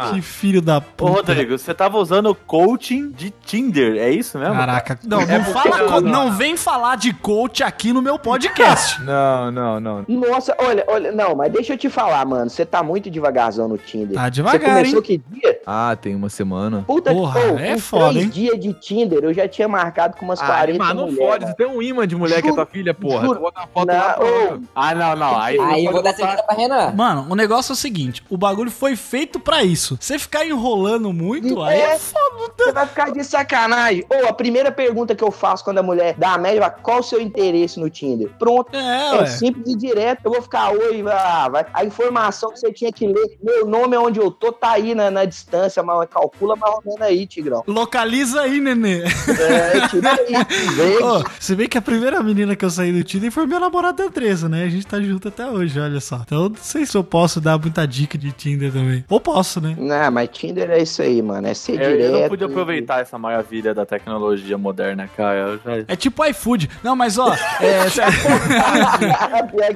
Animar. 0.00 0.12
Que 0.14 0.22
filho 0.22 0.60
da 0.62 0.78
Ô, 0.78 0.80
puta. 0.80 1.12
Rodrigo, 1.32 1.58
você 1.58 1.72
tava 1.74 1.98
usando 1.98 2.34
coaching 2.34 3.10
de 3.10 3.30
Tinder, 3.44 3.96
é 3.98 4.10
isso 4.10 4.38
mesmo? 4.38 4.54
Caraca, 4.54 4.98
não, 5.04 5.20
É 5.20 5.38
não, 5.38 5.44
porque- 5.44 5.52
fala, 5.68 6.00
não, 6.00 6.00
não. 6.00 6.32
vem 6.32 6.56
falar 6.56 6.96
de 6.96 7.12
coach 7.12 7.62
aqui 7.62 7.92
no 7.92 8.02
meu 8.02 8.18
podcast. 8.18 9.00
Não, 9.06 9.50
não, 9.52 9.78
não. 9.80 10.04
Nossa, 10.08 10.54
olha, 10.58 10.84
olha, 10.88 11.12
não, 11.12 11.34
mas 11.34 11.52
deixa 11.52 11.74
eu 11.74 11.78
te 11.78 11.88
falar, 11.88 12.24
mano. 12.26 12.50
Você 12.50 12.64
tá 12.66 12.82
muito 12.82 13.08
devagarzão 13.10 13.68
no 13.68 13.78
Tinder. 13.78 14.14
Tá 14.14 14.24
Você 14.24 14.30
devagar, 14.30 14.76
começou 14.76 14.96
hein? 14.98 15.02
que 15.02 15.18
dia? 15.30 15.60
Ah, 15.66 15.96
tem 16.00 16.14
uma 16.14 16.28
semana. 16.28 16.82
Puta 16.86 17.12
Porra, 17.12 17.40
que 17.40 17.48
pô, 17.48 17.58
é 17.58 17.78
foda, 17.78 18.10
três 18.10 18.24
hein? 18.24 18.30
dias 18.30 18.60
de 18.60 18.72
Tinder, 18.74 19.20
eu 19.22 19.32
já 19.32 19.46
tinha 19.48 19.68
marcado 19.68 20.16
com 20.16 20.24
umas 20.24 20.40
Ah, 20.40 20.46
40 20.46 20.70
Animar, 20.70 20.94
não 20.94 21.06
mulheres, 21.06 21.26
fode. 21.28 21.46
Você 21.46 21.54
tem 21.54 21.66
um 21.66 21.80
imã 21.82 22.06
de 22.06 22.16
mulher 22.16 22.42
que 22.42 22.48
é 22.48 22.52
tua 22.52 22.66
filha, 22.66 22.92
porra. 22.94 23.24
Juro. 23.26 23.40
Uma 23.40 23.52
foto 23.52 23.86
lá, 23.86 24.16
Não, 24.18 24.26
pronto. 24.46 24.62
Ah, 24.74 24.94
não, 24.94 25.16
não. 25.16 25.38
Aí, 25.40 25.60
Aí 25.60 25.84
eu 25.84 25.92
vou 25.92 26.02
dar 26.02 26.14
certeza 26.14 26.42
pra 26.42 26.56
Renan. 26.56 26.92
Mano, 26.92 27.26
o 27.30 27.34
negócio 27.36 27.72
é 27.72 27.74
o 27.74 27.76
seguinte: 27.76 28.22
o 28.28 28.36
bagulho 28.36 28.70
foi 28.70 28.95
feito 28.96 29.38
pra 29.38 29.62
isso. 29.62 29.96
Você 30.00 30.18
ficar 30.18 30.44
enrolando 30.46 31.12
muito, 31.12 31.62
aí 31.62 31.78
é 31.80 31.94
É. 31.94 31.98
foda. 31.98 32.26
Você 32.58 32.72
vai 32.72 32.86
ficar 32.86 33.10
de 33.12 33.22
sacanagem. 33.24 34.04
Ou 34.10 34.26
a 34.28 34.32
primeira 34.32 34.70
pergunta 34.72 35.14
que 35.14 35.22
eu 35.22 35.30
faço 35.30 35.64
quando 35.64 35.78
a 35.78 35.82
mulher 35.82 36.14
dá 36.18 36.34
a 36.34 36.38
média, 36.38 36.60
vai, 36.60 36.70
qual 36.82 37.00
o 37.00 37.02
seu 37.02 37.20
interesse 37.20 37.78
no 37.78 37.88
Tinder? 37.90 38.30
Pronto. 38.38 38.74
É, 38.76 39.16
É 39.22 39.26
simples 39.26 39.68
e 39.72 39.76
direto. 39.76 40.20
Eu 40.24 40.32
vou 40.32 40.42
ficar, 40.42 40.70
oi, 40.70 41.04
ah, 41.08 41.48
vai. 41.50 41.66
A 41.72 41.84
informação 41.84 42.50
que 42.52 42.58
você 42.58 42.72
tinha 42.72 42.92
que 42.92 43.06
ler, 43.06 43.38
meu 43.42 43.66
nome 43.66 43.94
é 43.96 43.98
onde 44.00 44.18
eu 44.20 44.30
tô, 44.30 44.52
tá 44.52 44.72
aí 44.72 44.94
na, 44.94 45.10
na 45.10 45.24
distância, 45.24 45.82
mas 45.82 46.08
calcula 46.08 46.56
mais 46.56 46.74
ou 46.74 46.82
menos 46.84 47.00
aí, 47.02 47.26
Tigrão. 47.26 47.62
Localiza 47.66 48.42
aí, 48.42 48.60
nenê. 48.60 49.02
É, 49.04 49.88
tipo 49.88 50.06
aí. 50.06 50.26
Vê 50.76 51.02
Ô, 51.02 51.24
se 51.40 51.54
bem 51.54 51.68
que 51.68 51.78
a 51.78 51.82
primeira 51.82 52.22
menina 52.22 52.54
que 52.56 52.64
eu 52.64 52.70
saí 52.70 52.92
do 52.92 53.02
Tinder 53.04 53.30
foi 53.30 53.46
minha 53.46 53.60
namorada 53.60 54.04
Andresa, 54.04 54.48
né? 54.48 54.64
A 54.64 54.68
gente 54.68 54.86
tá 54.86 55.00
junto 55.00 55.28
até 55.28 55.46
hoje, 55.46 55.78
olha 55.80 56.00
só. 56.00 56.20
Então, 56.24 56.48
não 56.48 56.56
sei 56.60 56.86
se 56.86 56.96
eu 56.96 57.04
posso 57.04 57.40
dar 57.40 57.58
muita 57.58 57.86
dica 57.86 58.16
de 58.16 58.32
Tinder 58.32 58.72
também. 58.72 58.85
Ou 59.08 59.20
posso, 59.20 59.60
né? 59.60 59.76
Não, 59.78 60.10
mas 60.10 60.28
Tinder 60.30 60.70
é 60.70 60.82
isso 60.82 61.02
aí, 61.02 61.22
mano. 61.22 61.46
É 61.46 61.54
ser 61.54 61.80
Eu, 61.80 61.90
eu 61.90 61.96
direto. 61.96 62.20
não 62.20 62.28
pude 62.28 62.44
aproveitar 62.44 63.00
essa 63.00 63.18
maravilha 63.18 63.74
da 63.74 63.86
tecnologia 63.86 64.58
moderna, 64.58 65.08
cara. 65.16 65.38
Eu 65.38 65.58
já... 65.58 65.84
É 65.88 65.96
tipo 65.96 66.24
iFood. 66.24 66.68
Não, 66.82 66.96
mas 66.96 67.18
ó, 67.18 67.32
é, 67.60 67.86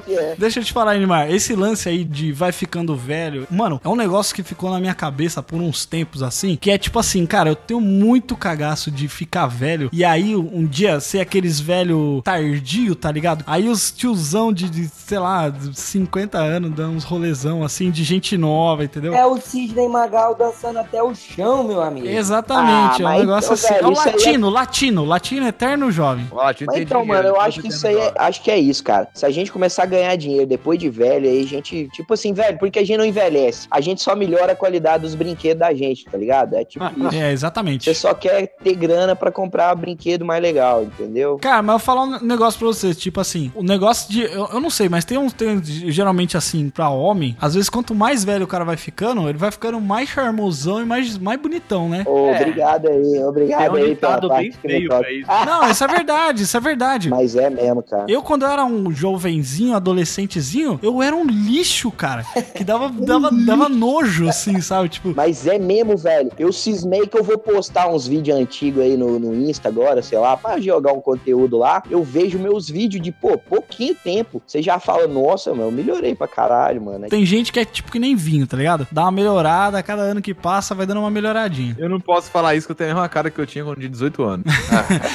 é. 0.17 0.35
deixa 0.37 0.59
eu 0.59 0.63
te 0.63 0.73
falar, 0.73 0.93
Animar. 0.93 1.31
Esse 1.31 1.55
lance 1.55 1.89
aí 1.89 2.03
de 2.03 2.31
vai 2.31 2.51
ficando 2.51 2.95
velho, 2.95 3.47
mano, 3.49 3.79
é 3.83 3.89
um 3.89 3.95
negócio 3.95 4.35
que 4.35 4.43
ficou 4.43 4.69
na 4.69 4.79
minha 4.79 4.93
cabeça 4.93 5.41
por 5.41 5.61
uns 5.61 5.85
tempos 5.85 6.23
assim, 6.23 6.55
que 6.55 6.71
é 6.71 6.77
tipo 6.77 6.99
assim, 6.99 7.25
cara, 7.25 7.49
eu 7.49 7.55
tenho 7.55 7.81
muito 7.81 8.35
cagaço 8.35 8.91
de 8.91 9.07
ficar 9.07 9.47
velho 9.47 9.89
e 9.91 10.03
aí 10.03 10.35
um 10.35 10.65
dia 10.65 10.99
ser 10.99 11.19
aqueles 11.19 11.59
velho 11.59 12.21
tardio, 12.23 12.95
tá 12.95 13.11
ligado? 13.11 13.43
Aí 13.47 13.67
os 13.67 13.91
tiozão 13.91 14.53
de, 14.53 14.69
de, 14.69 14.87
sei 14.87 15.19
lá, 15.19 15.49
de 15.49 15.77
50 15.77 16.37
anos 16.37 16.71
dando 16.71 16.95
uns 16.95 17.03
rolezão 17.03 17.63
assim 17.63 17.91
de 17.91 18.03
gente 18.03 18.37
nova, 18.37 18.83
entendeu? 18.91 19.13
É 19.15 19.25
o 19.25 19.37
Sidney 19.37 19.87
Magal 19.87 20.35
dançando 20.35 20.79
até 20.79 21.01
o 21.01 21.13
chão, 21.15 21.63
meu 21.63 21.81
amigo. 21.81 22.07
Exatamente, 22.07 22.71
Ah, 22.71 22.95
é 22.97 22.99
um 23.01 23.03
mas 23.09 23.19
negócio 23.19 23.45
então, 23.45 23.53
assim. 23.53 23.73
velho, 23.73 23.85
é 23.85 23.87
o 23.87 23.89
aí 23.89 23.95
é- 24.07 24.11
latino, 24.11 24.49
latino, 24.49 25.05
latino 25.05 25.47
eterno 25.47 25.91
jovem. 25.91 26.27
Ó, 26.31 26.53
te 26.53 26.65
Mas 26.65 26.75
entendi, 26.75 26.81
então, 26.91 27.05
mano, 27.05 27.27
eu 27.27 27.39
acho 27.39 27.61
que 27.61 27.67
isso 27.69 27.85
aí 27.87 27.95
é, 27.97 28.13
acho 28.17 28.41
que 28.41 28.51
é 28.51 28.57
isso, 28.57 28.83
cara. 28.83 29.07
Se 29.13 29.25
a 29.25 29.29
gente 29.29 29.51
começar 29.51 29.83
a 29.83 29.85
ganhar 29.85 30.15
dinheiro 30.15 30.45
depois 30.45 30.79
de 30.79 30.89
velho, 30.89 31.27
aí 31.29 31.41
a 31.43 31.47
gente, 31.47 31.87
tipo 31.93 32.13
assim, 32.13 32.33
velho, 32.33 32.57
porque 32.57 32.79
a 32.79 32.85
gente 32.85 32.97
não 32.97 33.05
envelhece. 33.05 33.67
A 33.71 33.81
gente 33.81 34.01
só 34.01 34.15
melhora 34.15 34.53
a 34.53 34.55
qualidade 34.55 35.03
dos 35.03 35.15
brinquedos 35.15 35.59
da 35.59 35.73
gente, 35.73 36.05
tá 36.05 36.17
ligado? 36.17 36.55
É 36.55 36.63
tipo 36.65 36.83
isso. 36.85 37.15
É, 37.15 37.31
exatamente. 37.31 37.85
Você 37.85 37.93
só 37.93 38.13
quer 38.13 38.47
ter 38.63 38.75
grana 38.75 39.15
pra 39.15 39.31
comprar 39.31 39.73
brinquedo 39.75 40.25
mais 40.25 40.41
legal, 40.41 40.83
entendeu? 40.83 41.37
Cara, 41.41 41.61
mas 41.61 41.73
eu 41.73 41.79
vou 41.79 41.85
falar 41.85 42.03
um 42.03 42.19
negócio 42.25 42.57
pra 42.59 42.67
vocês, 42.67 42.97
tipo 42.97 43.19
assim, 43.19 43.51
o 43.55 43.63
negócio 43.63 44.11
de. 44.11 44.21
Eu, 44.23 44.47
eu 44.53 44.59
não 44.59 44.69
sei, 44.69 44.89
mas 44.89 45.05
tem 45.05 45.17
uns. 45.17 45.33
Tem, 45.33 45.61
geralmente 45.63 46.35
assim, 46.37 46.69
pra 46.69 46.89
homem, 46.89 47.35
às 47.39 47.53
vezes 47.55 47.69
quanto 47.69 47.93
mais 47.95 48.23
velho 48.23 48.45
o 48.45 48.47
cara 48.47 48.63
vai 48.65 48.77
ficando, 48.81 49.27
ele 49.27 49.37
vai 49.37 49.51
ficando 49.51 49.79
mais 49.81 50.09
charmosão 50.09 50.81
e 50.81 50.85
mais, 50.85 51.17
mais 51.17 51.39
bonitão, 51.39 51.89
né? 51.89 52.03
Ô, 52.07 52.27
É. 52.27 52.41
Obrigado 52.41 52.87
aí, 52.87 53.23
obrigado 53.23 53.61
É 53.61 53.69
um 53.69 53.75
aí 53.75 53.95
pela 53.95 54.21
parte 54.21 54.29
bem 54.29 54.51
que 54.51 54.67
me 54.67 54.73
feio 54.73 54.89
pra 54.89 55.11
isso. 55.11 55.27
Não, 55.45 55.69
isso 55.69 55.83
é 55.83 55.87
verdade, 55.87 56.43
isso 56.43 56.57
é 56.57 56.59
verdade. 56.59 57.09
mas 57.09 57.35
é 57.35 57.49
mesmo, 57.49 57.81
cara. 57.83 58.05
Eu, 58.07 58.21
quando 58.21 58.43
eu 58.43 58.49
era 58.49 58.65
um 58.65 58.91
jovenzinho, 58.91 59.75
adolescentezinho, 59.75 60.79
eu 60.81 61.01
era 61.01 61.15
um 61.15 61.25
lixo, 61.25 61.91
cara. 61.91 62.23
Que 62.55 62.63
dava, 62.63 62.89
dava, 63.05 63.29
dava 63.31 63.69
nojo, 63.69 64.27
assim, 64.27 64.59
sabe? 64.61 64.89
Tipo, 64.89 65.13
Mas 65.15 65.31
Mas 65.31 65.47
é 65.47 65.57
mesmo, 65.57 65.97
velho. 65.97 66.31
Eu 66.37 66.51
cismei 66.51 67.07
que 67.07 67.17
eu 67.17 67.23
vou 67.23 67.37
postar 67.37 67.87
uns 67.87 68.05
vídeos 68.07 68.37
antigos 68.37 68.83
aí 68.83 68.97
no, 68.97 69.17
no 69.17 69.33
Insta 69.33 69.69
agora, 69.69 70.01
sei 70.01 70.19
lá, 70.19 70.35
pra 70.35 70.59
jogar 70.59 70.93
um 70.93 71.01
conteúdo 71.01 71.57
lá. 71.57 71.81
Eu 71.89 72.03
vejo 72.03 72.37
meus 72.37 72.69
vídeos 72.69 73.01
de, 73.01 73.11
pô, 73.11 73.37
pouquinho 73.37 73.95
tempo. 73.95 74.41
Você 74.45 74.61
já 74.61 74.79
fala, 74.79 75.07
nossa, 75.07 75.53
meu, 75.53 75.65
eu 75.65 75.71
melhorei 75.71 76.13
pra 76.13 76.27
caralho, 76.27 76.81
mano. 76.81 77.07
Tem 77.07 77.25
gente 77.25 77.51
que 77.51 77.59
é 77.59 77.65
tipo 77.65 77.91
que 77.91 77.97
nem 77.99 78.15
vinho, 78.15 78.45
tá 78.45 78.57
ligado? 78.57 78.70
Dá 78.91 79.03
uma 79.03 79.11
melhorada, 79.11 79.77
a 79.77 79.83
cada 79.83 80.01
ano 80.01 80.21
que 80.21 80.33
passa 80.33 80.73
vai 80.75 80.85
dando 80.85 80.99
uma 80.99 81.09
melhoradinha. 81.11 81.75
Eu 81.77 81.89
não 81.89 81.99
posso 81.99 82.29
falar 82.29 82.55
isso 82.55 82.67
que 82.67 82.71
eu 82.71 82.75
tenho 82.75 82.91
a 82.91 82.93
mesma 82.93 83.09
cara 83.09 83.29
que 83.29 83.39
eu 83.39 83.45
tinha 83.45 83.63
quando 83.63 83.77
tinha 83.77 83.89
18 83.89 84.23
anos. 84.23 84.45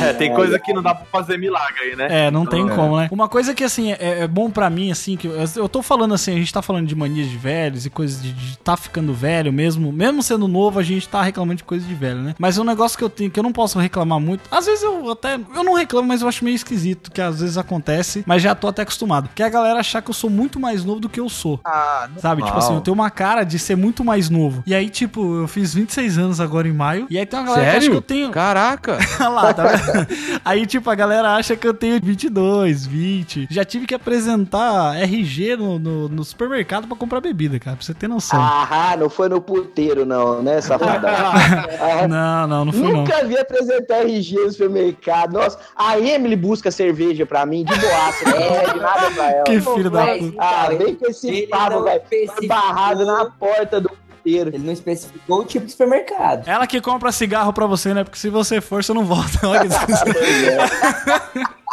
É, 0.00 0.12
tem 0.12 0.32
coisa 0.32 0.58
que 0.58 0.72
não 0.72 0.82
dá 0.82 0.94
pra 0.94 1.06
fazer 1.06 1.38
milagre 1.38 1.80
aí, 1.80 1.96
né? 1.96 2.26
É, 2.26 2.30
não 2.30 2.44
tem 2.44 2.62
Então, 2.62 2.76
como, 2.76 2.98
né? 2.98 3.08
Uma 3.10 3.28
coisa 3.28 3.54
que, 3.54 3.64
assim, 3.64 3.92
é, 3.92 4.20
é 4.20 4.26
bom 4.28 4.50
pra 4.50 4.68
mim, 4.68 4.90
assim, 4.90 5.16
que 5.16 5.26
eu, 5.26 5.44
eu 5.56 5.68
tô 5.68 5.82
falando 5.82 6.14
assim, 6.14 6.32
a 6.32 6.36
gente 6.36 6.52
tá 6.52 6.60
falando 6.62 6.86
de 6.86 6.94
manias 6.94 7.28
de 7.28 7.36
velhos 7.36 7.86
e 7.86 7.90
coisas 7.90 8.22
de, 8.22 8.32
de 8.32 8.58
tá 8.58 8.76
ficando 8.76 9.12
velho 9.14 9.52
mesmo. 9.52 9.92
Mesmo 9.92 10.22
sendo 10.22 10.46
novo, 10.48 10.78
a 10.78 10.82
gente 10.82 11.08
tá 11.08 11.22
reclamando 11.22 11.56
de 11.58 11.64
coisas 11.64 11.86
de 11.86 11.94
velho, 11.94 12.20
né? 12.20 12.34
Mas 12.38 12.58
é 12.58 12.60
um 12.60 12.64
negócio 12.64 12.96
que 12.98 13.04
eu 13.04 13.10
tenho, 13.10 13.30
que 13.30 13.38
eu 13.38 13.42
não 13.42 13.52
posso 13.52 13.78
reclamar 13.78 14.20
muito. 14.20 14.42
Às 14.50 14.66
vezes 14.66 14.82
eu 14.82 15.10
até, 15.10 15.38
eu 15.54 15.64
não 15.64 15.74
reclamo, 15.74 16.08
mas 16.08 16.22
eu 16.22 16.28
acho 16.28 16.44
meio 16.44 16.54
esquisito, 16.54 17.10
que 17.10 17.20
às 17.20 17.40
vezes 17.40 17.56
acontece, 17.56 18.22
mas 18.26 18.42
já 18.42 18.54
tô 18.54 18.68
até 18.68 18.82
acostumado. 18.82 19.28
Que 19.34 19.42
é 19.42 19.46
a 19.46 19.50
galera 19.50 19.78
achar 19.80 20.02
que 20.02 20.10
eu 20.10 20.14
sou 20.14 20.30
muito 20.30 20.58
mais 20.60 20.84
novo 20.84 21.00
do 21.00 21.08
que 21.08 21.20
eu 21.20 21.28
sou. 21.28 21.60
Ah, 21.64 22.08
Sabe? 22.18 22.42
Tipo 22.42 22.58
assim, 22.58 22.74
eu 22.74 22.80
tenho 22.80 22.94
uma 22.94 23.10
cara 23.10 23.44
de 23.46 23.58
ser 23.58 23.76
muito 23.76 24.04
mais 24.04 24.28
novo. 24.28 24.62
E 24.66 24.74
aí, 24.74 24.88
tipo, 24.88 25.42
eu 25.42 25.48
fiz 25.48 25.74
26 25.74 26.18
anos 26.18 26.40
agora 26.40 26.68
em 26.68 26.72
maio. 26.72 27.06
E 27.10 27.18
aí 27.18 27.26
tem 27.26 27.38
uma 27.38 27.46
galera 27.46 27.70
que 27.70 27.76
acha 27.78 27.90
que 27.90 27.96
eu 27.96 28.02
tenho. 28.02 28.30
Caraca! 28.30 28.98
Lá, 29.26 29.52
tá? 29.52 29.66
Aí, 30.44 30.64
tipo, 30.66 30.88
a 30.88 30.94
galera 30.94 31.34
acha 31.34 31.56
que 31.56 31.66
eu 31.66 31.74
tenho 31.74 32.00
22, 32.00 32.86
20. 32.86 33.48
Já 33.50 33.64
tive 33.64 33.86
que 33.86 33.94
apresentar 33.94 34.96
RG 34.96 35.56
no, 35.56 35.78
no, 35.78 36.08
no 36.08 36.24
supermercado 36.24 36.86
pra 36.86 36.96
comprar 36.96 37.20
bebida, 37.20 37.58
cara, 37.58 37.76
pra 37.76 37.84
você 37.84 37.92
ter 37.92 38.08
noção. 38.08 38.38
Ah, 38.40 38.96
não 38.98 39.10
foi 39.10 39.28
no 39.28 39.40
puteiro, 39.40 40.06
não, 40.06 40.42
né, 40.42 40.60
safadão? 40.60 41.10
Ah, 41.10 42.06
Não, 42.06 42.46
não, 42.46 42.64
não 42.64 42.72
não. 42.72 42.92
Nunca 42.98 43.24
vi 43.24 43.36
apresentar 43.36 44.02
RG 44.02 44.36
no 44.36 44.52
supermercado. 44.52 45.32
Nossa, 45.32 45.58
a 45.74 45.98
Emily 45.98 46.36
busca 46.36 46.70
cerveja 46.70 47.26
pra 47.26 47.44
mim 47.44 47.64
de 47.64 47.74
boaça, 47.74 48.24
não 48.24 48.32
pede 48.32 48.80
nada 48.80 49.10
pra 49.10 49.30
ela. 49.30 49.44
Que 49.44 49.60
filho 49.60 49.90
da 49.90 50.06
Mas, 50.06 50.24
puta. 50.24 50.36
Ah, 50.38 50.68
vem 50.70 50.94
com 50.94 51.06
esse 51.06 51.46
papo, 51.48 51.70
não 51.70 51.84
velho. 51.84 52.02
Foi 52.08 52.46
barrado 52.46 53.04
na 53.04 53.24
porta 53.38 53.80
do 53.80 53.88
puteiro. 53.88 54.50
Ele 54.50 54.64
não 54.64 54.72
especificou 54.72 55.40
o 55.40 55.44
tipo 55.44 55.66
de 55.66 55.72
supermercado. 55.72 56.46
Ela 56.48 56.66
que 56.66 56.80
compra 56.80 57.12
cigarro 57.12 57.52
pra 57.52 57.66
você, 57.66 57.94
né? 57.94 58.04
Porque 58.04 58.18
se 58.18 58.28
você 58.28 58.60
for, 58.60 58.82
você 58.82 58.92
não 58.92 59.04
volta. 59.04 59.46
Olha 59.46 59.68
que 59.68 59.68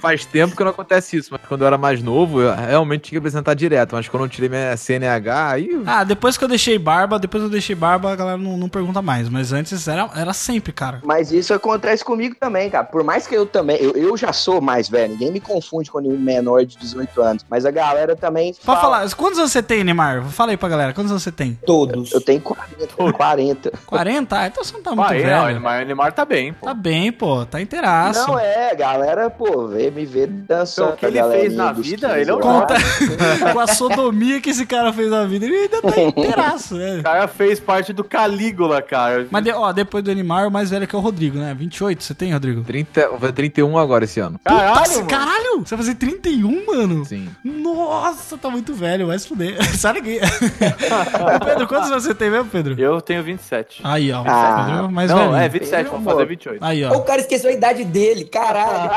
Faz 0.00 0.24
tempo 0.24 0.56
que 0.56 0.62
não 0.64 0.70
acontece 0.70 1.16
isso, 1.16 1.28
mas 1.32 1.40
quando 1.48 1.62
eu 1.62 1.66
era 1.66 1.78
mais 1.78 2.02
novo, 2.02 2.40
eu 2.40 2.54
realmente 2.54 3.02
tinha 3.02 3.12
que 3.12 3.18
apresentar 3.18 3.54
direto. 3.54 3.94
Mas 3.94 4.08
quando 4.08 4.24
eu 4.24 4.28
tirei 4.28 4.48
minha 4.48 4.76
CNH, 4.76 5.50
aí. 5.50 5.82
Ah, 5.86 6.04
depois 6.04 6.36
que 6.36 6.44
eu 6.44 6.48
deixei 6.48 6.78
barba, 6.78 7.18
depois 7.18 7.42
que 7.42 7.46
eu 7.46 7.50
deixei 7.50 7.74
barba, 7.74 8.12
a 8.12 8.16
galera 8.16 8.36
não, 8.38 8.56
não 8.56 8.68
pergunta 8.68 9.00
mais. 9.02 9.28
Mas 9.28 9.52
antes 9.52 9.86
era, 9.88 10.08
era 10.14 10.32
sempre, 10.32 10.72
cara. 10.72 11.00
Mas 11.04 11.32
isso 11.32 11.52
acontece 11.54 12.04
comigo 12.04 12.34
também, 12.38 12.70
cara. 12.70 12.84
Por 12.84 13.02
mais 13.04 13.26
que 13.26 13.34
eu 13.34 13.46
também. 13.46 13.76
Eu, 13.80 13.92
eu 13.92 14.16
já 14.16 14.32
sou 14.32 14.60
mais 14.60 14.88
velho. 14.88 15.12
Ninguém 15.12 15.32
me 15.32 15.40
confunde 15.40 15.90
com 15.90 15.98
nenhum 16.00 16.18
menor 16.18 16.64
de 16.64 16.76
18 16.78 17.22
anos. 17.22 17.44
Mas 17.48 17.64
a 17.66 17.70
galera 17.70 18.16
também. 18.16 18.52
Pode 18.54 18.64
fala- 18.80 18.80
falar, 18.80 19.14
quantos 19.14 19.38
anos 19.38 19.52
você 19.52 19.62
tem, 19.62 19.84
Neymar? 19.84 20.24
Fala 20.26 20.50
aí 20.52 20.56
pra 20.56 20.68
galera, 20.68 20.92
quantos 20.92 21.10
anos 21.10 21.22
você 21.22 21.32
tem? 21.32 21.58
Todos. 21.66 22.12
Eu 22.12 22.20
tenho 22.20 22.40
40. 22.40 23.12
40. 23.12 23.72
40? 23.86 24.38
Ah, 24.38 24.46
então 24.46 24.64
você 24.64 24.72
não 24.74 24.82
tá 24.82 24.90
muito 24.94 25.08
não, 25.12 25.18
velho. 25.18 25.42
o 25.42 25.46
Neymar, 25.46 25.82
o 25.82 25.86
Neymar 25.86 26.12
tá 26.12 26.24
bem, 26.24 26.52
pô. 26.52 26.66
Tá 26.66 26.74
bem, 26.74 27.12
pô, 27.12 27.44
tá 27.46 27.60
inteiraço. 27.60 28.26
Não 28.28 28.38
é, 28.38 28.74
galera, 28.74 29.30
pô, 29.36 29.66
vê 29.68 29.90
me 29.90 30.04
ver 30.04 30.26
dançando. 30.28 30.86
Então, 30.88 30.94
o 30.94 30.96
que 30.98 31.06
ele 31.06 31.18
a 31.18 31.22
galerinha 31.22 31.46
fez 31.48 31.56
na 31.56 31.72
vida, 31.72 32.08
15 32.08 32.20
ele 32.20 32.30
é 32.30 32.34
um. 32.34 32.40
Conta 32.40 32.74
com 33.52 33.60
a 33.60 33.66
sodomia 33.66 34.40
que 34.40 34.50
esse 34.50 34.64
cara 34.66 34.92
fez 34.92 35.10
na 35.10 35.24
vida, 35.24 35.44
ele 35.46 35.56
ainda 35.56 35.82
tá 35.82 36.00
inteiraço, 36.00 36.74
né? 36.76 36.98
O 36.98 37.02
cara 37.02 37.28
fez 37.28 37.58
parte 37.60 37.92
do 37.92 38.02
Calígula, 38.04 38.80
cara. 38.82 39.26
Mas, 39.30 39.44
de- 39.44 39.50
ó, 39.52 39.72
depois 39.72 40.02
do 40.04 40.14
Neymar, 40.14 40.46
o 40.48 40.50
mais 40.50 40.70
velho 40.70 40.84
é 40.84 40.86
que 40.86 40.94
é 40.94 40.98
o 40.98 41.02
Rodrigo, 41.02 41.38
né? 41.38 41.54
28, 41.54 42.02
você 42.02 42.14
tem, 42.14 42.32
Rodrigo? 42.32 42.62
30, 42.62 43.08
vai 43.18 43.32
31 43.32 43.76
agora 43.78 44.04
esse 44.04 44.20
ano. 44.20 44.38
Caralho, 44.44 44.78
Puta, 44.84 44.94
mano. 44.96 45.06
caralho! 45.08 45.58
Você 45.64 45.76
vai 45.76 45.84
fazer 45.84 45.94
31, 45.96 46.66
mano? 46.66 47.04
Sim. 47.04 47.28
Nossa, 47.44 48.36
tá 48.38 48.50
muito 48.50 48.74
velho, 48.74 49.06
vai 49.06 49.18
se 49.18 49.28
fuder. 49.28 49.56
Sai 49.76 49.94
daqui. 49.94 50.18
Ô, 50.20 51.38
Pedro, 51.44 51.66
quantos 51.66 51.90
anos 51.90 52.04
você 52.04 52.14
tem 52.14 52.30
mesmo, 52.30 52.48
Pedro? 52.50 52.74
Eu 52.80 53.00
tenho 53.00 53.22
27. 53.22 53.80
Aí, 53.84 54.12
ó. 54.12 54.22
Ah, 54.26 54.66
Pedro, 54.70 54.90
mais 54.92 55.10
não, 55.10 55.32
velho. 55.32 55.36
é 55.36 55.48
27, 55.48 55.88
vamos 55.90 56.04
fazer 56.04 56.26
28. 56.26 56.64
Aí, 56.64 56.84
O 56.84 56.92
ó. 56.92 57.00
cara 57.00 57.20
esqueceu 57.20 57.50
a 57.50 57.52
idade 57.52 57.84
dele, 57.84 58.24
caralho. 58.24 58.90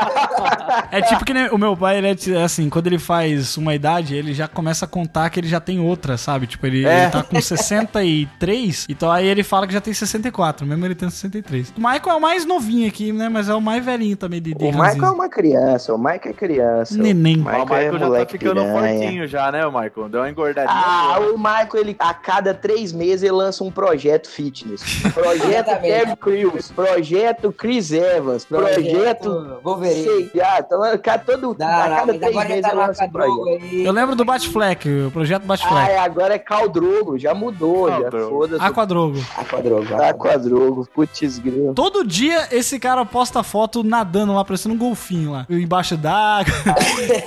É 0.90 1.00
tipo 1.02 1.24
que 1.24 1.32
nem 1.34 1.48
o 1.50 1.58
meu 1.58 1.76
pai, 1.76 1.98
ele 1.98 2.08
é 2.08 2.42
assim, 2.42 2.68
quando 2.68 2.86
ele 2.86 2.98
faz 2.98 3.56
uma 3.56 3.74
idade, 3.74 4.14
ele 4.14 4.32
já 4.32 4.46
começa 4.48 4.84
a 4.84 4.88
contar 4.88 5.30
que 5.30 5.40
ele 5.40 5.48
já 5.48 5.60
tem 5.60 5.80
outra, 5.80 6.16
sabe? 6.16 6.46
Tipo, 6.46 6.66
ele, 6.66 6.86
É. 6.86 7.02
ele 7.04 7.10
tá 7.10 7.22
com 7.22 7.40
63, 7.40 8.86
então 8.88 9.10
aí 9.10 9.26
ele 9.26 9.42
fala 9.42 9.66
que 9.66 9.72
já 9.72 9.80
tem 9.80 9.92
64, 9.92 10.66
mesmo 10.66 10.84
ele 10.84 10.94
tendo 10.94 11.10
63. 11.10 11.72
O 11.76 11.80
Michael 11.80 12.02
é 12.08 12.14
o 12.14 12.20
mais 12.20 12.44
novinho 12.44 12.88
aqui, 12.88 13.12
né? 13.12 13.28
Mas 13.28 13.48
é 13.48 13.54
o 13.54 13.60
mais 13.60 13.84
velhinho 13.84 14.16
também 14.16 14.40
de, 14.40 14.54
de 14.54 14.64
O 14.64 14.68
Michael 14.68 15.04
é 15.04 15.10
uma 15.10 15.28
criança, 15.28 15.94
o 15.94 15.98
Michael 15.98 16.20
é 16.24 16.32
criança. 16.32 16.96
Neném. 16.98 17.36
O 17.36 17.38
Michael, 17.44 17.62
o 17.62 17.66
Michael 17.66 17.96
é 17.96 17.98
já 17.98 18.24
tá 18.24 18.26
ficando 18.32 18.60
piranha. 18.62 18.98
fortinho 18.98 19.28
já, 19.28 19.52
né, 19.52 19.66
o 19.66 19.72
Michael? 19.72 20.08
Deu 20.08 20.20
uma 20.20 20.30
engordadinha. 20.30 20.74
Ah, 20.76 21.14
boa. 21.18 21.34
o 21.34 21.38
Michael, 21.38 21.68
ele, 21.76 21.96
a 21.98 22.14
cada 22.14 22.54
três 22.54 22.92
meses, 22.92 23.22
ele 23.22 23.32
lança 23.32 23.62
um 23.64 23.70
projeto 23.70 24.28
fitness. 24.28 24.82
Projeto. 25.14 25.68
Terry 25.80 26.16
Crews, 26.16 26.70
projeto 26.70 27.52
Chris 27.52 27.92
Evans, 27.92 28.44
projeto... 28.44 29.58
Wolverine. 29.62 30.17
Sei, 30.26 30.40
ah, 30.40 30.62
tá 30.62 30.76
lan- 30.76 30.98
ca- 30.98 31.18
todo, 31.18 31.56
Não, 31.58 31.66
a 31.66 31.88
cada 31.88 32.14
três 32.18 32.36
meses 32.36 32.60
tá 32.62 32.72
lança 32.72 33.04
um 33.04 33.10
projeto. 33.10 33.48
aí. 33.62 33.84
Eu 33.84 33.92
lembro 33.92 34.16
do 34.16 34.24
Batfleck, 34.24 34.88
o 35.06 35.10
projeto 35.10 35.42
Ah, 35.44 35.46
Batfleck. 35.46 35.90
é, 35.90 35.98
agora 35.98 36.34
é 36.34 36.38
Caldrogo, 36.38 37.18
já 37.18 37.34
mudou, 37.34 37.88
já 37.88 38.00
Caldrogo. 38.02 38.28
foda-se. 38.30 38.64
Aquadrogo. 38.64 39.18
Aquadroga. 39.36 40.08
Aquadrogo, 40.08 40.88
putz 40.94 41.38
grilo. 41.38 41.74
Todo 41.74 42.04
dia 42.06 42.48
esse 42.52 42.78
cara 42.78 43.04
posta 43.04 43.42
foto 43.42 43.82
nadando 43.84 44.34
lá, 44.34 44.44
parecendo 44.44 44.74
um 44.74 44.78
golfinho 44.78 45.32
lá. 45.32 45.46
Embaixo 45.48 45.96
d'água. 45.96 46.52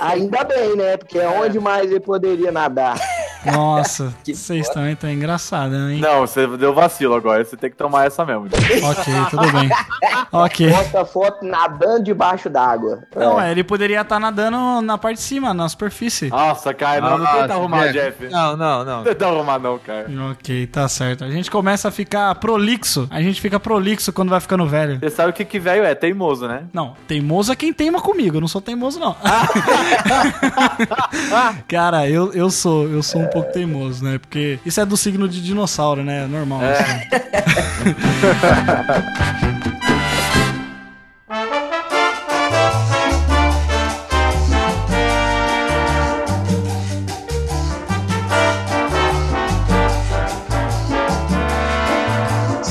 Ainda 0.00 0.44
bem, 0.44 0.76
né? 0.76 0.96
Porque 0.96 1.18
é 1.18 1.28
onde 1.28 1.58
mais 1.58 1.90
ele 1.90 2.00
poderia 2.00 2.50
nadar. 2.52 2.96
Nossa, 3.46 4.12
Que 4.24 4.34
vocês 4.34 4.68
também 4.68 4.92
estão 4.92 5.10
engraçados, 5.10 5.76
hein? 5.90 6.00
Não, 6.00 6.20
você 6.20 6.46
deu 6.56 6.72
vacilo 6.74 7.14
agora, 7.14 7.44
você 7.44 7.56
tem 7.56 7.70
que 7.70 7.76
tomar 7.76 8.06
essa 8.06 8.24
mesmo. 8.24 8.46
Ok, 8.84 9.14
tudo 9.30 9.52
bem. 9.52 9.70
Ok. 10.32 10.70
Posta 10.72 11.04
foto 11.04 11.44
nadando 11.44 12.04
debaixo 12.04 12.48
d'água. 12.48 13.02
Não, 13.14 13.38
É. 13.40 13.48
é, 13.48 13.50
ele 13.50 13.62
poderia 13.62 14.00
estar 14.00 14.18
nadando 14.18 14.80
na 14.80 14.96
parte 14.96 15.16
de 15.18 15.22
cima, 15.22 15.52
na 15.52 15.68
superfície. 15.68 16.28
Nossa, 16.30 16.72
cara, 16.72 17.00
não, 17.02 17.18
não 17.18 17.26
tenta 17.26 17.52
Ah, 17.52 17.56
arrumar, 17.56 17.88
Jeff. 17.92 18.18
Jeff. 18.18 18.32
Não, 18.32 18.56
não, 18.56 18.84
não. 18.84 18.96
Não 18.98 19.04
tenta 19.04 19.26
arrumar 19.26 19.58
não, 19.58 19.78
cara. 19.78 20.06
Ok, 20.30 20.66
tá 20.68 20.88
certo. 20.88 21.22
A 21.24 21.30
gente 21.30 21.50
começa 21.50 21.88
a 21.88 21.90
ficar 21.90 22.34
prolixo. 22.36 23.06
A 23.10 23.20
gente 23.20 23.40
fica 23.42 23.60
prolixo 23.60 24.10
quando 24.12 24.30
vai 24.30 24.40
ficando 24.40 24.66
velho. 24.66 24.98
Você 25.00 25.10
sabe 25.10 25.30
o 25.30 25.32
que 25.34 25.44
que 25.44 25.58
velho 25.58 25.84
é? 25.84 25.94
Teimoso, 25.94 26.48
né? 26.48 26.64
Não, 26.72 26.94
teimoso 27.06 27.52
é 27.52 27.56
quem 27.56 27.72
teima 27.72 28.00
comigo. 28.00 28.38
Eu 28.38 28.40
não 28.40 28.48
sou 28.48 28.60
teimoso, 28.62 28.98
não. 28.98 29.14
Cara, 31.68 32.08
eu, 32.08 32.32
eu 32.32 32.50
sou, 32.50 32.88
eu 32.88 33.02
sou 33.02 33.20
um 33.20 33.26
pouco 33.32 33.52
teimoso, 33.52 34.04
né? 34.04 34.18
Porque 34.18 34.58
isso 34.64 34.80
é 34.80 34.86
do 34.86 34.96
signo 34.96 35.28
de 35.28 35.42
dinossauro, 35.42 36.04
né? 36.04 36.24
É 36.24 36.26
normal. 36.26 36.60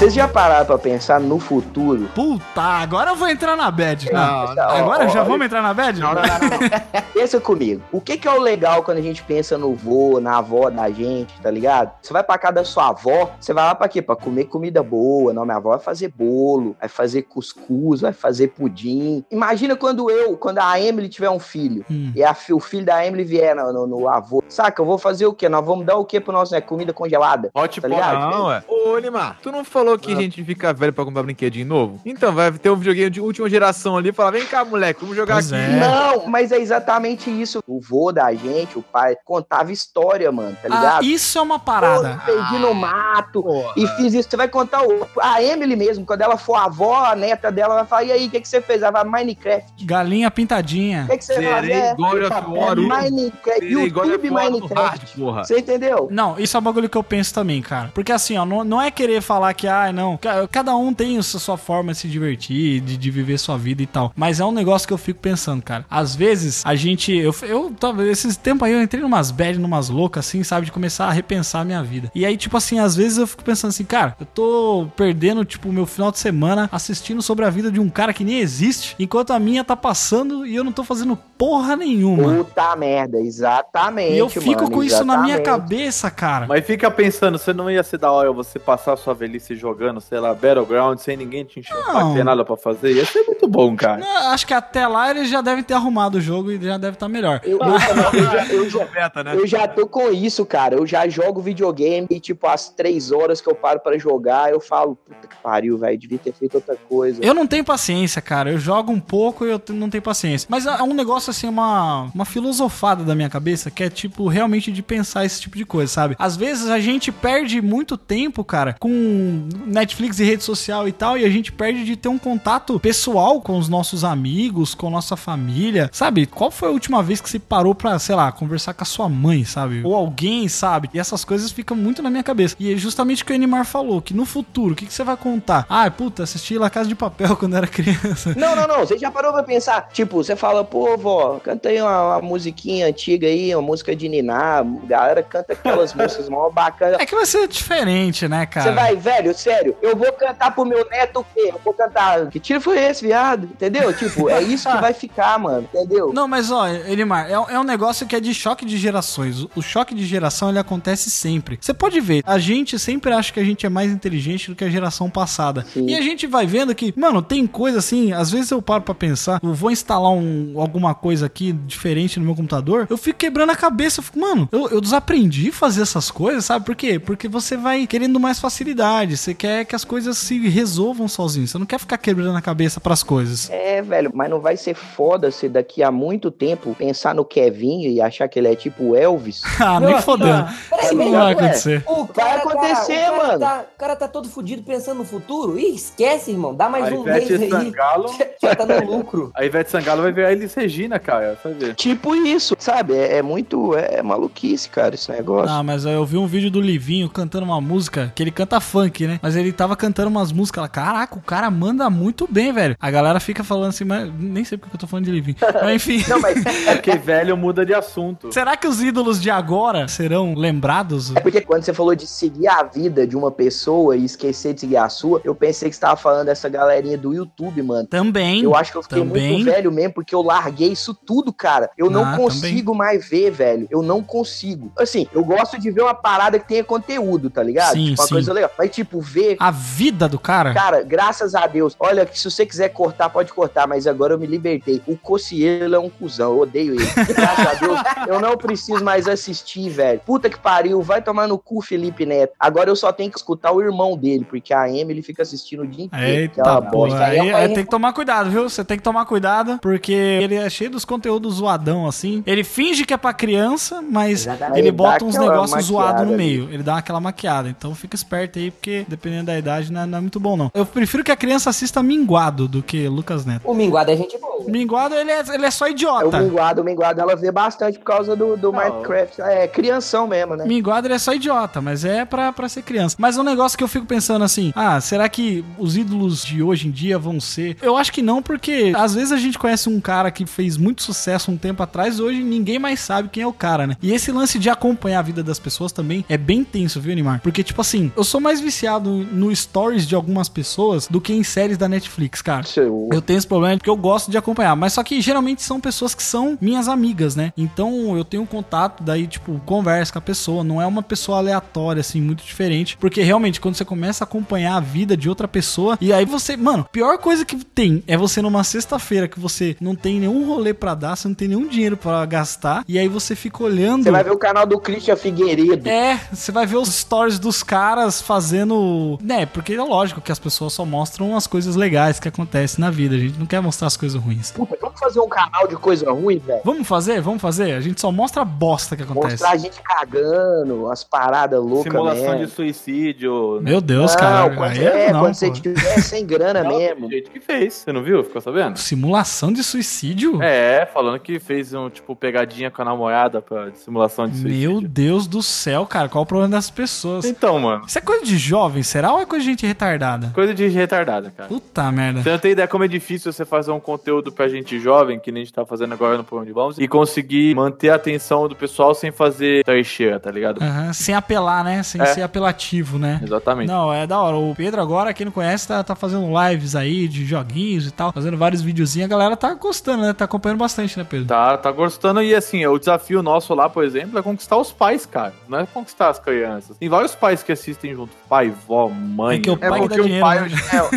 Vocês 0.01 0.15
já 0.15 0.27
pararam 0.27 0.65
pra 0.65 0.79
pensar 0.79 1.19
no 1.19 1.37
futuro? 1.37 2.09
Puta, 2.15 2.59
agora 2.59 3.11
eu 3.11 3.15
vou 3.15 3.27
entrar 3.29 3.55
na 3.55 3.69
bad. 3.69 4.11
Não, 4.11 4.55
Não, 4.55 4.63
agora 4.63 5.07
já 5.07 5.19
Olha- 5.21 5.29
vamos 5.29 5.45
entrar 5.45 5.61
na 5.61 5.75
bad? 5.75 6.01
Pensa 7.13 7.39
comigo. 7.39 7.83
O 7.91 8.01
que 8.01 8.17
que 8.17 8.27
é 8.27 8.31
o 8.31 8.39
legal 8.41 8.81
quando 8.81 8.97
a 8.97 9.01
gente 9.01 9.21
pensa 9.21 9.59
no 9.59 9.75
vô, 9.75 10.19
na 10.19 10.39
avó 10.39 10.71
da 10.71 10.89
gente, 10.89 11.39
tá 11.39 11.51
ligado? 11.51 11.91
Você 12.01 12.11
vai 12.11 12.23
pra 12.23 12.35
casa 12.39 12.55
da 12.55 12.63
sua 12.65 12.87
avó, 12.89 13.29
você 13.39 13.53
vai 13.53 13.63
lá 13.63 13.75
pra 13.75 13.87
quê? 13.87 14.01
Pra 14.01 14.15
comer 14.15 14.45
comida 14.45 14.81
boa. 14.81 15.31
Não, 15.33 15.45
minha 15.45 15.57
avó 15.57 15.69
vai 15.69 15.79
fazer 15.79 16.07
bolo, 16.17 16.75
vai 16.79 16.89
fazer 16.89 17.21
cuscuz, 17.21 18.01
vai 18.01 18.11
fazer 18.11 18.47
pudim. 18.47 19.23
Imagina 19.29 19.75
quando 19.75 20.09
eu, 20.09 20.35
quando 20.35 20.57
a 20.57 20.79
Emily 20.81 21.09
tiver 21.09 21.29
um 21.29 21.37
filho. 21.39 21.85
Hum. 21.91 22.11
E 22.15 22.23
a 22.23 22.35
o 22.49 22.59
filho 22.59 22.85
da 22.87 23.05
Emily 23.05 23.23
vier 23.23 23.55
no, 23.55 23.71
no- 23.71 23.85
no 23.85 24.09
avô. 24.09 24.43
Saca, 24.49 24.81
eu 24.81 24.85
vou 24.85 24.97
fazer 24.97 25.27
o 25.27 25.33
quê? 25.33 25.47
Nós 25.47 25.63
vamos 25.63 25.85
dar 25.85 25.97
o 25.97 26.05
quê 26.05 26.19
pro 26.19 26.33
nosso, 26.33 26.53
né? 26.53 26.59
Comida 26.59 26.91
congelada. 26.91 27.51
Hot 27.53 27.79
Tá 27.79 27.87
ligado? 27.87 28.31
Não, 28.31 28.51
é. 28.51 28.63
Ô, 28.67 28.97
Limar, 28.97 29.37
tu 29.43 29.51
não 29.51 29.63
falou 29.63 29.90
falou 29.91 29.99
que 29.99 30.13
a 30.13 30.15
gente 30.21 30.43
fica 30.43 30.73
velho 30.73 30.93
pra 30.93 31.03
comprar 31.05 31.23
brinquedinho 31.23 31.65
novo? 31.65 31.99
Então, 32.05 32.33
vai 32.33 32.51
ter 32.51 32.69
um 32.69 32.75
videogame 32.75 33.09
de 33.09 33.21
última 33.21 33.49
geração 33.49 33.97
ali 33.97 34.09
e 34.09 34.13
fala: 34.13 34.31
vem 34.31 34.45
cá, 34.45 34.63
moleque, 34.65 35.01
vamos 35.01 35.15
jogar 35.15 35.35
Pois 35.35 35.51
aqui. 35.51 35.61
é. 35.61 35.79
Não, 35.79 36.27
mas 36.27 36.51
é 36.51 36.57
exatamente 36.59 37.29
isso. 37.29 37.61
O 37.67 37.79
vô 37.79 38.11
da 38.11 38.33
gente, 38.33 38.77
o 38.77 38.81
pai, 38.81 39.15
contava 39.25 39.71
história, 39.71 40.31
mano, 40.31 40.55
tá 40.61 40.67
Ah, 40.71 40.75
ligado? 40.75 41.03
isso 41.05 41.37
é 41.37 41.41
uma 41.41 41.59
parada. 41.59 42.21
perdi 42.25 42.57
no 42.59 42.73
mato 42.73 43.43
e 43.75 43.87
fiz 43.97 44.13
isso. 44.13 44.29
Você 44.29 44.37
vai 44.37 44.47
contar 44.47 44.83
o, 44.83 45.07
a 45.21 45.41
Emily 45.41 45.75
mesmo, 45.75 46.05
quando 46.05 46.21
ela 46.21 46.37
for 46.37 46.55
avó, 46.55 47.05
a 47.05 47.15
neta 47.15 47.51
dela 47.51 47.75
vai 47.75 47.85
falar: 47.85 48.03
e 48.05 48.11
aí, 48.11 48.27
o 48.27 48.29
que, 48.29 48.39
que 48.41 48.47
você 48.47 48.61
fez? 48.61 48.81
Ela 48.81 48.91
vai 48.91 49.03
Minecraft. 49.21 49.85
Galinha 49.85 50.29
pintadinha. 50.31 51.05
O 51.05 51.11
que, 51.11 51.17
que 51.17 51.25
você 51.25 51.33
faz? 51.41 51.65
Serei 51.65 51.71
É, 51.81 51.95
God 51.95 52.23
of 52.23 52.49
War, 52.49 52.75
Minecraft, 52.75 53.65
YouTube 53.65 54.29
Minecraft. 54.29 54.73
hard, 54.73 55.01
porra. 55.17 55.43
Você 55.43 55.59
entendeu? 55.59 56.07
Não, 56.11 56.37
isso 56.39 56.55
é 56.55 56.59
um 56.59 56.63
bagulho 56.63 56.89
que 56.89 56.97
eu 56.97 57.03
penso 57.03 57.33
também, 57.33 57.61
cara. 57.61 57.91
Porque 57.93 58.11
assim, 58.11 58.37
ó, 58.37 58.45
não, 58.45 58.63
não 58.63 58.81
é 58.81 58.91
querer 58.91 59.21
falar 59.21 59.53
que, 59.53 59.67
ah, 59.88 59.91
não. 59.93 60.17
ca- 60.17 60.47
Cada 60.47 60.75
um 60.75 60.93
tem 60.93 61.17
a 61.17 61.23
sua 61.23 61.57
forma 61.57 61.91
de 61.93 61.99
se 61.99 62.07
divertir, 62.07 62.82
de, 62.82 62.97
de 62.97 63.11
viver 63.11 63.38
sua 63.38 63.57
vida 63.57 63.82
e 63.82 63.88
tal. 63.88 64.11
Mas 64.15 64.39
é 64.39 64.45
um 64.45 64.51
negócio 64.51 64.88
que 64.88 64.93
eu 64.93 64.97
fico 64.97 65.19
pensando, 65.19 65.61
cara. 65.61 65.86
Às 65.89 66.15
vezes, 66.15 66.61
a 66.65 66.75
gente. 66.75 67.11
Eu, 67.15 67.34
eu 67.43 67.71
tava. 67.79 68.05
Esses 68.07 68.36
tempos 68.38 68.67
aí 68.67 68.73
eu 68.73 68.82
entrei 68.82 69.01
numas 69.01 69.32
bad, 69.32 69.57
numas 69.59 69.89
loucas, 69.89 70.25
assim, 70.27 70.43
sabe? 70.43 70.65
De 70.65 70.71
começar 70.71 71.05
a 71.07 71.11
repensar 71.11 71.61
a 71.61 71.65
minha 71.65 71.84
vida. 71.84 72.11
E 72.13 72.25
aí, 72.25 72.38
tipo 72.38 72.57
assim, 72.57 72.79
às 72.79 72.95
vezes 72.95 73.17
eu 73.17 73.27
fico 73.27 73.43
pensando 73.43 73.69
assim, 73.69 73.84
cara, 73.86 74.15
eu 74.19 74.25
tô 74.25 74.88
perdendo, 74.95 75.43
tipo, 75.45 75.69
o 75.69 75.73
meu 75.73 75.86
final 75.86 76.11
de 76.11 76.19
semana 76.19 76.69
assistindo 76.71 77.21
sobre 77.21 77.45
a 77.45 77.49
vida 77.49 77.71
de 77.71 77.79
um 77.79 77.89
cara 77.89 78.13
que 78.13 78.23
nem 78.23 78.39
existe, 78.39 78.95
enquanto 78.99 79.32
a 79.32 79.39
minha 79.39 79.63
tá 79.63 79.75
passando 79.75 80.45
e 80.45 80.55
eu 80.55 80.63
não 80.63 80.71
tô 80.71 80.84
fazendo 80.84 81.15
porra 81.38 81.75
nenhuma. 81.75 82.43
Puta 82.43 82.75
merda, 82.75 83.19
exatamente. 83.19 84.13
E 84.13 84.17
eu 84.17 84.29
fico 84.29 84.63
mano, 84.63 84.71
com 84.71 84.84
isso 84.84 85.03
na 85.03 85.17
minha 85.17 85.36
exatamente. 85.36 85.61
cabeça, 85.61 86.11
cara. 86.11 86.45
Mas 86.47 86.65
fica 86.65 86.89
pensando, 86.91 87.38
você 87.38 87.53
não 87.53 87.69
ia 87.69 87.84
ser 87.84 87.97
da 87.97 88.11
hora 88.11 88.32
você 88.32 88.59
passar 88.59 88.95
sua 88.97 89.13
velhice 89.13 89.55
jogando, 89.55 89.70
sei 90.01 90.19
lá, 90.19 90.34
Battleground, 90.34 90.99
sem 90.99 91.17
ninguém 91.17 91.43
te 91.43 91.59
encher 91.59 91.76
Não. 91.88 92.13
ter 92.13 92.24
nada 92.24 92.43
pra 92.43 92.55
fazer? 92.57 92.93
Ia 92.93 93.05
ser 93.05 93.24
muito 93.24 93.47
bom, 93.47 93.76
cara. 93.76 93.99
Não, 93.99 94.32
acho 94.32 94.45
que 94.45 94.53
até 94.53 94.88
lá 94.88 95.09
eles 95.11 95.30
já 95.30 95.41
devem 95.41 95.63
ter 95.63 95.74
arrumado 95.74 96.17
o 96.17 96.22
jogo 96.22 96.51
e 96.51 96.61
já 96.61 96.78
deve 96.78 96.93
estar 96.93 97.07
melhor. 97.07 97.41
Eu, 97.43 97.59
eu, 97.59 97.67
eu 97.67 98.24
já, 98.24 98.45
eu, 98.47 98.69
já, 98.69 98.86
Beta, 98.86 99.24
né? 99.24 99.36
eu 99.36 99.47
já 99.47 99.67
tô 99.67 99.88
com 99.88 100.11
isso, 100.11 100.45
cara. 100.45 100.76
Eu 100.76 100.86
já 100.86 101.07
jogo 101.07 101.41
videogame 101.41 102.07
e, 102.09 102.19
tipo, 102.19 102.47
às 102.47 102.69
três 102.69 103.11
horas 103.11 103.41
que 103.41 103.49
eu 103.49 103.55
paro 103.55 103.80
pra 103.80 103.97
jogar, 103.97 104.51
eu 104.51 104.59
falo, 104.59 104.95
puta 104.95 105.28
que 105.28 105.36
pariu, 105.41 105.78
velho, 105.78 105.97
devia 105.97 106.17
ter 106.17 106.34
feito 106.34 106.55
outra 106.55 106.76
coisa. 106.76 107.24
Eu 107.24 107.34
não 107.34 107.47
tenho 107.47 107.63
paciência, 107.63 108.22
cara. 108.22 108.51
Eu 108.51 108.57
jogo 108.57 108.91
um 108.91 108.99
pouco 108.99 109.45
e 109.45 109.51
eu 109.51 109.61
não 109.69 109.89
tenho 109.89 110.01
paciência. 110.01 110.47
Mas 110.49 110.65
é 110.65 110.82
um 110.84 110.93
negócio 110.93 111.30
assim, 111.32 111.47
uma, 111.47 112.09
uma 112.13 112.26
filosofada 112.26 113.03
da 113.03 113.15
minha 113.15 113.30
cabeça 113.30 113.69
que 113.72 113.84
é 113.84 113.89
tipo 113.89 114.28
realmente 114.28 114.72
de 114.72 114.82
pensar 114.82 115.26
esse 115.26 115.41
tipo 115.41 115.57
de 115.57 115.65
coisa, 115.65 115.91
sabe? 115.91 116.15
Às 116.17 116.36
vezes 116.36 116.69
a 116.69 116.80
gente 116.80 117.11
perde 117.11 117.61
muito 117.61 117.97
tempo, 117.97 118.43
cara, 118.43 118.76
com 118.80 119.47
Netflix 119.66 120.20
e 120.20 120.24
rede 120.24 120.43
social 120.43 120.88
e 120.88 120.91
tal, 120.91 121.18
e 121.18 121.26
a 121.26 121.30
gente 121.30 121.51
perde 121.51 121.84
de 121.84 121.95
ter 121.95 122.09
um 122.09 122.18
contato 122.18 122.80
pessoal 122.80 123.41
com 123.41 123.57
os 123.57 123.70
nossos 123.70 124.03
amigos, 124.03 124.74
com 124.74 124.89
nossa 124.89 125.16
família, 125.16 125.89
sabe? 125.91 126.26
Qual 126.26 126.51
foi 126.51 126.70
a 126.70 126.72
última 126.72 127.01
vez 127.01 127.22
que 127.22 127.30
você 127.30 127.39
parou 127.39 127.74
pra, 127.74 127.97
sei 127.99 128.16
lá, 128.16 128.32
conversar 128.32 128.74
com 128.74 128.84
a 128.84 128.86
sua 128.86 129.09
mãe, 129.09 129.45
sabe? 129.45 129.82
Ou 129.84 129.95
alguém, 129.95 130.47
sabe? 130.47 130.89
E 130.93 130.99
essas 130.99 131.24
coisas 131.24 131.51
ficam 131.51 131.76
muito 131.76 132.01
na 132.01 132.09
minha 132.09 132.24
cabeça. 132.24 132.55
E 132.59 132.74
é 132.74 132.78
justamente 132.78 133.24
o 133.24 133.26
que 133.26 133.32
o 133.32 133.36
Animar 133.36 133.66
falou, 133.66 134.01
que 134.01 134.14
no 134.14 134.26
futuro, 134.26 134.74
o 134.74 134.76
que, 134.76 134.86
que 134.86 134.93
você 134.93 135.03
vai 135.03 135.18
contar? 135.18 135.66
Ah, 135.70 135.89
puta, 135.89 136.24
assisti 136.24 136.57
La 136.57 136.70
Casa 136.70 136.89
de 136.89 136.95
Papel 136.95 137.36
quando 137.38 137.55
era 137.55 137.68
criança. 137.68 138.34
Não, 138.38 138.55
não, 138.55 138.68
não. 138.68 138.80
Você 138.80 138.97
já 138.97 139.12
parou 139.12 139.32
pra 139.34 139.43
pensar? 139.43 139.89
Tipo, 139.93 140.18
você 140.18 140.36
fala, 140.36 140.64
pô, 140.64 140.97
vó, 140.97 141.39
canta 141.39 141.70
aí 141.70 141.82
uma, 141.82 142.18
uma 142.18 142.22
musiquinha 142.22 142.88
antiga 142.88 143.28
aí, 143.28 143.55
uma 143.55 143.62
música 143.62 143.95
de 143.95 144.07
Niná. 144.07 144.59
A 144.59 144.64
galera 144.64 145.24
canta 145.24 145.53
aquelas 145.53 145.93
músicas 145.95 146.30
mó 146.30 146.49
bacanas. 146.49 146.99
É 146.99 147.05
que 147.05 147.16
vai 147.16 147.26
ser 147.26 147.47
diferente, 147.47 148.28
né, 148.28 148.45
cara? 148.45 148.70
Você 148.70 148.76
vai, 148.76 148.95
velho, 148.95 149.34
sério, 149.41 149.75
eu 149.81 149.95
vou 149.95 150.11
cantar 150.13 150.53
pro 150.53 150.65
meu 150.65 150.87
neto 150.89 151.19
o 151.19 151.23
quê? 151.23 151.51
Eu 151.53 151.59
vou 151.63 151.73
cantar. 151.73 152.27
Que 152.27 152.39
tiro 152.39 152.61
foi 152.61 152.77
esse, 152.79 153.05
viado? 153.05 153.45
Entendeu? 153.45 153.91
Tipo, 153.93 154.29
é 154.29 154.41
isso 154.41 154.69
que 154.69 154.77
vai 154.77 154.93
ficar, 154.93 155.37
mano. 155.39 155.67
Entendeu? 155.73 156.13
Não, 156.13 156.27
mas 156.27 156.51
ó, 156.51 156.67
Elimar, 156.67 157.29
é, 157.29 157.33
é 157.33 157.59
um 157.59 157.63
negócio 157.63 158.05
que 158.05 158.15
é 158.15 158.19
de 158.19 158.33
choque 158.33 158.65
de 158.65 158.77
gerações. 158.77 159.45
O, 159.55 159.61
choque 159.61 159.95
de 159.95 160.05
geração 160.05 160.49
ele 160.49 160.59
acontece 160.59 161.09
sempre. 161.09 161.57
Você 161.61 161.73
pode 161.73 161.99
ver, 162.01 162.23
a 162.25 162.37
gente 162.37 162.77
sempre 162.77 163.13
acha 163.13 163.31
que 163.31 163.39
a 163.39 163.43
gente 163.43 163.65
é 163.65 163.69
mais 163.69 163.91
inteligente 163.91 164.49
do 164.49 164.55
que 164.55 164.63
a 164.63 164.69
geração 164.69 165.09
passada. 165.09 165.65
Sim. 165.73 165.87
E 165.87 165.95
a 165.95 166.01
gente 166.01 166.27
vai 166.27 166.45
vendo 166.45 166.73
que, 166.75 166.93
mano, 166.97 167.21
tem 167.21 167.47
coisa 167.47 167.79
assim, 167.79 168.11
às 168.11 168.31
vezes 168.31 168.51
eu 168.51 168.61
paro 168.61 168.83
pra 168.83 168.93
pensar, 168.93 169.39
eu 169.41 169.53
vou 169.53 169.71
instalar 169.71 170.11
um, 170.11 170.53
alguma 170.57 170.93
coisa 170.93 171.25
aqui 171.25 171.53
diferente 171.53 172.19
no 172.19 172.25
meu 172.25 172.35
computador, 172.35 172.87
eu 172.89 172.97
fico 172.97 173.19
quebrando 173.19 173.51
a 173.51 173.55
cabeça, 173.55 173.99
eu 173.99 174.03
fico, 174.03 174.19
mano, 174.19 174.49
eu, 174.51 174.69
eu 174.69 174.81
desaprendi 174.81 175.51
fazer 175.51 175.81
essas 175.81 176.11
coisas, 176.11 176.45
sabe 176.45 176.65
por 176.65 176.75
quê? 176.75 176.99
Porque 176.99 177.27
você 177.27 177.55
vai 177.55 177.87
querendo 177.87 178.19
mais 178.19 178.39
facilidade, 178.39 179.17
você 179.17 179.30
quer 179.34 179.65
que 179.65 179.75
as 179.75 179.84
coisas 179.84 180.17
se 180.17 180.38
resolvam 180.47 181.07
sozinho, 181.07 181.47
você 181.47 181.57
não 181.57 181.65
quer 181.65 181.79
ficar 181.79 181.97
quebrando 181.97 182.38
a 182.38 182.41
cabeça 182.41 182.79
pras 182.79 183.03
coisas. 183.03 183.49
É, 183.49 183.82
velho, 183.82 184.11
mas 184.13 184.29
não 184.29 184.39
vai 184.39 184.57
ser 184.57 184.73
foda 184.73 185.32
se 185.32 185.47
daqui 185.47 185.84
a 185.84 185.91
muito 185.91 186.32
tempo 186.32 186.75
pensar 186.75 187.15
no 187.15 187.25
Kevin 187.25 187.82
e 187.82 188.01
achar 188.01 188.27
que 188.27 188.39
ele 188.39 188.47
é 188.47 188.55
tipo 188.55 188.84
o 188.89 188.95
Elvis. 188.95 189.41
Ah, 189.61 189.79
nem 189.79 190.01
fodendo. 190.01 190.47
Peraí, 190.69 190.86
Isso 190.86 190.95
não 190.95 191.11
vai 191.11 191.34
acontecer. 191.34 191.84
O 191.88 192.05
Vai 192.13 192.38
acontecer, 192.38 192.95
tá, 192.95 193.11
o 193.11 193.15
cara 193.15 193.27
mano. 193.27 193.39
Tá, 193.39 193.65
o 193.75 193.79
cara 193.79 193.95
tá 193.95 194.07
todo 194.07 194.27
fudido 194.27 194.63
pensando 194.63 194.97
no 194.97 195.05
futuro. 195.05 195.57
Ih, 195.57 195.75
esquece, 195.75 196.32
irmão. 196.32 196.53
Dá 196.53 196.67
mais 196.67 196.91
a 196.91 196.95
um 196.95 197.01
Ivete 197.01 197.38
mês 197.38 197.41
aí. 197.41 197.49
Sangalo. 197.49 198.09
Já 198.41 198.55
tá 198.55 198.65
no 198.65 198.86
lucro. 198.91 199.32
A 199.36 199.45
Ivete 199.45 199.69
Sangalo 199.69 200.01
vai 200.01 200.11
ver 200.11 200.25
a 200.25 200.32
Elis 200.32 200.53
Regina, 200.53 200.99
cara. 200.99 201.38
Você. 201.43 201.73
Tipo 201.75 202.15
isso, 202.15 202.55
sabe? 202.59 202.93
É, 202.95 203.17
é 203.17 203.21
muito. 203.21 203.75
É 203.75 204.01
maluquice, 204.01 204.67
cara, 204.69 204.95
esse 204.95 205.11
negócio. 205.11 205.49
Ah, 205.49 205.63
mas 205.63 205.86
eu 205.86 206.03
vi 206.05 206.17
um 206.17 206.27
vídeo 206.27 206.49
do 206.49 206.59
Livinho 206.59 207.09
cantando 207.09 207.45
uma 207.45 207.61
música, 207.61 208.11
que 208.15 208.21
ele 208.21 208.32
canta 208.32 208.59
funk, 208.59 209.05
né? 209.07 209.19
Mas 209.22 209.36
ele 209.36 209.51
tava 209.51 209.76
cantando 209.76 210.09
umas 210.09 210.32
músicas 210.32 210.61
lá. 210.63 210.67
Caraca, 210.67 211.15
o 211.17 211.22
cara 211.22 211.49
manda 211.51 211.89
muito 211.89 212.28
bem, 212.30 212.51
velho. 212.51 212.76
A 212.80 212.89
galera 212.91 213.19
fica 213.19 213.43
falando 213.43 213.69
assim, 213.69 213.84
mas 213.84 214.11
nem 214.17 214.43
sei 214.43 214.57
porque 214.57 214.76
eu 214.76 214.80
tô 214.80 214.88
falando 214.88 215.05
de 215.05 215.11
Livinho. 215.11 215.38
Mas 215.61 215.76
enfim. 215.76 216.03
Não, 216.07 216.19
mas 216.19 216.43
É 216.67 216.76
porque 216.76 216.97
velho 216.97 217.36
muda 217.38 217.65
de 217.65 217.74
assunto. 217.74 218.32
Será 218.34 218.55
que 218.57 218.67
os 218.67 218.82
ídolos 218.82 219.22
de 219.22 219.30
agora 219.30 219.88
serão 219.88 220.34
lembrados? 220.34 221.15
É 221.15 221.19
porque 221.19 221.41
quando 221.41 221.63
você 221.63 221.74
falou 221.74 221.95
de 221.95 222.07
seguir 222.07 222.47
a 222.47 222.63
vida 222.63 223.05
de 223.05 223.15
uma 223.15 223.32
pessoa 223.32 223.95
e 223.95 224.05
esquecer 224.05 224.53
de 224.53 224.61
seguir 224.61 224.78
a 224.78 224.89
sua, 224.89 225.22
eu 225.24 225.36
pensei 225.36 225.69
que 225.69 225.76
você 225.76 225.82
tava 225.82 225.95
falando 225.97 226.26
dessa 226.28 226.49
galerinha 226.49 226.97
do 226.97 227.13
YouTube, 227.13 227.61
mano. 227.61 227.88
Também. 227.88 228.41
Eu 228.43 228.55
acho 228.55 228.72
que 228.72 228.78
eu 228.78 228.84
fiquei 228.84 228.99
Também. 228.99 229.34
muito 229.34 229.45
velho 229.45 229.72
mesmo, 229.72 229.93
porque 229.93 230.15
eu 230.15 230.22
larguei 230.22 230.72
isso 230.72 230.93
tudo, 230.93 231.32
cara. 231.34 231.69
Eu 231.78 231.89
não 231.89 232.05
Ah, 232.05 232.17
consigo 232.17 232.74
mais 232.74 233.07
ver, 233.07 233.32
velho. 233.32 233.67
Eu 233.69 233.82
não 233.82 234.01
consigo. 234.01 234.72
Assim, 234.78 235.07
eu 235.13 235.24
gosto 235.24 235.59
de 235.59 235.69
ver 235.72 235.82
uma 235.82 235.93
parada 235.93 236.39
que 236.39 236.47
tenha 236.47 236.63
conteúdo, 236.63 237.30
tá 237.30 237.43
ligado? 237.43 237.74
Sim, 237.74 237.89
tipo, 237.89 238.01
uma 238.01 238.07
sim. 238.07 238.15
coisa 238.15 238.34
legal. 238.34 238.51
Mas, 238.57 238.72
tipo, 238.72 238.99
ver. 239.12 239.36
A 239.39 239.51
vida 239.51 240.07
do 240.07 240.18
cara? 240.18 240.53
Cara, 240.53 240.84
graças 240.84 241.36
a 241.36 241.45
Deus. 241.45 241.76
Olha, 241.80 242.07
se 242.12 242.30
você 242.30 242.45
quiser 242.45 242.70
cortar, 242.70 243.09
pode 243.09 243.34
cortar, 243.34 243.68
mas 243.68 243.86
agora 243.86 244.14
eu 244.14 244.20
me 244.20 244.26
libertei. 244.26 244.82
O 244.88 244.95
Cocielo 244.97 245.76
é 245.76 245.80
um 245.80 245.89
cuzão, 245.89 246.32
eu 246.32 246.39
odeio 246.39 246.76
ele. 246.76 246.86
Graças 247.14 247.47
a 247.47 247.53
Deus, 247.55 247.80
eu 248.07 248.20
não 248.20 248.38
preciso 248.38 248.84
mais 248.84 249.07
assistir, 249.07 249.70
velho. 249.70 249.99
Puta 250.05 250.30
que 250.30 250.39
pariu, 250.39 250.82
vai 250.82 251.01
tomar 251.01 251.28
no 251.28 251.38
cu, 251.38 251.62
Felipe 251.62 252.05
Neto. 252.05 252.34
Agora 252.39 252.70
eu 252.70 252.76
só 252.76 252.91
tenho 252.91 253.12
que 253.12 253.18
escutar 253.18 253.51
o 253.51 253.62
irmão 253.62 253.97
dele, 253.97 254.26
porque 254.28 254.53
a 254.53 254.70
Emily 254.70 255.01
fica 255.01 255.22
assistindo 255.22 255.64
o 255.64 255.68
dia 255.68 255.86
inteiro. 255.86 256.05
Eita, 256.05 256.62
bosta. 256.62 257.03
Aí, 257.03 257.30
é 257.30 257.47
tem 257.47 257.64
que 257.64 257.70
tomar 257.70 257.93
cuidado, 257.93 258.30
viu? 258.30 258.49
Você 258.49 258.64
tem 258.64 258.78
que 258.78 258.84
tomar 258.84 259.05
cuidado, 259.05 259.59
porque 259.62 259.91
ele 259.91 260.36
é 260.36 260.49
cheio 260.49 260.72
dos 260.72 260.86
conteúdos 260.86 261.36
zoadão, 261.36 261.88
assim. 261.88 262.24
Ele 262.26 262.43
finge 262.43 262.86
que 262.86 262.93
é 262.93 262.97
pra 262.97 263.14
criança, 263.14 263.82
mas 263.82 264.22
Exatamente. 264.22 264.59
ele 264.59 264.72
bota 264.72 265.03
uns 265.03 265.18
negócios 265.18 265.66
zoados 265.66 266.07
no 266.07 266.16
meio. 266.16 266.49
Ele 266.51 266.64
dá 266.64 266.78
aquela 266.78 266.99
maquiada. 266.99 267.49
Então 267.49 267.74
fica 267.76 267.95
esperto 267.95 268.39
aí, 268.39 268.51
porque 268.51 268.86
dependendo 269.01 269.25
da 269.25 269.37
idade 269.37 269.71
não 269.71 269.81
é, 269.81 269.85
não 269.87 269.97
é 269.97 270.01
muito 270.01 270.19
bom, 270.19 270.37
não. 270.37 270.51
Eu 270.53 270.65
prefiro 270.65 271.03
que 271.03 271.11
a 271.11 271.15
criança 271.15 271.49
assista 271.49 271.81
Minguado 271.81 272.47
do 272.47 272.61
que 272.61 272.87
Lucas 272.87 273.25
Neto. 273.25 273.41
O 273.49 273.55
Minguado 273.55 273.89
é 273.89 273.97
gente 273.97 274.17
boa. 274.19 274.31
Minguado, 274.47 274.93
ele 274.95 275.11
é, 275.11 275.23
ele 275.33 275.45
é 275.45 275.51
só 275.51 275.65
É 275.65 275.69
o 275.69 275.71
idiota. 275.71 276.19
Minguado, 276.21 276.61
o 276.61 276.63
Minguado 276.63 277.01
ela 277.01 277.15
vê 277.15 277.31
bastante 277.31 277.79
por 277.79 277.85
causa 277.85 278.15
do, 278.15 278.37
do 278.37 278.51
Não. 278.51 278.59
Minecraft. 278.59 279.21
É 279.21 279.47
crianção 279.47 280.07
mesmo, 280.07 280.35
né? 280.35 280.45
Minguado 280.45 280.87
ele 280.87 280.93
é 280.93 280.99
só 280.99 281.13
idiota, 281.13 281.61
mas 281.61 281.83
é 281.83 282.05
pra, 282.05 282.31
pra 282.31 282.47
ser 282.47 282.61
criança. 282.61 282.95
Mas 282.99 283.17
um 283.17 283.23
negócio 283.23 283.57
que 283.57 283.63
eu 283.63 283.67
fico 283.67 283.85
pensando 283.85 284.23
assim: 284.23 284.53
ah, 284.55 284.79
será 284.79 285.09
que 285.09 285.43
os 285.57 285.75
ídolos 285.75 286.23
de 286.23 286.43
hoje 286.43 286.67
em 286.67 286.71
dia 286.71 286.99
vão 286.99 287.19
ser? 287.19 287.57
Eu 287.61 287.75
acho 287.75 287.91
que 287.91 288.01
não, 288.01 288.21
porque 288.21 288.73
às 288.75 288.93
vezes 288.93 289.11
a 289.11 289.17
gente 289.17 289.39
conhece 289.39 289.69
um 289.69 289.79
cara 289.79 290.11
que 290.11 290.25
fez 290.25 290.57
muito 290.57 290.83
sucesso 290.83 291.31
um 291.31 291.37
tempo 291.37 291.63
atrás, 291.63 291.99
hoje 291.99 292.21
ninguém 292.21 292.59
mais 292.59 292.79
sabe 292.79 293.09
quem 293.09 293.23
é 293.23 293.27
o 293.27 293.33
cara, 293.33 293.65
né? 293.65 293.77
E 293.81 293.91
esse 293.93 294.11
lance 294.11 294.37
de 294.37 294.49
acompanhar 294.49 294.99
a 294.99 295.03
vida 295.03 295.23
das 295.23 295.39
pessoas 295.39 295.71
também 295.71 296.05
é 296.07 296.17
bem 296.17 296.43
tenso, 296.43 296.79
viu, 296.79 296.93
Neymar? 296.93 297.21
Porque, 297.21 297.43
tipo 297.43 297.61
assim, 297.61 297.91
eu 297.95 298.03
sou 298.03 298.19
mais 298.19 298.39
viciado 298.39 298.90
no 298.91 299.35
stories 299.35 299.87
de 299.87 299.95
algumas 299.95 300.29
pessoas 300.29 300.87
do 300.87 300.99
que 301.01 301.13
em 301.13 301.23
séries 301.23 301.57
da 301.57 301.67
Netflix, 301.67 302.21
cara. 302.21 302.43
Seu- 302.43 302.89
Eu 302.91 303.01
tenho 303.01 303.17
esse 303.17 303.27
problema 303.27 303.57
porque 303.57 303.69
eu 303.69 303.75
gosto 303.75 304.11
de 304.11 304.17
acompanhar. 304.17 304.55
Mas 304.55 304.73
só 304.73 304.83
que 304.83 304.99
geralmente 305.01 305.41
são 305.41 305.59
pessoas 305.59 305.93
que 305.95 306.03
são 306.03 306.37
minhas 306.41 306.67
amigas, 306.67 307.15
né? 307.15 307.31
Então 307.37 307.95
eu 307.97 308.03
tenho 308.05 308.25
contato, 308.25 308.83
daí, 308.83 309.07
tipo, 309.07 309.39
conversa 309.45 309.91
com 309.93 309.99
a 309.99 310.01
pessoa. 310.01 310.43
Não 310.43 310.61
é 310.61 310.65
uma 310.65 310.81
pessoa 310.83 311.17
aleatória, 311.19 311.79
assim, 311.81 312.01
muito 312.01 312.23
diferente. 312.23 312.77
Porque 312.77 313.01
realmente, 313.01 313.39
quando 313.39 313.55
você 313.55 313.65
começa 313.65 314.03
a 314.03 314.05
acompanhar 314.05 314.55
a 314.57 314.59
vida 314.59 314.95
de 314.97 315.07
outra 315.09 315.27
pessoa, 315.27 315.77
e 315.81 315.91
aí 315.93 316.05
você. 316.05 316.35
Mano, 316.37 316.65
pior 316.71 316.97
coisa 316.97 317.23
que 317.25 317.35
tem 317.43 317.83
é 317.87 317.97
você 317.97 318.21
numa 318.21 318.43
sexta-feira 318.43 319.07
que 319.07 319.19
você 319.19 319.55
não 319.61 319.75
tem 319.75 319.99
nenhum 319.99 320.25
rolê 320.25 320.53
pra 320.53 320.73
dar, 320.75 320.95
você 320.95 321.07
não 321.07 321.15
tem 321.15 321.27
nenhum 321.27 321.47
dinheiro 321.47 321.77
pra 321.77 322.05
gastar, 322.05 322.63
e 322.67 322.77
aí 322.79 322.87
você 322.87 323.15
fica 323.15 323.43
olhando. 323.43 323.83
Você 323.83 323.91
vai 323.91 324.03
ver 324.03 324.11
o 324.11 324.17
canal 324.17 324.45
do 324.45 324.59
Christian 324.59 324.95
Figueiredo. 324.95 325.67
É, 325.67 325.99
você 326.11 326.31
vai 326.31 326.45
ver 326.45 326.57
os 326.57 326.69
stories 326.73 327.19
dos 327.19 327.43
caras 327.43 328.01
fazendo. 328.01 328.55
Né, 329.01 329.25
porque 329.25 329.53
é 329.53 329.61
lógico 329.61 330.01
que 330.01 330.11
as 330.11 330.19
pessoas 330.19 330.53
só 330.53 330.65
mostram 330.65 331.15
as 331.15 331.27
coisas 331.27 331.55
legais 331.55 331.99
que 331.99 332.07
acontecem 332.07 332.59
na 332.63 332.69
vida. 332.69 332.95
A 332.95 332.99
gente 332.99 333.17
não 333.19 333.25
quer 333.25 333.41
mostrar 333.41 333.67
as 333.67 333.77
coisas 333.77 334.01
ruins. 334.01 334.32
Puta, 334.32 334.57
vamos 334.61 334.79
fazer 334.79 334.99
um 334.99 335.07
canal 335.09 335.47
de 335.47 335.55
coisa 335.55 335.91
ruim, 335.91 336.17
velho? 336.19 336.41
Vamos 336.43 336.67
fazer? 336.67 337.01
Vamos 337.01 337.21
fazer? 337.21 337.53
A 337.53 337.61
gente 337.61 337.79
só 337.79 337.91
mostra 337.91 338.21
a 338.21 338.25
bosta 338.25 338.75
que 338.75 338.84
acontece. 338.84 339.11
Mostrar 339.13 339.32
a 339.32 339.38
gente 339.38 339.61
cagando, 339.61 340.69
as 340.71 340.84
paradas 340.84 341.39
loucas 341.41 341.71
Simulação 341.71 342.11
mesmo. 342.11 342.25
de 342.25 342.32
suicídio. 342.32 343.36
né? 343.41 343.51
Meu 343.51 343.61
Deus, 343.61 343.91
não, 343.91 343.99
cara. 343.99 344.36
quando, 344.36 344.51
Aí 344.51 344.65
é, 344.65 344.93
não, 344.93 344.99
quando 345.01 345.13
você 345.13 345.32
tiver 345.32 345.82
sem 345.82 346.05
grana 346.05 346.43
Não, 346.43 346.57
mesmo. 346.57 346.88
do 346.88 346.91
jeito 346.91 347.11
que 347.11 347.19
fez. 347.19 347.53
Você 347.53 347.71
não 347.71 347.84
viu? 347.84 348.03
Ficou 348.03 348.21
sabendo? 348.21 348.57
Simulação 348.57 349.32
de 349.32 349.43
suicídio? 349.43 350.21
É, 350.21 350.65
falando 350.65 350.99
que 350.99 351.19
fez 351.19 351.53
um, 351.53 351.69
tipo, 351.69 351.95
pegadinha 351.95 352.49
com 352.51 352.61
a 352.61 352.65
namorada 352.65 353.21
pra 353.21 353.49
de 353.49 353.57
simulação 353.59 354.07
de 354.07 354.17
suicídio. 354.17 354.51
Meu 354.51 354.61
Deus 354.61 355.07
do 355.07 355.21
céu, 355.21 355.65
cara. 355.65 355.89
Qual 355.89 356.03
o 356.03 356.07
problema 356.07 356.32
das 356.32 356.49
pessoas? 356.49 357.05
Então, 357.05 357.39
mano, 357.39 357.63
Isso 357.67 357.77
é 357.77 357.82
coisa 357.82 358.05
de 358.05 358.17
jovem, 358.17 358.63
será? 358.72 358.91
Ou 358.93 359.01
é 359.01 359.05
coisa 359.05 359.24
de 359.24 359.32
gente 359.32 359.45
retardada? 359.45 360.11
coisa 360.13 360.34
de 360.34 360.47
retardada, 360.47 361.11
cara. 361.15 361.30
Puta 361.30 361.72
merda. 361.72 362.01
Você 362.01 362.11
não 362.11 362.17
tem 362.19 362.32
ideia 362.32 362.47
como 362.47 362.63
é 362.63 362.67
difícil 362.67 363.11
você 363.11 363.26
fazer 363.26 363.51
um 363.51 363.59
conteúdo 363.59 364.11
pra 364.11 364.28
gente 364.28 364.59
jovem, 364.59 364.99
que 364.99 365.11
nem 365.11 365.22
a 365.22 365.26
gente 365.26 365.34
tá 365.34 365.45
fazendo 365.45 365.74
agora 365.74 365.97
no 365.97 366.03
programa 366.03 366.26
de 366.28 366.34
Vamos, 366.34 366.57
e 366.57 366.67
conseguir 366.67 367.36
manter 367.36 367.69
a 367.69 367.76
atenção 367.76 368.28
do 368.28 368.36
pessoal 368.36 368.74
sem 368.74 368.91
fazer 368.91 369.43
trecheira, 369.43 369.99
tá 369.99 370.09
ligado? 370.11 370.41
Aham, 370.41 370.74
Sem 370.74 370.95
apelar, 370.95 371.43
né? 371.43 371.61
Sem 371.63 371.82
É. 371.82 371.86
ser 371.86 372.01
apelativo, 372.01 372.78
né? 372.80 372.99
Exatamente. 373.03 373.47
Não, 373.47 373.72
é 373.74 373.86
da 373.86 373.99
hora. 373.99 374.15
O 374.17 374.34
Pedro 374.36 374.61
agora, 374.61 374.93
quem 374.93 375.05
não 375.05 375.11
conhece, 375.11 375.47
tá, 375.47 375.63
tá 375.63 375.76
fazendo 375.76 376.07
lives 376.30 376.55
aí 376.55 376.88
de 376.88 377.05
joguinhos 377.05 377.67
e 377.67 377.72
tal, 377.72 377.91
fazendo 377.91 378.17
vários 378.17 378.41
videozinhos. 378.41 378.86
A 378.86 378.89
galera 378.89 379.15
tá 379.17 379.34
gostando, 379.34 379.84
né? 379.84 379.93
Tá 379.93 380.05
acompanhando 380.05 380.39
bastante, 380.39 380.78
né, 380.78 380.86
Pedro? 380.89 381.07
Tá, 381.07 381.38
tá 381.38 381.51
gostando 381.51 382.01
e 382.01 382.15
assim, 382.15 382.45
o 382.45 382.57
desafio 382.57 383.01
nosso 383.03 383.34
lá, 383.34 383.49
por 383.49 383.63
exemplo, 383.63 383.97
é 383.99 384.01
conquistar 384.01 384.38
os 384.38 384.51
pais, 384.51 384.86
cara. 384.86 385.13
Não 385.28 385.39
é 385.39 385.45
conquistar 385.45 385.89
as 385.89 385.99
crianças. 385.99 386.57
Tem 386.57 386.69
vários 386.69 386.95
pais 386.95 387.22
que 387.24 387.32
assistem 387.32 387.74
junto. 387.76 387.91
Pai, 388.07 388.32
vó, 388.51 388.67
mãe. 388.69 389.17
É 389.17 389.19
que 389.21 389.29
o 389.29 389.33
É 389.33 389.37
pai 389.49 389.61
que 389.61 389.67
porque 389.67 389.75
dá 389.77 389.81
o 389.81 389.85
dinheiro, 389.85 390.05
pai 390.05 390.19
né? 390.19 390.25
hoje 390.25 390.35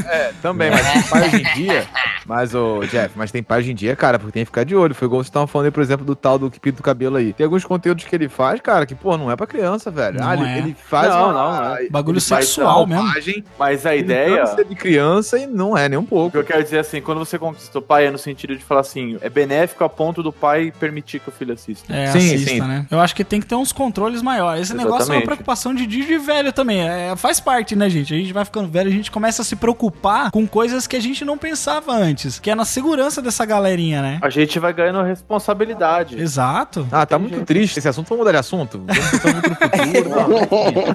é, 0.08 0.16
é, 0.16 0.32
também, 0.40 0.70
mas 0.70 0.92
tem 0.92 1.02
pai 1.02 1.26
hoje 1.26 1.36
em 1.42 1.54
dia. 1.54 1.86
Mas, 2.26 2.54
ô, 2.54 2.80
Jeff, 2.86 3.10
mas 3.16 3.30
tem 3.32 3.42
pai 3.42 3.58
hoje 3.58 3.72
em 3.72 3.74
dia, 3.74 3.94
cara, 3.96 4.18
porque 4.18 4.32
tem 4.32 4.42
que 4.44 4.46
ficar 4.46 4.64
de 4.64 4.74
olho. 4.76 4.94
Foi 4.94 5.06
igual 5.06 5.18
vocês 5.22 5.28
estavam 5.28 5.46
falando 5.46 5.66
aí, 5.66 5.70
por 5.72 5.82
exemplo, 5.82 6.06
do 6.06 6.14
tal 6.16 6.38
do 6.38 6.50
que 6.50 6.58
pinta 6.60 6.80
o 6.80 6.82
cabelo 6.84 7.16
aí. 7.16 7.32
Tem 7.32 7.44
alguns 7.44 7.64
conteúdos 7.64 8.04
que 8.04 8.14
ele 8.14 8.28
faz, 8.28 8.60
cara, 8.60 8.86
que, 8.86 8.94
pô, 8.94 9.16
não 9.18 9.30
é 9.30 9.36
pra 9.36 9.46
criança, 9.46 9.90
velho. 9.90 10.18
Não 10.20 10.28
ah, 10.28 10.34
ele, 10.34 10.44
é. 10.46 10.58
ele 10.58 10.76
faz 10.88 11.08
Não, 11.08 11.24
uma- 11.24 11.32
não, 11.32 11.74
é. 11.76 11.88
Bagulho 11.90 12.14
ele 12.14 12.20
faz 12.24 12.46
sexual 12.46 12.86
mesmo. 12.86 13.02
roupagem 13.02 13.44
Mas 13.58 13.84
a 13.84 13.94
ideia. 13.94 14.46
ser 14.46 14.64
de 14.64 14.74
criança 14.74 15.38
e 15.38 15.46
não 15.46 15.76
é 15.76 15.88
nem 15.88 15.98
um 15.98 16.02
O 16.02 16.06
pouco. 16.06 16.30
que 16.30 16.38
eu 16.38 16.44
quero 16.44 16.62
dizer 16.62 16.78
assim, 16.78 17.00
quando 17.00 17.18
você 17.18 17.38
conquista 17.38 17.78
o 17.78 17.82
pai, 17.82 18.06
é 18.06 18.10
no 18.10 18.18
sentido 18.18 18.56
de 18.56 18.64
falar 18.64 18.80
assim, 18.82 19.18
é 19.20 19.28
benéfico 19.28 19.84
a 19.84 19.88
ponto 19.88 20.22
do 20.22 20.32
pai 20.32 20.72
permitir 20.78 21.18
que 21.20 21.28
o 21.28 21.32
filho 21.32 21.52
assista. 21.52 21.92
É, 21.92 22.06
Sim, 22.12 22.18
assista, 22.18 22.50
sim. 22.52 22.60
né? 22.60 22.86
Eu 22.90 23.00
acho 23.00 23.14
que 23.14 23.24
tem 23.24 23.40
que 23.40 23.46
ter 23.46 23.54
uns 23.54 23.72
controles 23.72 24.22
maiores. 24.22 24.62
Esse 24.62 24.74
negócio 24.74 24.92
é 24.92 24.94
uma 24.94 25.00
Exatamente. 25.02 25.24
preocupação 25.26 25.74
de 25.74 25.86
dia 25.86 26.04
de 26.06 26.18
velho 26.18 26.52
também. 26.52 26.80
É, 26.88 27.14
faz 27.16 27.38
parte, 27.40 27.63
né, 27.76 27.88
gente? 27.88 28.12
A 28.12 28.16
gente 28.16 28.32
vai 28.32 28.44
ficando 28.44 28.68
velho, 28.68 28.88
a 28.90 28.92
gente 28.92 29.10
começa 29.10 29.42
a 29.42 29.44
se 29.44 29.54
preocupar 29.54 30.30
com 30.32 30.44
coisas 30.46 30.86
que 30.88 30.96
a 30.96 31.00
gente 31.00 31.24
não 31.24 31.38
pensava 31.38 31.92
antes, 31.92 32.38
que 32.40 32.50
é 32.50 32.54
na 32.54 32.64
segurança 32.64 33.22
dessa 33.22 33.44
galerinha, 33.44 34.02
né? 34.02 34.18
A 34.20 34.28
gente 34.28 34.58
vai 34.58 34.72
ganhando 34.72 35.02
responsabilidade. 35.02 36.20
Exato. 36.20 36.86
Ah, 36.90 37.06
tá 37.06 37.18
muito 37.18 37.44
triste 37.44 37.78
esse 37.78 37.88
assunto. 37.88 38.08
Vamos 38.08 38.20
mudar 38.20 38.32
de 38.32 38.38
assunto? 38.38 38.82
Vamos 38.88 39.10
pensar 39.10 39.34
muito 39.34 40.08
no 40.08 40.38
futuro. 40.38 40.94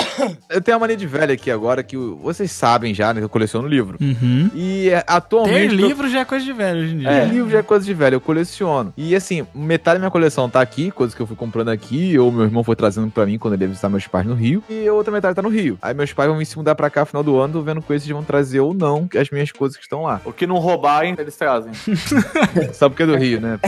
Eu 0.50 0.60
tenho 0.60 0.76
uma 0.76 0.80
mania 0.80 0.96
de 0.96 1.06
velho 1.06 1.32
aqui 1.32 1.50
agora 1.50 1.82
que 1.82 1.96
vocês 1.96 2.50
sabem 2.50 2.92
já, 2.94 3.12
né? 3.14 3.20
Que 3.20 3.24
eu 3.24 3.28
coleciono 3.28 3.66
livro. 3.68 3.96
Uhum. 4.00 4.50
E 4.54 4.88
é, 4.88 5.00
Ter 5.00 5.04
atualmente. 5.06 5.74
eu- 5.74 5.86
livro 5.88 6.08
já 6.08 6.20
é 6.20 6.24
coisa 6.24 6.44
de 6.44 6.52
velho 6.52 6.80
hoje 6.82 6.94
em 6.94 6.98
dia. 6.98 7.08
É. 7.10 7.24
livro 7.24 7.50
já 7.50 7.58
é 7.58 7.62
coisa 7.62 7.84
de 7.84 7.94
velho, 7.94 8.16
eu 8.16 8.20
coleciono. 8.20 8.92
E 8.96 9.14
assim, 9.14 9.46
metade 9.54 9.94
da 9.96 10.00
minha 10.00 10.10
coleção 10.10 10.48
tá 10.50 10.60
aqui, 10.60 10.90
coisas 10.90 11.14
que 11.14 11.20
eu 11.22 11.26
fui 11.26 11.36
comprando 11.36 11.68
aqui, 11.68 12.18
ou 12.18 12.30
meu 12.32 12.44
irmão 12.44 12.64
foi 12.64 12.74
trazendo 12.76 13.10
pra 13.10 13.24
mim 13.26 13.38
quando 13.38 13.54
ele 13.54 13.64
ia 13.64 13.68
visitar 13.68 13.88
meus 13.88 14.06
pais 14.06 14.26
no 14.26 14.34
Rio, 14.34 14.62
e 14.68 14.86
a 14.86 14.92
outra 14.92 15.12
metade 15.12 15.34
tá 15.34 15.42
no 15.42 15.48
Rio. 15.48 15.78
Aí 15.80 15.94
meus 15.94 16.12
pais 16.12 16.28
vão 16.30 16.44
se 16.44 16.56
mudar 16.56 16.74
pra 16.74 16.90
cá 16.90 17.00
no 17.02 17.06
final 17.06 17.22
do 17.22 17.38
ano, 17.38 17.52
tô 17.54 17.62
vendo 17.62 17.80
com 17.82 17.92
eles 17.92 18.06
vão 18.08 18.22
trazer 18.24 18.60
ou 18.60 18.74
não 18.74 19.08
as 19.18 19.30
minhas 19.30 19.52
coisas 19.52 19.76
que 19.76 19.82
estão 19.84 20.02
lá. 20.02 20.20
O 20.24 20.32
que 20.32 20.46
não 20.46 20.56
roubarem, 20.56 21.14
eles 21.18 21.36
trazem. 21.36 21.72
Só 22.72 22.88
porque 22.88 23.02
é 23.02 23.06
do 23.06 23.16
Rio, 23.16 23.40
né? 23.40 23.58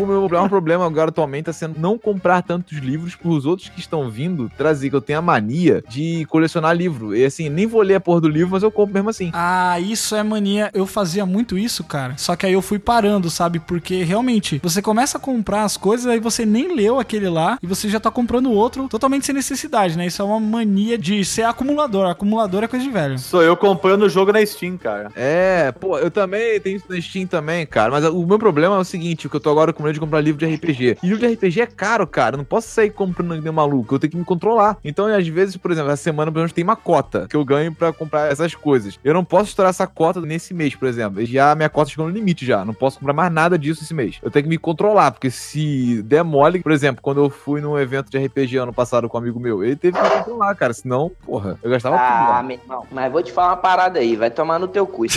o 0.00 0.06
meu 0.06 0.28
maior 0.28 0.48
problema 0.48 0.86
agora 0.86 1.10
atualmente 1.10 1.46
tá 1.46 1.52
sendo 1.52 1.78
não 1.78 1.98
comprar 1.98 2.42
tantos 2.42 2.78
livros 2.78 3.14
pros 3.14 3.44
outros 3.46 3.68
que 3.68 3.80
estão 3.80 4.08
vindo 4.10 4.50
trazer, 4.56 4.90
que 4.90 4.96
eu 4.96 5.00
tenho 5.00 5.18
a 5.18 5.22
mania 5.22 5.73
de 5.88 6.24
colecionar 6.26 6.76
livro. 6.76 7.14
E 7.14 7.24
assim, 7.24 7.48
nem 7.48 7.66
vou 7.66 7.82
ler 7.82 7.96
a 7.96 8.00
porra 8.00 8.20
do 8.22 8.28
livro, 8.28 8.50
mas 8.50 8.62
eu 8.62 8.70
compro 8.70 8.94
mesmo 8.94 9.10
assim. 9.10 9.30
Ah, 9.32 9.78
isso 9.80 10.14
é 10.14 10.22
mania. 10.22 10.70
Eu 10.74 10.86
fazia 10.86 11.24
muito 11.26 11.58
isso, 11.58 11.84
cara. 11.84 12.14
Só 12.16 12.36
que 12.36 12.46
aí 12.46 12.52
eu 12.52 12.62
fui 12.62 12.78
parando, 12.78 13.30
sabe? 13.30 13.58
Porque 13.58 14.02
realmente, 14.04 14.60
você 14.62 14.80
começa 14.82 15.18
a 15.18 15.20
comprar 15.20 15.64
as 15.64 15.76
coisas, 15.76 16.06
aí 16.06 16.20
você 16.20 16.44
nem 16.44 16.74
leu 16.74 16.98
aquele 16.98 17.28
lá 17.28 17.58
e 17.62 17.66
você 17.66 17.88
já 17.88 18.00
tá 18.00 18.10
comprando 18.10 18.50
outro 18.50 18.88
totalmente 18.88 19.26
sem 19.26 19.34
necessidade, 19.34 19.96
né? 19.96 20.06
Isso 20.06 20.20
é 20.20 20.24
uma 20.24 20.40
mania 20.40 20.98
de 20.98 21.24
ser 21.24 21.42
acumulador. 21.42 22.08
Acumulador 22.08 22.64
é 22.64 22.68
coisa 22.68 22.84
de 22.84 22.90
velho. 22.90 23.18
Sou 23.18 23.42
eu 23.42 23.56
comprando 23.56 24.02
o 24.02 24.08
jogo 24.08 24.32
na 24.32 24.44
Steam, 24.44 24.76
cara. 24.76 25.10
É, 25.16 25.72
pô, 25.72 25.98
eu 25.98 26.10
também 26.10 26.60
tenho 26.60 26.76
isso 26.76 26.86
na 26.88 27.00
Steam 27.00 27.26
também, 27.26 27.66
cara. 27.66 27.90
Mas 27.90 28.04
o 28.04 28.26
meu 28.26 28.38
problema 28.38 28.76
é 28.76 28.78
o 28.78 28.84
seguinte: 28.84 29.26
o 29.26 29.30
que 29.30 29.36
eu 29.36 29.40
tô 29.40 29.50
agora 29.50 29.72
com 29.72 29.82
medo 29.82 29.94
de 29.94 30.00
comprar 30.00 30.20
livro 30.20 30.38
de 30.38 30.54
RPG. 30.54 30.98
E 31.02 31.06
livro 31.06 31.26
de 31.26 31.34
RPG 31.34 31.60
é 31.60 31.66
caro, 31.66 32.06
cara. 32.06 32.34
Eu 32.34 32.38
não 32.38 32.44
posso 32.44 32.68
sair 32.68 32.90
comprando 32.90 33.40
nem 33.40 33.52
maluco. 33.52 33.94
Eu 33.94 33.98
tenho 33.98 34.10
que 34.10 34.16
me 34.16 34.24
controlar. 34.24 34.78
Então, 34.84 35.06
às 35.06 35.26
vezes, 35.26 35.53
por 35.58 35.70
exemplo, 35.70 35.90
essa 35.90 36.02
semana, 36.02 36.30
por 36.30 36.38
exemplo, 36.38 36.54
tem 36.54 36.64
uma 36.64 36.76
cota 36.76 37.26
que 37.28 37.36
eu 37.36 37.44
ganho 37.44 37.74
pra 37.74 37.92
comprar 37.92 38.30
essas 38.30 38.54
coisas. 38.54 38.98
Eu 39.04 39.14
não 39.14 39.24
posso 39.24 39.50
estourar 39.50 39.70
essa 39.70 39.86
cota 39.86 40.20
nesse 40.20 40.54
mês, 40.54 40.74
por 40.74 40.88
exemplo. 40.88 41.24
Já 41.24 41.52
a 41.52 41.54
minha 41.54 41.68
cota 41.68 41.90
chegou 41.90 42.06
no 42.06 42.12
limite 42.12 42.44
já. 42.44 42.64
Não 42.64 42.74
posso 42.74 42.98
comprar 42.98 43.12
mais 43.12 43.32
nada 43.32 43.58
disso 43.58 43.82
esse 43.82 43.94
mês. 43.94 44.18
Eu 44.22 44.30
tenho 44.30 44.44
que 44.44 44.48
me 44.48 44.58
controlar, 44.58 45.12
porque 45.12 45.30
se 45.30 46.02
der 46.02 46.22
mole, 46.22 46.62
por 46.62 46.72
exemplo, 46.72 47.02
quando 47.02 47.22
eu 47.22 47.30
fui 47.30 47.60
num 47.60 47.78
evento 47.78 48.10
de 48.10 48.18
RPG 48.18 48.56
ano 48.56 48.72
passado 48.72 49.08
com 49.08 49.16
um 49.16 49.20
amigo 49.20 49.40
meu, 49.40 49.62
ele 49.64 49.76
teve 49.76 49.96
que 49.96 50.02
me 50.02 50.10
controlar, 50.10 50.54
cara. 50.54 50.72
Senão, 50.72 51.10
porra, 51.24 51.58
eu 51.62 51.70
gastava 51.70 51.96
tudo. 51.96 52.06
Ah, 52.06 52.42
meu 52.42 52.58
irmão, 52.58 52.86
mas 52.90 53.12
vou 53.12 53.22
te 53.22 53.32
falar 53.32 53.48
uma 53.48 53.56
parada 53.56 53.98
aí, 53.98 54.16
vai 54.16 54.30
tomar 54.30 54.58
no 54.58 54.68
teu 54.68 54.86
cu. 54.86 55.04
É 55.04 55.08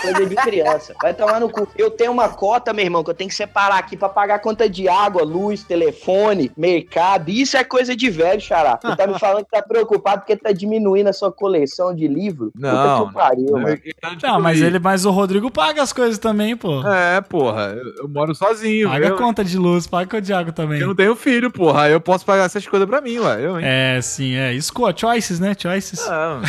Coisa 0.00 0.26
de 0.26 0.36
criança, 0.36 0.94
vai 1.02 1.14
tomar 1.14 1.40
no 1.40 1.48
cu. 1.48 1.68
Eu 1.76 1.90
tenho 1.90 2.12
uma 2.12 2.28
cota, 2.28 2.72
meu 2.72 2.84
irmão, 2.84 3.04
que 3.04 3.10
eu 3.10 3.14
tenho 3.14 3.28
que 3.28 3.36
separar 3.36 3.78
aqui 3.78 3.96
pra 3.96 4.08
pagar 4.08 4.38
conta 4.40 4.68
de 4.68 4.88
água, 4.88 5.22
luz, 5.22 5.62
telefone, 5.62 6.50
mercado. 6.56 7.30
Isso 7.30 7.56
é 7.56 7.64
coisa 7.64 7.94
de 7.94 8.10
velho, 8.10 8.40
xará. 8.40 8.78
Você 8.82 8.96
tá 8.96 9.06
me 9.06 9.18
falando 9.18 9.44
que 9.44 9.50
tá 9.50 9.59
preocupado 9.62 10.20
porque 10.20 10.36
tá 10.36 10.52
diminuindo 10.52 11.08
a 11.08 11.12
sua 11.12 11.32
coleção 11.32 11.94
de 11.94 12.06
livro? 12.06 12.50
Não, 12.54 12.98
Puta 12.98 13.08
que 13.08 13.14
pariu, 13.14 13.50
não, 13.52 13.60
mano. 13.60 13.78
Não, 14.22 14.40
mas 14.40 14.60
ele, 14.60 14.78
mas 14.78 15.04
o 15.04 15.10
Rodrigo 15.10 15.50
paga 15.50 15.82
as 15.82 15.92
coisas 15.92 16.18
também, 16.18 16.56
pô. 16.56 16.86
É, 16.86 17.20
porra, 17.20 17.74
eu, 17.76 18.02
eu 18.02 18.08
moro 18.08 18.34
sozinho. 18.34 18.88
Paga 18.88 19.08
eu, 19.08 19.14
a 19.14 19.18
conta 19.18 19.44
de 19.44 19.56
luz, 19.58 19.86
paga 19.86 20.20
de 20.20 20.32
água 20.32 20.52
também. 20.52 20.80
eu 20.80 20.88
não 20.88 20.94
tenho 20.94 21.14
filho, 21.14 21.50
porra. 21.50 21.82
Aí 21.82 21.92
eu 21.92 22.00
posso 22.00 22.24
pagar 22.24 22.44
essas 22.44 22.66
coisas 22.66 22.88
pra 22.88 23.00
mim, 23.00 23.18
ué. 23.18 23.44
Eu, 23.44 23.58
hein? 23.58 23.66
É, 23.66 24.00
sim, 24.02 24.34
é. 24.34 24.52
Escolha, 24.52 24.94
choices, 24.96 25.40
né? 25.40 25.54
Choices. 25.56 26.06
Não. 26.06 26.40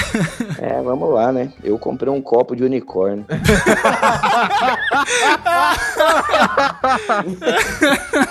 É, 0.59 0.81
vamos 0.81 1.13
lá, 1.13 1.31
né? 1.31 1.51
Eu 1.63 1.77
comprei 1.77 2.11
um 2.11 2.21
copo 2.21 2.55
de 2.55 2.63
unicórnio. 2.63 3.25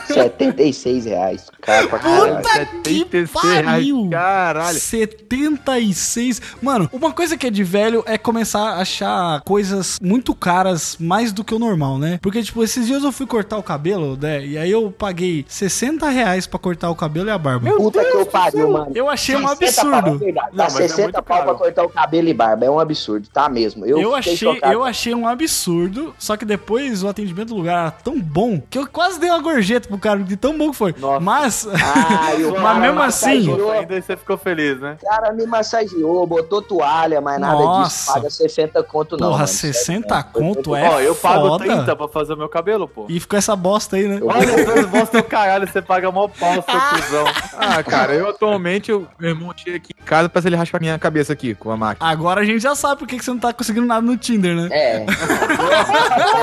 76 0.09 1.05
reais. 1.07 1.47
Caro 1.61 1.89
pra 1.89 1.99
caralho. 1.99 2.37
Puta 2.37 2.67
que 2.83 2.89
76 3.27 3.31
pariu! 3.65 4.09
Caralho. 4.11 4.79
76. 4.79 6.41
Mano, 6.63 6.89
uma 6.93 7.13
coisa 7.13 7.37
que 7.37 7.47
é 7.47 7.51
de 7.51 7.63
velho 7.65 8.03
é 8.07 8.17
começar 8.19 8.61
a 8.71 8.81
achar 8.81 9.41
coisas 9.43 9.99
muito 10.03 10.35
caras 10.35 10.97
mais 10.99 11.33
do 11.33 11.45
que 11.45 11.55
o 11.55 11.59
normal, 11.59 11.99
né? 11.99 12.19
Porque, 12.23 12.43
tipo, 12.43 12.63
esses 12.63 12.87
dias 12.87 13.03
eu 13.05 13.13
fui 13.13 13.27
cortar 13.27 13.59
o 13.59 13.63
cabelo, 13.63 14.17
né? 14.21 14.45
E 14.45 14.59
aí 14.59 14.71
eu 14.71 14.91
paguei 14.91 15.45
60 15.49 16.09
reais 16.09 16.47
pra 16.47 16.59
cortar 16.59 16.91
o 16.91 16.95
cabelo 16.97 17.29
e 17.29 17.31
a 17.33 17.39
barba. 17.39 17.71
Puta 17.77 18.05
que 18.05 18.17
eu 18.17 18.27
pariu, 18.27 18.71
mano. 18.71 18.91
Eu 18.95 19.09
achei 19.09 19.37
um 19.37 19.47
60 19.47 19.83
pau, 19.83 19.93
é 19.93 19.99
absurdo. 19.99 20.19
verdade. 20.19 20.49
Não, 20.51 20.57
Dá 20.57 20.65
mas 20.65 20.75
é 20.77 20.89
60 20.89 21.03
muito 21.03 21.15
pau 21.15 21.23
pra 21.23 21.37
caro. 21.47 21.59
cortar 21.59 21.85
o 21.85 21.89
cabelo 21.89 22.29
e 22.29 22.35
barba. 22.35 22.65
É 22.67 22.71
um 22.71 22.79
absurdo, 22.79 23.29
tá 23.33 23.49
mesmo. 23.49 23.85
Eu, 23.87 23.99
Eu 24.01 24.15
achei, 24.15 24.37
chocado. 24.37 24.73
eu 24.73 24.85
achei 24.85 25.15
um 25.15 25.27
absurdo, 25.27 26.15
só 26.19 26.37
que 26.37 26.45
depois 26.51 27.03
o 27.03 27.09
atendimento 27.09 27.49
do 27.49 27.57
lugar 27.57 27.81
era 27.81 27.91
tão 27.91 28.19
bom 28.21 28.61
que 28.69 28.79
eu 28.79 28.87
quase 28.87 29.19
dei 29.21 29.31
uma 29.31 29.41
gorjeta 29.41 29.89
pro 29.89 29.99
cara 29.99 30.21
de 30.21 30.37
tão 30.37 30.57
bom 30.57 30.71
que 30.71 30.77
foi. 30.77 30.95
Nossa. 30.99 31.21
Mas, 31.21 31.67
Ah, 31.67 32.33
o 32.47 32.51
Mas 32.53 32.63
cara 32.63 32.75
mesmo 32.81 33.03
assim- 33.03 33.51
Ainda 33.71 34.01
você 34.03 34.17
ficou 34.17 34.37
feliz, 34.37 34.81
né? 34.81 34.97
O 35.03 35.07
cara 35.07 35.33
me 35.33 35.47
massageou, 35.47 36.27
botou 36.27 36.61
toalha, 36.61 37.21
mas 37.21 37.41
nada 37.41 37.55
Nossa. 37.55 37.89
disso. 37.89 38.13
Paga 38.15 38.31
60 38.31 38.83
conto 38.83 39.13
não. 39.17 39.29
porra, 39.29 39.39
mano. 39.39 39.49
60 39.49 40.23
conto 40.25 40.75
é 40.77 40.89
Ó, 40.89 41.01
eu 41.01 41.15
pago 41.15 41.49
foda. 41.49 41.65
30 41.65 41.97
pra 41.97 42.09
fazer 42.09 42.33
o 42.35 42.37
meu 42.37 42.49
cabelo, 42.49 42.89
pô. 42.89 43.07
E 43.09 43.19
ficou 43.21 43.39
essa 43.39 43.55
bosta 43.57 43.97
aí, 43.97 44.07
né? 44.09 44.19
Eu- 44.21 44.27
Olha, 44.29 44.45
essas 44.51 44.87
bosta 44.87 45.19
do 45.19 45.25
caralho, 45.25 45.67
você 45.71 45.81
paga 45.81 46.11
mó 46.11 46.29
pau, 46.29 46.53
seu 46.55 46.63
cuzão. 46.63 47.25
Ah, 47.59 47.83
cara, 47.83 48.13
eu 48.15 48.29
atualmente, 48.29 48.91
eu, 48.91 49.07
meu 49.19 49.31
irmão 49.31 49.53
chega 49.57 49.77
aqui 49.77 49.93
em 49.99 50.05
casa 50.05 50.29
pra 50.29 50.43
ele 50.45 50.57
raspar 50.57 50.81
minha 50.81 50.99
cabeça 50.99 51.33
aqui 51.33 51.55
com 51.55 51.71
a 51.71 51.77
máquina. 51.77 52.09
Agora 52.11 52.41
a 52.41 52.45
gente 52.45 52.61
já 52.61 52.75
sabe 52.75 52.99
por 52.99 53.07
que 53.09 53.17
que 53.19 53.25
você 53.25 53.31
não 53.31 53.39
tá 53.39 53.53
conseguindo 53.53 53.87
nada 53.87 54.01
no 54.03 54.17
Tinder, 54.17 54.55
né? 54.57 54.69
É. 54.73 55.07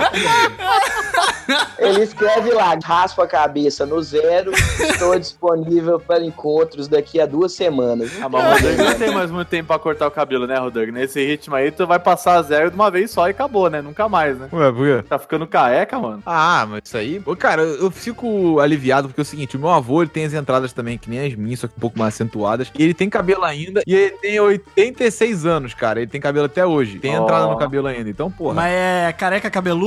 Ele 1.79 2.03
escreve 2.03 2.51
lá, 2.51 2.77
raspa 2.83 3.23
a 3.23 3.27
cabeça 3.27 3.85
no 3.85 4.01
zero, 4.01 4.51
estou 4.51 5.17
disponível 5.17 5.99
para 5.99 6.23
encontros 6.23 6.87
daqui 6.87 7.19
a 7.21 7.25
duas 7.25 7.53
semanas. 7.53 8.11
Ah, 8.21 8.27
mas 8.27 8.43
o 8.43 8.49
Rodrigo 8.51 8.83
não 8.83 8.93
tem 8.95 9.11
mais 9.13 9.31
muito 9.31 9.47
tempo 9.47 9.67
pra 9.67 9.79
cortar 9.79 10.07
o 10.07 10.11
cabelo, 10.11 10.45
né, 10.45 10.57
Rodrigo? 10.57 10.91
Nesse 10.91 11.25
ritmo 11.25 11.55
aí, 11.55 11.71
tu 11.71 11.87
vai 11.87 11.99
passar 11.99 12.35
a 12.35 12.41
zero 12.41 12.69
de 12.69 12.75
uma 12.75 12.91
vez 12.91 13.11
só 13.11 13.27
e 13.27 13.31
acabou, 13.31 13.69
né? 13.69 13.81
Nunca 13.81 14.09
mais, 14.09 14.37
né? 14.37 14.49
Ué, 14.51 14.71
por 14.71 14.85
quê? 14.85 15.03
Tá 15.07 15.17
ficando 15.17 15.47
careca, 15.47 15.97
mano. 15.97 16.21
Ah, 16.25 16.65
mas 16.69 16.81
isso 16.85 16.97
aí. 16.97 17.21
Ô, 17.25 17.35
cara, 17.35 17.61
eu, 17.61 17.89
fico 17.89 18.59
aliviado 18.59 19.07
porque 19.07 19.21
é 19.21 19.23
o 19.23 19.25
seguinte: 19.25 19.55
o 19.55 19.59
meu 19.59 19.69
avô 19.69 20.01
ele 20.01 20.09
tem 20.09 20.25
as 20.25 20.33
entradas 20.33 20.73
também, 20.73 20.97
que 20.97 21.09
nem 21.09 21.25
as 21.25 21.35
minhas, 21.35 21.59
só 21.61 21.67
que 21.67 21.73
um 21.77 21.79
pouco 21.79 21.97
mais 21.97 22.13
acentuadas. 22.13 22.71
E 22.77 22.83
ele 22.83 22.93
tem 22.93 23.09
cabelo 23.09 23.43
ainda. 23.43 23.81
E 23.87 23.95
ele 23.95 24.17
tem 24.17 24.39
86 24.39 25.45
anos, 25.45 25.73
cara. 25.73 25.99
Ele 25.99 26.09
tem 26.09 26.19
cabelo 26.19 26.45
até 26.45 26.65
hoje. 26.65 26.99
Tem 26.99 27.17
Ó. 27.17 27.23
entrada 27.23 27.47
no 27.47 27.57
cabelo 27.57 27.87
ainda. 27.87 28.09
Então, 28.09 28.29
porra. 28.29 28.55
Mas 28.55 28.71
é 28.73 29.13
careca 29.17 29.49
cabeludo? 29.49 29.86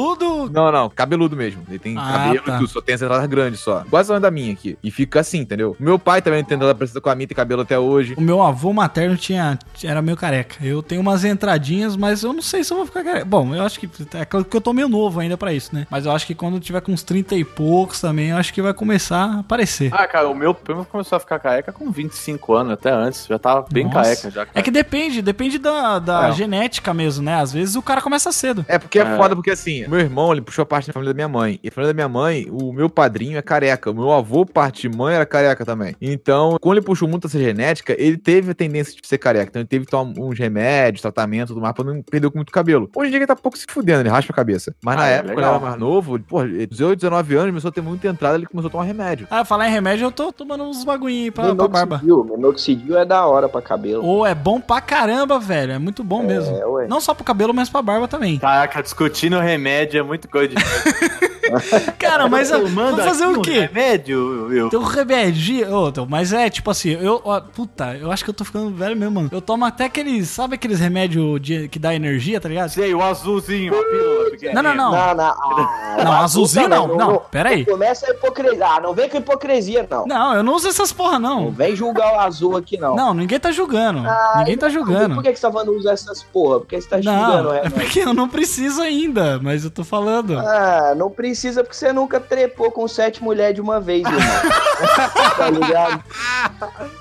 Não, 0.52 0.72
não, 0.72 0.89
cabeludo 0.90 1.36
mesmo. 1.36 1.62
Ele 1.68 1.78
tem 1.78 1.97
Ah, 1.98 2.12
cabelo 2.12 2.44
tá. 2.44 2.55
e 2.55 2.59
tudo, 2.59 2.68
só 2.68 2.81
tem 2.81 2.94
as 2.94 3.02
entradas 3.02 3.27
grandes 3.28 3.60
só. 3.60 3.85
Quase 3.89 4.09
tamanho 4.09 4.22
da 4.22 4.31
minha 4.31 4.52
aqui. 4.52 4.78
E 4.82 4.90
fica 4.90 5.20
assim, 5.20 5.39
entendeu? 5.40 5.77
Meu 5.78 5.98
pai 5.98 6.22
também 6.22 6.43
tem 6.44 6.56
entrada 6.56 6.74
parecida 6.74 7.01
com 7.01 7.10
a 7.10 7.14
minha, 7.14 7.27
tem 7.27 7.36
cabelo 7.36 7.62
até 7.62 7.78
hoje. 7.78 8.14
O 8.16 8.20
meu 8.20 8.43
avô 8.43 8.72
materno 8.72 9.16
tinha, 9.16 9.59
era 9.85 10.01
meio 10.02 10.16
careca. 10.16 10.56
Eu 10.64 10.82
tenho 10.82 11.01
umas 11.01 11.24
entradinhas, 11.24 11.97
mas 11.97 12.22
eu 12.22 12.32
não 12.32 12.43
sei 12.43 12.64
se 12.64 12.72
eu 12.72 12.77
vou 12.78 12.86
ficar 12.86 13.02
careca. 13.05 13.24
Bom, 13.24 13.55
eu 13.55 13.62
acho 13.62 13.78
que. 13.81 13.89
É 14.14 14.24
claro 14.24 14.44
que 14.44 14.56
eu 14.56 14.60
tô 14.60 14.72
meio 14.72 14.89
novo 14.89 15.20
ainda 15.20 15.36
pra 15.36 15.52
isso, 15.52 15.74
né? 15.74 15.86
Mas 15.90 16.06
eu 16.06 16.12
acho 16.12 16.27
que 16.27 16.35
quando 16.35 16.55
eu 16.55 16.60
tiver 16.60 16.81
com 16.81 16.93
uns 16.93 17.02
30 17.02 17.35
e 17.36 17.44
poucos 17.44 18.01
também, 18.01 18.28
eu 18.31 18.36
acho 18.36 18.52
que 18.52 18.62
vai 18.62 18.72
começar 18.74 19.24
a 19.24 19.40
aparecer. 19.40 19.90
Ah, 19.93 20.06
cara, 20.06 20.28
o 20.28 20.35
meu 20.35 20.55
primo 20.55 20.85
começou 20.85 21.16
a 21.16 21.20
ficar 21.20 21.39
careca 21.39 21.72
com 21.72 21.90
25 21.90 22.55
anos, 22.55 22.72
até 22.72 22.90
antes. 22.90 23.27
Já 23.27 23.39
tava 23.39 23.66
bem 23.70 23.85
Nossa. 23.85 23.97
careca 24.02 24.31
já. 24.31 24.43
É 24.43 24.47
Cara. 24.47 24.62
que 24.62 24.70
depende, 24.70 25.22
depende 25.22 25.59
da, 25.59 25.98
da 25.98 26.28
É. 26.28 26.32
genética 26.32 26.93
mesmo, 26.94 27.24
né? 27.24 27.35
Às 27.40 27.52
vezes 27.52 27.77
o 27.77 27.82
cara 27.82 28.01
começa 28.01 28.32
cedo. 28.32 28.64
É 28.68 28.78
porque 28.78 28.98
é, 28.98 29.02
É. 29.02 29.16
foda, 29.16 29.35
porque 29.35 29.51
assim, 29.51 29.85
meu 29.91 30.01
irmão, 30.01 30.33
ele 30.33 30.41
puxou 30.41 30.62
a 30.62 30.67
parte 30.67 30.87
da 30.87 30.93
família 30.93 31.12
da 31.12 31.17
minha 31.17 31.29
mãe. 31.29 31.59
E 31.62 31.69
a 31.69 31.71
família 31.73 31.93
da 31.93 31.97
minha 31.97 32.09
mãe, 32.09 32.47
o 32.51 32.73
meu 32.73 32.89
padrinho 32.89 33.37
é 33.39 33.43
careca. 33.43 33.91
O 33.91 33.95
meu 33.95 34.11
avô, 34.12 34.47
parte 34.47 34.89
de 34.89 34.97
mãe, 34.97 35.15
era 35.15 35.27
careca 35.27 35.65
também. 35.65 35.95
Então, 36.01 36.57
quando 36.61 36.79
ele 36.79 36.87
puxou 36.87 37.09
muito 37.09 37.27
essa 37.27 37.39
genética, 37.39 37.95
ele 37.99 38.17
teve 38.17 38.53
a 38.53 38.55
tendência 38.55 38.95
de 39.01 39.07
ser 39.07 39.19
careca. 39.19 39.49
Então, 39.51 39.61
ele 39.61 39.69
teve 39.69 39.85
que 39.85 39.91
tomar 39.91 40.12
uns 40.19 40.39
remédios, 40.39 41.03
tratamento, 41.03 41.49
tudo 41.49 41.61
mais, 41.61 41.75
pra 41.75 41.85
não 41.85 42.03
perder 42.03 42.31
muito 42.35 42.53
cabelo. 42.53 42.89
Hoje 42.95 43.09
em 43.09 43.11
dia, 43.11 43.19
ele 43.19 43.27
tá 43.27 43.37
pouco 43.37 43.59
se 43.59 43.67
fudendo, 43.69 44.01
ele 44.01 44.09
raspa 44.09 44.33
a 44.33 44.37
cabeça. 44.37 44.75
Mas 44.83 44.97
na 44.97 45.03
Ah, 45.03 45.09
é 45.09 45.12
época, 45.15 45.35
quando 45.35 45.39
ele 45.45 45.49
era 45.49 45.59
mais 45.59 45.77
novo, 45.79 46.19
pô, 46.21 46.45
18, 46.47 47.01
19 47.01 47.35
anos, 47.35 47.47
começou 47.51 47.69
a 47.69 47.73
ter 47.73 47.81
muita 47.81 48.09
entrada, 48.09 48.37
ele 48.37 48.47
começou 48.47 48.69
a 48.69 48.73
tomar 48.73 48.85
remédio. 48.85 49.27
Ah, 49.31 49.45
falar 49.45 49.69
em 49.69 49.73
remédio, 49.73 50.05
eu 50.07 50.12
tô 50.12 50.33
tomando 50.33 50.65
uns 50.65 50.85
bagulhinhos 50.85 51.25
aí 51.25 51.31
pra, 51.31 51.55
pra 51.55 51.69
barba. 51.69 52.01
Minoxidil, 52.03 52.37
minoxidil 52.37 52.99
é 52.99 53.05
da 53.05 53.27
hora 53.27 53.49
pra 53.49 53.61
cabelo. 53.61 54.05
Ou 54.05 54.25
é 54.27 54.35
bom 54.35 54.61
pra 54.61 54.81
caramba, 54.81 55.39
velho. 55.39 55.73
É 55.73 55.79
muito 55.79 56.05
bom 56.05 56.23
mesmo. 56.23 56.57
É, 56.57 56.67
ué. 56.67 56.87
Não 56.87 57.01
só 57.01 57.12
pro 57.15 57.25
cabelo, 57.25 57.53
mas 57.55 57.69
pra 57.69 57.83
barba 57.83 58.07
também. 58.07 58.39
Caraca, 58.39 58.83
discutindo 58.83 59.39
remédio 59.41 59.80
é 59.97 60.02
muito 60.02 60.28
coisa 60.28 60.55
de. 60.55 60.61
Cara, 61.98 62.28
mas 62.28 62.51
eu, 62.51 62.66
vou 62.66 62.97
fazer 62.98 63.27
o 63.27 63.39
um 63.39 63.43
quê? 63.43 63.60
Remédio, 63.72 64.52
eu. 64.52 64.68
Tem 64.70 64.78
um 64.78 64.82
remédio, 64.85 65.89
então, 65.89 66.06
mas 66.09 66.32
é 66.32 66.48
tipo 66.51 66.70
assim, 66.70 66.90
eu, 66.90 67.20
ó, 67.24 67.40
puta, 67.40 67.97
eu 67.97 68.10
acho 68.10 68.24
que 68.24 68.31
eu 68.31 68.35
tô 68.35 68.44
ficando 68.44 68.70
velho 68.70 68.97
mesmo, 68.97 69.14
mano. 69.14 69.28
Eu 69.32 69.40
tomo 69.40 69.64
até 69.64 69.85
aqueles, 69.85 70.28
sabe 70.28 70.55
aqueles 70.55 70.81
remédios 70.81 71.40
de- 71.40 71.68
que 71.68 71.78
dá 71.78 71.94
energia, 71.94 72.40
tá 72.40 72.48
ligado? 72.48 72.70
Sei, 72.70 72.94
o 72.94 73.02
azulzinho, 73.02 73.72
a 73.78 73.82
pílula 73.85 74.31
pequenininha. 74.31 74.62
Não, 74.62 74.74
não, 74.74 74.74
não. 74.74 74.90
Não, 74.93 75.14
não. 75.14 75.24
ah, 75.24 75.97
Não, 76.05 76.12
azulzinho 76.12 76.68
também, 76.68 76.89
não, 76.89 76.97
não, 76.97 77.18
pera 77.31 77.51
aí. 77.51 77.64
Começa 77.64 78.06
a 78.06 78.10
hipocrisia. 78.10 78.66
Ah, 78.66 78.81
não 78.81 78.94
vem 78.94 79.09
com 79.09 79.18
hipocrisia, 79.18 79.86
não. 79.90 80.06
Não, 80.06 80.35
eu 80.35 80.43
não 80.43 80.55
uso 80.55 80.68
essas 80.68 80.93
porra, 80.93 81.18
Não 81.18 81.43
não. 81.44 81.51
vem 81.51 81.74
julgar 81.74 82.14
o 82.14 82.20
azul 82.20 82.56
aqui, 82.56 82.77
não. 82.78 82.94
Não, 82.94 83.14
ninguém 83.14 83.39
tá 83.39 83.51
julgando. 83.51 84.01
Ah, 84.06 84.35
ninguém 84.39 84.56
tá 84.56 84.66
Por 84.66 84.72
julgando. 84.72 85.22
que, 85.22 85.32
que 85.32 85.36
você 85.39 85.43
tá 85.47 85.52
falando 85.52 85.72
usar 85.77 85.93
essas 85.93 86.22
porra? 86.22 86.60
Porque 86.60 86.81
você 86.81 86.89
tá 86.89 87.01
julgando, 87.01 87.44
Não, 87.48 87.55
é, 87.55 87.66
é 87.66 87.70
porque 87.70 88.01
eu 88.01 88.14
não 88.14 88.28
preciso 88.28 88.81
ainda, 88.82 89.39
mas 89.43 89.64
eu 89.64 89.70
tô 89.70 89.85
falando. 89.85 90.39
Ah, 90.39 90.94
não 90.97 91.10
precisa 91.10 91.40
porque 91.49 91.75
você 91.75 91.93
nunca 91.93 92.21
trepou 92.21 92.71
com 92.71 92.87
sete 92.87 93.23
mulheres 93.23 93.55
de 93.55 93.61
uma 93.61 93.81
vez, 93.81 94.05
irmão. 94.05 94.21
tá 95.37 95.51
ligado? 95.51 96.05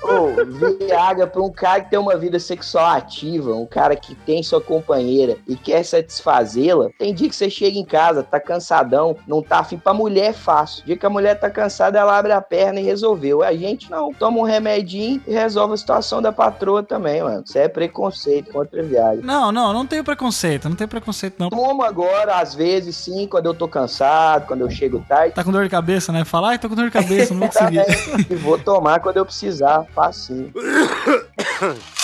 Ô, 0.02 0.78
Viagra 0.78 1.26
pra 1.26 1.42
um 1.42 1.50
cara 1.50 1.82
que 1.82 1.90
tem 1.90 1.98
uma 1.98 2.16
vida 2.16 2.38
sexual 2.38 2.86
ativa, 2.86 3.54
um 3.54 3.66
cara 3.66 3.94
que 3.96 4.14
tem 4.14 4.42
sua 4.42 4.60
companheira 4.60 5.36
e 5.46 5.56
quer 5.56 5.84
satisfazê-la, 5.84 6.90
tem 6.98 7.14
dia 7.14 7.28
que 7.28 7.36
você 7.36 7.50
chega 7.50 7.78
em 7.78 7.84
casa, 7.84 8.22
tá 8.22 8.40
cansadão, 8.40 9.16
não 9.26 9.42
tá 9.42 9.60
afim. 9.60 9.78
Pra 9.78 9.92
mulher 9.92 10.30
é 10.30 10.32
fácil. 10.32 10.84
Dia 10.84 10.96
que 10.96 11.06
a 11.06 11.10
mulher 11.10 11.38
tá 11.38 11.50
cansada, 11.50 11.98
ela 11.98 12.16
abre 12.16 12.32
a 12.32 12.40
perna 12.40 12.80
e 12.80 12.84
resolveu. 12.84 13.42
A 13.42 13.52
gente 13.54 13.90
não. 13.90 14.12
Toma 14.14 14.38
um 14.38 14.42
remedinho 14.42 15.22
e 15.26 15.32
resolve 15.32 15.74
a 15.74 15.76
situação 15.76 16.20
da 16.20 16.32
patroa 16.32 16.82
também, 16.82 17.22
mano. 17.22 17.42
Isso 17.46 17.58
é 17.58 17.68
preconceito 17.68 18.52
contra 18.52 18.82
Viagra. 18.82 19.20
Não, 19.22 19.52
não, 19.52 19.72
não 19.72 19.86
tenho 19.86 20.04
preconceito, 20.04 20.68
não 20.68 20.76
tenho 20.76 20.88
preconceito 20.88 21.36
não. 21.38 21.50
Tomo 21.50 21.82
agora, 21.82 22.36
às 22.36 22.54
vezes, 22.54 22.96
sim, 22.96 23.26
quando 23.26 23.46
eu 23.46 23.54
tô 23.54 23.68
cansado, 23.68 24.19
quando 24.46 24.62
eu 24.62 24.70
chego 24.70 25.04
tarde. 25.08 25.34
Tá 25.34 25.44
com 25.44 25.52
dor 25.52 25.64
de 25.64 25.70
cabeça, 25.70 26.12
né? 26.12 26.24
Fala, 26.24 26.50
ai, 26.50 26.58
tô 26.58 26.68
com 26.68 26.74
dor 26.74 26.86
de 26.86 26.90
cabeça, 26.90 27.34
não 27.34 27.40
vou 27.40 27.48
conseguir. 27.48 27.84
e 28.30 28.34
vou 28.34 28.58
tomar 28.58 29.00
quando 29.00 29.16
eu 29.16 29.24
precisar, 29.24 29.84
facinho. 29.94 30.52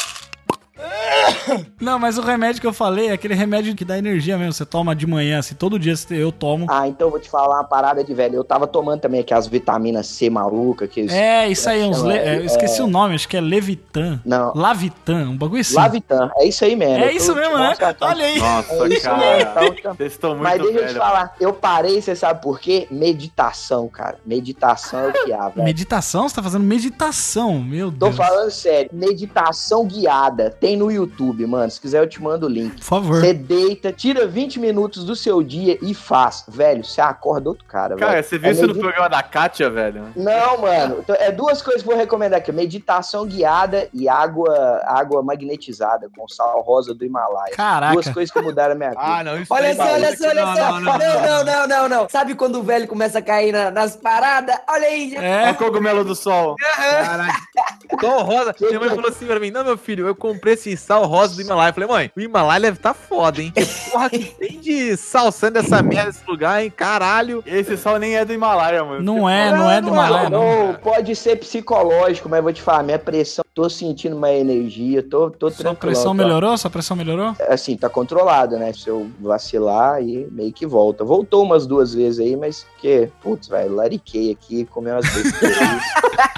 Não, 1.80 1.98
mas 1.98 2.18
o 2.18 2.22
remédio 2.22 2.60
que 2.60 2.66
eu 2.66 2.72
falei 2.72 3.08
é 3.08 3.12
aquele 3.12 3.34
remédio 3.34 3.74
que 3.74 3.84
dá 3.84 3.98
energia 3.98 4.36
mesmo. 4.38 4.52
Você 4.52 4.64
toma 4.66 4.94
de 4.94 5.06
manhã, 5.06 5.38
assim, 5.38 5.54
todo 5.54 5.78
dia 5.78 5.94
eu 6.10 6.30
tomo. 6.32 6.66
Ah, 6.68 6.86
então 6.88 7.06
eu 7.08 7.10
vou 7.10 7.20
te 7.20 7.28
falar 7.28 7.56
uma 7.56 7.64
parada 7.64 8.02
de 8.02 8.12
velho. 8.14 8.34
Eu 8.36 8.44
tava 8.44 8.66
tomando 8.66 9.00
também 9.00 9.20
aquelas 9.20 9.46
vitaminas 9.46 10.06
C 10.06 10.28
maluca, 10.30 10.86
que 10.86 11.00
É, 11.10 11.48
isso 11.48 11.68
aí, 11.68 11.82
uns. 11.82 12.02
le- 12.02 12.16
é, 12.16 12.36
eu 12.38 12.44
esqueci 12.44 12.80
É. 12.80 12.84
o 12.84 12.86
nome, 12.86 13.14
acho 13.14 13.28
que 13.28 13.36
é 13.36 13.40
Levitan. 13.40 14.20
Não. 14.24 14.52
Lavitan, 14.54 15.30
um 15.30 15.36
bagulho 15.36 15.60
assim. 15.60 15.74
Lavitan, 15.74 16.30
é 16.36 16.46
isso 16.46 16.64
aí 16.64 16.74
mesmo. 16.76 17.04
É 17.04 17.08
tô 17.08 17.16
isso 17.16 17.34
mesmo, 17.34 17.58
né? 17.58 17.74
Olha 18.00 18.24
aí. 18.24 18.38
Nossa, 18.38 18.72
É 18.74 18.88
isso 18.88 19.02
cara. 19.02 19.40
então, 19.40 19.64
então. 19.66 19.94
Vocês 19.94 20.12
estão 20.12 20.30
muito 20.30 20.42
Mas 20.42 20.62
deixa 20.62 20.78
eu 20.78 20.86
te 20.88 20.94
falar, 20.94 21.34
eu 21.40 21.52
parei, 21.52 22.00
você 22.00 22.14
sabe 22.14 22.40
por 22.42 22.58
quê? 22.60 22.86
Meditação, 22.90 23.88
cara. 23.88 24.18
Meditação 24.24 25.00
é 25.00 25.08
o 25.08 25.12
que 25.24 25.32
há, 25.32 25.48
velho. 25.48 25.64
Meditação? 25.64 26.28
Você 26.28 26.34
tá 26.36 26.42
fazendo 26.42 26.64
meditação, 26.64 27.60
meu 27.60 27.90
Tô 27.90 28.06
Deus. 28.06 28.16
falando 28.16 28.50
sério, 28.50 28.90
meditação 28.92 29.84
guiada. 29.86 30.50
Tem 30.50 30.75
no 30.76 30.90
YouTube, 30.90 31.46
mano. 31.46 31.70
Se 31.70 31.80
quiser, 31.80 32.00
eu 32.02 32.08
te 32.08 32.22
mando 32.22 32.46
o 32.46 32.48
link. 32.48 32.76
Por 32.76 32.84
favor. 32.84 33.20
Você 33.20 33.32
deita, 33.34 33.92
tira 33.92 34.26
20 34.26 34.60
minutos 34.60 35.04
do 35.04 35.16
seu 35.16 35.42
dia 35.42 35.78
e 35.82 35.94
faz. 35.94 36.44
Velho, 36.48 36.84
você 36.84 37.00
acorda 37.00 37.48
outro 37.48 37.64
cara, 37.64 37.96
Cara, 37.96 38.12
velho. 38.12 38.24
você 38.24 38.38
viu 38.38 38.48
É 38.48 38.52
isso 38.52 38.62
no 38.62 38.68
medi- 38.68 38.80
programa 38.80 39.08
da 39.08 39.22
Kátia, 39.22 39.68
velho? 39.70 40.04
Não, 40.14 40.58
mano. 40.58 40.96
Então, 41.00 41.16
É 41.18 41.32
duas 41.32 41.60
coisas 41.62 41.82
que 41.82 41.88
eu 41.88 41.92
vou 41.94 42.00
recomendar 42.00 42.38
aqui: 42.38 42.52
meditação 42.52 43.26
guiada 43.26 43.88
e 43.92 44.08
água, 44.08 44.82
água 44.84 45.22
magnetizada 45.22 46.08
com 46.16 46.28
sal 46.28 46.60
rosa 46.62 46.94
do 46.94 47.04
Himalaia. 47.04 47.46
Duas 47.46 47.56
Caraca. 47.56 48.12
coisas 48.12 48.30
que 48.30 48.40
mudaram 48.40 48.72
a 48.72 48.76
minha 48.76 48.90
vida. 48.96 49.00
Ah, 49.02 49.24
não, 49.24 49.40
isso 49.40 49.52
Olha 49.52 49.74
só, 49.74 49.82
olha 49.92 50.16
só, 50.16 50.28
olha 50.28 50.44
não, 50.46 50.56
só. 50.56 50.80
não, 50.80 50.80
Não, 50.80 50.98
não, 50.98 51.44
não, 51.44 51.68
não, 51.68 51.88
não. 51.88 52.08
Sabe 52.08 52.34
quando 52.34 52.56
o 52.58 52.62
velho 52.62 52.86
começa 52.86 53.18
a 53.18 53.22
cair 53.22 53.52
na- 53.52 53.70
nas 53.70 53.96
paradas? 53.96 54.56
Olha 54.68 54.86
aí, 54.88 55.10
já. 55.10 55.22
É 55.22 55.48
É, 55.48 55.50
o 55.50 55.54
cogumelo 55.54 56.04
do 56.04 56.14
sol. 56.14 56.54
Caralho. 56.58 57.32
Sal 58.00 58.22
rosa. 58.24 58.54
Minha 58.60 58.80
mãe 58.80 58.88
falou 58.90 59.08
assim 59.08 59.26
pra 59.26 59.38
mim: 59.40 59.50
Não, 59.50 59.64
meu 59.64 59.78
filho, 59.78 60.06
eu 60.06 60.14
comprei 60.14 60.54
esse 60.54 60.65
sal 60.74 61.04
rosa 61.04 61.34
do 61.34 61.42
Himalaia. 61.42 61.68
Eu 61.68 61.74
falei, 61.74 61.88
mãe, 61.88 62.10
o 62.16 62.20
Himalaia 62.20 62.60
deve 62.62 62.78
tá 62.78 62.94
foda, 62.94 63.42
hein? 63.42 63.52
Porra, 63.92 64.08
que 64.08 64.24
tem 64.24 64.58
de 64.58 64.96
sal 64.96 65.30
saindo 65.30 65.54
dessa 65.54 65.82
merda 65.82 66.12
desse 66.12 66.24
lugar, 66.26 66.64
hein? 66.64 66.72
Caralho. 66.74 67.42
Esse 67.44 67.76
sol 67.76 67.98
nem 67.98 68.16
é 68.16 68.24
do 68.24 68.32
Himalaia, 68.32 68.82
mano. 68.82 69.02
não 69.02 69.28
é, 69.28 69.52
não 69.52 69.70
é 69.70 69.82
do 69.82 69.88
Himalaia, 69.88 70.30
não. 70.30 70.68
Não, 70.68 70.74
pode 70.74 71.14
ser 71.14 71.36
psicológico, 71.36 72.28
mas 72.28 72.42
vou 72.42 72.52
te 72.52 72.62
falar, 72.62 72.82
minha 72.82 72.98
pressão, 72.98 73.44
tô 73.56 73.70
sentindo 73.70 74.14
uma 74.14 74.30
energia, 74.30 75.02
tô, 75.02 75.30
tô 75.30 75.48
Sua 75.48 75.64
tranquilo. 75.64 75.80
pressão 75.94 76.12
melhorou? 76.12 76.58
Sua 76.58 76.68
pressão 76.68 76.94
melhorou? 76.94 77.34
Assim, 77.48 77.74
tá 77.74 77.88
controlado, 77.88 78.58
né? 78.58 78.70
Se 78.74 78.86
eu 78.88 79.08
vacilar, 79.18 79.94
aí 79.94 80.28
meio 80.30 80.52
que 80.52 80.66
volta. 80.66 81.02
Voltou 81.02 81.42
umas 81.42 81.66
duas 81.66 81.94
vezes 81.94 82.20
aí, 82.20 82.36
mas 82.36 82.66
que, 82.78 83.08
putz, 83.22 83.48
velho, 83.48 83.74
lariquei 83.74 84.30
aqui, 84.30 84.66
comi 84.66 84.90
umas 84.90 85.06
besteiras. 85.10 85.56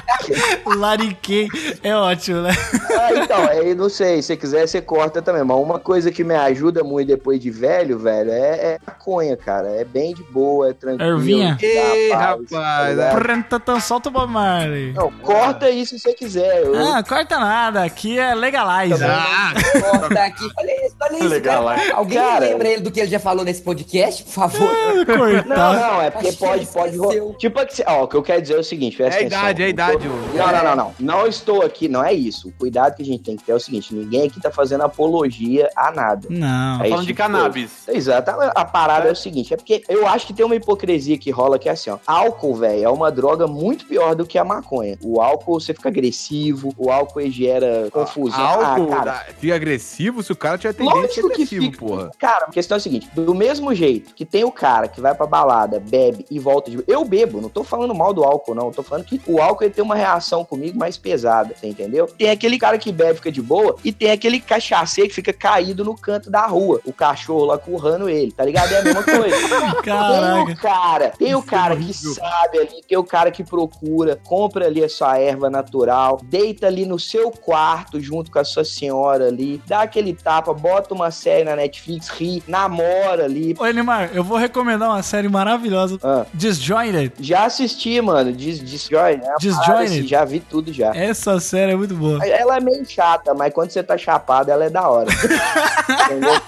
Lariquei. 0.66 1.48
É 1.82 1.94
ótimo, 1.96 2.42
né? 2.42 2.50
ah, 2.98 3.14
então, 3.14 3.46
aí 3.48 3.74
não 3.74 3.88
sei, 3.88 4.20
se 4.20 4.28
você 4.28 4.36
quiser, 4.36 4.66
você 4.66 4.80
corta 4.80 5.22
também. 5.22 5.42
Mas 5.42 5.56
uma 5.56 5.78
coisa 5.78 6.10
que 6.10 6.22
me 6.22 6.34
ajuda 6.34 6.84
muito 6.84 7.08
depois 7.08 7.40
de 7.40 7.50
velho, 7.50 7.98
velho, 7.98 8.30
é, 8.30 8.74
é 8.74 8.78
maconha, 8.86 9.36
cara. 9.36 9.68
É 9.68 9.84
bem 9.84 10.14
de 10.14 10.22
boa, 10.24 10.70
é 10.70 10.72
tranquilo. 10.74 11.12
Ervinha? 11.18 11.56
Ê, 11.62 12.08
paz, 12.10 12.20
rapaz, 12.20 12.50
tá 12.50 12.88
ligado? 12.90 13.18
Prantatã, 13.18 13.80
Solta 13.80 14.08
o 14.08 14.12
Bob 14.12 14.30
Marley. 14.30 14.92
Não, 14.92 15.10
corta 15.22 15.70
isso 15.70 15.96
se 15.96 16.00
você 16.00 16.12
quiser. 16.12 16.62
Eu, 16.64 16.74
Ah, 16.76 17.02
corta 17.08 17.38
nada. 17.38 17.82
Aqui 17.84 18.18
é 18.18 18.34
legalize. 18.34 19.02
Ah, 19.04 19.52
Corta 19.98 20.20
aqui. 20.24 20.48
Olha 20.58 20.86
isso, 20.86 20.96
olha 21.00 21.16
isso, 21.16 21.28
Legal, 21.28 21.64
cara. 21.64 21.94
Alguém 21.94 22.18
Cara. 22.18 22.38
lembra 22.40 22.68
ele 22.68 22.80
do 22.82 22.90
que 22.90 23.00
ele 23.00 23.10
já 23.10 23.18
falou 23.18 23.44
nesse 23.44 23.62
podcast, 23.62 24.22
por 24.24 24.30
favor? 24.32 24.68
Não, 25.06 25.18
Coitado. 25.18 25.48
não, 25.78 26.02
é 26.02 26.10
porque 26.10 26.28
Acho 26.28 26.38
pode, 26.38 26.66
pode. 26.66 26.96
ro- 26.98 27.34
Tipo, 27.38 27.64
que- 27.66 27.84
ó, 27.86 28.04
o 28.04 28.08
que 28.08 28.16
eu 28.16 28.22
quero 28.22 28.42
dizer 28.42 28.54
é 28.54 28.58
o 28.58 28.64
seguinte: 28.64 29.02
É 29.02 29.06
atenção. 29.08 29.26
idade, 29.26 29.62
é 29.62 29.68
idade. 29.68 29.98
tô-. 29.98 30.36
Não, 30.38 30.52
não, 30.52 30.64
não, 30.64 30.76
não. 30.76 30.94
Não 30.98 31.26
estou 31.26 31.62
aqui, 31.62 31.88
não 31.88 32.04
é 32.04 32.12
isso. 32.12 32.48
O 32.48 32.52
cuidado 32.52 32.94
que 32.96 33.02
a 33.02 33.04
gente 33.06 33.22
tem 33.22 33.36
que 33.36 33.44
ter 33.44 33.52
é 33.52 33.54
o 33.54 33.60
seguinte: 33.60 33.94
ninguém 33.94 34.26
aqui 34.26 34.40
tá 34.40 34.50
fazendo 34.50 34.82
apologia 34.82 35.68
a 35.76 35.90
nada. 35.90 36.26
Não. 36.30 36.76
É 36.84 36.88
Falando 36.88 37.00
de 37.00 37.06
tipo 37.08 37.22
coisa. 37.22 37.32
cannabis. 37.38 37.70
Exato. 37.88 38.30
A 38.30 38.48
a 38.58 38.64
parada 38.64 39.08
é 39.08 39.12
o 39.12 39.16
seguinte: 39.16 39.52
é 39.54 39.56
porque 39.56 39.82
eu 39.88 40.06
acho 40.06 40.26
que 40.26 40.32
tem 40.34 40.44
uma 40.44 40.54
hipocrisia 40.56 41.16
que 41.18 41.30
rola 41.30 41.58
que 41.58 41.68
é 41.68 41.72
assim, 41.72 41.90
ó. 41.90 41.98
Álcool, 42.06 42.54
velho, 42.56 42.84
é 42.84 42.88
uma 42.88 43.10
droga 43.10 43.46
muito 43.46 43.86
pior 43.86 44.14
do 44.14 44.26
que 44.26 44.38
a 44.38 44.44
maconha. 44.44 44.98
O 45.02 45.20
álcool, 45.20 45.60
você 45.60 45.72
fica 45.72 45.88
agressivo, 45.88 46.72
o 46.76 46.90
álcool 46.90 46.97
ele 47.16 47.30
gera 47.30 47.88
confusão. 47.90 48.40
Álcool 48.40 48.92
ah, 48.92 48.96
cara. 48.96 49.26
fica 49.38 49.54
agressivo 49.54 50.22
se 50.22 50.32
o 50.32 50.36
cara 50.36 50.58
tiver 50.58 50.74
Não, 50.82 50.92
Lógico 50.92 51.28
que 51.28 51.42
agressivo, 51.42 51.64
fica. 51.64 51.78
porra. 51.78 52.10
Cara, 52.18 52.46
a 52.46 52.50
questão 52.50 52.76
é 52.76 52.78
a 52.78 52.80
seguinte: 52.80 53.08
do 53.14 53.34
mesmo 53.34 53.74
jeito 53.74 54.14
que 54.14 54.24
tem 54.24 54.44
o 54.44 54.52
cara 54.52 54.88
que 54.88 55.00
vai 55.00 55.14
pra 55.14 55.26
balada, 55.26 55.80
bebe 55.80 56.24
e 56.30 56.38
volta 56.38 56.70
de. 56.70 56.82
Eu 56.86 57.04
bebo, 57.04 57.40
não 57.40 57.48
tô 57.48 57.62
falando 57.64 57.94
mal 57.94 58.12
do 58.12 58.24
álcool, 58.24 58.54
não. 58.54 58.70
Tô 58.70 58.82
falando 58.82 59.04
que 59.04 59.20
o 59.26 59.40
álcool 59.40 59.64
ele 59.64 59.74
tem 59.74 59.84
uma 59.84 59.94
reação 59.96 60.44
comigo 60.44 60.78
mais 60.78 60.96
pesada, 60.96 61.54
você 61.54 61.66
entendeu? 61.66 62.06
Tem 62.06 62.30
aquele 62.30 62.58
cara 62.58 62.78
que 62.78 62.92
bebe, 62.92 63.16
fica 63.16 63.32
de 63.32 63.42
boa, 63.42 63.76
e 63.84 63.92
tem 63.92 64.10
aquele 64.10 64.40
cachaceiro 64.40 65.08
que 65.08 65.14
fica 65.14 65.32
caído 65.32 65.84
no 65.84 65.96
canto 65.96 66.30
da 66.30 66.46
rua. 66.46 66.80
O 66.84 66.92
cachorro 66.92 67.44
lá 67.44 67.58
currando 67.58 68.08
ele, 68.08 68.32
tá 68.32 68.44
ligado? 68.44 68.72
É 68.72 68.78
a 68.78 68.82
mesma 68.82 69.02
coisa. 69.02 69.36
Tem 69.58 69.82
Caraca. 69.82 70.52
o 70.52 70.56
cara, 70.56 71.12
tem 71.18 71.34
o 71.34 71.42
cara 71.42 71.76
que 71.76 71.92
sabe 71.92 72.58
ali, 72.58 72.82
tem 72.86 72.98
o 72.98 73.04
cara 73.04 73.30
que 73.30 73.42
procura, 73.42 74.18
compra 74.24 74.66
ali 74.66 74.82
a 74.82 74.88
sua 74.88 75.18
erva 75.18 75.48
natural, 75.48 76.20
deita 76.22 76.66
ali 76.66 76.77
no 76.86 76.98
seu 76.98 77.30
quarto 77.30 78.00
junto 78.00 78.30
com 78.30 78.38
a 78.38 78.44
sua 78.44 78.64
senhora 78.64 79.28
ali, 79.28 79.60
dá 79.66 79.82
aquele 79.82 80.12
tapa, 80.14 80.52
bota 80.52 80.94
uma 80.94 81.10
série 81.10 81.44
na 81.44 81.54
Netflix, 81.56 82.08
ri, 82.08 82.42
namora 82.46 83.24
ali. 83.24 83.54
Ô, 83.58 83.66
Elimar, 83.66 84.10
eu 84.14 84.22
vou 84.24 84.36
recomendar 84.38 84.88
uma 84.90 85.02
série 85.02 85.28
maravilhosa. 85.28 85.98
Ah. 86.02 86.24
Disjointed. 86.34 87.12
Já 87.20 87.44
assisti, 87.44 88.00
mano, 88.00 88.32
Dis 88.32 88.58
Disjointed. 88.62 89.24
É 89.24 89.28
uma 89.30 89.36
Disjointed. 89.38 89.84
assim, 89.98 90.06
já 90.06 90.24
vi 90.24 90.40
tudo 90.40 90.72
já. 90.72 90.94
Essa 90.94 91.38
série 91.40 91.72
é 91.72 91.76
muito 91.76 91.94
boa. 91.94 92.24
Ela 92.26 92.56
é 92.56 92.60
meio 92.60 92.84
chata, 92.88 93.34
mas 93.34 93.52
quando 93.52 93.70
você 93.70 93.82
tá 93.82 93.96
chapado, 93.98 94.50
ela 94.50 94.64
é 94.64 94.70
da 94.70 94.88
hora. 94.88 95.08
Entendeu? 96.06 96.40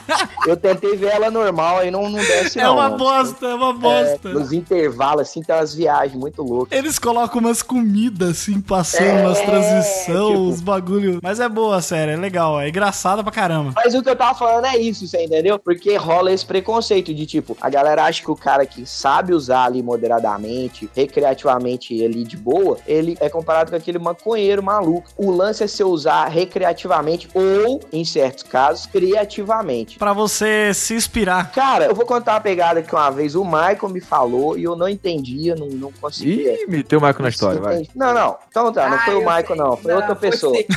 Eu 0.46 0.56
tentei 0.56 0.96
ver 0.96 1.08
ela 1.08 1.30
normal, 1.30 1.78
aí 1.78 1.90
não, 1.90 2.08
não 2.08 2.18
desce 2.18 2.58
É 2.58 2.62
não. 2.64 2.74
uma 2.74 2.84
mano. 2.90 2.96
bosta, 2.98 3.46
é 3.46 3.54
uma 3.54 3.70
É, 3.70 3.72
bosta. 3.72 4.28
nos 4.30 4.52
intervalos, 4.52 5.22
assim, 5.22 5.42
tem 5.42 5.54
umas 5.54 5.74
viagens 5.74 6.14
muito 6.18 6.42
loucas. 6.42 6.76
Eles 6.76 6.98
colocam 6.98 7.40
umas 7.40 7.62
comidas 7.62 8.30
assim, 8.30 8.60
passando 8.60 9.04
É, 9.06 9.26
umas 9.26 9.40
tipo- 10.28 10.40
uns 10.40 10.60
bagulho. 10.60 11.18
Mas 11.22 11.40
é 11.40 11.48
boa 11.48 11.76
a 11.76 11.82
série, 11.82 12.12
é 12.12 12.16
legal, 12.16 12.60
é 12.60 12.68
engraçada 12.68 13.22
pra 13.22 13.32
caramba. 13.32 13.72
Mas 13.74 13.94
o 13.94 14.02
que 14.02 14.08
eu 14.10 14.16
tava 14.16 14.38
falando 14.38 14.66
é 14.66 14.76
isso, 14.76 15.06
você 15.06 15.24
entendeu? 15.24 15.58
Porque 15.58 15.96
rola 15.96 16.32
esse 16.32 16.44
preconceito 16.44 17.12
de 17.14 17.26
tipo, 17.26 17.56
a 17.60 17.68
galera 17.70 18.04
acha 18.04 18.22
que 18.22 18.30
o 18.30 18.36
cara 18.36 18.64
que 18.66 18.84
sabe 18.86 19.32
usar 19.32 19.64
ali 19.64 19.82
moderadamente, 19.82 20.88
recreativamente 20.94 22.04
ali 22.04 22.24
de 22.24 22.36
boa, 22.36 22.78
ele 22.86 23.16
é 23.20 23.28
comparado 23.28 23.70
com 23.70 23.76
aquele 23.76 23.98
maconheiro 23.98 24.62
maluco. 24.62 25.08
O 25.16 25.30
lance 25.30 25.62
é 25.62 25.66
se 25.66 25.82
usar 25.84 26.26
recreativamente 26.28 27.28
ou, 27.34 27.80
em 27.92 28.04
certos 28.04 28.42
casos, 28.44 28.86
criativamente. 28.86 29.98
Pra 29.98 30.12
você 30.12 30.72
se 30.74 30.94
inspirar. 30.94 31.50
Cara, 31.52 31.86
eu 31.86 31.94
vou 31.94 32.04
contar 32.06 32.34
uma 32.34 32.40
pegada 32.40 32.82
que 32.82 32.94
uma 32.94 33.10
vez 33.10 33.34
o 33.34 33.44
Michael 33.44 33.88
me 33.90 34.00
falou 34.00 34.56
e 34.58 34.64
eu 34.64 34.74
não 34.76 34.88
entendia, 34.88 35.54
não, 35.54 35.66
não 35.68 35.92
conseguia. 36.00 36.54
Ih, 36.62 36.66
meteu 36.68 36.98
o 36.98 37.02
Michael 37.02 37.22
na 37.22 37.28
história, 37.28 37.60
vai. 37.60 37.86
Não, 37.94 38.12
não. 38.14 38.36
Então 38.48 38.72
tá, 38.72 38.88
não 38.88 38.96
Ah, 38.96 39.00
foi 39.00 39.14
o 39.14 39.20
Michael, 39.20 39.46
sei. 39.46 39.56
não. 39.56 39.76
Foi 39.76 39.94
outra 39.94 40.09
foi 40.16 40.30
pessoa. 40.30 40.56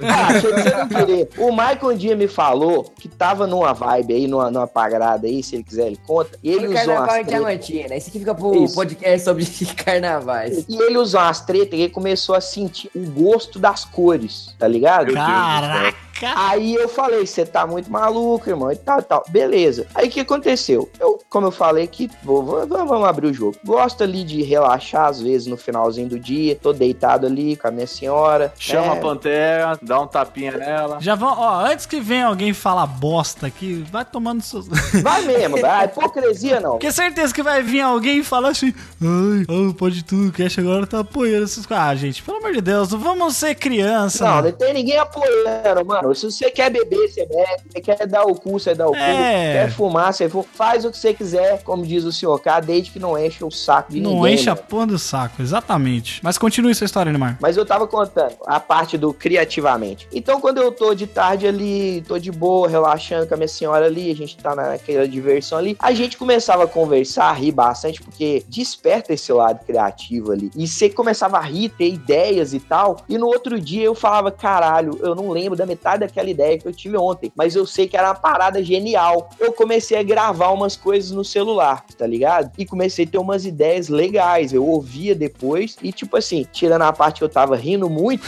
Ah, 0.00 0.28
achei 0.28 0.52
que 0.52 0.62
você 0.62 0.70
não 0.70 0.88
queria. 0.88 1.28
O 1.38 1.50
Michael 1.50 1.88
um 1.88 1.96
dia 1.96 2.16
me 2.16 2.28
falou 2.28 2.84
que 2.98 3.08
tava 3.08 3.46
numa 3.46 3.72
vibe 3.72 4.14
aí, 4.14 4.26
numa, 4.26 4.50
numa 4.50 4.66
pagrada 4.66 5.26
aí, 5.26 5.42
se 5.42 5.56
ele 5.56 5.64
quiser, 5.64 5.88
ele 5.88 5.98
conta. 6.06 6.38
E 6.42 6.50
ele 6.50 6.66
Foi 6.66 6.68
usou 6.68 6.76
carnaval 6.76 7.06
em 7.06 7.24
tretas. 7.24 7.28
Diamantina. 7.28 7.96
Esse 7.96 8.10
aqui 8.10 8.18
fica 8.20 8.34
pro 8.34 8.64
Isso. 8.64 8.74
podcast 8.74 9.24
sobre 9.24 9.46
carnavais. 9.76 10.64
E 10.68 10.76
ele 10.76 10.98
usou 10.98 11.20
umas 11.20 11.40
tretas 11.40 11.78
e 11.78 11.82
ele 11.82 11.92
começou 11.92 12.34
a 12.34 12.40
sentir 12.40 12.90
o 12.94 13.10
gosto 13.10 13.58
das 13.58 13.84
cores, 13.84 14.54
tá 14.58 14.68
ligado? 14.68 15.12
Caraca! 15.12 16.08
Aí 16.22 16.74
eu 16.74 16.88
falei, 16.88 17.24
você 17.24 17.46
tá 17.46 17.66
muito 17.66 17.90
maluco, 17.90 18.48
irmão, 18.48 18.72
e 18.72 18.76
tal, 18.76 19.02
tal. 19.02 19.24
Beleza. 19.28 19.86
Aí 19.94 20.08
o 20.08 20.10
que 20.10 20.20
aconteceu? 20.20 20.88
Eu, 20.98 21.20
como 21.28 21.46
eu 21.46 21.50
falei 21.50 21.86
que 21.86 22.10
vamos 22.24 23.04
abrir 23.04 23.28
o 23.28 23.34
jogo. 23.34 23.56
Gosto 23.64 24.02
ali 24.02 24.24
de 24.24 24.42
relaxar, 24.42 25.06
às 25.06 25.20
vezes, 25.20 25.46
no 25.46 25.56
finalzinho 25.56 26.08
do 26.08 26.18
dia. 26.18 26.56
Tô 26.56 26.72
deitado 26.72 27.26
ali 27.26 27.56
com 27.56 27.68
a 27.68 27.70
minha 27.70 27.86
senhora. 27.98 28.52
Chama 28.58 28.88
né? 28.88 28.92
a 28.92 28.96
pantera, 28.96 29.78
dá 29.82 30.00
um 30.00 30.06
tapinha 30.06 30.52
nela. 30.52 30.98
Já 31.00 31.14
vão, 31.14 31.34
ó, 31.36 31.64
antes 31.64 31.86
que 31.86 32.00
venha 32.00 32.26
alguém 32.26 32.52
falar 32.52 32.86
bosta 32.86 33.46
aqui, 33.46 33.84
vai 33.90 34.04
tomando 34.04 34.42
seus. 34.42 34.68
Vai 35.02 35.22
mesmo, 35.22 35.60
vai. 35.60 35.86
Hipocrisia 35.86 36.60
não. 36.60 36.72
Porque 36.72 36.90
certeza 36.90 37.32
que 37.32 37.42
vai 37.42 37.62
vir 37.62 37.80
alguém 37.80 38.18
e 38.18 38.24
falar 38.24 38.50
assim: 38.50 38.74
Ai, 39.00 39.46
oh, 39.48 39.72
pode 39.72 40.02
tudo, 40.04 40.28
o 40.28 40.32
Cash 40.32 40.58
agora 40.58 40.86
tá 40.86 41.00
apoiando 41.00 41.44
essas 41.44 41.66
coisas. 41.66 41.84
Ah, 41.84 41.94
gente, 41.94 42.22
pelo 42.22 42.38
amor 42.38 42.52
de 42.52 42.60
Deus, 42.60 42.90
não 42.90 42.98
vamos 42.98 43.36
ser 43.36 43.54
criança. 43.54 44.24
Não, 44.24 44.34
mano. 44.36 44.48
não 44.48 44.52
tem 44.52 44.74
ninguém 44.74 44.98
apoiando, 44.98 45.84
mano. 45.86 46.14
Se 46.14 46.30
você 46.30 46.50
quer 46.50 46.70
beber, 46.70 47.08
você 47.08 47.26
bebe. 47.26 47.62
Se 47.70 47.80
quer 47.80 48.06
dar 48.06 48.24
o 48.24 48.34
cu, 48.34 48.52
você 48.58 48.74
dá 48.74 48.86
o 48.86 48.92
cu. 48.92 48.96
É. 48.96 49.52
Quer 49.52 49.70
fumar, 49.72 50.12
você 50.12 50.28
fuma. 50.28 50.44
Faz 50.52 50.84
o 50.84 50.90
que 50.90 50.98
você 50.98 51.14
quiser, 51.14 51.62
como 51.62 51.86
diz 51.86 52.04
o 52.04 52.12
senhor 52.12 52.38
cá, 52.40 52.60
desde 52.60 52.90
que 52.90 52.98
não 52.98 53.18
enche 53.18 53.44
o 53.44 53.50
saco 53.50 53.92
de 53.92 54.00
Não 54.00 54.14
ninguém. 54.14 54.34
enche 54.34 54.50
a 54.50 54.56
porra 54.56 54.86
do 54.86 54.98
saco, 54.98 55.40
exatamente. 55.42 56.20
Mas 56.22 56.38
continue 56.38 56.74
sua 56.74 56.84
história, 56.84 57.10
Neymar. 57.12 57.38
Mas 57.40 57.56
eu 57.56 57.64
tava 57.64 57.86
contando 57.88 58.34
a 58.46 58.60
parte 58.60 58.96
do 58.96 59.12
criativamente. 59.12 60.06
Então, 60.12 60.40
quando 60.40 60.58
eu 60.58 60.70
tô 60.70 60.94
de 60.94 61.06
tarde 61.06 61.46
ali, 61.46 62.02
tô 62.06 62.18
de 62.18 62.30
boa, 62.30 62.68
relaxando 62.68 63.26
com 63.26 63.34
a 63.34 63.36
minha 63.36 63.48
senhora 63.48 63.86
ali, 63.86 64.10
a 64.10 64.14
gente 64.14 64.36
tá 64.36 64.54
naquela 64.54 65.08
diversão 65.08 65.58
ali, 65.58 65.76
a 65.78 65.92
gente 65.92 66.16
começava 66.16 66.64
a 66.64 66.68
conversar, 66.68 67.30
a 67.30 67.32
rir 67.32 67.52
bastante, 67.52 68.02
porque 68.02 68.44
desperta 68.48 69.12
esse 69.12 69.32
lado 69.32 69.64
criativo 69.64 70.32
ali. 70.32 70.50
E 70.56 70.66
você 70.66 70.88
começava 70.88 71.38
a 71.38 71.42
rir, 71.42 71.70
ter 71.70 71.88
ideias 71.88 72.54
e 72.54 72.60
tal. 72.60 72.98
E 73.08 73.18
no 73.18 73.26
outro 73.26 73.60
dia 73.60 73.84
eu 73.84 73.94
falava, 73.94 74.30
caralho, 74.30 74.98
eu 75.02 75.14
não 75.14 75.30
lembro 75.30 75.56
da 75.56 75.66
metade 75.66 76.00
daquela 76.00 76.28
ideia 76.28 76.58
que 76.58 76.66
eu 76.66 76.72
tive 76.72 76.96
ontem, 76.96 77.32
mas 77.34 77.56
eu 77.56 77.66
sei 77.66 77.86
que 77.86 77.96
era 77.96 78.08
uma 78.08 78.14
parada 78.14 78.62
genial. 78.62 79.30
Eu 79.38 79.52
comecei 79.52 79.98
a 79.98 80.02
gravar 80.02 80.50
umas 80.50 80.76
coisas 80.76 81.10
no 81.10 81.24
celular, 81.24 81.84
tá 81.96 82.06
ligado? 82.06 82.50
E 82.58 82.64
comecei 82.64 83.04
a 83.04 83.08
ter 83.08 83.18
umas 83.18 83.44
ideias 83.44 83.88
legais. 83.88 84.52
Eu 84.52 84.66
ouvia 84.66 85.14
depois 85.14 85.76
e, 85.82 85.92
tipo 85.92 86.16
assim, 86.16 86.46
tirando 86.52 86.82
a 86.82 86.92
parte 86.92 87.18
que 87.18 87.24
eu 87.24 87.28
tava 87.28 87.56
rindo 87.56 87.77
muito, 87.86 88.24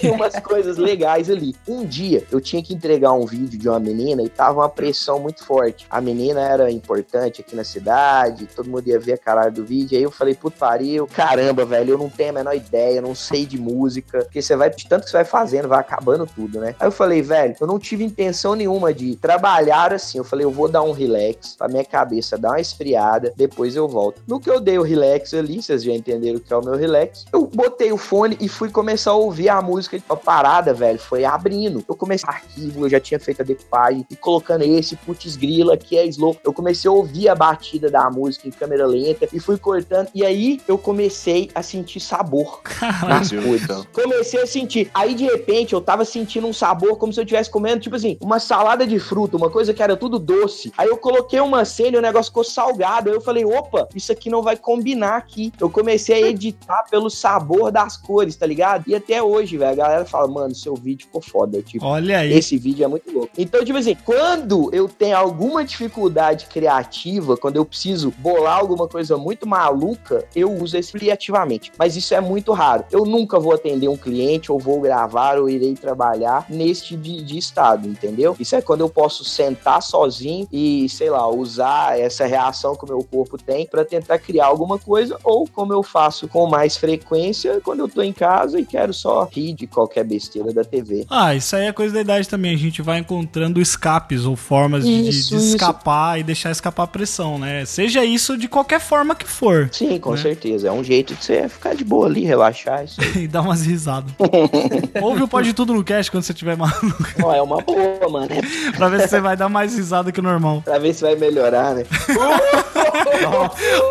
tinha 0.00 0.12
umas 0.12 0.34
coisas 0.38 0.76
legais 0.76 1.28
ali. 1.28 1.56
Um 1.66 1.84
dia 1.84 2.24
eu 2.30 2.40
tinha 2.40 2.62
que 2.62 2.72
entregar 2.72 3.12
um 3.12 3.26
vídeo 3.26 3.58
de 3.58 3.68
uma 3.68 3.80
menina 3.80 4.22
e 4.22 4.28
tava 4.28 4.60
uma 4.60 4.68
pressão 4.68 5.18
muito 5.18 5.44
forte. 5.44 5.84
A 5.90 6.00
menina 6.00 6.40
era 6.40 6.70
importante 6.70 7.40
aqui 7.40 7.56
na 7.56 7.64
cidade, 7.64 8.46
todo 8.54 8.70
mundo 8.70 8.86
ia 8.86 9.00
ver 9.00 9.14
a 9.14 9.18
caralho 9.18 9.52
do 9.52 9.64
vídeo. 9.64 9.98
Aí 9.98 10.04
eu 10.04 10.10
falei, 10.10 10.34
puta 10.34 10.58
pariu, 10.68 11.06
caramba, 11.06 11.64
velho, 11.64 11.92
eu 11.94 11.98
não 11.98 12.10
tenho 12.10 12.30
a 12.30 12.32
menor 12.34 12.54
ideia, 12.54 12.98
eu 12.98 13.02
não 13.02 13.14
sei 13.14 13.46
de 13.46 13.58
música. 13.58 14.20
Porque 14.24 14.42
você 14.42 14.54
vai, 14.54 14.68
de 14.68 14.86
tanto 14.86 15.04
que 15.04 15.10
você 15.10 15.16
vai 15.16 15.24
fazendo, 15.24 15.68
vai 15.68 15.78
acabando 15.78 16.26
tudo, 16.26 16.60
né? 16.60 16.74
Aí 16.78 16.86
eu 16.86 16.92
falei, 16.92 17.22
velho, 17.22 17.56
eu 17.58 17.66
não 17.66 17.78
tive 17.78 18.04
intenção 18.04 18.54
nenhuma 18.54 18.92
de 18.92 19.16
trabalhar 19.16 19.92
assim. 19.92 20.18
Eu 20.18 20.24
falei, 20.24 20.44
eu 20.44 20.50
vou 20.50 20.68
dar 20.68 20.82
um 20.82 20.92
relax 20.92 21.56
pra 21.56 21.68
minha 21.68 21.84
cabeça 21.84 22.36
dar 22.36 22.50
uma 22.50 22.60
esfriada, 22.60 23.32
depois 23.34 23.74
eu 23.74 23.88
volto. 23.88 24.20
No 24.26 24.38
que 24.38 24.50
eu 24.50 24.60
dei 24.60 24.78
o 24.78 24.82
relax 24.82 25.32
ali, 25.32 25.62
vocês 25.62 25.82
já 25.82 25.92
entenderam 25.92 26.36
o 26.36 26.40
que 26.40 26.52
é 26.52 26.56
o 26.56 26.62
meu 26.62 26.76
relax, 26.76 27.24
eu 27.32 27.46
botei 27.46 27.92
o 27.92 27.96
fone 27.96 28.36
e 28.40 28.48
fui 28.48 28.70
começar 28.78 29.10
a 29.10 29.14
ouvir 29.14 29.48
a 29.48 29.60
música. 29.60 30.00
A 30.08 30.14
parada, 30.14 30.72
velho, 30.72 31.00
foi 31.00 31.24
abrindo. 31.24 31.84
Eu 31.88 31.96
comecei 31.96 32.28
arquivo, 32.28 32.86
eu 32.86 32.88
já 32.88 33.00
tinha 33.00 33.18
feito 33.18 33.42
a 33.42 33.44
decupagem 33.44 34.06
e 34.08 34.14
colocando 34.14 34.62
esse 34.62 34.94
putz 34.94 35.34
grila 35.34 35.76
que 35.76 35.98
é 35.98 36.06
slow. 36.06 36.36
Eu 36.44 36.52
comecei 36.52 36.88
a 36.88 36.92
ouvir 36.92 37.28
a 37.28 37.34
batida 37.34 37.90
da 37.90 38.08
música 38.08 38.46
em 38.46 38.52
câmera 38.52 38.86
lenta 38.86 39.28
e 39.32 39.40
fui 39.40 39.58
cortando. 39.58 40.10
E 40.14 40.24
aí 40.24 40.60
eu 40.68 40.78
comecei 40.78 41.50
a 41.56 41.60
sentir 41.60 41.98
sabor 41.98 42.60
nas 43.02 43.30
coisas. 43.30 43.84
Comecei 43.92 44.42
a 44.42 44.46
sentir. 44.46 44.88
Aí, 44.94 45.12
de 45.12 45.24
repente, 45.24 45.72
eu 45.72 45.80
tava 45.80 46.04
sentindo 46.04 46.46
um 46.46 46.52
sabor 46.52 46.96
como 46.98 47.12
se 47.12 47.18
eu 47.18 47.24
estivesse 47.24 47.50
comendo, 47.50 47.80
tipo 47.80 47.96
assim, 47.96 48.16
uma 48.22 48.38
salada 48.38 48.86
de 48.86 49.00
fruta, 49.00 49.36
uma 49.36 49.50
coisa 49.50 49.74
que 49.74 49.82
era 49.82 49.96
tudo 49.96 50.20
doce. 50.20 50.72
Aí 50.78 50.86
eu 50.86 50.98
coloquei 50.98 51.40
uma 51.40 51.64
cena 51.64 51.96
e 51.96 51.98
o 51.98 52.02
negócio 52.02 52.30
ficou 52.30 52.44
salgado. 52.44 53.10
Aí 53.10 53.16
eu 53.16 53.20
falei, 53.20 53.44
opa, 53.44 53.88
isso 53.92 54.12
aqui 54.12 54.30
não 54.30 54.40
vai 54.40 54.56
combinar 54.56 55.16
aqui. 55.16 55.52
Eu 55.58 55.68
comecei 55.68 56.22
a 56.22 56.28
editar 56.28 56.84
pelo 56.88 57.10
sabor 57.10 57.72
das 57.72 57.96
cores, 57.96 58.36
tá 58.36 58.46
ligado? 58.46 58.67
E 58.86 58.94
até 58.94 59.22
hoje, 59.22 59.56
velho, 59.56 59.72
a 59.72 59.74
galera 59.74 60.04
fala, 60.04 60.28
mano, 60.28 60.54
seu 60.54 60.74
vídeo 60.74 61.06
ficou 61.06 61.20
foda. 61.20 61.62
Tipo, 61.62 61.84
Olha 61.84 62.20
aí. 62.20 62.32
esse 62.32 62.56
vídeo 62.56 62.84
é 62.84 62.88
muito 62.88 63.10
louco. 63.12 63.30
Então, 63.36 63.64
tipo 63.64 63.78
assim, 63.78 63.96
quando 64.04 64.70
eu 64.72 64.88
tenho 64.88 65.16
alguma 65.16 65.64
dificuldade 65.64 66.46
criativa, 66.46 67.36
quando 67.36 67.56
eu 67.56 67.64
preciso 67.64 68.12
bolar 68.18 68.58
alguma 68.58 68.88
coisa 68.88 69.16
muito 69.16 69.46
maluca, 69.46 70.24
eu 70.34 70.52
uso 70.52 70.76
esse 70.76 70.92
criativamente. 70.92 71.72
Mas 71.78 71.96
isso 71.96 72.14
é 72.14 72.20
muito 72.20 72.52
raro. 72.52 72.84
Eu 72.90 73.04
nunca 73.04 73.38
vou 73.38 73.52
atender 73.52 73.88
um 73.88 73.96
cliente, 73.96 74.50
ou 74.50 74.58
vou 74.58 74.80
gravar, 74.80 75.38
ou 75.38 75.48
irei 75.48 75.74
trabalhar 75.74 76.46
neste 76.48 76.96
de, 76.96 77.22
de 77.22 77.38
estado, 77.38 77.88
entendeu? 77.88 78.36
Isso 78.38 78.56
é 78.56 78.62
quando 78.62 78.80
eu 78.80 78.88
posso 78.88 79.24
sentar 79.24 79.82
sozinho 79.82 80.48
e, 80.52 80.88
sei 80.88 81.10
lá, 81.10 81.28
usar 81.28 81.98
essa 81.98 82.26
reação 82.26 82.74
que 82.74 82.84
o 82.84 82.88
meu 82.88 83.04
corpo 83.04 83.38
tem 83.38 83.66
para 83.66 83.84
tentar 83.84 84.18
criar 84.18 84.46
alguma 84.46 84.78
coisa, 84.78 85.18
ou 85.22 85.46
como 85.46 85.72
eu 85.72 85.82
faço 85.82 86.28
com 86.28 86.48
mais 86.48 86.76
frequência 86.76 87.60
quando 87.62 87.80
eu 87.80 87.88
tô 87.88 88.02
em 88.02 88.12
casa 88.12 88.57
e 88.58 88.64
quero 88.66 88.92
só 88.92 89.24
rir 89.32 89.54
de 89.54 89.66
qualquer 89.66 90.04
besteira 90.04 90.52
da 90.52 90.64
TV. 90.64 91.06
Ah, 91.08 91.34
isso 91.34 91.54
aí 91.56 91.66
é 91.66 91.72
coisa 91.72 91.94
da 91.94 92.00
idade 92.00 92.28
também. 92.28 92.54
A 92.54 92.58
gente 92.58 92.82
vai 92.82 92.98
encontrando 92.98 93.60
escapes 93.60 94.24
ou 94.24 94.36
formas 94.36 94.84
de- 94.84 95.02
de, 95.02 95.08
Isso, 95.10 95.28
de 95.30 95.36
isso. 95.36 95.56
escapar 95.56 96.18
e 96.18 96.22
deixar 96.22 96.50
escapar 96.50 96.84
a 96.84 96.86
pressão, 96.86 97.38
né? 97.38 97.64
Seja 97.64 98.04
isso 98.04 98.36
de 98.36 98.48
qualquer 98.48 98.80
forma 98.80 99.14
que 99.14 99.26
for. 99.26 99.68
Sim, 99.72 99.98
com 99.98 100.12
né? 100.12 100.16
certeza. 100.18 100.68
É 100.68 100.72
um 100.72 100.82
jeito 100.84 101.14
de 101.14 101.24
você 101.24 101.48
ficar 101.48 101.74
de 101.74 101.84
boa 101.84 102.06
ali, 102.06 102.24
relaxar. 102.24 102.84
E 103.16 103.26
dar 103.26 103.40
umas 103.42 103.62
risadas. 103.64 104.12
Ouve 105.02 105.22
o 105.22 105.28
Pode 105.28 105.52
Tudo 105.52 105.72
no 105.74 105.82
cast 105.84 106.10
quando 106.10 106.22
você 106.22 106.34
tiver 106.34 106.56
maluco, 106.56 107.04
Ó, 107.22 107.34
é 107.34 107.42
uma 107.42 107.60
boa, 107.62 108.08
mano. 108.10 108.28
É 108.32 108.70
pra 108.76 108.88
ver 108.88 109.00
se 109.02 109.08
você 109.08 109.20
vai 109.20 109.36
dar 109.36 109.48
mais 109.48 109.74
risada 109.76 110.12
que 110.12 110.20
o 110.20 110.22
normal. 110.22 110.62
pra 110.64 110.78
ver 110.78 110.92
se 110.94 111.02
vai 111.02 111.14
melhorar, 111.16 111.74
né? 111.74 111.84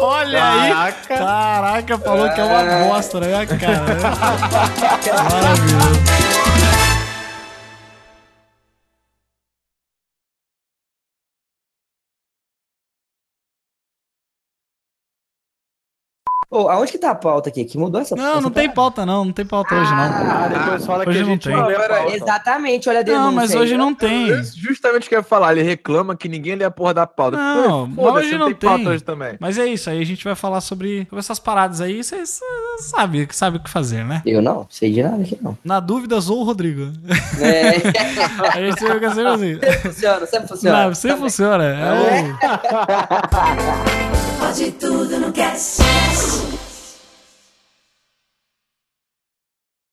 Olha 0.01 0.43
aí! 0.43 0.93
Caraca, 1.07 1.97
falou 1.97 2.29
que 2.29 2.39
é 2.39 2.43
uma 2.43 2.87
bosta, 2.89 3.19
né? 3.19 3.45
Cara, 3.45 4.46
Maravilhoso. 4.49 6.36
Ô, 16.57 16.69
aonde 16.69 16.91
que 16.91 16.97
tá 16.97 17.11
a 17.11 17.15
pauta 17.15 17.49
aqui? 17.49 17.63
Que 17.65 17.77
mudou 17.77 18.01
essa 18.01 18.15
Não, 18.15 18.23
não 18.23 18.31
essa 18.31 18.41
tem 18.43 18.51
parada? 18.53 18.73
pauta 18.73 19.05
não, 19.05 19.25
não 19.25 19.31
tem 19.33 19.45
pauta 19.45 19.75
hoje 19.75 19.91
não. 19.91 19.97
Ah, 19.99 20.47
depois 20.51 20.85
fala 20.85 21.03
que 21.03 21.09
hoje 21.09 21.19
a 21.19 21.21
não 21.23 21.29
gente 21.31 21.43
tem. 21.43 21.55
não 21.55 21.63
a 21.63 21.67
aí. 21.67 21.75
pauta. 21.75 22.15
Exatamente, 22.15 22.89
olha 22.89 22.99
a 22.99 23.03
denúncia 23.03 23.25
Não, 23.25 23.31
mas 23.31 23.51
aí. 23.51 23.57
hoje 23.57 23.77
não 23.77 23.93
tem. 23.93 24.31
É 24.31 24.41
Justamente 24.43 25.05
o 25.05 25.09
que 25.09 25.15
eu 25.15 25.19
ia 25.19 25.23
falar, 25.23 25.51
ele 25.53 25.61
reclama 25.63 26.15
que 26.15 26.27
ninguém 26.27 26.55
lê 26.55 26.63
a 26.65 26.71
porra 26.71 26.93
da 26.93 27.05
pauta. 27.07 27.37
Não, 27.37 27.89
Pô, 27.91 28.11
mas 28.13 28.25
hoje 28.25 28.37
não 28.37 28.53
pauta 28.53 28.77
tem. 28.79 28.87
hoje 28.87 29.03
também. 29.03 29.35
Mas 29.39 29.57
é 29.59 29.65
isso, 29.67 29.89
aí 29.89 30.01
a 30.01 30.05
gente 30.05 30.23
vai 30.23 30.35
falar 30.35 30.61
sobre, 30.61 31.03
sobre 31.05 31.19
essas 31.19 31.39
paradas 31.39 31.81
aí, 31.81 32.03
vocês 32.03 32.39
sabem 32.79 33.27
sabe 33.31 33.57
o 33.57 33.59
que 33.59 33.69
fazer, 33.69 34.03
né? 34.03 34.21
Eu 34.25 34.41
não, 34.41 34.65
sei 34.69 34.91
de 34.91 35.03
nada 35.03 35.21
aqui 35.21 35.37
não. 35.41 35.57
Na 35.63 35.79
dúvida, 35.79 36.19
sou 36.21 36.39
o 36.39 36.43
Rodrigo. 36.43 36.91
É, 37.39 37.77
A 38.57 38.61
gente 38.61 38.79
fica 38.79 39.09
sempre 39.13 39.27
assim. 39.27 39.59
funciona, 39.81 40.25
sempre 40.25 40.47
funciona. 40.47 40.85
Não, 40.85 40.93
sempre 40.95 41.17
funciona. 41.17 41.63
É 41.63 41.91
o- 41.93 42.37
Pode 44.39 44.71
tudo 44.73 45.19
no 45.19 45.31
cast. 45.31 45.81
Yes! 46.17 46.56